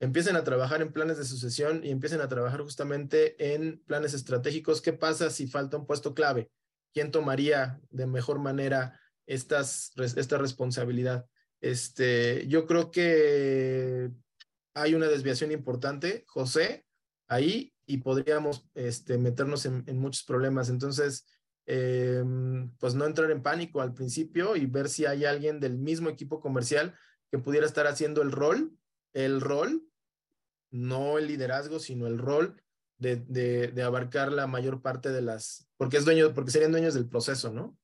empiecen 0.00 0.36
a 0.36 0.44
trabajar 0.44 0.82
en 0.82 0.92
planes 0.92 1.18
de 1.18 1.24
sucesión 1.24 1.84
y 1.84 1.90
empiecen 1.90 2.20
a 2.20 2.28
trabajar 2.28 2.60
justamente 2.60 3.54
en 3.54 3.82
planes 3.86 4.12
estratégicos. 4.14 4.82
¿Qué 4.82 4.92
pasa 4.92 5.30
si 5.30 5.46
falta 5.46 5.76
un 5.76 5.86
puesto 5.86 6.14
clave? 6.14 6.50
¿Quién 6.92 7.10
tomaría 7.10 7.80
de 7.90 8.06
mejor 8.06 8.38
manera 8.38 9.00
esta 9.26 9.62
responsabilidad? 10.38 11.26
Este, 11.60 12.46
yo 12.46 12.66
creo 12.66 12.90
que 12.90 14.10
hay 14.74 14.94
una 14.94 15.06
desviación 15.06 15.50
importante, 15.52 16.24
José, 16.26 16.84
ahí, 17.28 17.72
y 17.86 17.98
podríamos 17.98 18.68
este, 18.74 19.18
meternos 19.18 19.66
en, 19.66 19.98
muchos 19.98 20.24
problemas. 20.24 20.68
Entonces, 20.68 21.26
em, 21.66 22.70
pues 22.78 22.94
no 22.94 23.06
entrar 23.06 23.30
en 23.30 23.42
pánico 23.42 23.80
al 23.80 23.94
principio 23.94 24.56
y 24.56 24.66
ver 24.66 24.88
si 24.88 25.06
hay 25.06 25.24
alguien 25.24 25.60
del 25.60 25.78
mismo 25.78 26.08
equipo 26.08 26.40
comercial 26.40 26.94
que 27.30 27.38
pudiera 27.38 27.66
estar 27.66 27.86
haciendo 27.86 28.22
el 28.22 28.32
rol, 28.32 28.76
el 29.12 29.40
rol, 29.40 29.82
no 30.70 31.18
el 31.18 31.26
liderazgo, 31.26 31.78
sino 31.78 32.06
el 32.06 32.18
rol 32.18 32.62
de, 32.98 33.82
abarcar 33.84 34.32
la 34.32 34.46
mayor 34.46 34.82
parte 34.82 35.10
de 35.10 35.22
las, 35.22 35.68
porque 35.76 35.96
es 35.96 36.04
dueño, 36.04 36.32
porque 36.34 36.50
serían 36.50 36.72
dueños 36.72 36.94
del 36.94 37.08
proceso, 37.08 37.52
¿no? 37.52 37.76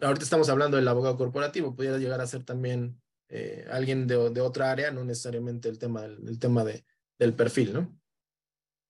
Ahorita 0.00 0.24
estamos 0.24 0.48
hablando 0.48 0.76
del 0.76 0.88
abogado 0.88 1.16
corporativo, 1.16 1.74
pudiera 1.74 1.98
llegar 1.98 2.20
a 2.20 2.26
ser 2.26 2.44
también 2.44 3.00
eh, 3.28 3.66
alguien 3.70 4.06
de, 4.06 4.16
otra 4.16 4.70
área, 4.70 4.90
no 4.90 5.04
necesariamente 5.04 5.68
el 5.68 5.78
tema, 5.78 6.04
el 6.04 6.38
tema 6.38 6.64
de, 6.64 6.84
del 7.18 7.34
perfil, 7.34 7.72
¿no? 7.72 8.00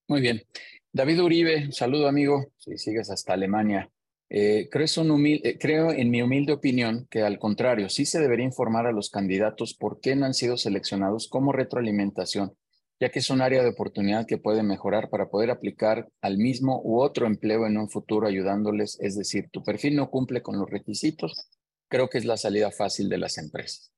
Muy 0.09 0.21
bien. 0.21 0.43
David 0.93 1.23
Uribe, 1.23 1.73
saludo 1.73 2.09
amigo, 2.09 2.53
si 2.59 2.77
sigues 2.77 3.11
hasta 3.11 3.33
Alemania. 3.33 3.91
Eh, 4.29 4.69
creo, 4.71 4.87
eh, 4.87 5.59
creo, 5.59 5.93
en 5.93 6.11
mi 6.11 6.23
humilde 6.23 6.53
opinión, 6.53 7.07
que 7.11 7.23
al 7.23 7.39
contrario, 7.39 7.89
sí 7.89 8.07
se 8.07 8.21
debería 8.21 8.45
informar 8.45 8.87
a 8.87 8.93
los 8.93 9.11
candidatos 9.11 9.75
por 9.75 10.01
qué 10.01 10.17
no 10.17 10.27
han 10.27 10.35
sido 10.35 10.57
seleccionados 10.57 11.29
como 11.29 11.53
retroalimentación 11.53 12.55
ya 13.01 13.09
que 13.09 13.21
es 13.21 13.31
un 13.31 13.41
área 13.41 13.63
de 13.63 13.71
oportunidad 13.71 14.27
que 14.27 14.37
puede 14.37 14.63
mejorar 14.63 15.09
para 15.09 15.31
poder 15.31 15.51
aplicar 15.51 16.11
al 16.21 16.37
mismo 16.37 16.83
u 16.85 17.01
otro 17.01 17.27
empleo 17.27 17.67
en 17.67 17.79
un 17.79 17.89
futuro 17.89 18.29
ayudándoles, 18.29 18.99
es 19.01 19.17
decir, 19.17 19.49
tu 19.51 19.65
perfil 19.65 19.97
no 19.97 20.11
cumple 20.11 20.43
con 20.43 20.59
los 20.59 20.69
requisitos, 20.69 21.49
creo 21.89 22.11
que 22.11 22.19
es 22.19 22.27
la 22.27 22.37
salida 22.37 22.71
fácil 22.71 23.09
de 23.09 23.17
las 23.17 23.39
empresas. 23.39 23.91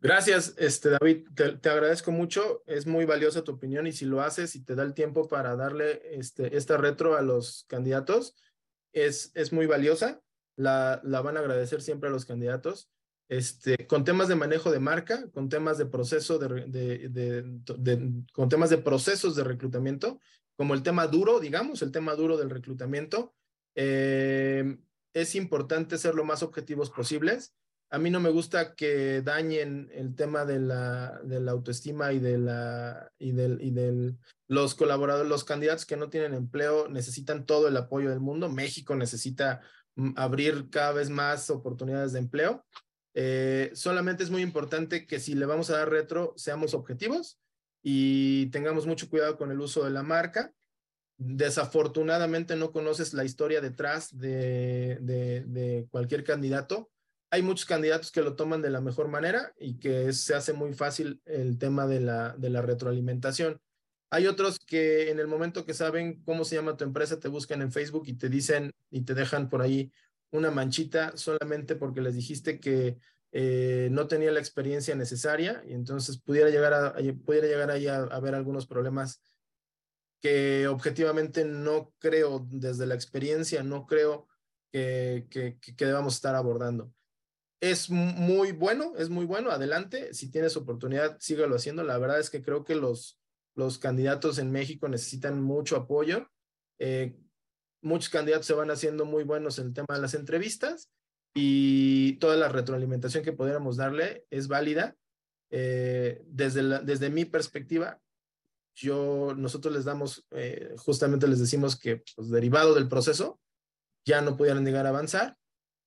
Gracias, 0.00 0.54
este, 0.56 0.90
David, 0.90 1.28
te, 1.34 1.68
agradezco 1.68 2.10
mucho, 2.10 2.62
es 2.66 2.86
muy 2.86 3.04
valiosa 3.04 3.44
tu 3.44 3.52
opinión 3.52 3.86
y 3.86 3.92
si 3.92 4.06
lo 4.06 4.22
haces 4.22 4.56
y 4.56 4.64
te 4.64 4.74
da 4.74 4.82
el 4.82 4.94
tiempo 4.94 5.28
para 5.28 5.56
darle 5.56 6.00
este, 6.18 6.56
esta 6.56 6.78
retro 6.78 7.16
a 7.16 7.22
los 7.22 7.64
candidatos, 7.68 8.34
es, 8.92 9.30
es 9.34 9.52
muy 9.52 9.66
valiosa, 9.66 10.22
la, 10.56 11.00
la 11.04 11.20
van 11.20 11.36
a 11.36 11.40
agradecer 11.40 11.82
siempre 11.82 12.08
a 12.08 12.12
los 12.12 12.24
candidatos 12.24 12.90
este, 13.30 13.86
con 13.86 14.02
temas 14.02 14.26
de 14.26 14.34
manejo 14.34 14.72
de 14.72 14.80
marca, 14.80 15.30
con 15.30 15.48
temas 15.48 15.78
de 15.78 15.86
proceso 15.86 16.40
de, 16.40 17.60
con 18.32 18.48
temas 18.48 18.70
de 18.70 18.78
procesos 18.78 19.36
de 19.36 19.44
reclutamiento, 19.44 20.18
como 20.56 20.74
el 20.74 20.82
tema 20.82 21.06
duro, 21.06 21.38
digamos, 21.38 21.80
el 21.82 21.92
tema 21.92 22.16
duro 22.16 22.36
del 22.36 22.50
reclutamiento. 22.50 23.32
Eh, 23.76 24.78
es 25.14 25.36
importante 25.36 25.96
ser 25.96 26.16
lo 26.16 26.24
más 26.24 26.42
objetivos 26.42 26.90
posibles. 26.90 27.54
A 27.90 27.98
mí 27.98 28.10
no 28.10 28.20
me 28.20 28.30
gusta 28.30 28.74
que 28.74 29.20
dañen 29.20 29.90
el 29.92 30.14
tema 30.14 30.44
de 30.44 30.60
la, 30.60 31.20
de 31.24 31.40
la 31.40 31.52
autoestima 31.52 32.12
y 32.12 32.20
de 32.20 32.38
la 32.38 33.10
y 33.18 33.32
del, 33.32 33.60
y 33.60 33.70
del 33.70 34.16
los 34.50 34.74
colaboradores, 34.74 35.28
los 35.28 35.44
candidatos 35.44 35.86
que 35.86 35.96
no 35.96 36.10
tienen 36.10 36.34
empleo 36.34 36.88
necesitan 36.88 37.46
todo 37.46 37.68
el 37.68 37.76
apoyo 37.76 38.10
del 38.10 38.18
mundo. 38.20 38.48
México 38.48 38.96
necesita 38.96 39.60
mm, 39.94 40.12
abrir 40.16 40.70
cada 40.70 40.92
vez 40.92 41.08
más 41.08 41.50
oportunidades 41.50 42.12
de 42.12 42.18
empleo. 42.18 42.64
Eh, 43.14 43.70
solamente 43.74 44.22
es 44.22 44.30
muy 44.30 44.42
importante 44.42 45.06
que 45.06 45.20
si 45.20 45.34
le 45.34 45.46
vamos 45.46 45.70
a 45.70 45.78
dar 45.78 45.90
retro, 45.90 46.34
seamos 46.36 46.74
objetivos 46.74 47.38
y 47.82 48.46
tengamos 48.46 48.86
mucho 48.86 49.08
cuidado 49.08 49.36
con 49.36 49.50
el 49.50 49.60
uso 49.60 49.84
de 49.84 49.90
la 49.90 50.02
marca. 50.02 50.52
Desafortunadamente 51.16 52.56
no 52.56 52.72
conoces 52.72 53.14
la 53.14 53.24
historia 53.24 53.60
detrás 53.60 54.16
de, 54.16 54.98
de, 55.00 55.86
cualquier 55.90 56.24
candidato. 56.24 56.90
Hay 57.32 57.42
muchos 57.42 57.64
candidatos 57.64 58.10
que 58.10 58.22
lo 58.22 58.34
toman 58.34 58.60
de 58.60 58.70
la 58.70 58.80
mejor 58.80 59.06
manera 59.06 59.54
y 59.56 59.78
que 59.78 60.12
se 60.12 60.34
hace 60.34 60.52
muy 60.52 60.74
fácil 60.74 61.22
el 61.26 61.58
tema 61.58 61.86
de 61.86 62.00
la, 62.00 62.34
retroalimentación. 62.62 63.60
Hay 64.10 64.26
otros 64.26 64.58
que 64.58 65.10
en 65.10 65.20
el 65.20 65.28
momento 65.28 65.64
que 65.64 65.72
saben 65.72 66.20
cómo 66.24 66.44
se 66.44 66.56
llama 66.56 66.76
tu 66.76 66.82
empresa, 66.82 67.20
te 67.20 67.28
buscan 67.28 67.62
en 67.62 67.70
Facebook 67.70 68.02
y 68.06 68.14
te 68.14 68.28
dicen 68.28 68.72
y 68.90 69.02
te 69.02 69.14
dejan 69.14 69.48
por 69.48 69.62
ahí 69.62 69.92
una 70.32 70.50
manchita 70.50 71.16
solamente 71.16 71.76
porque 71.76 72.00
les 72.00 72.16
dijiste 72.16 72.58
que 72.58 72.98
eh, 73.30 73.88
no 73.92 74.08
tenía 74.08 74.32
la 74.32 74.40
experiencia 74.40 74.96
necesaria 74.96 75.62
y 75.64 75.74
entonces 75.74 76.20
pudiera 76.20 76.50
llegar 76.50 76.96
pudiera 77.24 77.46
llegar 77.46 77.70
ahí 77.70 77.86
a, 77.86 77.98
haber 77.98 78.34
algunos 78.34 78.66
problemas 78.66 79.22
que 80.20 80.66
objetivamente 80.66 81.44
no 81.44 81.92
creo 82.00 82.44
desde 82.50 82.86
la 82.86 82.96
experiencia, 82.96 83.62
no 83.62 83.86
creo 83.86 84.26
que 84.72 85.58
debamos 85.78 86.14
estar 86.14 86.34
abordando. 86.34 86.92
Es 87.60 87.90
muy 87.90 88.52
bueno, 88.52 88.94
es 88.96 89.10
muy 89.10 89.26
bueno, 89.26 89.50
adelante, 89.50 90.14
si 90.14 90.30
tienes 90.30 90.56
oportunidad, 90.56 91.18
sígalo 91.20 91.56
haciendo. 91.56 91.82
La 91.82 91.98
verdad 91.98 92.18
es 92.18 92.30
que 92.30 92.42
creo 92.42 92.64
que 92.64 92.74
los, 92.74 93.20
los 93.54 93.78
candidatos 93.78 94.38
en 94.38 94.50
México 94.50 94.88
necesitan 94.88 95.42
mucho 95.42 95.76
apoyo. 95.76 96.30
Eh, 96.78 97.14
muchos 97.82 98.08
candidatos 98.08 98.46
se 98.46 98.54
van 98.54 98.70
haciendo 98.70 99.04
muy 99.04 99.24
buenos 99.24 99.58
en 99.58 99.68
el 99.68 99.74
tema 99.74 99.94
de 99.94 100.00
las 100.00 100.14
entrevistas 100.14 100.90
y 101.34 102.14
toda 102.14 102.36
la 102.36 102.48
retroalimentación 102.48 103.22
que 103.22 103.32
pudiéramos 103.32 103.76
darle 103.76 104.24
es 104.30 104.48
válida. 104.48 104.96
Eh, 105.50 106.22
desde, 106.26 106.80
desde 106.80 107.10
mi 107.10 107.24
perspectiva, 107.24 108.00
yo, 108.74 109.34
nosotros 109.36 109.74
les 109.74 109.84
damos, 109.84 110.26
eh, 110.30 110.74
justamente 110.78 111.28
les 111.28 111.40
decimos 111.40 111.78
que 111.78 112.02
pues, 112.16 112.30
derivado 112.30 112.74
del 112.74 112.88
proceso, 112.88 113.40
ya 114.06 114.22
no 114.22 114.36
pudieran 114.36 114.64
llegar 114.64 114.86
a 114.86 114.90
avanzar. 114.90 115.36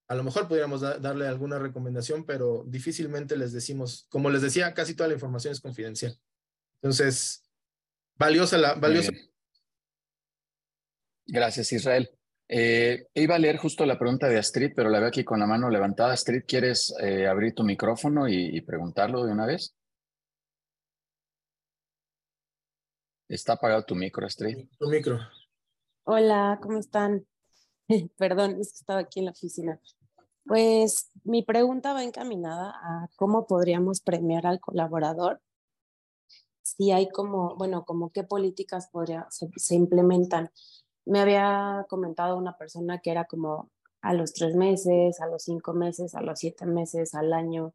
A 0.08 0.16
lo 0.16 0.24
mejor 0.24 0.48
pudiéramos 0.48 0.82
darle 0.82 1.28
alguna 1.28 1.60
recomendación, 1.60 2.26
pero 2.26 2.64
difícilmente 2.68 3.38
les 3.38 3.54
decimos, 3.54 4.06
como 4.10 4.30
les 4.30 4.42
decía, 4.42 4.74
casi 4.74 4.96
toda 4.96 5.08
la 5.08 5.16
información 5.16 5.54
es 5.54 5.62
confidencial. 5.62 6.20
Entonces, 6.76 7.50
valiosa 8.16 8.58
la, 8.58 8.74
valiosa 8.74 9.12
Gracias, 11.26 11.72
Israel. 11.72 12.10
Eh, 12.50 13.08
iba 13.14 13.36
a 13.36 13.40
leer 13.40 13.58
justo 13.58 13.86
la 13.86 13.98
pregunta 13.98 14.28
de 14.28 14.38
Astrid, 14.38 14.74
pero 14.76 14.90
la 14.90 15.00
veo 15.00 15.08
aquí 15.08 15.24
con 15.24 15.40
la 15.40 15.48
mano 15.48 15.70
levantada. 15.70 16.14
Astrid, 16.14 16.44
¿quieres 16.46 16.94
eh, 17.02 17.28
abrir 17.28 17.54
tu 17.56 17.64
micrófono 17.64 18.28
y, 18.28 18.60
preguntarlo 18.62 19.24
de 19.26 19.32
una 19.32 19.46
vez? 19.46 19.76
Está 23.30 23.54
apagado 23.54 23.86
tu 23.86 23.96
micro, 23.96 24.26
Astrid. 24.26 24.68
Tu 24.78 24.90
micro. 24.90 25.20
Hola, 26.04 26.60
¿cómo 26.62 26.78
están? 26.80 27.26
Perdón, 28.18 28.60
es 28.60 28.74
estaba 28.74 29.00
aquí 29.00 29.20
en 29.20 29.26
la 29.26 29.32
oficina. 29.32 29.80
Pues 30.46 31.10
mi 31.24 31.44
pregunta 31.44 31.94
va 31.94 32.04
encaminada 32.04 32.72
a 32.72 33.08
cómo 33.16 33.48
podríamos 33.48 34.02
premiar 34.02 34.46
al 34.46 34.60
colaborador. 34.60 35.42
Si 36.62 36.92
hay 36.92 37.10
como, 37.10 37.56
bueno, 37.56 37.86
como 37.86 38.12
qué 38.12 38.24
políticas 38.24 38.90
podría, 38.90 39.28
se 39.30 39.76
implementan 39.76 40.52
me 41.06 41.20
había 41.20 41.86
comentado 41.90 42.38
una 42.38 42.58
persona 42.58 43.00
que 43.00 43.12
era 43.12 43.26
como 43.26 43.70
a 44.02 44.14
los 44.14 44.34
tres 44.34 44.56
meses, 44.56 45.22
a 45.22 45.28
los 45.28 45.44
cinco 45.44 45.74
meses, 45.74 46.16
a 46.16 46.22
los 46.22 46.40
siete 46.40 46.66
meses, 46.66 47.14
al 47.16 47.34
año. 47.34 47.68
O 47.68 47.74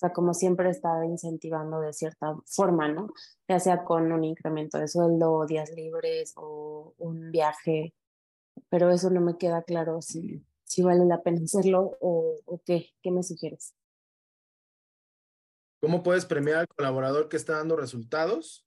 sea, 0.00 0.12
como 0.12 0.34
siempre 0.34 0.70
estaba 0.70 1.04
incentivando 1.06 1.80
de 1.80 1.92
cierta 1.92 2.36
forma, 2.46 2.88
¿no? 2.88 3.08
Ya 3.48 3.60
sea 3.60 3.84
con 3.84 4.12
un 4.12 4.24
incremento 4.24 4.78
de 4.78 4.88
sueldo, 4.88 5.46
días 5.46 5.70
libres 5.74 6.32
o 6.36 6.94
un 6.98 7.30
viaje. 7.30 7.94
Pero 8.68 8.90
eso 8.90 9.10
no 9.10 9.20
me 9.20 9.36
queda 9.36 9.62
claro 9.62 10.00
si, 10.00 10.44
si 10.64 10.82
vale 10.82 11.04
la 11.04 11.22
pena 11.22 11.40
hacerlo 11.44 11.96
o, 12.00 12.36
o 12.44 12.62
qué. 12.64 12.90
¿Qué 13.02 13.10
me 13.10 13.22
sugieres? 13.22 13.74
¿Cómo 15.80 16.02
puedes 16.02 16.26
premiar 16.26 16.58
al 16.58 16.68
colaborador 16.68 17.28
que 17.28 17.36
está 17.36 17.56
dando 17.56 17.76
resultados? 17.76 18.66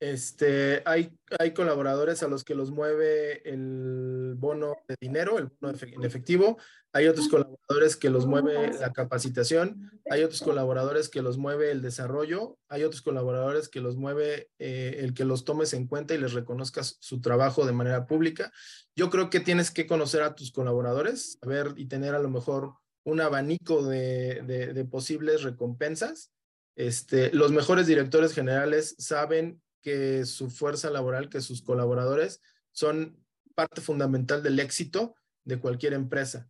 Este, 0.00 0.82
hay, 0.84 1.16
hay 1.38 1.54
colaboradores 1.54 2.22
a 2.22 2.28
los 2.28 2.44
que 2.44 2.54
los 2.54 2.70
mueve 2.70 3.48
el 3.48 4.34
bono 4.36 4.76
de 4.86 4.96
dinero, 5.00 5.38
el 5.38 5.50
bono 5.60 5.78
en 5.80 6.04
efectivo. 6.04 6.58
Hay 6.92 7.08
otros 7.08 7.28
colaboradores 7.28 7.96
que 7.96 8.10
los 8.10 8.26
mueve 8.26 8.72
la 8.78 8.92
capacitación. 8.92 9.90
Hay 10.10 10.22
otros 10.22 10.42
colaboradores 10.42 11.08
que 11.08 11.22
los 11.22 11.38
mueve 11.38 11.70
el 11.70 11.82
desarrollo. 11.82 12.58
Hay 12.68 12.84
otros 12.84 13.02
colaboradores 13.02 13.68
que 13.68 13.80
los 13.80 13.96
mueve 13.96 14.50
eh, 14.58 14.96
el 14.98 15.14
que 15.14 15.24
los 15.24 15.44
tomes 15.44 15.72
en 15.72 15.86
cuenta 15.86 16.14
y 16.14 16.18
les 16.18 16.34
reconozcas 16.34 16.98
su 17.00 17.20
trabajo 17.20 17.66
de 17.66 17.72
manera 17.72 18.06
pública. 18.06 18.52
Yo 18.94 19.10
creo 19.10 19.30
que 19.30 19.40
tienes 19.40 19.70
que 19.70 19.86
conocer 19.86 20.22
a 20.22 20.34
tus 20.34 20.52
colaboradores, 20.52 21.38
saber 21.40 21.72
y 21.76 21.86
tener 21.86 22.14
a 22.14 22.20
lo 22.20 22.30
mejor 22.30 22.74
un 23.04 23.20
abanico 23.20 23.84
de, 23.84 24.42
de, 24.46 24.72
de 24.72 24.84
posibles 24.84 25.42
recompensas. 25.42 26.30
Este, 26.76 27.32
los 27.32 27.52
mejores 27.52 27.86
directores 27.86 28.32
generales 28.32 28.94
saben 28.98 29.62
que 29.84 30.24
su 30.24 30.50
fuerza 30.50 30.90
laboral, 30.90 31.28
que 31.28 31.42
sus 31.42 31.62
colaboradores 31.62 32.40
son 32.72 33.22
parte 33.54 33.82
fundamental 33.82 34.42
del 34.42 34.58
éxito 34.58 35.14
de 35.44 35.60
cualquier 35.60 35.92
empresa. 35.92 36.48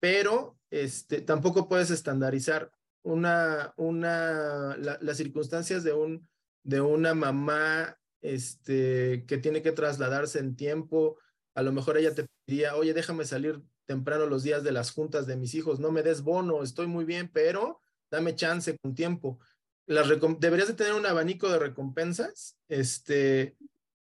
Pero 0.00 0.58
este, 0.70 1.20
tampoco 1.20 1.68
puedes 1.68 1.90
estandarizar 1.90 2.72
una, 3.02 3.74
una, 3.76 4.76
las 4.78 5.16
circunstancias 5.18 5.84
de, 5.84 5.92
un, 5.92 6.26
de 6.62 6.80
una 6.80 7.14
mamá 7.14 7.98
este, 8.22 9.24
que 9.26 9.36
tiene 9.36 9.60
que 9.60 9.72
trasladarse 9.72 10.38
en 10.38 10.56
tiempo. 10.56 11.18
A 11.54 11.62
lo 11.62 11.72
mejor 11.72 11.98
ella 11.98 12.14
te 12.14 12.26
diría, 12.46 12.76
oye, 12.76 12.94
déjame 12.94 13.26
salir 13.26 13.62
temprano 13.84 14.24
los 14.26 14.42
días 14.42 14.64
de 14.64 14.72
las 14.72 14.90
juntas 14.92 15.26
de 15.26 15.36
mis 15.36 15.54
hijos, 15.54 15.80
no 15.80 15.90
me 15.90 16.02
des 16.02 16.22
bono, 16.22 16.62
estoy 16.62 16.86
muy 16.86 17.04
bien, 17.04 17.28
pero 17.32 17.80
dame 18.10 18.34
chance 18.34 18.76
con 18.78 18.94
tiempo. 18.94 19.38
Las 19.86 20.08
deberías 20.08 20.68
de 20.68 20.74
tener 20.74 20.94
un 20.94 21.06
abanico 21.06 21.48
de 21.48 21.58
recompensas 21.58 22.56
este, 22.68 23.56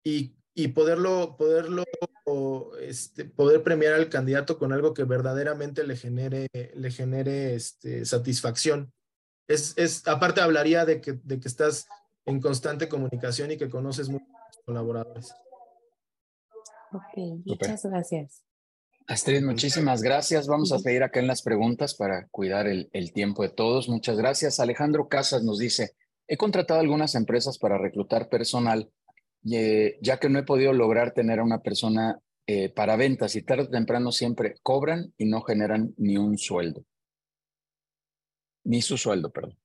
y, 0.04 0.34
y 0.54 0.68
poderlo, 0.68 1.36
poderlo 1.36 1.84
este, 2.80 3.24
poder 3.24 3.62
premiar 3.62 3.94
al 3.94 4.08
candidato 4.08 4.58
con 4.58 4.72
algo 4.72 4.94
que 4.94 5.04
verdaderamente 5.04 5.86
le 5.86 5.96
genere, 5.96 6.48
le 6.52 6.90
genere 6.90 7.54
este, 7.54 8.04
satisfacción. 8.04 8.92
Es, 9.48 9.74
es, 9.76 10.06
aparte 10.08 10.40
hablaría 10.40 10.84
de 10.84 11.00
que, 11.00 11.12
de 11.12 11.38
que 11.38 11.48
estás 11.48 11.86
en 12.24 12.40
constante 12.40 12.88
comunicación 12.88 13.52
y 13.52 13.56
que 13.56 13.70
conoces 13.70 14.08
muchos 14.08 14.28
colaboradores. 14.64 15.32
Ok, 16.92 17.44
muchas 17.44 17.84
gracias. 17.84 18.42
Astrid, 19.08 19.44
muchísimas 19.44 20.02
gracias. 20.02 20.48
Vamos 20.48 20.72
a 20.72 20.80
seguir 20.80 21.04
acá 21.04 21.20
en 21.20 21.28
las 21.28 21.42
preguntas 21.42 21.94
para 21.94 22.26
cuidar 22.28 22.66
el, 22.66 22.90
el, 22.92 23.12
tiempo 23.12 23.42
de 23.42 23.50
todos. 23.50 23.88
Muchas 23.88 24.16
gracias. 24.16 24.58
Alejandro 24.58 25.08
Casas 25.08 25.44
nos 25.44 25.58
dice, 25.58 25.92
he 26.26 26.36
contratado 26.36 26.80
algunas 26.80 27.14
empresas 27.14 27.58
para 27.58 27.78
reclutar 27.78 28.28
personal, 28.28 28.90
eh, 29.50 29.96
ya 30.02 30.18
que 30.18 30.28
no 30.28 30.40
he 30.40 30.42
podido 30.42 30.72
lograr 30.72 31.12
tener 31.12 31.38
a 31.38 31.44
una 31.44 31.62
persona 31.62 32.18
eh, 32.48 32.68
para 32.68 32.96
ventas 32.96 33.36
y 33.36 33.42
tarde 33.42 33.64
o 33.64 33.70
temprano 33.70 34.10
siempre 34.10 34.56
cobran 34.62 35.12
y 35.16 35.26
no 35.26 35.40
generan 35.42 35.94
ni 35.96 36.16
un 36.16 36.36
sueldo. 36.36 36.84
Ni 38.64 38.82
su 38.82 38.98
sueldo, 38.98 39.30
perdón. 39.30 39.56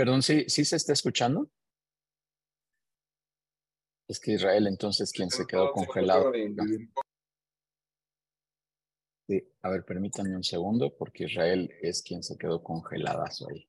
Perdón, 0.00 0.22
¿sí, 0.22 0.46
¿sí 0.48 0.64
se 0.64 0.76
está 0.76 0.94
escuchando? 0.94 1.50
Es 4.08 4.18
que 4.18 4.32
Israel 4.32 4.66
entonces 4.66 5.12
quien 5.12 5.28
se 5.28 5.46
quedó 5.46 5.72
congelado. 5.72 6.32
Sí, 9.28 9.46
a 9.60 9.68
ver, 9.68 9.84
permítanme 9.84 10.34
un 10.34 10.42
segundo 10.42 10.96
porque 10.96 11.24
Israel 11.24 11.70
es 11.82 12.02
quien 12.02 12.22
se 12.22 12.38
quedó 12.38 12.62
congelada 12.62 13.26
ahí. 13.50 13.68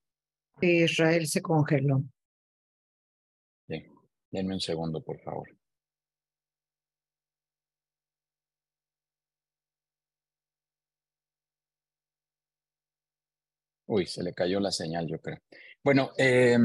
Sí, 0.61 0.83
Israel 0.85 1.27
se 1.27 1.41
congeló. 1.41 2.01
Sí, 3.67 3.83
denme 4.31 4.53
un 4.53 4.61
segundo, 4.61 5.03
por 5.03 5.19
favor. 5.19 5.49
Uy, 13.87 14.05
se 14.05 14.23
le 14.23 14.33
cayó 14.33 14.61
la 14.61 14.71
señal, 14.71 15.07
yo 15.09 15.19
creo. 15.19 15.37
Bueno, 15.83 16.11
eh, 16.17 16.57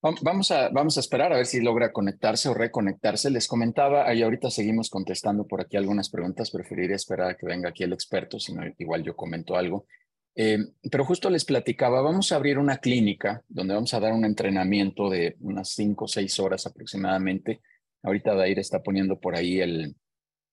vamos, 0.00 0.50
a, 0.50 0.68
vamos 0.70 0.96
a 0.96 1.00
esperar 1.00 1.32
a 1.32 1.36
ver 1.36 1.46
si 1.46 1.60
logra 1.60 1.92
conectarse 1.92 2.48
o 2.48 2.54
reconectarse. 2.54 3.30
Les 3.30 3.46
comentaba, 3.46 4.12
y 4.12 4.22
ahorita 4.22 4.50
seguimos 4.50 4.90
contestando 4.90 5.46
por 5.46 5.60
aquí 5.60 5.76
algunas 5.76 6.10
preguntas. 6.10 6.50
Preferiría 6.50 6.96
esperar 6.96 7.30
a 7.30 7.36
que 7.36 7.46
venga 7.46 7.68
aquí 7.68 7.84
el 7.84 7.92
experto, 7.92 8.40
si 8.40 8.52
no, 8.52 8.62
igual 8.78 9.04
yo 9.04 9.14
comento 9.14 9.54
algo. 9.54 9.86
Eh, 10.34 10.58
pero 10.90 11.04
justo 11.04 11.30
les 11.30 11.44
platicaba, 11.44 12.00
vamos 12.00 12.32
a 12.32 12.36
abrir 12.36 12.58
una 12.58 12.78
clínica 12.78 13.44
donde 13.48 13.74
vamos 13.74 13.92
a 13.94 14.00
dar 14.00 14.12
un 14.12 14.24
entrenamiento 14.24 15.08
de 15.10 15.36
unas 15.40 15.68
cinco 15.68 16.06
o 16.06 16.08
seis 16.08 16.40
horas 16.40 16.66
aproximadamente. 16.66 17.60
Ahorita 18.02 18.34
Dair 18.34 18.58
está 18.58 18.82
poniendo 18.82 19.20
por 19.20 19.36
ahí 19.36 19.60
el, 19.60 19.94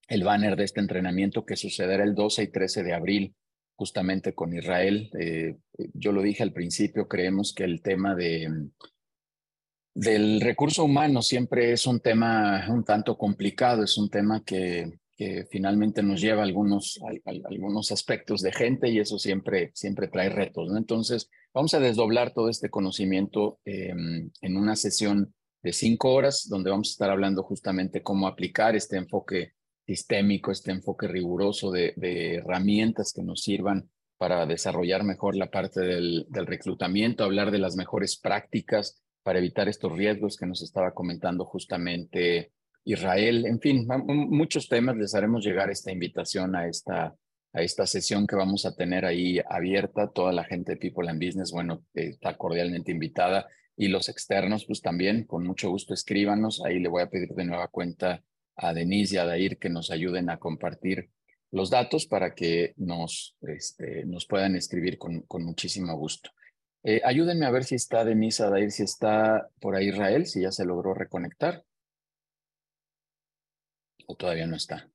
el 0.07 0.23
banner 0.23 0.55
de 0.55 0.65
este 0.65 0.79
entrenamiento 0.79 1.43
que 1.43 1.55
sucederá 1.55 2.03
el 2.03 2.13
12 2.13 2.43
y 2.43 2.47
13 2.51 2.83
de 2.83 2.93
abril 2.93 3.35
justamente 3.79 4.33
con 4.35 4.53
Israel. 4.53 5.09
Eh, 5.17 5.55
yo 5.93 6.11
lo 6.11 6.21
dije 6.21 6.43
al 6.43 6.51
principio, 6.51 7.07
creemos 7.07 7.53
que 7.53 7.63
el 7.63 7.81
tema 7.81 8.13
de, 8.13 8.67
del 9.93 10.41
recurso 10.41 10.83
humano 10.83 11.21
siempre 11.21 11.71
es 11.71 11.87
un 11.87 12.01
tema 12.01 12.67
un 12.69 12.83
tanto 12.83 13.17
complicado, 13.17 13.85
es 13.85 13.97
un 13.97 14.09
tema 14.09 14.43
que, 14.43 14.99
finalmente 15.51 16.01
nos 16.01 16.21
lleva 16.21 16.43
a 16.43 16.45
algunos, 16.45 16.97
algunos 17.25 17.91
aspectos 17.91 18.41
de 18.41 18.53
gente 18.53 18.87
y 18.87 18.99
eso 18.99 19.19
siempre, 19.19 19.71
siempre 19.73 20.07
trae 20.07 20.29
retos. 20.29 20.69
¿no? 20.69 20.77
Entonces, 20.77 21.29
vamos 21.53 21.73
a 21.73 21.81
desdoblar 21.81 22.33
todo 22.33 22.47
este 22.47 22.69
conocimiento 22.69 23.59
em, 23.65 24.31
en 24.39 24.55
una 24.55 24.77
sesión 24.77 25.33
de 25.61 25.73
cinco 25.73 26.13
horas, 26.13 26.47
donde 26.47 26.69
vamos 26.69 26.87
a 26.87 26.91
estar 26.91 27.09
hablando 27.09 27.43
justamente 27.43 28.01
cómo 28.01 28.27
aplicar 28.27 28.77
este 28.77 28.95
enfoque 28.95 29.55
sistémico, 29.89 30.51
este 30.51 30.69
enfoque 30.69 31.07
riguroso 31.07 31.71
de, 31.71 31.93
herramientas 32.35 33.11
que 33.11 33.23
nos 33.23 33.41
sirvan 33.41 33.89
para 34.19 34.45
desarrollar 34.45 35.03
mejor 35.03 35.35
la 35.35 35.49
parte 35.49 35.81
del, 35.81 36.27
reclutamiento, 36.31 37.23
hablar 37.23 37.49
de 37.49 37.57
las 37.57 37.75
mejores 37.75 38.19
prácticas 38.19 39.01
para 39.23 39.39
evitar 39.39 39.67
estos 39.67 39.91
riesgos 39.91 40.37
que 40.37 40.45
nos 40.45 40.61
estaba 40.61 40.93
comentando 40.93 41.43
justamente 41.43 42.51
Israel. 42.83 43.47
En 43.47 43.59
fin, 43.59 43.87
muchos 44.05 44.69
temas. 44.69 44.95
Les 44.95 45.15
haremos 45.15 45.43
llegar 45.43 45.71
esta 45.71 45.91
invitación 45.91 46.55
a 46.55 46.67
esta, 46.67 47.15
a 47.53 47.61
esta 47.61 47.87
sesión 47.87 48.27
que 48.27 48.35
vamos 48.35 48.67
a 48.67 48.75
tener 48.75 49.05
ahí 49.05 49.39
abierta. 49.49 50.11
Toda 50.11 50.31
la 50.33 50.43
gente 50.43 50.73
de 50.73 50.77
People 50.77 51.09
and 51.09 51.23
Business, 51.23 51.51
bueno, 51.51 51.83
está 51.95 52.37
cordialmente 52.37 52.91
invitada. 52.91 53.47
Y 53.75 53.87
los 53.87 54.07
externos, 54.07 54.65
pues 54.65 54.81
también, 54.81 55.23
con 55.23 55.47
mucho 55.47 55.71
gusto, 55.71 55.95
escríbanos. 55.95 56.61
Ahí 56.63 56.79
le 56.79 56.89
voy 56.89 57.01
a 57.01 57.09
pedir 57.09 57.29
de 57.29 57.45
nueva 57.45 57.69
cuenta 57.69 58.23
a 58.61 58.73
Denise 58.73 59.15
y 59.15 59.17
a 59.17 59.25
Dair 59.25 59.57
que 59.57 59.69
nos 59.69 59.89
ayuden 59.89 60.29
a 60.29 60.37
compartir 60.37 61.09
los 61.51 61.69
datos 61.69 62.05
para 62.05 62.35
que 62.35 62.73
nos, 62.77 63.35
este, 63.41 64.05
nos 64.05 64.25
puedan 64.25 64.55
escribir 64.55 64.97
con, 64.97 65.21
con 65.21 65.43
muchísimo 65.43 65.95
gusto. 65.97 66.31
Eh, 66.83 67.01
ayúdenme 67.03 67.45
a 67.45 67.51
ver 67.51 67.63
si 67.63 67.75
está 67.75 68.05
Denise, 68.05 68.43
Dair, 68.43 68.71
si 68.71 68.83
está 68.83 69.49
por 69.59 69.75
ahí 69.75 69.89
Israel, 69.89 70.25
si 70.27 70.41
ya 70.41 70.51
se 70.51 70.65
logró 70.65 70.93
reconectar. 70.93 71.63
O 74.07 74.15
todavía 74.15 74.47
no 74.47 74.55
está. 74.55 74.89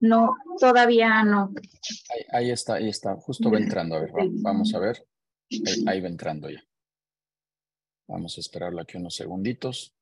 No, 0.00 0.34
todavía 0.58 1.22
no. 1.22 1.52
Ahí, 2.32 2.50
está, 2.50 2.74
ahí 2.74 2.88
está. 2.88 3.14
Justo 3.16 3.50
va 3.50 3.58
entrando. 3.58 3.94
A 3.94 4.00
ver, 4.00 4.10
vamos 4.42 4.74
a 4.74 4.80
ver. 4.80 5.06
ahí 5.86 6.00
va 6.00 6.08
entrando 6.08 6.50
ya. 6.50 6.60
Vamos 8.08 8.36
a 8.36 8.40
esperarlo 8.40 8.80
aquí 8.80 8.96
unos 8.96 9.14
segunditos. 9.14 9.94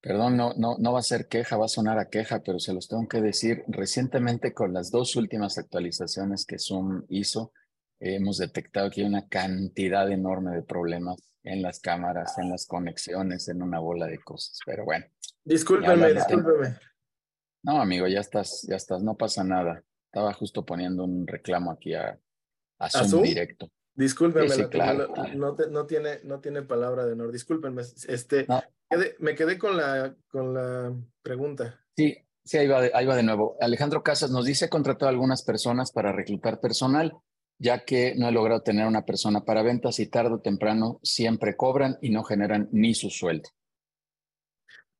Perdón, 0.00 0.36
no, 0.36 0.54
no, 0.54 0.76
no 0.78 0.92
va 0.92 1.00
a 1.00 1.02
ser 1.02 1.28
queja, 1.28 1.58
va 1.58 1.66
a 1.66 1.68
sonar 1.68 1.98
a 1.98 2.08
queja, 2.08 2.42
pero 2.42 2.58
se 2.58 2.72
los 2.72 2.88
tengo 2.88 3.06
que 3.06 3.20
decir. 3.20 3.64
Recientemente, 3.68 4.54
con 4.54 4.72
las 4.72 4.90
dos 4.90 5.14
últimas 5.16 5.58
actualizaciones 5.58 6.46
que 6.46 6.58
Zoom 6.58 7.04
hizo, 7.08 7.52
hemos 8.00 8.38
detectado 8.38 8.90
que 8.90 9.02
hay 9.02 9.06
una 9.06 9.28
cantidad 9.28 10.10
enorme 10.10 10.52
de 10.52 10.62
problemas 10.62 11.18
en 11.42 11.60
las 11.60 11.80
cámaras, 11.80 12.38
en 12.38 12.48
las 12.48 12.66
conexiones, 12.66 13.48
en 13.48 13.62
una 13.62 13.78
bola 13.78 14.06
de 14.06 14.18
cosas. 14.18 14.58
Pero 14.64 14.84
bueno. 14.84 15.04
Discúlpeme, 15.44 16.14
discúlpeme. 16.14 16.78
No, 17.62 17.80
amigo, 17.80 18.06
ya 18.06 18.20
estás, 18.20 18.66
ya 18.68 18.76
estás, 18.76 19.02
no 19.02 19.16
pasa 19.16 19.44
nada. 19.44 19.82
Estaba 20.06 20.32
justo 20.32 20.64
poniendo 20.64 21.04
un 21.04 21.26
reclamo 21.26 21.72
aquí 21.72 21.94
a, 21.94 22.18
a 22.78 22.88
Zoom 22.88 23.22
directo. 23.22 23.70
Discúlpenme, 23.94 24.56
no, 25.34 25.56
no, 25.70 25.86
tiene, 25.86 26.20
no 26.24 26.40
tiene 26.40 26.62
palabra 26.62 27.04
de 27.04 27.12
honor. 27.12 27.32
Discúlpenme. 27.32 27.82
Este, 28.08 28.46
me 29.18 29.34
quedé 29.34 29.58
con 29.58 29.76
la, 29.76 30.14
con 30.28 30.54
la 30.54 30.92
pregunta. 31.22 31.84
Sí, 31.96 32.16
sí, 32.44 32.58
ahí 32.58 32.68
va, 32.68 32.80
de, 32.80 32.90
ahí 32.94 33.06
va 33.06 33.16
de 33.16 33.22
nuevo. 33.22 33.56
Alejandro 33.60 34.02
Casas 34.02 34.30
nos 34.30 34.46
dice, 34.46 34.68
contrató 34.68 35.06
a 35.06 35.10
algunas 35.10 35.42
personas 35.42 35.92
para 35.92 36.12
reclutar 36.12 36.60
personal, 36.60 37.14
ya 37.58 37.84
que 37.84 38.14
no 38.16 38.28
he 38.28 38.32
logrado 38.32 38.62
tener 38.62 38.86
una 38.86 39.04
persona 39.04 39.44
para 39.44 39.62
ventas 39.62 39.98
y 39.98 40.06
tarde 40.06 40.34
o 40.34 40.40
temprano 40.40 40.98
siempre 41.02 41.56
cobran 41.56 41.98
y 42.00 42.10
no 42.10 42.24
generan 42.24 42.68
ni 42.72 42.94
su 42.94 43.10
sueldo. 43.10 43.50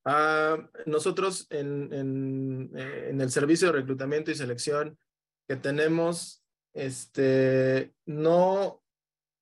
Ah, 0.04 0.56
nosotros 0.86 1.46
en, 1.50 1.92
en, 1.92 2.70
eh, 2.74 3.08
en 3.10 3.20
el 3.20 3.30
servicio 3.30 3.68
de 3.68 3.74
reclutamiento 3.74 4.30
y 4.30 4.34
selección 4.34 4.98
que 5.46 5.56
tenemos, 5.56 6.39
este, 6.72 7.92
no, 8.06 8.82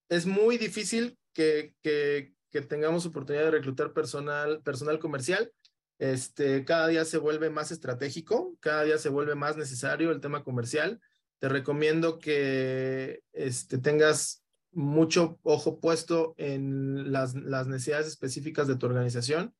es 0.08 0.26
muy 0.26 0.58
difícil 0.58 1.18
que, 1.32 1.74
que, 1.82 2.34
tengamos 2.68 3.06
oportunidad 3.06 3.44
de 3.44 3.50
reclutar 3.52 3.92
personal, 3.92 4.62
personal 4.62 4.98
comercial. 4.98 5.52
Este, 6.00 6.64
cada 6.64 6.88
día 6.88 7.04
se 7.04 7.18
vuelve 7.18 7.50
más 7.50 7.70
estratégico, 7.70 8.56
cada 8.58 8.82
día 8.82 8.98
se 8.98 9.10
vuelve 9.10 9.36
más 9.36 9.56
necesario 9.56 10.10
el 10.10 10.20
tema 10.20 10.42
comercial. 10.42 11.00
Te 11.38 11.48
recomiendo 11.48 12.18
que 12.18 13.22
este, 13.32 13.78
tengas 13.78 14.42
mucho 14.72 15.38
ojo 15.42 15.78
puesto 15.78 16.34
en 16.36 17.12
las, 17.12 17.34
las 17.34 17.68
necesidades 17.68 18.08
específicas 18.08 18.66
de 18.66 18.76
tu 18.76 18.86
organización. 18.86 19.54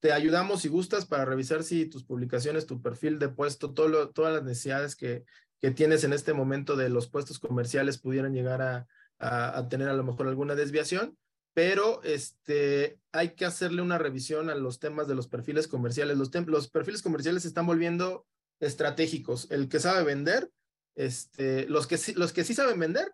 Te 0.00 0.12
ayudamos 0.12 0.60
si 0.60 0.68
gustas 0.68 1.06
para 1.06 1.24
revisar 1.24 1.62
si 1.62 1.86
tus 1.86 2.04
publicaciones, 2.04 2.66
tu 2.66 2.82
perfil 2.82 3.18
de 3.18 3.30
puesto, 3.30 3.72
todo 3.72 4.10
todas 4.10 4.34
las 4.34 4.44
necesidades 4.44 4.94
que, 4.94 5.24
que 5.60 5.70
tienes 5.70 6.04
en 6.04 6.12
este 6.12 6.32
momento 6.32 6.76
de 6.76 6.88
los 6.88 7.08
puestos 7.08 7.38
comerciales 7.38 7.98
pudieran 7.98 8.34
llegar 8.34 8.62
a, 8.62 8.86
a, 9.18 9.68
tener 9.68 9.88
a 9.88 9.94
lo 9.94 10.04
mejor 10.04 10.28
alguna 10.28 10.54
desviación, 10.54 11.16
pero 11.54 12.02
este, 12.02 13.00
hay 13.12 13.34
que 13.34 13.46
hacerle 13.46 13.80
una 13.80 13.98
revisión 13.98 14.50
a 14.50 14.54
los 14.54 14.78
temas 14.78 15.08
de 15.08 15.14
los 15.14 15.26
perfiles 15.26 15.68
comerciales. 15.68 16.18
Los, 16.18 16.30
los 16.46 16.68
perfiles 16.68 17.02
comerciales 17.02 17.42
se 17.42 17.48
están 17.48 17.66
volviendo 17.66 18.26
estratégicos. 18.60 19.50
El 19.50 19.68
que 19.68 19.80
sabe 19.80 20.04
vender, 20.04 20.50
este, 20.94 21.66
los, 21.68 21.86
que, 21.86 21.98
los 22.14 22.32
que 22.32 22.44
sí 22.44 22.52
saben 22.52 22.78
vender, 22.78 23.10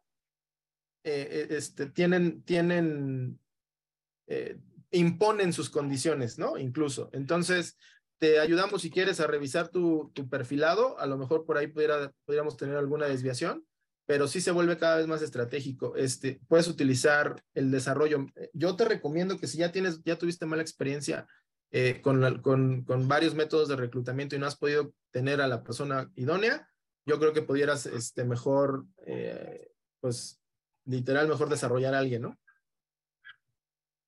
eh, 1.04 1.28
eh, 1.30 1.56
este, 1.56 1.86
tienen, 1.86 2.42
tienen, 2.42 3.38
eh, 4.26 4.58
imponen 4.90 5.52
sus 5.52 5.70
condiciones, 5.70 6.38
¿no? 6.38 6.58
Incluso. 6.58 7.10
Entonces, 7.12 7.76
te 8.22 8.38
ayudamos 8.38 8.82
si 8.82 8.88
quieres 8.88 9.18
a 9.18 9.26
revisar 9.26 9.70
tu, 9.70 10.12
tu 10.14 10.28
perfilado, 10.28 10.96
a 11.00 11.06
lo 11.06 11.18
mejor 11.18 11.44
por 11.44 11.58
ahí 11.58 11.66
pudiera, 11.66 12.12
podríamos 12.24 12.56
tener 12.56 12.76
alguna 12.76 13.06
desviación, 13.06 13.66
pero 14.06 14.28
sí 14.28 14.40
se 14.40 14.52
vuelve 14.52 14.78
cada 14.78 14.98
vez 14.98 15.08
más 15.08 15.22
estratégico. 15.22 15.96
Este, 15.96 16.40
puedes 16.46 16.68
utilizar 16.68 17.42
el 17.52 17.72
desarrollo. 17.72 18.26
Yo 18.52 18.76
te 18.76 18.84
recomiendo 18.84 19.38
que 19.38 19.48
si 19.48 19.58
ya 19.58 19.72
tienes, 19.72 20.04
ya 20.04 20.18
tuviste 20.18 20.46
mala 20.46 20.62
experiencia 20.62 21.26
con, 22.02 22.38
con, 22.42 22.84
con, 22.84 23.08
varios 23.08 23.34
métodos 23.34 23.66
de 23.66 23.74
reclutamiento 23.74 24.36
y 24.36 24.38
no 24.38 24.46
has 24.46 24.56
podido 24.56 24.94
tener 25.10 25.40
a 25.40 25.48
la 25.48 25.64
persona 25.64 26.08
idónea, 26.14 26.68
yo 27.04 27.18
creo 27.18 27.32
que 27.32 27.42
pudieras 27.42 27.86
este, 27.86 28.22
mejor, 28.22 28.86
pues, 29.98 30.40
literal, 30.84 31.26
mejor 31.26 31.48
desarrollar 31.48 31.96
a 31.96 31.98
alguien, 31.98 32.22
¿no? 32.22 32.38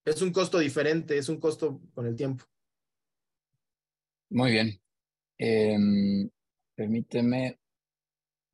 Es 0.05 0.23
un 0.23 0.31
costo 0.31 0.61
diferente, 0.61 1.19
es 1.19 1.29
un 1.29 1.41
costo 1.41 1.81
con 1.95 2.07
el 2.07 2.15
tiempo. 2.15 2.45
Muy 4.31 4.53
bien. 4.53 4.81
Em, 5.39 6.29
permíteme. 6.75 7.59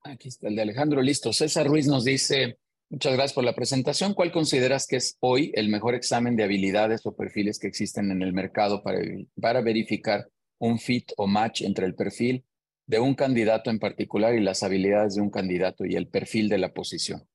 Aquí 0.02 0.28
está 0.28 0.48
el 0.48 0.56
de 0.56 0.62
Alejandro. 0.62 1.02
Listo. 1.02 1.32
César 1.32 1.66
Ruiz 1.66 1.86
nos 1.86 2.04
dice, 2.04 2.58
muchas 2.88 3.12
gracias 3.12 3.32
por 3.34 3.44
la 3.44 3.54
presentación. 3.54 4.14
¿Cuál 4.14 4.32
consideras 4.32 4.86
que 4.86 4.96
es 4.96 5.16
hoy 5.20 5.52
el 5.54 5.68
mejor 5.68 5.94
examen 5.94 6.36
de 6.36 6.44
habilidades 6.44 7.04
o 7.04 7.14
perfiles 7.14 7.58
que 7.58 7.68
existen 7.68 8.10
en 8.10 8.22
el 8.22 8.32
mercado 8.32 8.82
para, 8.82 9.00
para 9.40 9.60
verificar 9.60 10.28
un 10.58 10.78
fit 10.78 11.12
o 11.16 11.26
match 11.26 11.62
entre 11.62 11.86
el 11.86 11.94
perfil 11.94 12.44
de 12.86 12.98
un 12.98 13.14
candidato 13.14 13.70
en 13.70 13.78
particular 13.78 14.34
y 14.34 14.40
las 14.40 14.62
habilidades 14.62 15.14
de 15.14 15.22
un 15.22 15.30
candidato 15.30 15.84
y 15.84 15.94
el 15.94 16.08
perfil 16.08 16.48
de 16.48 16.58
la 16.58 16.72
posición? 16.72 17.26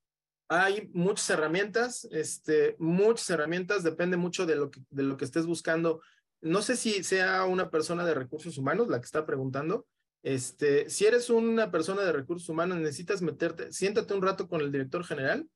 Hay 0.47 0.89
muchas 0.93 1.29
herramientas, 1.31 2.07
este, 2.11 2.75
muchas 2.77 3.29
herramientas, 3.31 3.83
depende 3.83 4.15
mucho 4.15 4.45
de 4.45 4.55
lo 4.55 4.69
que, 4.69 4.81
de 4.91 5.03
lo 5.03 5.17
que 5.17 5.25
estés 5.25 5.45
buscando. 5.45 6.01
No 6.45 6.61
sé 6.61 6.75
si 6.75 7.03
sea 7.03 7.45
una 7.45 7.71
persona 7.71 8.05
de 8.05 8.13
recursos 8.13 8.59
humanos 8.59 8.87
la 8.87 8.99
que 8.99 9.05
está 9.05 9.25
preguntando. 9.25 9.87
Este, 10.21 10.91
si 10.91 11.07
eres 11.07 11.31
una 11.31 11.71
persona 11.71 12.03
de 12.03 12.11
recursos 12.11 12.47
humanos, 12.49 12.77
necesitas 12.77 13.23
meterte, 13.23 13.71
siéntate 13.71 14.13
un 14.13 14.21
rato 14.21 14.47
con 14.47 14.61
el 14.61 14.71
director 14.71 15.03
general. 15.03 15.49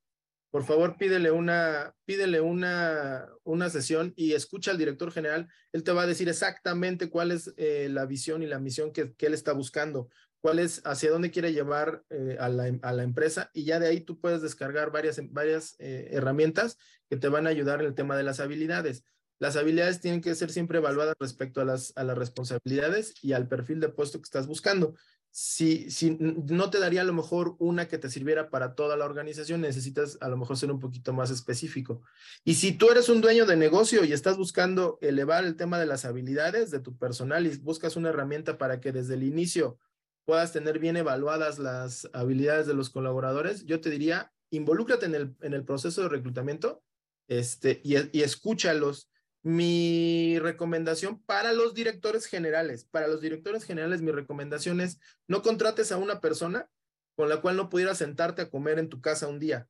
Por 0.50 0.64
favor, 0.64 0.98
pídele 0.98 1.30
una, 1.30 1.94
pídele 2.06 2.42
una, 2.42 3.30
una 3.44 3.70
sesión 3.70 4.14
y 4.16 4.34
escucha 4.34 4.72
al 4.72 4.80
director 4.80 5.12
general. 5.12 5.48
Él 5.74 5.84
te 5.84 5.92
va 5.92 6.02
a 6.02 6.08
decir 6.08 6.28
exactamente 6.28 7.12
cuál 7.12 7.32
es 7.32 7.54
eh, 7.58 7.88
la 7.92 8.08
visión 8.08 8.42
y 8.42 8.48
la 8.48 8.60
misión 8.60 8.92
que, 8.92 9.14
que 9.14 9.28
él 9.28 9.36
está 9.36 9.54
buscando 9.54 10.10
cuál 10.42 10.58
es, 10.58 10.82
hacia 10.86 11.12
dónde 11.12 11.32
quiere 11.32 11.54
llevar 11.54 12.04
eh, 12.10 12.38
a, 12.40 12.50
la, 12.50 12.72
a, 12.82 12.94
la, 12.94 13.04
empresa 13.04 13.52
y 13.54 13.66
ya 13.66 13.80
de 13.80 13.88
ahí 13.88 14.00
tú 14.00 14.20
puedes 14.20 14.42
descargar 14.42 14.90
varias, 14.90 15.20
varias 15.32 15.76
eh, 15.80 16.08
herramientas 16.12 16.78
que 17.10 17.18
te 17.18 17.28
van 17.28 17.46
a 17.46 17.50
ayudar 17.50 17.82
en 17.82 17.88
el 17.88 17.94
tema 17.94 18.16
de 18.16 18.24
las 18.24 18.40
habilidades. 18.40 19.04
Las 19.40 19.56
habilidades 19.56 20.02
tienen 20.02 20.22
que 20.22 20.36
ser 20.36 20.52
siempre 20.52 20.78
evaluadas 20.78 21.16
respecto 21.20 21.62
a 21.62 21.66
las, 21.66 21.94
a 21.96 22.04
las 22.04 22.18
responsabilidades 22.18 23.14
y 23.22 23.34
al 23.34 23.48
perfil 23.48 23.80
de 23.80 23.90
puesto 23.90 24.20
que 24.20 24.26
estás 24.26 24.48
buscando. 24.48 24.96
Si, 25.32 25.92
si 25.92 26.18
no 26.20 26.70
te 26.70 26.80
daría 26.80 27.02
a 27.02 27.06
lo 27.06 27.14
mejor 27.14 27.56
una 27.60 27.88
que 27.88 27.98
te 27.98 28.10
sirviera 28.10 28.50
para 28.50 28.74
toda 28.76 28.98
la 28.98 29.06
organización, 29.06 29.62
necesitas 29.62 30.18
a 30.22 30.28
lo 30.28 30.38
mejor 30.38 30.58
ser 30.58 30.72
un 30.72 30.80
poquito 30.80 31.14
más 31.14 31.30
específico. 31.30 32.02
Y 32.44 32.56
si 32.56 32.74
tú 32.74 32.90
eres 32.90 33.10
un 33.10 33.22
dueño 33.22 33.46
de 33.46 33.56
negocio 33.56 34.04
y 34.04 34.12
estás 34.12 34.38
buscando 34.38 34.98
elevar 35.02 35.46
el 35.46 35.56
tema 35.56 35.80
de 35.80 35.86
las 35.86 36.04
habilidades 36.04 36.72
de 36.72 36.80
tu 36.80 36.98
personal 36.98 37.46
y 37.46 37.56
buscas 37.58 37.96
una 37.96 38.10
herramienta 38.10 38.58
para 38.58 38.82
que 38.82 38.92
desde 38.92 39.14
el 39.14 39.24
inicio 39.24 39.78
puedas 40.26 40.52
tener 40.52 40.80
bien 40.80 40.98
evaluadas 40.98 41.60
las 41.60 42.10
habilidades 42.14 42.68
de 42.68 42.74
los 42.74 42.90
colaboradores, 42.90 43.66
yo 43.66 43.82
te 43.82 43.90
diría, 43.90 44.32
involúcrate 44.52 45.06
en 45.06 45.16
el, 45.16 45.36
en 45.42 45.54
el 45.54 45.64
proceso 45.64 46.02
de 46.02 46.10
reclutamiento 46.10 46.84
este, 47.28 47.82
y, 47.84 47.96
y 48.18 48.22
escúchalos. 48.24 49.10
Mi 49.42 50.38
recomendación 50.40 51.22
para 51.24 51.54
los 51.54 51.74
directores 51.74 52.26
generales, 52.26 52.86
para 52.86 53.08
los 53.08 53.22
directores 53.22 53.64
generales, 53.64 54.02
mi 54.02 54.12
recomendación 54.12 54.82
es 54.82 55.00
no 55.28 55.42
contrates 55.42 55.92
a 55.92 55.98
una 55.98 56.20
persona 56.20 56.70
con 57.16 57.30
la 57.30 57.42
cual 57.42 57.56
no 57.56 57.70
pudieras 57.70 57.98
sentarte 57.98 58.42
a 58.42 58.50
comer 58.50 58.80
en 58.80 58.90
tu 58.90 59.02
casa 59.02 59.28
un 59.28 59.40
día. 59.40 59.68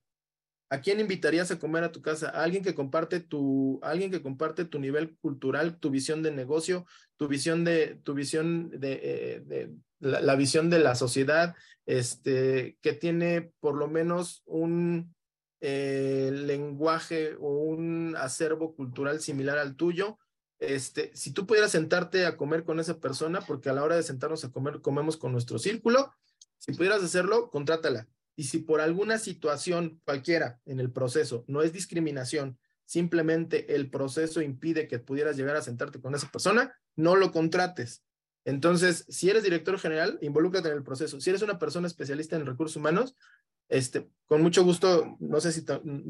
¿A 0.72 0.82
quién 0.82 1.00
invitarías 1.00 1.50
a 1.50 1.58
comer 1.58 1.84
a 1.84 1.92
tu 1.92 2.02
casa? 2.02 2.30
A 2.30 2.44
alguien 2.44 2.64
que 2.64 2.76
comparte 2.76 3.20
tu, 3.20 3.80
alguien 3.82 4.12
que 4.12 4.22
comparte 4.22 4.66
tu 4.66 4.78
nivel 4.78 5.18
cultural, 5.18 5.80
tu 5.80 5.90
visión 5.90 6.22
de 6.22 6.32
negocio, 6.32 6.86
tu 7.18 7.28
visión 7.28 7.64
de, 7.64 8.00
tu 8.04 8.14
visión 8.14 8.70
de, 8.70 9.00
eh, 9.02 9.42
de 9.46 9.72
la, 10.00 10.36
visión 10.36 10.70
de 10.70 10.78
la 10.78 10.94
sociedad, 10.94 11.56
este, 11.88 12.78
que 12.82 12.94
tiene 12.94 13.52
por 13.60 13.76
lo 13.76 13.88
menos 13.88 14.44
un 14.46 15.16
eh, 15.62 16.32
lenguaje 16.34 17.36
o 17.40 17.50
un 17.50 18.16
acervo 18.18 18.76
cultural 18.76 19.20
similar 19.22 19.58
al 19.58 19.76
tuyo. 19.76 20.18
Este, 20.60 21.12
si 21.16 21.32
tú 21.32 21.46
pudieras 21.46 21.72
sentarte 21.72 22.26
a 22.26 22.38
comer 22.38 22.64
con 22.64 22.80
esa 22.80 23.00
persona, 23.00 23.42
porque 23.42 23.70
a 23.70 23.74
la 23.74 23.84
hora 23.84 23.96
de 23.96 24.04
sentarnos 24.04 24.44
a 24.44 24.52
comer, 24.52 24.82
comemos 24.82 25.18
con 25.18 25.32
nuestro 25.32 25.60
círculo, 25.60 26.14
si 26.58 26.74
pudieras 26.74 27.04
hacerlo, 27.04 27.50
contrátala 27.50 28.08
y 28.36 28.46
si 28.46 28.60
por 28.60 28.80
alguna 28.80 29.18
situación 29.18 30.02
cualquiera 30.06 30.62
en 30.66 30.80
el 30.80 30.92
proceso 30.92 31.44
no 31.48 31.62
es 31.62 31.74
discriminación, 31.74 32.58
simplemente 32.86 33.76
el 33.76 33.90
proceso 33.90 34.42
impide 34.42 34.88
que 34.88 35.00
pudieras 35.00 35.36
llegar 35.36 35.56
a 35.56 35.62
sentarte 35.62 36.00
con 36.00 36.16
esa 36.16 36.32
persona, 36.32 36.74
no 36.96 37.16
lo 37.16 37.32
contrates. 37.32 38.04
Entonces, 38.46 39.06
si 39.10 39.30
eres 39.30 39.44
director 39.44 39.78
general, 39.78 40.18
involúcrate 40.22 40.70
en 40.70 40.76
el 40.76 40.84
proceso. 40.84 41.20
Si 41.20 41.30
eres 41.30 41.42
una 41.42 41.60
persona 41.60 41.88
especialista 41.88 42.36
en 42.36 42.46
recursos 42.46 42.78
humanos, 42.78 43.16
este, 43.70 44.10
con 44.26 44.42
mucho 44.42 44.64
gusto, 44.64 45.16
no 45.20 45.40
sé 45.40 45.52
si 45.52 45.64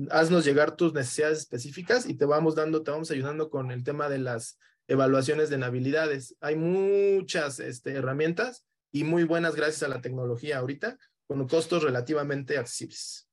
haznos 0.10 0.46
llegar 0.46 0.76
tus 0.76 0.94
necesidades 0.94 1.40
específicas 1.40 2.08
y 2.08 2.16
te 2.16 2.26
vamos 2.26 2.56
dando, 2.56 2.84
te 2.84 2.92
vamos 2.92 3.12
ayudando 3.12 3.50
con 3.50 3.72
el 3.72 3.84
tema 3.84 4.10
de 4.10 4.20
las 4.20 4.58
evaluaciones 4.88 5.50
de 5.50 5.64
habilidades. 5.64 6.36
Hay 6.42 6.56
muchas 6.56 7.60
este, 7.60 7.92
herramientas 7.92 8.66
y 8.92 9.04
muy 9.04 9.24
buenas 9.24 9.56
gracias 9.56 9.84
a 9.84 9.88
la 9.88 10.02
tecnología 10.02 10.58
ahorita 10.58 10.98
con 11.28 11.48
costos 11.48 11.84
relativamente 11.84 12.58
accesibles. 12.58 13.28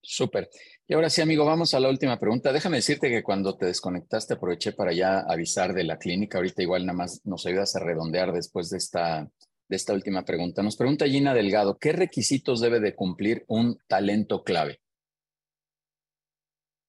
Súper. 0.00 0.48
Y 0.86 0.94
ahora 0.94 1.10
sí, 1.10 1.20
amigo, 1.20 1.44
vamos 1.44 1.74
a 1.74 1.80
la 1.80 1.90
última 1.90 2.18
pregunta. 2.18 2.52
Déjame 2.52 2.76
decirte 2.76 3.10
que 3.10 3.22
cuando 3.22 3.56
te 3.56 3.66
desconectaste 3.66 4.34
aproveché 4.34 4.72
para 4.72 4.92
ya 4.92 5.20
avisar 5.20 5.74
de 5.74 5.84
la 5.84 5.98
clínica. 5.98 6.38
Ahorita 6.38 6.62
igual 6.62 6.86
nada 6.86 6.96
más 6.96 7.20
nos 7.24 7.44
ayudas 7.44 7.74
a 7.76 7.80
redondear 7.80 8.32
después 8.32 8.70
de 8.70 8.78
esta, 8.78 9.28
de 9.68 9.76
esta 9.76 9.92
última 9.92 10.24
pregunta. 10.24 10.62
Nos 10.62 10.76
pregunta 10.76 11.06
Gina 11.06 11.34
Delgado, 11.34 11.78
¿qué 11.78 11.92
requisitos 11.92 12.60
debe 12.60 12.80
de 12.80 12.94
cumplir 12.94 13.44
un 13.48 13.78
talento 13.86 14.42
clave? 14.42 14.80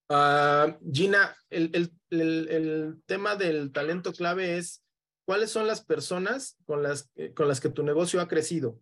Uh, 0.08 0.74
Gina, 0.92 1.36
el, 1.50 1.70
el, 2.10 2.48
el, 2.48 3.02
tema 3.06 3.36
del 3.36 3.70
talento 3.70 4.12
clave 4.12 4.58
es 4.58 4.82
cuáles 5.24 5.50
son 5.50 5.68
las 5.68 5.84
personas 5.84 6.56
con 6.64 6.82
las, 6.82 7.10
eh, 7.14 7.32
con 7.32 7.46
las 7.46 7.60
que 7.60 7.68
tu 7.68 7.84
negocio 7.84 8.20
ha 8.20 8.26
crecido 8.26 8.80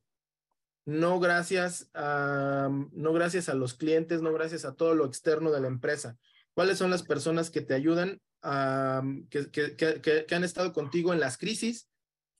no 0.88 1.20
gracias 1.20 1.90
a, 1.92 2.70
no 2.92 3.12
gracias 3.12 3.50
a 3.50 3.54
los 3.54 3.74
clientes, 3.74 4.22
no 4.22 4.32
gracias 4.32 4.64
a 4.64 4.74
todo 4.74 4.94
lo 4.94 5.04
externo 5.04 5.50
de 5.50 5.60
la 5.60 5.68
empresa. 5.68 6.16
¿Cuáles 6.54 6.78
son 6.78 6.90
las 6.90 7.02
personas 7.02 7.50
que 7.50 7.60
te 7.60 7.74
ayudan, 7.74 8.22
a, 8.40 9.02
que, 9.28 9.50
que, 9.50 9.76
que, 9.76 10.24
que 10.26 10.34
han 10.34 10.44
estado 10.44 10.72
contigo 10.72 11.12
en 11.12 11.20
las 11.20 11.36
crisis 11.36 11.90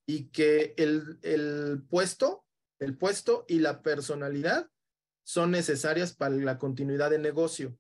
y 0.09 0.30
que 0.30 0.74
el, 0.78 1.18
el 1.22 1.82
puesto, 1.89 2.47
el 2.80 2.97
puesto 2.97 3.44
y 3.47 3.59
la 3.59 3.82
personalidad 3.82 4.70
son 5.22 5.51
necesarias 5.51 6.16
para 6.16 6.35
la 6.35 6.59
continuidad 6.59 7.10
de 7.10 7.18
negocio? 7.18 7.78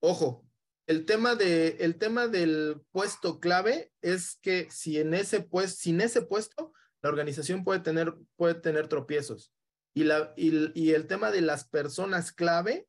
Ojo, 0.00 0.46
el 0.86 1.04
tema, 1.04 1.34
de, 1.36 1.76
el 1.80 1.98
tema 1.98 2.28
del 2.28 2.80
puesto 2.92 3.38
clave 3.40 3.92
es 4.00 4.38
que 4.40 4.68
si 4.70 4.98
en 4.98 5.12
ese 5.12 5.42
puesto, 5.42 5.78
sin 5.78 6.00
ese 6.00 6.22
puesto, 6.22 6.72
la 7.02 7.10
organización 7.10 7.62
puede 7.62 7.80
tener, 7.80 8.16
puede 8.36 8.54
tener 8.54 8.88
tropiezos. 8.88 9.52
Y, 9.94 10.04
la, 10.04 10.32
y, 10.36 10.92
el 10.92 11.06
tema 11.06 11.30
de 11.30 11.42
las 11.42 11.68
personas 11.68 12.32
clave, 12.32 12.88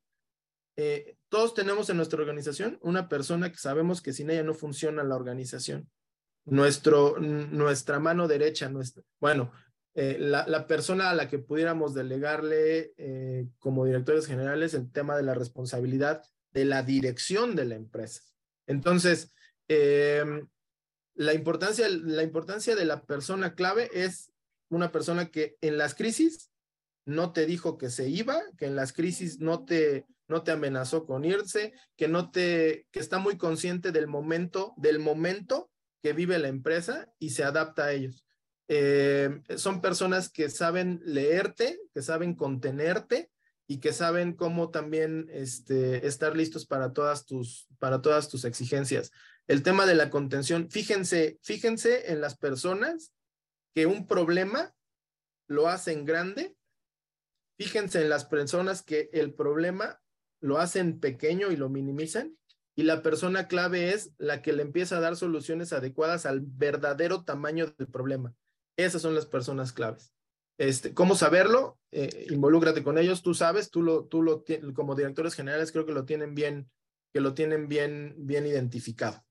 eh, 0.78 1.18
todos 1.30 1.54
tenemos 1.54 1.90
en 1.90 1.98
nuestra 1.98 2.22
organización 2.22 2.80
una 2.82 3.10
persona 3.10 3.52
que 3.52 3.58
sabemos 3.58 4.02
que 4.02 4.14
sin 4.14 4.30
ella 4.30 4.44
no 4.44 4.54
funciona 4.54 5.04
la 5.04 5.16
organización. 5.16 5.92
Nuestro, 6.46 7.20
nuestra 7.20 8.00
mano 8.00 8.28
derecha, 8.28 8.68
nuestra, 8.68 9.04
bueno, 9.20 9.52
eh, 9.94 10.18
la, 10.20 10.48
la, 10.48 10.68
persona 10.68 11.10
a 11.10 11.16
la 11.16 11.28
que 11.28 11.38
pudiéramos 11.38 11.94
delegarle 11.94 12.94
eh, 12.98 13.48
como 13.60 13.86
directores 13.86 14.26
generales 14.26 14.74
el 14.74 14.92
tema 14.92 15.18
de 15.18 15.24
la 15.24 15.34
responsabilidad 15.34 16.24
de 16.52 16.66
la 16.66 16.82
dirección 16.82 17.56
de 17.56 17.66
la 17.66 17.76
empresa. 17.76 18.22
Entonces, 18.68 19.34
la, 19.68 21.34
importancia, 21.34 21.88
la 21.90 22.24
importancia 22.24 22.76
de 22.76 22.86
la 22.86 23.06
persona 23.06 23.54
clave 23.54 23.90
es 23.94 24.32
una 24.70 24.92
persona 24.92 25.30
que 25.30 25.58
en 25.62 25.78
las 25.78 25.96
crisis 25.96 26.52
no 27.06 27.34
te 27.34 27.46
dijo 27.46 27.78
que 27.78 27.90
se 27.90 28.10
iba, 28.10 28.42
que 28.58 28.66
en 28.66 28.76
las 28.76 28.94
crisis 28.94 29.40
no 29.40 29.66
te, 29.66 30.06
no 30.28 30.44
te 30.44 30.52
amenazó 30.52 31.06
con 31.06 31.26
irse, 31.26 31.74
que 31.98 32.08
no 32.08 32.32
te, 32.32 32.88
que 32.92 33.00
está 33.00 33.20
muy 33.20 33.38
consciente 33.38 33.92
del 33.92 34.08
momento, 34.08 34.74
del 34.78 35.00
momento 35.00 35.71
que 36.02 36.14
vive 36.14 36.40
la 36.40 36.48
empresa 36.48 37.12
y 37.20 37.32
se 37.32 37.44
adapta 37.44 37.86
a 37.86 37.92
ellos. 37.94 38.26
eh, 38.68 39.42
son 39.58 39.82
personas 39.82 40.30
que 40.30 40.50
saben 40.50 41.02
leerte, 41.04 41.80
que 41.94 42.02
saben 42.02 42.36
contenerte 42.36 43.30
y 43.68 43.80
que 43.80 43.92
saben 43.92 44.34
cómo 44.34 44.70
también 44.70 45.30
este, 45.32 46.08
estar 46.08 46.36
listos 46.36 46.66
para 46.66 46.94
todas, 46.94 47.26
tus, 47.26 47.68
para 47.80 48.02
todas 48.02 48.30
tus 48.30 48.46
exigencias. 48.46 49.12
El 49.48 49.64
tema 49.64 49.86
de 49.86 49.96
la 49.96 50.10
contención, 50.10 50.70
fíjense, 50.70 51.38
fíjense 51.42 52.12
en 52.12 52.22
las 52.22 52.38
personas 52.38 53.14
que 53.74 53.86
un 53.86 54.08
problema 54.08 54.74
lo 55.48 55.68
hacen 55.68 56.06
grande. 56.06 56.56
Fíjense 57.58 58.02
en 58.02 58.10
las 58.10 58.26
personas 58.26 58.84
que 58.84 59.10
el 59.14 59.34
problema 59.34 60.02
lo 60.40 60.58
hacen 60.58 61.00
pequeño 61.00 61.52
y 61.52 61.58
lo 61.58 61.70
minimizan. 61.70 62.38
Y 62.76 62.84
la 62.84 63.02
persona 63.02 63.48
clave 63.48 63.94
es 63.94 64.12
la 64.18 64.42
que 64.42 64.54
le 64.54 64.62
empieza 64.62 64.98
a 64.98 65.02
dar 65.02 65.16
soluciones 65.16 65.74
adecuadas 65.74 66.26
al 66.26 66.42
verdadero 66.42 67.24
tamaño 67.24 67.68
del 67.78 67.88
problema. 67.88 68.34
Esas 68.78 69.02
son 69.02 69.14
las 69.14 69.26
personas 69.26 69.74
claves. 69.74 70.14
Este, 70.58 70.94
¿Cómo 70.94 71.16
saberlo? 71.16 71.80
Eh, 71.92 72.28
involúcrate 72.30 72.84
con 72.84 72.98
ellos, 72.98 73.22
tú 73.22 73.34
sabes, 73.34 73.72
tú 73.72 73.82
lo, 73.82 74.06
tú 74.06 74.22
lo, 74.22 74.46
como 74.74 74.96
directores 74.96 75.34
generales 75.34 75.72
creo 75.72 75.86
que 75.86 75.92
lo 75.92 76.06
tienen 76.06 76.36
bien, 76.36 76.70
que 77.14 77.20
lo 77.20 77.34
tienen 77.34 77.68
bien, 77.68 78.16
bien 78.18 78.46
identificado. 78.46 79.24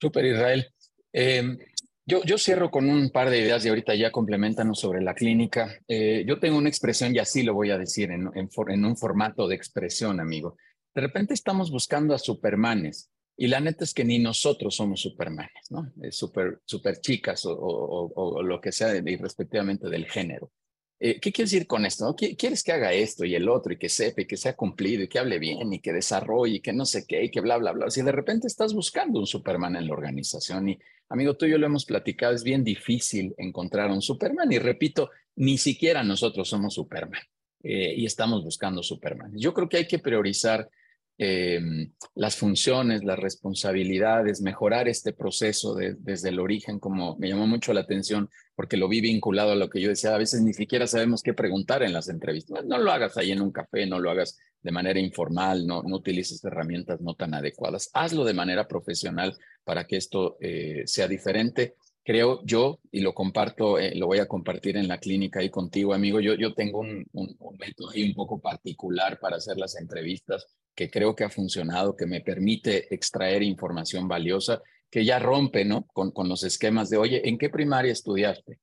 Super 0.00 0.24
Israel. 0.24 0.66
Em, 1.12 1.58
yo, 2.04 2.22
yo 2.24 2.38
cierro 2.38 2.70
con 2.70 2.88
un 2.88 3.10
par 3.10 3.30
de 3.30 3.38
ideas 3.38 3.64
y 3.64 3.68
ahorita 3.68 3.94
ya 3.94 4.10
complementan 4.10 4.74
sobre 4.74 5.00
la 5.00 5.14
clínica. 5.14 5.78
Eh, 5.86 6.24
yo 6.26 6.40
tengo 6.40 6.58
una 6.58 6.68
expresión 6.68 7.14
y 7.14 7.20
así 7.20 7.42
lo 7.42 7.54
voy 7.54 7.70
a 7.70 7.78
decir 7.78 8.10
en, 8.10 8.30
en 8.34 8.84
un 8.84 8.96
formato 8.96 9.46
de 9.46 9.54
expresión, 9.54 10.18
amigo. 10.18 10.56
De 10.94 11.00
repente 11.00 11.34
estamos 11.34 11.70
buscando 11.70 12.14
a 12.14 12.18
supermanes 12.18 13.10
y 13.36 13.46
la 13.46 13.60
neta 13.60 13.84
es 13.84 13.94
que 13.94 14.04
ni 14.04 14.18
nosotros 14.18 14.76
somos 14.76 15.00
supermanes, 15.00 15.70
¿no? 15.70 15.90
Super, 16.10 16.60
super 16.64 17.00
chicas 17.00 17.42
o, 17.46 18.42
lo 18.42 18.60
que 18.60 18.72
sea, 18.72 18.94
y 18.94 19.16
respectivamente 19.16 19.88
del 19.88 20.06
género. 20.06 20.52
Eh, 21.00 21.18
¿Qué 21.18 21.32
quieres 21.32 21.50
decir 21.50 21.66
con 21.66 21.84
esto? 21.84 22.14
¿Quieres 22.14 22.62
que 22.62 22.70
haga 22.70 22.92
esto 22.92 23.24
y 23.24 23.34
el 23.34 23.48
otro 23.48 23.72
y 23.72 23.76
que 23.78 23.88
sepa 23.88 24.20
y 24.20 24.26
que 24.26 24.36
sea 24.36 24.54
cumplido 24.54 25.02
y 25.02 25.08
que 25.08 25.18
hable 25.18 25.40
bien 25.40 25.72
y 25.72 25.80
que 25.80 25.92
desarrolle 25.92 26.56
y 26.56 26.60
que 26.60 26.72
no 26.72 26.86
sé 26.86 27.04
qué 27.08 27.24
y 27.24 27.30
que 27.30 27.40
bla, 27.40 27.56
bla, 27.56 27.72
bla? 27.72 27.90
Si 27.90 28.02
de 28.02 28.12
repente 28.12 28.46
estás 28.46 28.72
buscando 28.72 29.18
un 29.18 29.26
Superman 29.26 29.74
en 29.74 29.88
la 29.88 29.94
organización 29.94 30.68
y, 30.68 30.78
amigo, 31.08 31.34
tú 31.34 31.46
y 31.46 31.50
yo 31.50 31.58
lo 31.58 31.66
hemos 31.66 31.86
platicado, 31.86 32.34
es 32.34 32.44
bien 32.44 32.62
difícil 32.62 33.34
encontrar 33.38 33.90
un 33.90 34.00
Superman 34.00 34.52
y 34.52 34.60
repito, 34.60 35.10
ni 35.34 35.58
siquiera 35.58 36.04
nosotros 36.04 36.48
somos 36.48 36.74
Superman 36.74 37.22
eh, 37.64 37.94
y 37.96 38.06
estamos 38.06 38.44
buscando 38.44 38.82
Superman. 38.84 39.32
Yo 39.34 39.52
creo 39.52 39.68
que 39.68 39.78
hay 39.78 39.88
que 39.88 39.98
priorizar 39.98 40.70
Em, 41.18 41.92
las 42.14 42.36
funciones, 42.36 43.04
las 43.04 43.18
responsabilidades, 43.18 44.40
mejorar 44.40 44.88
este 44.88 45.12
proceso 45.12 45.74
desde 45.74 46.30
el 46.30 46.40
origen, 46.40 46.78
como 46.78 47.16
me 47.16 47.28
llamó 47.28 47.46
mucho 47.46 47.72
la 47.72 47.82
atención, 47.82 48.30
porque 48.56 48.76
lo 48.76 48.88
vi 48.88 49.00
vinculado 49.00 49.52
a 49.52 49.56
lo 49.56 49.68
que 49.68 49.80
yo 49.80 49.88
decía, 49.88 50.14
a 50.14 50.18
veces 50.18 50.40
ni 50.42 50.52
siquiera 50.52 50.86
sabemos 50.86 51.22
qué 51.22 51.34
preguntar 51.34 51.82
en 51.82 51.92
las 51.92 52.08
entrevistas. 52.08 52.64
No 52.64 52.78
lo 52.78 52.90
hagas 52.90 53.16
ahí 53.16 53.30
en 53.30 53.42
un 53.42 53.52
café, 53.52 53.86
no 53.86 53.98
lo 53.98 54.10
hagas 54.10 54.38
de 54.62 54.72
manera 54.72 55.00
informal, 55.00 55.66
no, 55.66 55.82
no 55.82 55.96
utilices 55.96 56.42
herramientas 56.44 57.00
no 57.00 57.14
tan 57.14 57.34
adecuadas. 57.34 57.90
Hazlo 57.92 58.24
de 58.24 58.34
manera 58.34 58.66
profesional 58.66 59.36
para 59.64 59.86
que 59.86 59.96
esto 59.96 60.36
eh, 60.40 60.82
sea 60.86 61.08
diferente. 61.08 61.76
Creo 62.04 62.40
yo, 62.44 62.80
y 62.90 63.00
lo 63.00 63.14
comparto, 63.14 63.78
eh, 63.78 63.94
lo 63.94 64.06
voy 64.06 64.18
a 64.18 64.26
compartir 64.26 64.76
en 64.76 64.88
la 64.88 64.98
clínica 64.98 65.38
ahí 65.38 65.50
contigo, 65.50 65.94
amigo, 65.94 66.18
yo, 66.18 66.34
yo 66.34 66.52
tengo 66.52 66.80
un, 66.80 67.06
un, 67.12 67.36
método 67.58 67.90
ahí 67.90 68.02
un 68.02 68.14
poco 68.14 68.40
particular 68.40 69.20
para 69.20 69.36
hacer 69.36 69.56
las 69.56 69.76
entrevistas 69.76 70.46
que 70.74 70.90
creo 70.90 71.14
que 71.14 71.22
ha 71.22 71.30
funcionado, 71.30 71.94
que 71.94 72.06
me 72.06 72.20
permite 72.20 72.92
extraer 72.92 73.42
información 73.44 74.08
valiosa, 74.08 74.62
que 74.90 75.04
ya 75.04 75.20
rompe, 75.20 75.64
¿no? 75.64 75.86
Con, 75.86 76.10
con 76.10 76.28
los 76.28 76.42
esquemas 76.42 76.90
de, 76.90 76.96
oye, 76.96 77.28
¿en 77.28 77.38
qué 77.38 77.50
primaria 77.50 77.92
estudiaste? 77.92 78.58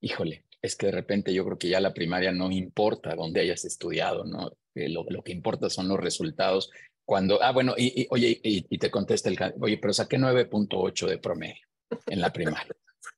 Híjole, 0.00 0.44
es 0.62 0.76
que 0.76 0.86
de 0.86 0.92
repente 0.92 1.34
yo 1.34 1.44
creo 1.44 1.58
que 1.58 1.68
ya 1.68 1.80
la 1.80 1.92
primaria 1.92 2.30
no 2.30 2.52
importa 2.52 3.16
dónde 3.16 3.40
hayas 3.40 3.64
estudiado, 3.64 4.24
¿no? 4.24 4.52
lo, 4.74 5.06
lo, 5.08 5.22
que 5.22 5.32
importa 5.32 5.70
son 5.70 5.88
los 5.88 5.98
resultados. 5.98 6.70
Cuando, 7.04 7.42
ah, 7.42 7.52
bueno, 7.52 7.74
y, 7.76 8.06
oye, 8.10 8.38
y, 8.42 8.78
te 8.78 8.90
contesta 8.90 9.28
el, 9.28 9.38
oye, 9.60 9.78
pero 9.78 9.92
saqué 9.92 10.18
9.8 10.18 11.08
de 11.08 11.18
promedio 11.18 11.66
en 12.06 12.20
la 12.20 12.32
primaria. 12.32 12.76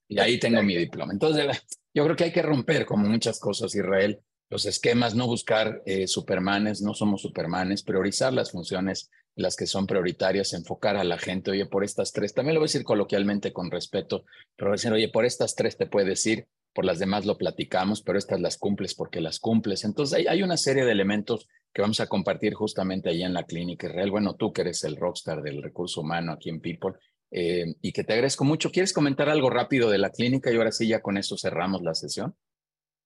Y 0.09 0.19
ahí 0.19 0.39
tengo 0.39 0.63
mi 0.63 0.77
diploma. 0.77 1.13
Entonces, 1.13 1.47
yo 1.95 2.05
creo 2.05 2.17
que 2.17 2.25
hay 2.25 2.33
que 2.33 2.43
romper 2.43 2.87
como 2.87 3.09
muchas 3.09 3.39
cosas, 3.39 3.75
Israel, 3.75 4.21
los 4.51 4.65
esquemas, 4.65 5.15
no 5.15 5.27
buscar 5.27 5.83
eh, 5.85 6.07
supermanes, 6.07 6.81
no 6.81 6.95
somos 6.95 7.21
supermanes, 7.21 7.83
priorizar 7.83 8.33
las 8.33 8.51
funciones, 8.51 9.11
las 9.35 9.57
que 9.57 9.67
son 9.67 9.87
prioritarias, 9.87 10.55
enfocar 10.55 10.97
a 10.97 11.05
la 11.05 11.19
gente, 11.19 11.51
oye, 11.51 11.67
por 11.67 11.85
estas 11.85 12.13
tres, 12.13 12.35
también 12.35 12.55
lo 12.55 12.61
voy 12.61 12.67
a 12.67 12.71
decir 12.71 12.85
coloquialmente 12.85 13.53
con 13.53 13.71
respeto, 13.71 14.25
pero 14.57 14.73
decir, 14.73 14.93
oye, 14.93 15.11
por 15.11 15.25
estas 15.25 15.55
tres 15.55 15.77
te 15.77 15.87
puedes 15.87 16.25
ir, 16.27 16.47
por 16.73 16.85
las 16.85 16.99
demás 16.99 17.27
lo 17.27 17.37
platicamos, 17.37 18.03
pero 18.03 18.19
estas 18.19 18.41
las 18.41 18.57
cumples 18.57 18.95
porque 18.95 19.21
las 19.21 19.39
cumples. 19.39 19.85
Entonces 19.85 20.19
hay, 20.19 20.27
hay 20.27 20.43
una 20.43 20.57
serie 20.57 20.85
de 20.85 20.93
elementos 20.93 21.49
que 21.73 21.83
vamos 21.83 22.01
a 22.01 22.07
compartir 22.07 22.55
justamente 22.55 23.11
allí 23.11 23.23
en 23.23 23.35
la 23.35 23.45
clínica 23.45 23.89
Israel. 23.89 24.11
Bueno, 24.11 24.35
tú 24.35 24.53
que 24.53 24.63
eres 24.63 24.83
el 24.85 24.97
rockstar 24.97 25.43
del 25.43 25.63
recurso 25.63 26.01
humano 26.01 26.33
aquí 26.33 26.49
en 26.49 26.61
People 26.61 26.95
eh, 27.31 27.75
y 27.81 27.93
que 27.93 28.05
te 28.05 28.13
agradezco 28.13 28.45
mucho. 28.45 28.71
¿Quieres 28.71 28.93
comentar 28.93 29.29
algo 29.29 29.51
rápido 29.51 29.91
de 29.91 29.99
la 29.99 30.11
clínica 30.11 30.51
y 30.51 30.57
ahora 30.57 30.73
sí 30.73 30.89
ya 30.89 31.01
con 31.03 31.17
eso 31.17 31.37
cerramos 31.37 31.83
la 31.83 31.95
sesión? 31.95 32.37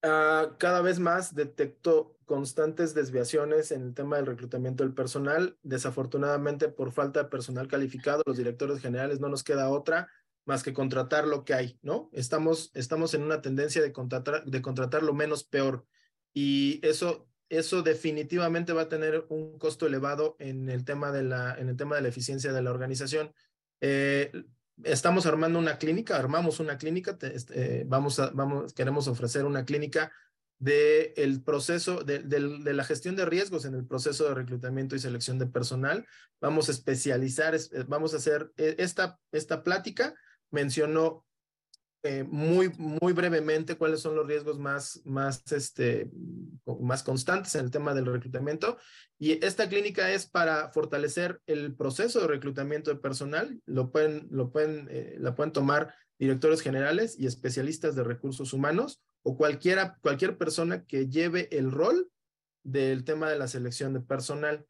Uh, 0.04 0.56
cada 0.58 0.80
vez 0.82 0.98
más 0.98 1.34
detecto 1.34 2.16
constantes 2.24 2.94
desviaciones 2.94 3.70
en 3.72 3.82
el 3.82 3.94
tema 3.94 4.16
del 4.16 4.26
reclutamiento 4.26 4.82
del 4.84 4.94
personal. 4.94 5.56
Desafortunadamente, 5.62 6.68
por 6.68 6.92
falta 6.92 7.22
de 7.22 7.28
personal 7.28 7.68
calificado, 7.68 8.22
los 8.26 8.36
directores 8.36 8.80
generales 8.80 9.20
no 9.20 9.28
nos 9.28 9.44
queda 9.44 9.70
otra 9.70 10.08
más 10.44 10.62
que 10.62 10.72
contratar 10.72 11.26
lo 11.26 11.44
que 11.44 11.54
hay, 11.54 11.78
¿no? 11.82 12.10
Estamos, 12.12 12.70
estamos 12.74 13.14
en 13.14 13.22
una 13.22 13.42
tendencia 13.42 13.80
de 13.80 13.92
contratar, 13.92 14.44
de 14.44 14.62
contratar 14.62 15.02
lo 15.02 15.14
menos 15.14 15.44
peor 15.44 15.86
y 16.34 16.80
eso, 16.82 17.28
eso 17.48 17.82
definitivamente 17.82 18.72
va 18.72 18.82
a 18.82 18.88
tener 18.88 19.26
un 19.28 19.58
costo 19.58 19.86
elevado 19.86 20.36
en 20.38 20.68
el 20.68 20.84
tema 20.84 21.12
de 21.12 21.22
la, 21.22 21.54
en 21.54 21.68
el 21.68 21.76
tema 21.76 21.96
de 21.96 22.02
la 22.02 22.08
eficiencia 22.08 22.52
de 22.52 22.62
la 22.62 22.70
organización. 22.70 23.32
Eh, 23.82 24.30
estamos 24.84 25.26
armando 25.26 25.58
una 25.58 25.76
clínica, 25.76 26.16
armamos 26.16 26.60
una 26.60 26.78
clínica, 26.78 27.18
este, 27.20 27.84
vamos 27.84 28.20
a, 28.20 28.30
vamos, 28.30 28.72
queremos 28.72 29.08
ofrecer 29.08 29.44
una 29.44 29.64
clínica 29.64 30.12
de 30.60 31.12
el 31.16 31.42
proceso, 31.42 32.04
de, 32.04 32.20
de, 32.20 32.72
la 32.72 32.84
gestión 32.84 33.16
de 33.16 33.26
riesgos 33.26 33.64
en 33.64 33.74
el 33.74 33.84
proceso 33.84 34.28
de 34.28 34.34
reclutamiento 34.34 34.94
y 34.94 35.00
selección 35.00 35.40
de 35.40 35.46
personal. 35.46 36.06
Vamos 36.40 36.68
a 36.68 36.72
especializar, 36.72 37.58
vamos 37.88 38.14
a 38.14 38.18
hacer 38.18 38.52
esta, 38.56 39.18
esta 39.32 39.64
plática, 39.64 40.14
mencionó 40.52 41.26
eh, 42.04 42.24
muy, 42.24 42.68
muy 42.78 43.12
brevemente 43.12 43.76
cuáles 43.76 44.00
son 44.00 44.16
los 44.16 44.26
riesgos 44.26 44.58
más, 44.58 45.00
más, 45.04 45.40
este, 45.52 46.10
más 46.80 47.04
constantes 47.04 47.54
en 47.54 47.64
el 47.66 47.70
tema 47.70 47.94
del 47.94 48.06
reclutamiento. 48.06 48.76
Y 49.20 49.44
esta 49.44 49.68
clínica 49.68 50.10
es 50.10 50.26
para 50.26 50.72
fortalecer 50.72 51.40
el 51.46 51.76
proceso 51.76 52.20
de 52.20 52.26
reclutamiento 52.26 52.90
de 52.90 53.00
personal. 53.00 53.62
Lo 53.66 53.92
pueden, 53.92 54.26
lo 54.32 54.50
pueden, 54.50 54.88
eh, 54.90 55.16
la 55.20 55.36
pueden 55.36 55.52
tomar 55.52 55.94
directores 56.18 56.60
generales 56.60 57.16
y 57.18 57.26
especialistas 57.26 57.94
de 57.94 58.02
recursos 58.02 58.52
humanos 58.52 59.00
o 59.22 59.36
cualquiera, 59.36 59.98
cualquier 60.02 60.36
persona 60.36 60.84
que 60.84 61.08
lleve 61.08 61.48
el 61.56 61.70
rol 61.70 62.10
del 62.64 63.04
tema 63.04 63.30
de 63.30 63.38
la 63.38 63.46
selección 63.46 63.92
de 63.92 64.00
personal. 64.00 64.66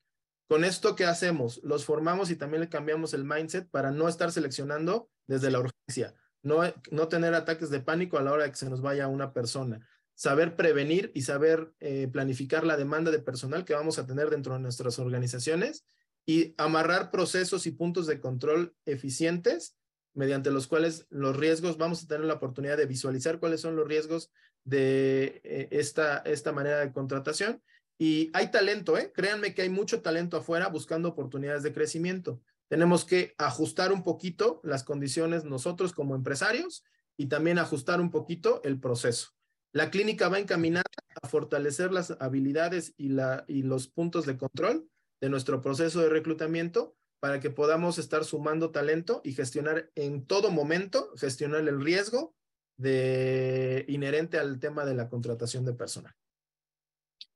Con 0.48 0.64
esto, 0.64 0.96
¿qué 0.96 1.06
hacemos? 1.06 1.62
Los 1.64 1.86
formamos 1.86 2.30
y 2.30 2.36
también 2.36 2.60
le 2.60 2.68
cambiamos 2.68 3.14
el 3.14 3.24
mindset 3.24 3.70
para 3.70 3.90
no 3.90 4.06
estar 4.06 4.30
seleccionando 4.32 5.08
desde 5.26 5.50
la 5.50 5.60
urgencia 5.60 6.14
no, 6.42 7.08
tener 7.08 7.34
ataques 7.34 7.70
de 7.70 7.80
pánico 7.80 8.18
a 8.18 8.22
la 8.22 8.32
hora 8.32 8.44
de 8.44 8.50
que 8.50 8.56
se 8.56 8.68
nos 8.68 8.82
vaya 8.82 9.08
una 9.08 9.32
persona, 9.32 9.86
saber 10.14 10.56
prevenir 10.56 11.10
y 11.14 11.22
saber 11.22 11.72
eh, 11.80 12.08
planificar 12.12 12.64
la 12.64 12.76
demanda 12.76 13.10
de 13.10 13.20
personal 13.20 13.64
que 13.64 13.74
vamos 13.74 13.98
a 13.98 14.06
tener 14.06 14.30
dentro 14.30 14.54
de 14.54 14.60
nuestras 14.60 14.98
organizaciones 14.98 15.84
y 16.26 16.54
amarrar 16.58 17.10
procesos 17.10 17.66
y 17.66 17.72
puntos 17.72 18.06
de 18.06 18.20
control 18.20 18.74
eficientes 18.84 19.76
mediante 20.14 20.50
los 20.50 20.66
cuales 20.66 21.06
los 21.08 21.36
riesgos, 21.36 21.78
vamos 21.78 22.04
a 22.04 22.06
tener 22.06 22.26
la 22.26 22.34
oportunidad 22.34 22.76
de 22.76 22.86
visualizar 22.86 23.38
cuáles 23.38 23.60
son 23.60 23.76
los 23.76 23.88
riesgos 23.88 24.30
de 24.64 25.40
eh, 25.42 25.68
esta, 25.70 26.18
esta 26.18 26.52
manera 26.52 26.80
de 26.80 26.92
contratación. 26.92 27.62
Y 27.98 28.30
hay 28.34 28.50
talento, 28.50 28.98
¿eh? 28.98 29.12
Créanme 29.14 29.54
que 29.54 29.62
hay 29.62 29.70
mucho 29.70 30.02
talento 30.02 30.36
afuera 30.36 30.68
buscando 30.68 31.08
oportunidades 31.08 31.62
de 31.62 31.72
crecimiento 31.72 32.42
tenemos 32.72 33.04
que 33.04 33.34
ajustar 33.36 33.92
un 33.92 34.02
poquito 34.02 34.58
las 34.64 34.82
condiciones 34.82 35.44
nosotros 35.44 35.92
como 35.92 36.14
empresarios 36.14 36.82
y 37.18 37.26
también 37.26 37.58
ajustar 37.58 38.00
un 38.00 38.10
poquito 38.10 38.62
el 38.64 38.80
proceso. 38.80 39.32
La 39.74 39.90
clínica 39.90 40.30
va 40.30 40.38
encaminada 40.38 40.86
a 41.20 41.28
fortalecer 41.28 41.92
las 41.92 42.16
habilidades 42.18 42.94
y, 42.96 43.10
la, 43.10 43.44
y 43.46 43.60
los 43.60 43.88
puntos 43.88 44.24
de 44.24 44.38
control 44.38 44.88
de 45.20 45.28
nuestro 45.28 45.60
proceso 45.60 46.00
de 46.00 46.08
reclutamiento 46.08 46.96
para 47.20 47.40
que 47.40 47.50
podamos 47.50 47.98
estar 47.98 48.24
sumando 48.24 48.70
talento 48.70 49.20
y 49.22 49.34
gestionar 49.34 49.90
en 49.94 50.24
todo 50.24 50.50
momento, 50.50 51.12
gestionar 51.18 51.68
el 51.68 51.78
riesgo 51.78 52.34
de, 52.78 53.84
inherente 53.86 54.38
al 54.38 54.58
tema 54.60 54.86
de 54.86 54.94
la 54.94 55.10
contratación 55.10 55.66
de 55.66 55.74
personal. 55.74 56.14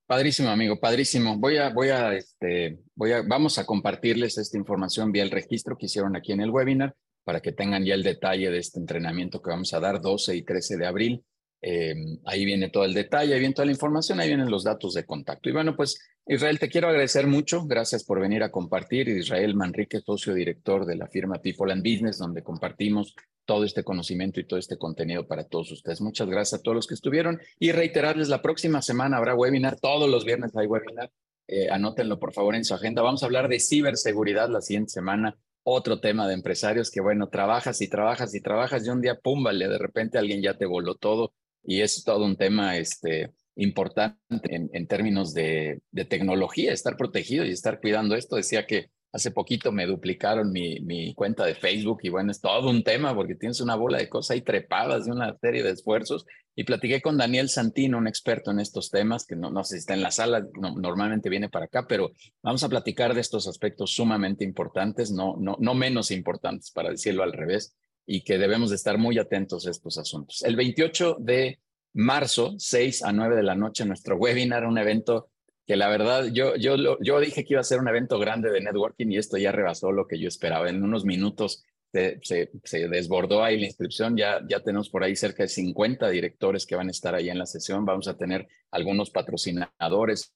Padrísimo, 0.07 0.51
amigo, 0.51 0.79
padrísimo. 0.79 1.37
Voy 1.37 1.57
a, 1.57 1.71
voy 1.71 1.89
a, 1.89 2.15
este, 2.15 2.79
voy 2.95 3.11
a, 3.11 3.23
vamos 3.23 3.59
a 3.59 3.67
compartirles 3.67 4.39
esta 4.39 4.57
información 4.57 5.11
vía 5.11 5.25
el 5.25 5.33
registro 5.33 5.77
que 5.77 5.87
hicieron 5.87 6.15
aquí 6.15 6.33
en 6.33 6.41
el 6.41 6.51
webinar. 6.51 6.95
para 7.25 7.41
que 7.41 7.51
tengan 7.51 7.85
ya 7.85 7.95
el 7.95 8.05
detalle 8.05 8.53
de 8.53 8.59
este 8.59 8.79
entrenamiento 8.79 9.43
que 9.43 9.51
vamos 9.51 9.75
a 9.75 9.81
dar 9.81 10.01
12 10.01 10.37
y 10.37 10.43
13 10.43 10.77
de 10.77 10.87
abril. 10.87 11.25
Em, 11.61 12.21
ahí 12.25 12.45
viene 12.45 12.71
todo 12.71 12.85
el 12.85 12.95
detalle, 12.95 13.35
ahí 13.35 13.41
viene 13.41 13.55
toda 13.55 13.67
la 13.67 13.73
información, 13.73 14.21
ahí 14.21 14.29
vienen 14.29 14.49
los 14.49 14.63
datos 14.63 14.95
de 14.95 15.05
contacto. 15.05 15.49
Y 15.49 15.53
bueno, 15.53 15.75
pues 15.75 15.99
Israel, 16.25 16.61
te 16.61 16.69
quiero 16.69 16.87
agradecer 16.87 17.27
mucho. 17.27 17.67
Gracias 17.67 18.05
por 18.05 18.21
venir 18.21 18.45
a 18.45 18.53
compartir. 18.53 19.09
Israel 19.09 19.57
Manrique, 19.57 20.01
socio 20.01 20.35
director 20.35 20.87
de 20.87 20.95
la 20.95 21.09
firma 21.09 21.43
People 21.43 21.73
and 21.73 21.83
Business, 21.83 22.19
donde 22.19 22.45
compartimos 22.45 23.13
todo 23.47 23.65
este 23.65 23.85
conocimiento 23.85 24.41
y 24.41 24.47
todo 24.47 24.59
este 24.59 24.77
contenido 24.77 25.27
para 25.27 25.45
todos 25.45 25.73
ustedes. 25.73 26.01
Muchas 26.01 26.29
gracias 26.29 26.61
a 26.61 26.63
todos 26.63 26.75
los 26.75 26.87
que 26.87 26.95
estuvieron 26.95 27.41
y 27.59 27.73
reiterarles, 27.73 28.29
la 28.29 28.43
próxima 28.43 28.83
semana 28.83 29.17
habrá 29.17 29.35
webinar, 29.35 29.79
todos 29.81 30.11
los 30.11 30.25
viernes 30.25 30.55
hay 30.57 30.67
webinar. 30.67 31.11
Eh, 31.49 31.69
anótenlo 31.71 32.19
por 32.19 32.33
favor 32.33 32.57
en 32.57 32.65
su 32.65 32.75
agenda. 32.75 33.03
Vamos 33.03 33.23
a 33.23 33.27
hablar 33.27 33.49
de 33.49 33.61
ciberseguridad 33.61 34.51
la 34.51 34.61
siguiente 34.61 34.91
semana. 34.91 35.39
Otro 35.63 36.01
tema 36.01 36.29
de 36.29 36.35
empresarios 36.35 36.91
que, 36.91 37.01
bueno, 37.01 37.29
trabajas 37.29 37.81
y 37.81 37.89
trabajas 37.89 38.35
y 38.35 38.41
trabajas 38.41 38.87
y 38.87 38.91
un 38.91 39.01
día, 39.01 39.19
pum, 39.19 39.43
vale, 39.43 39.69
de 39.69 39.79
repente 39.79 40.19
alguien 40.19 40.43
ya 40.43 40.59
te 40.59 40.67
voló 40.67 40.97
todo 40.97 41.33
y 41.63 41.81
es 41.81 42.05
todo 42.05 42.25
un 42.25 42.37
tema 42.37 42.77
este, 42.77 43.33
importante 43.57 44.69
en, 44.73 44.87
términos 44.87 45.35
de, 45.35 45.81
de, 45.91 46.05
tecnología, 46.05 46.73
estar 46.73 46.97
protegido 46.97 47.45
y 47.45 47.51
estar 47.51 47.81
cuidando 47.81 48.15
esto. 48.15 48.37
Decía 48.37 48.67
que 48.67 48.91
hace 49.17 49.31
poquito 49.31 49.73
me 49.73 49.87
duplicaron 49.87 50.53
mi, 50.53 51.15
cuenta 51.15 51.45
de 51.45 51.55
Facebook 51.55 52.01
y 52.03 52.11
bueno, 52.11 52.31
es 52.31 52.41
todo 52.41 52.71
un 52.71 52.85
tema 52.85 53.15
porque 53.15 53.35
tienes 53.35 53.61
una 53.61 53.75
bola 53.75 53.99
de 53.99 54.09
cosas 54.09 54.33
ahí 54.33 54.43
trepadas 54.43 55.07
de 55.07 55.13
una 55.13 55.37
serie 55.39 55.63
de 55.63 55.71
esfuerzos. 55.71 56.27
Y 56.55 56.65
platiqué 56.65 57.03
con 57.03 57.19
Daniel 57.19 57.51
Santino, 57.51 57.99
un 57.99 58.09
experto 58.09 58.51
en 58.51 58.61
estos 58.61 58.91
temas, 58.91 59.27
que 59.27 59.37
no, 59.37 59.51
no 59.51 59.63
sé 59.63 59.75
si 59.75 59.81
está 59.81 59.95
en 59.95 60.03
la 60.03 60.11
sala, 60.11 60.47
normalmente 60.55 61.29
viene 61.29 61.51
para 61.51 61.67
acá, 61.67 61.87
pero 61.87 62.13
vamos 62.43 62.63
a 62.65 62.69
platicar 62.71 63.15
de 63.15 63.21
estos 63.21 63.47
aspectos 63.47 63.91
sumamente 63.91 64.43
importantes, 64.43 65.11
no, 65.11 65.37
no, 65.39 65.57
no 65.61 65.75
menos 65.75 66.11
importantes, 66.11 66.71
para 66.71 66.91
decirlo 66.91 67.25
al 67.25 67.35
revés, 67.35 67.77
y 68.07 68.23
que 68.23 68.39
debemos 68.39 68.71
de 68.71 68.77
estar 68.77 68.97
muy 68.97 69.19
atentos 69.19 69.67
a 69.67 69.71
estos 69.71 69.99
asuntos. 69.99 70.43
El 70.45 70.57
28 70.57 71.17
de 71.21 71.59
marzo, 71.93 72.55
6 72.57 73.03
a 73.03 73.13
9 73.13 73.37
de 73.37 73.43
la 73.43 73.55
noche, 73.55 73.85
nuestro 73.85 74.17
webinar, 74.17 74.65
un 74.65 74.79
evento 74.79 75.29
que 75.67 75.77
la 75.77 75.89
verdad 75.89 76.27
yo, 76.33 76.57
yo, 76.57 76.77
yo 77.01 77.21
dije 77.21 77.45
que 77.45 77.55
iba 77.55 77.61
a 77.61 77.65
ser 77.65 77.81
un 77.81 77.89
evento 77.89 78.19
grande 78.19 78.51
de 78.51 78.61
networking 78.61 79.11
y 79.11 79.19
esto 79.19 79.37
ya 79.37 79.53
rebasó 79.53 79.91
lo 79.91 80.07
que 80.07 80.19
yo 80.19 80.29
esperaba. 80.29 80.69
En 80.69 80.83
unos 80.83 81.05
minutos 81.05 81.65
se, 81.93 82.21
se, 82.65 82.89
desbordó 82.89 83.43
ahí 83.43 83.59
la 83.59 83.67
inscripción, 83.67 84.17
ya, 84.17 84.41
ya 84.49 84.61
tenemos 84.61 84.91
por 84.91 85.03
ahí 85.03 85.17
cerca 85.17 85.43
de 85.43 85.49
50 85.49 86.09
directores 86.11 86.67
que 86.67 86.77
van 86.77 86.89
a 86.89 86.91
estar 86.91 87.15
ahí 87.15 87.31
en 87.31 87.39
la 87.39 87.47
sesión, 87.47 87.85
vamos 87.85 88.07
a 88.07 88.17
tener 88.17 88.47
algunos 88.71 89.11
patrocinadores, 89.11 90.35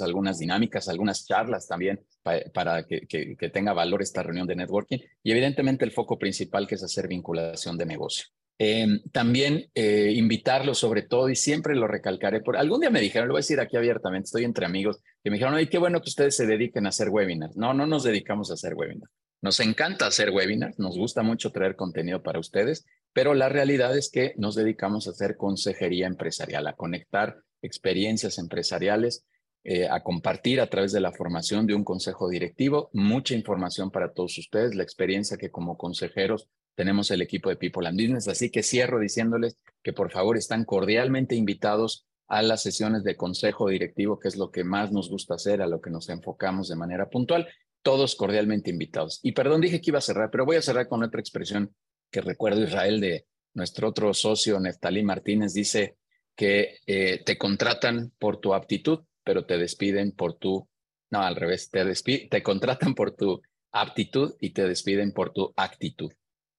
algunas 0.00 0.38
dinámicas, 0.38 0.88
algunas 0.88 1.26
charlas 1.26 1.66
también 1.66 2.00
para 2.22 2.86
que, 2.86 3.06
que, 3.06 3.50
tenga 3.50 3.72
valor 3.72 4.00
esta 4.00 4.22
reunión 4.22 4.46
de 4.46 4.56
networking 4.56 4.98
y 5.22 5.32
evidentemente 5.32 5.84
el 5.84 5.90
foco 5.90 6.18
principal 6.18 6.66
que 6.66 6.76
es 6.76 6.82
hacer 6.82 7.08
vinculación 7.08 7.76
de 7.76 7.86
negocio. 7.86 8.26
Em, 8.64 9.02
también 9.10 9.68
eh, 9.74 10.12
invitarlos 10.14 10.78
sobre 10.78 11.02
todo, 11.02 11.28
y 11.28 11.34
siempre 11.34 11.74
lo 11.74 11.88
recalcaré, 11.88 12.42
por 12.42 12.56
algún 12.56 12.78
día 12.78 12.90
me 12.90 13.00
dijeron, 13.00 13.26
lo 13.26 13.34
voy 13.34 13.40
a 13.40 13.42
decir 13.42 13.58
aquí 13.58 13.76
abiertamente, 13.76 14.26
estoy 14.26 14.44
entre 14.44 14.64
amigos, 14.64 15.00
que 15.20 15.30
me 15.30 15.34
dijeron, 15.34 15.54
oye, 15.54 15.68
qué 15.68 15.78
bueno 15.78 16.00
que 16.00 16.08
ustedes 16.08 16.36
se 16.36 16.46
dediquen 16.46 16.86
a 16.86 16.90
hacer 16.90 17.08
webinars. 17.08 17.56
No, 17.56 17.74
no 17.74 17.88
nos 17.88 18.04
dedicamos 18.04 18.52
a 18.52 18.54
hacer 18.54 18.74
webinars. 18.74 19.10
Nos 19.40 19.58
encanta 19.58 20.06
hacer 20.06 20.30
webinars, 20.30 20.78
nos 20.78 20.96
gusta 20.96 21.24
mucho 21.24 21.50
traer 21.50 21.74
contenido 21.74 22.22
para 22.22 22.38
ustedes, 22.38 22.86
pero 23.12 23.34
la 23.34 23.48
realidad 23.48 23.98
es 23.98 24.12
que 24.12 24.32
nos 24.36 24.54
dedicamos 24.54 25.08
a 25.08 25.10
hacer 25.10 25.36
consejería 25.36 26.06
empresarial, 26.06 26.68
a 26.68 26.76
conectar 26.76 27.38
experiencias 27.62 28.38
empresariales 28.38 29.24
eh, 29.64 29.88
a 29.88 30.04
compartir 30.04 30.60
a 30.60 30.68
través 30.68 30.92
de 30.92 31.00
la 31.00 31.10
formación 31.10 31.66
de 31.66 31.74
un 31.74 31.82
consejo 31.82 32.28
directivo, 32.28 32.90
mucha 32.92 33.34
información 33.34 33.90
para 33.90 34.12
todos 34.12 34.38
ustedes, 34.38 34.76
la 34.76 34.84
experiencia 34.84 35.36
que 35.36 35.50
como 35.50 35.76
consejeros 35.76 36.48
tenemos 36.74 37.10
el 37.10 37.22
equipo 37.22 37.48
de 37.50 37.56
People 37.56 37.86
and 37.86 38.00
Business. 38.00 38.28
Así 38.28 38.50
que 38.50 38.62
cierro 38.62 38.98
diciéndoles 38.98 39.58
que 39.82 39.92
por 39.92 40.10
favor 40.10 40.36
están 40.36 40.64
cordialmente 40.64 41.34
invitados 41.34 42.06
a 42.28 42.42
las 42.42 42.62
sesiones 42.62 43.04
de 43.04 43.16
consejo 43.16 43.68
directivo, 43.68 44.18
que 44.18 44.28
es 44.28 44.36
lo 44.36 44.50
que 44.50 44.64
más 44.64 44.90
nos 44.90 45.10
gusta 45.10 45.34
hacer, 45.34 45.60
a 45.60 45.66
lo 45.66 45.80
que 45.80 45.90
nos 45.90 46.08
enfocamos 46.08 46.68
de 46.68 46.76
manera 46.76 47.10
puntual. 47.10 47.48
Todos 47.82 48.14
cordialmente 48.14 48.70
invitados. 48.70 49.20
Y 49.22 49.32
perdón, 49.32 49.60
dije 49.60 49.80
que 49.80 49.90
iba 49.90 49.98
a 49.98 50.02
cerrar, 50.02 50.30
pero 50.30 50.46
voy 50.46 50.56
a 50.56 50.62
cerrar 50.62 50.88
con 50.88 51.02
otra 51.02 51.20
expresión 51.20 51.74
que 52.10 52.20
recuerdo 52.20 52.62
Israel 52.62 53.00
de 53.00 53.26
nuestro 53.54 53.88
otro 53.88 54.14
socio, 54.14 54.58
Neftalí 54.60 55.02
Martínez, 55.02 55.52
dice 55.52 55.96
que 56.34 56.76
eh, 56.86 57.22
te 57.24 57.36
contratan 57.36 58.12
por 58.18 58.38
tu 58.38 58.54
aptitud, 58.54 59.00
pero 59.24 59.44
te 59.44 59.58
despiden 59.58 60.12
por 60.12 60.34
tu, 60.34 60.68
no, 61.10 61.20
al 61.20 61.36
revés, 61.36 61.70
te, 61.70 61.84
te 62.28 62.42
contratan 62.42 62.94
por 62.94 63.14
tu 63.14 63.42
aptitud 63.72 64.34
y 64.40 64.50
te 64.50 64.66
despiden 64.66 65.12
por 65.12 65.32
tu 65.32 65.52
actitud. 65.56 66.12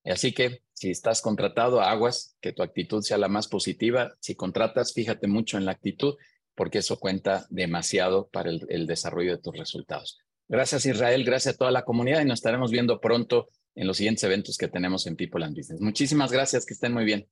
Así 0.06 0.34
que 0.34 0.64
si 0.74 0.90
estás 0.90 1.22
contratado, 1.22 1.82
aguas, 1.82 2.36
que 2.42 2.52
tu 2.52 2.62
actitud 2.62 3.02
sea 3.02 3.18
la 3.18 3.30
más 3.30 3.48
positiva. 3.48 4.16
Si 4.20 4.36
contratas, 4.36 4.94
fíjate 4.94 5.28
mucho 5.28 5.58
en 5.58 5.66
la 5.66 5.72
actitud, 5.72 6.16
porque 6.56 6.80
eso 6.80 7.00
cuenta 7.00 7.46
demasiado 7.50 8.28
para 8.30 8.50
el, 8.50 8.66
el 8.70 8.86
desarrollo 8.86 9.32
de 9.32 9.42
tus 9.42 9.58
resultados. 9.58 10.20
Gracias 10.48 10.86
Israel, 10.86 11.24
gracias 11.24 11.56
a 11.56 11.58
toda 11.58 11.72
la 11.72 11.84
comunidad 11.84 12.22
y 12.22 12.26
nos 12.26 12.40
estaremos 12.40 12.70
viendo 12.70 13.00
pronto 13.00 13.48
en 13.76 13.88
los 13.88 13.98
siguientes 13.98 14.24
eventos 14.24 14.58
que 14.58 14.68
tenemos 14.68 15.08
en 15.08 15.16
People 15.16 15.44
and 15.44 15.56
Business. 15.56 15.82
Muchísimas 15.82 16.32
gracias, 16.32 16.66
que 16.66 16.74
estén 16.74 16.94
muy 16.94 17.06
bien. 17.06 17.28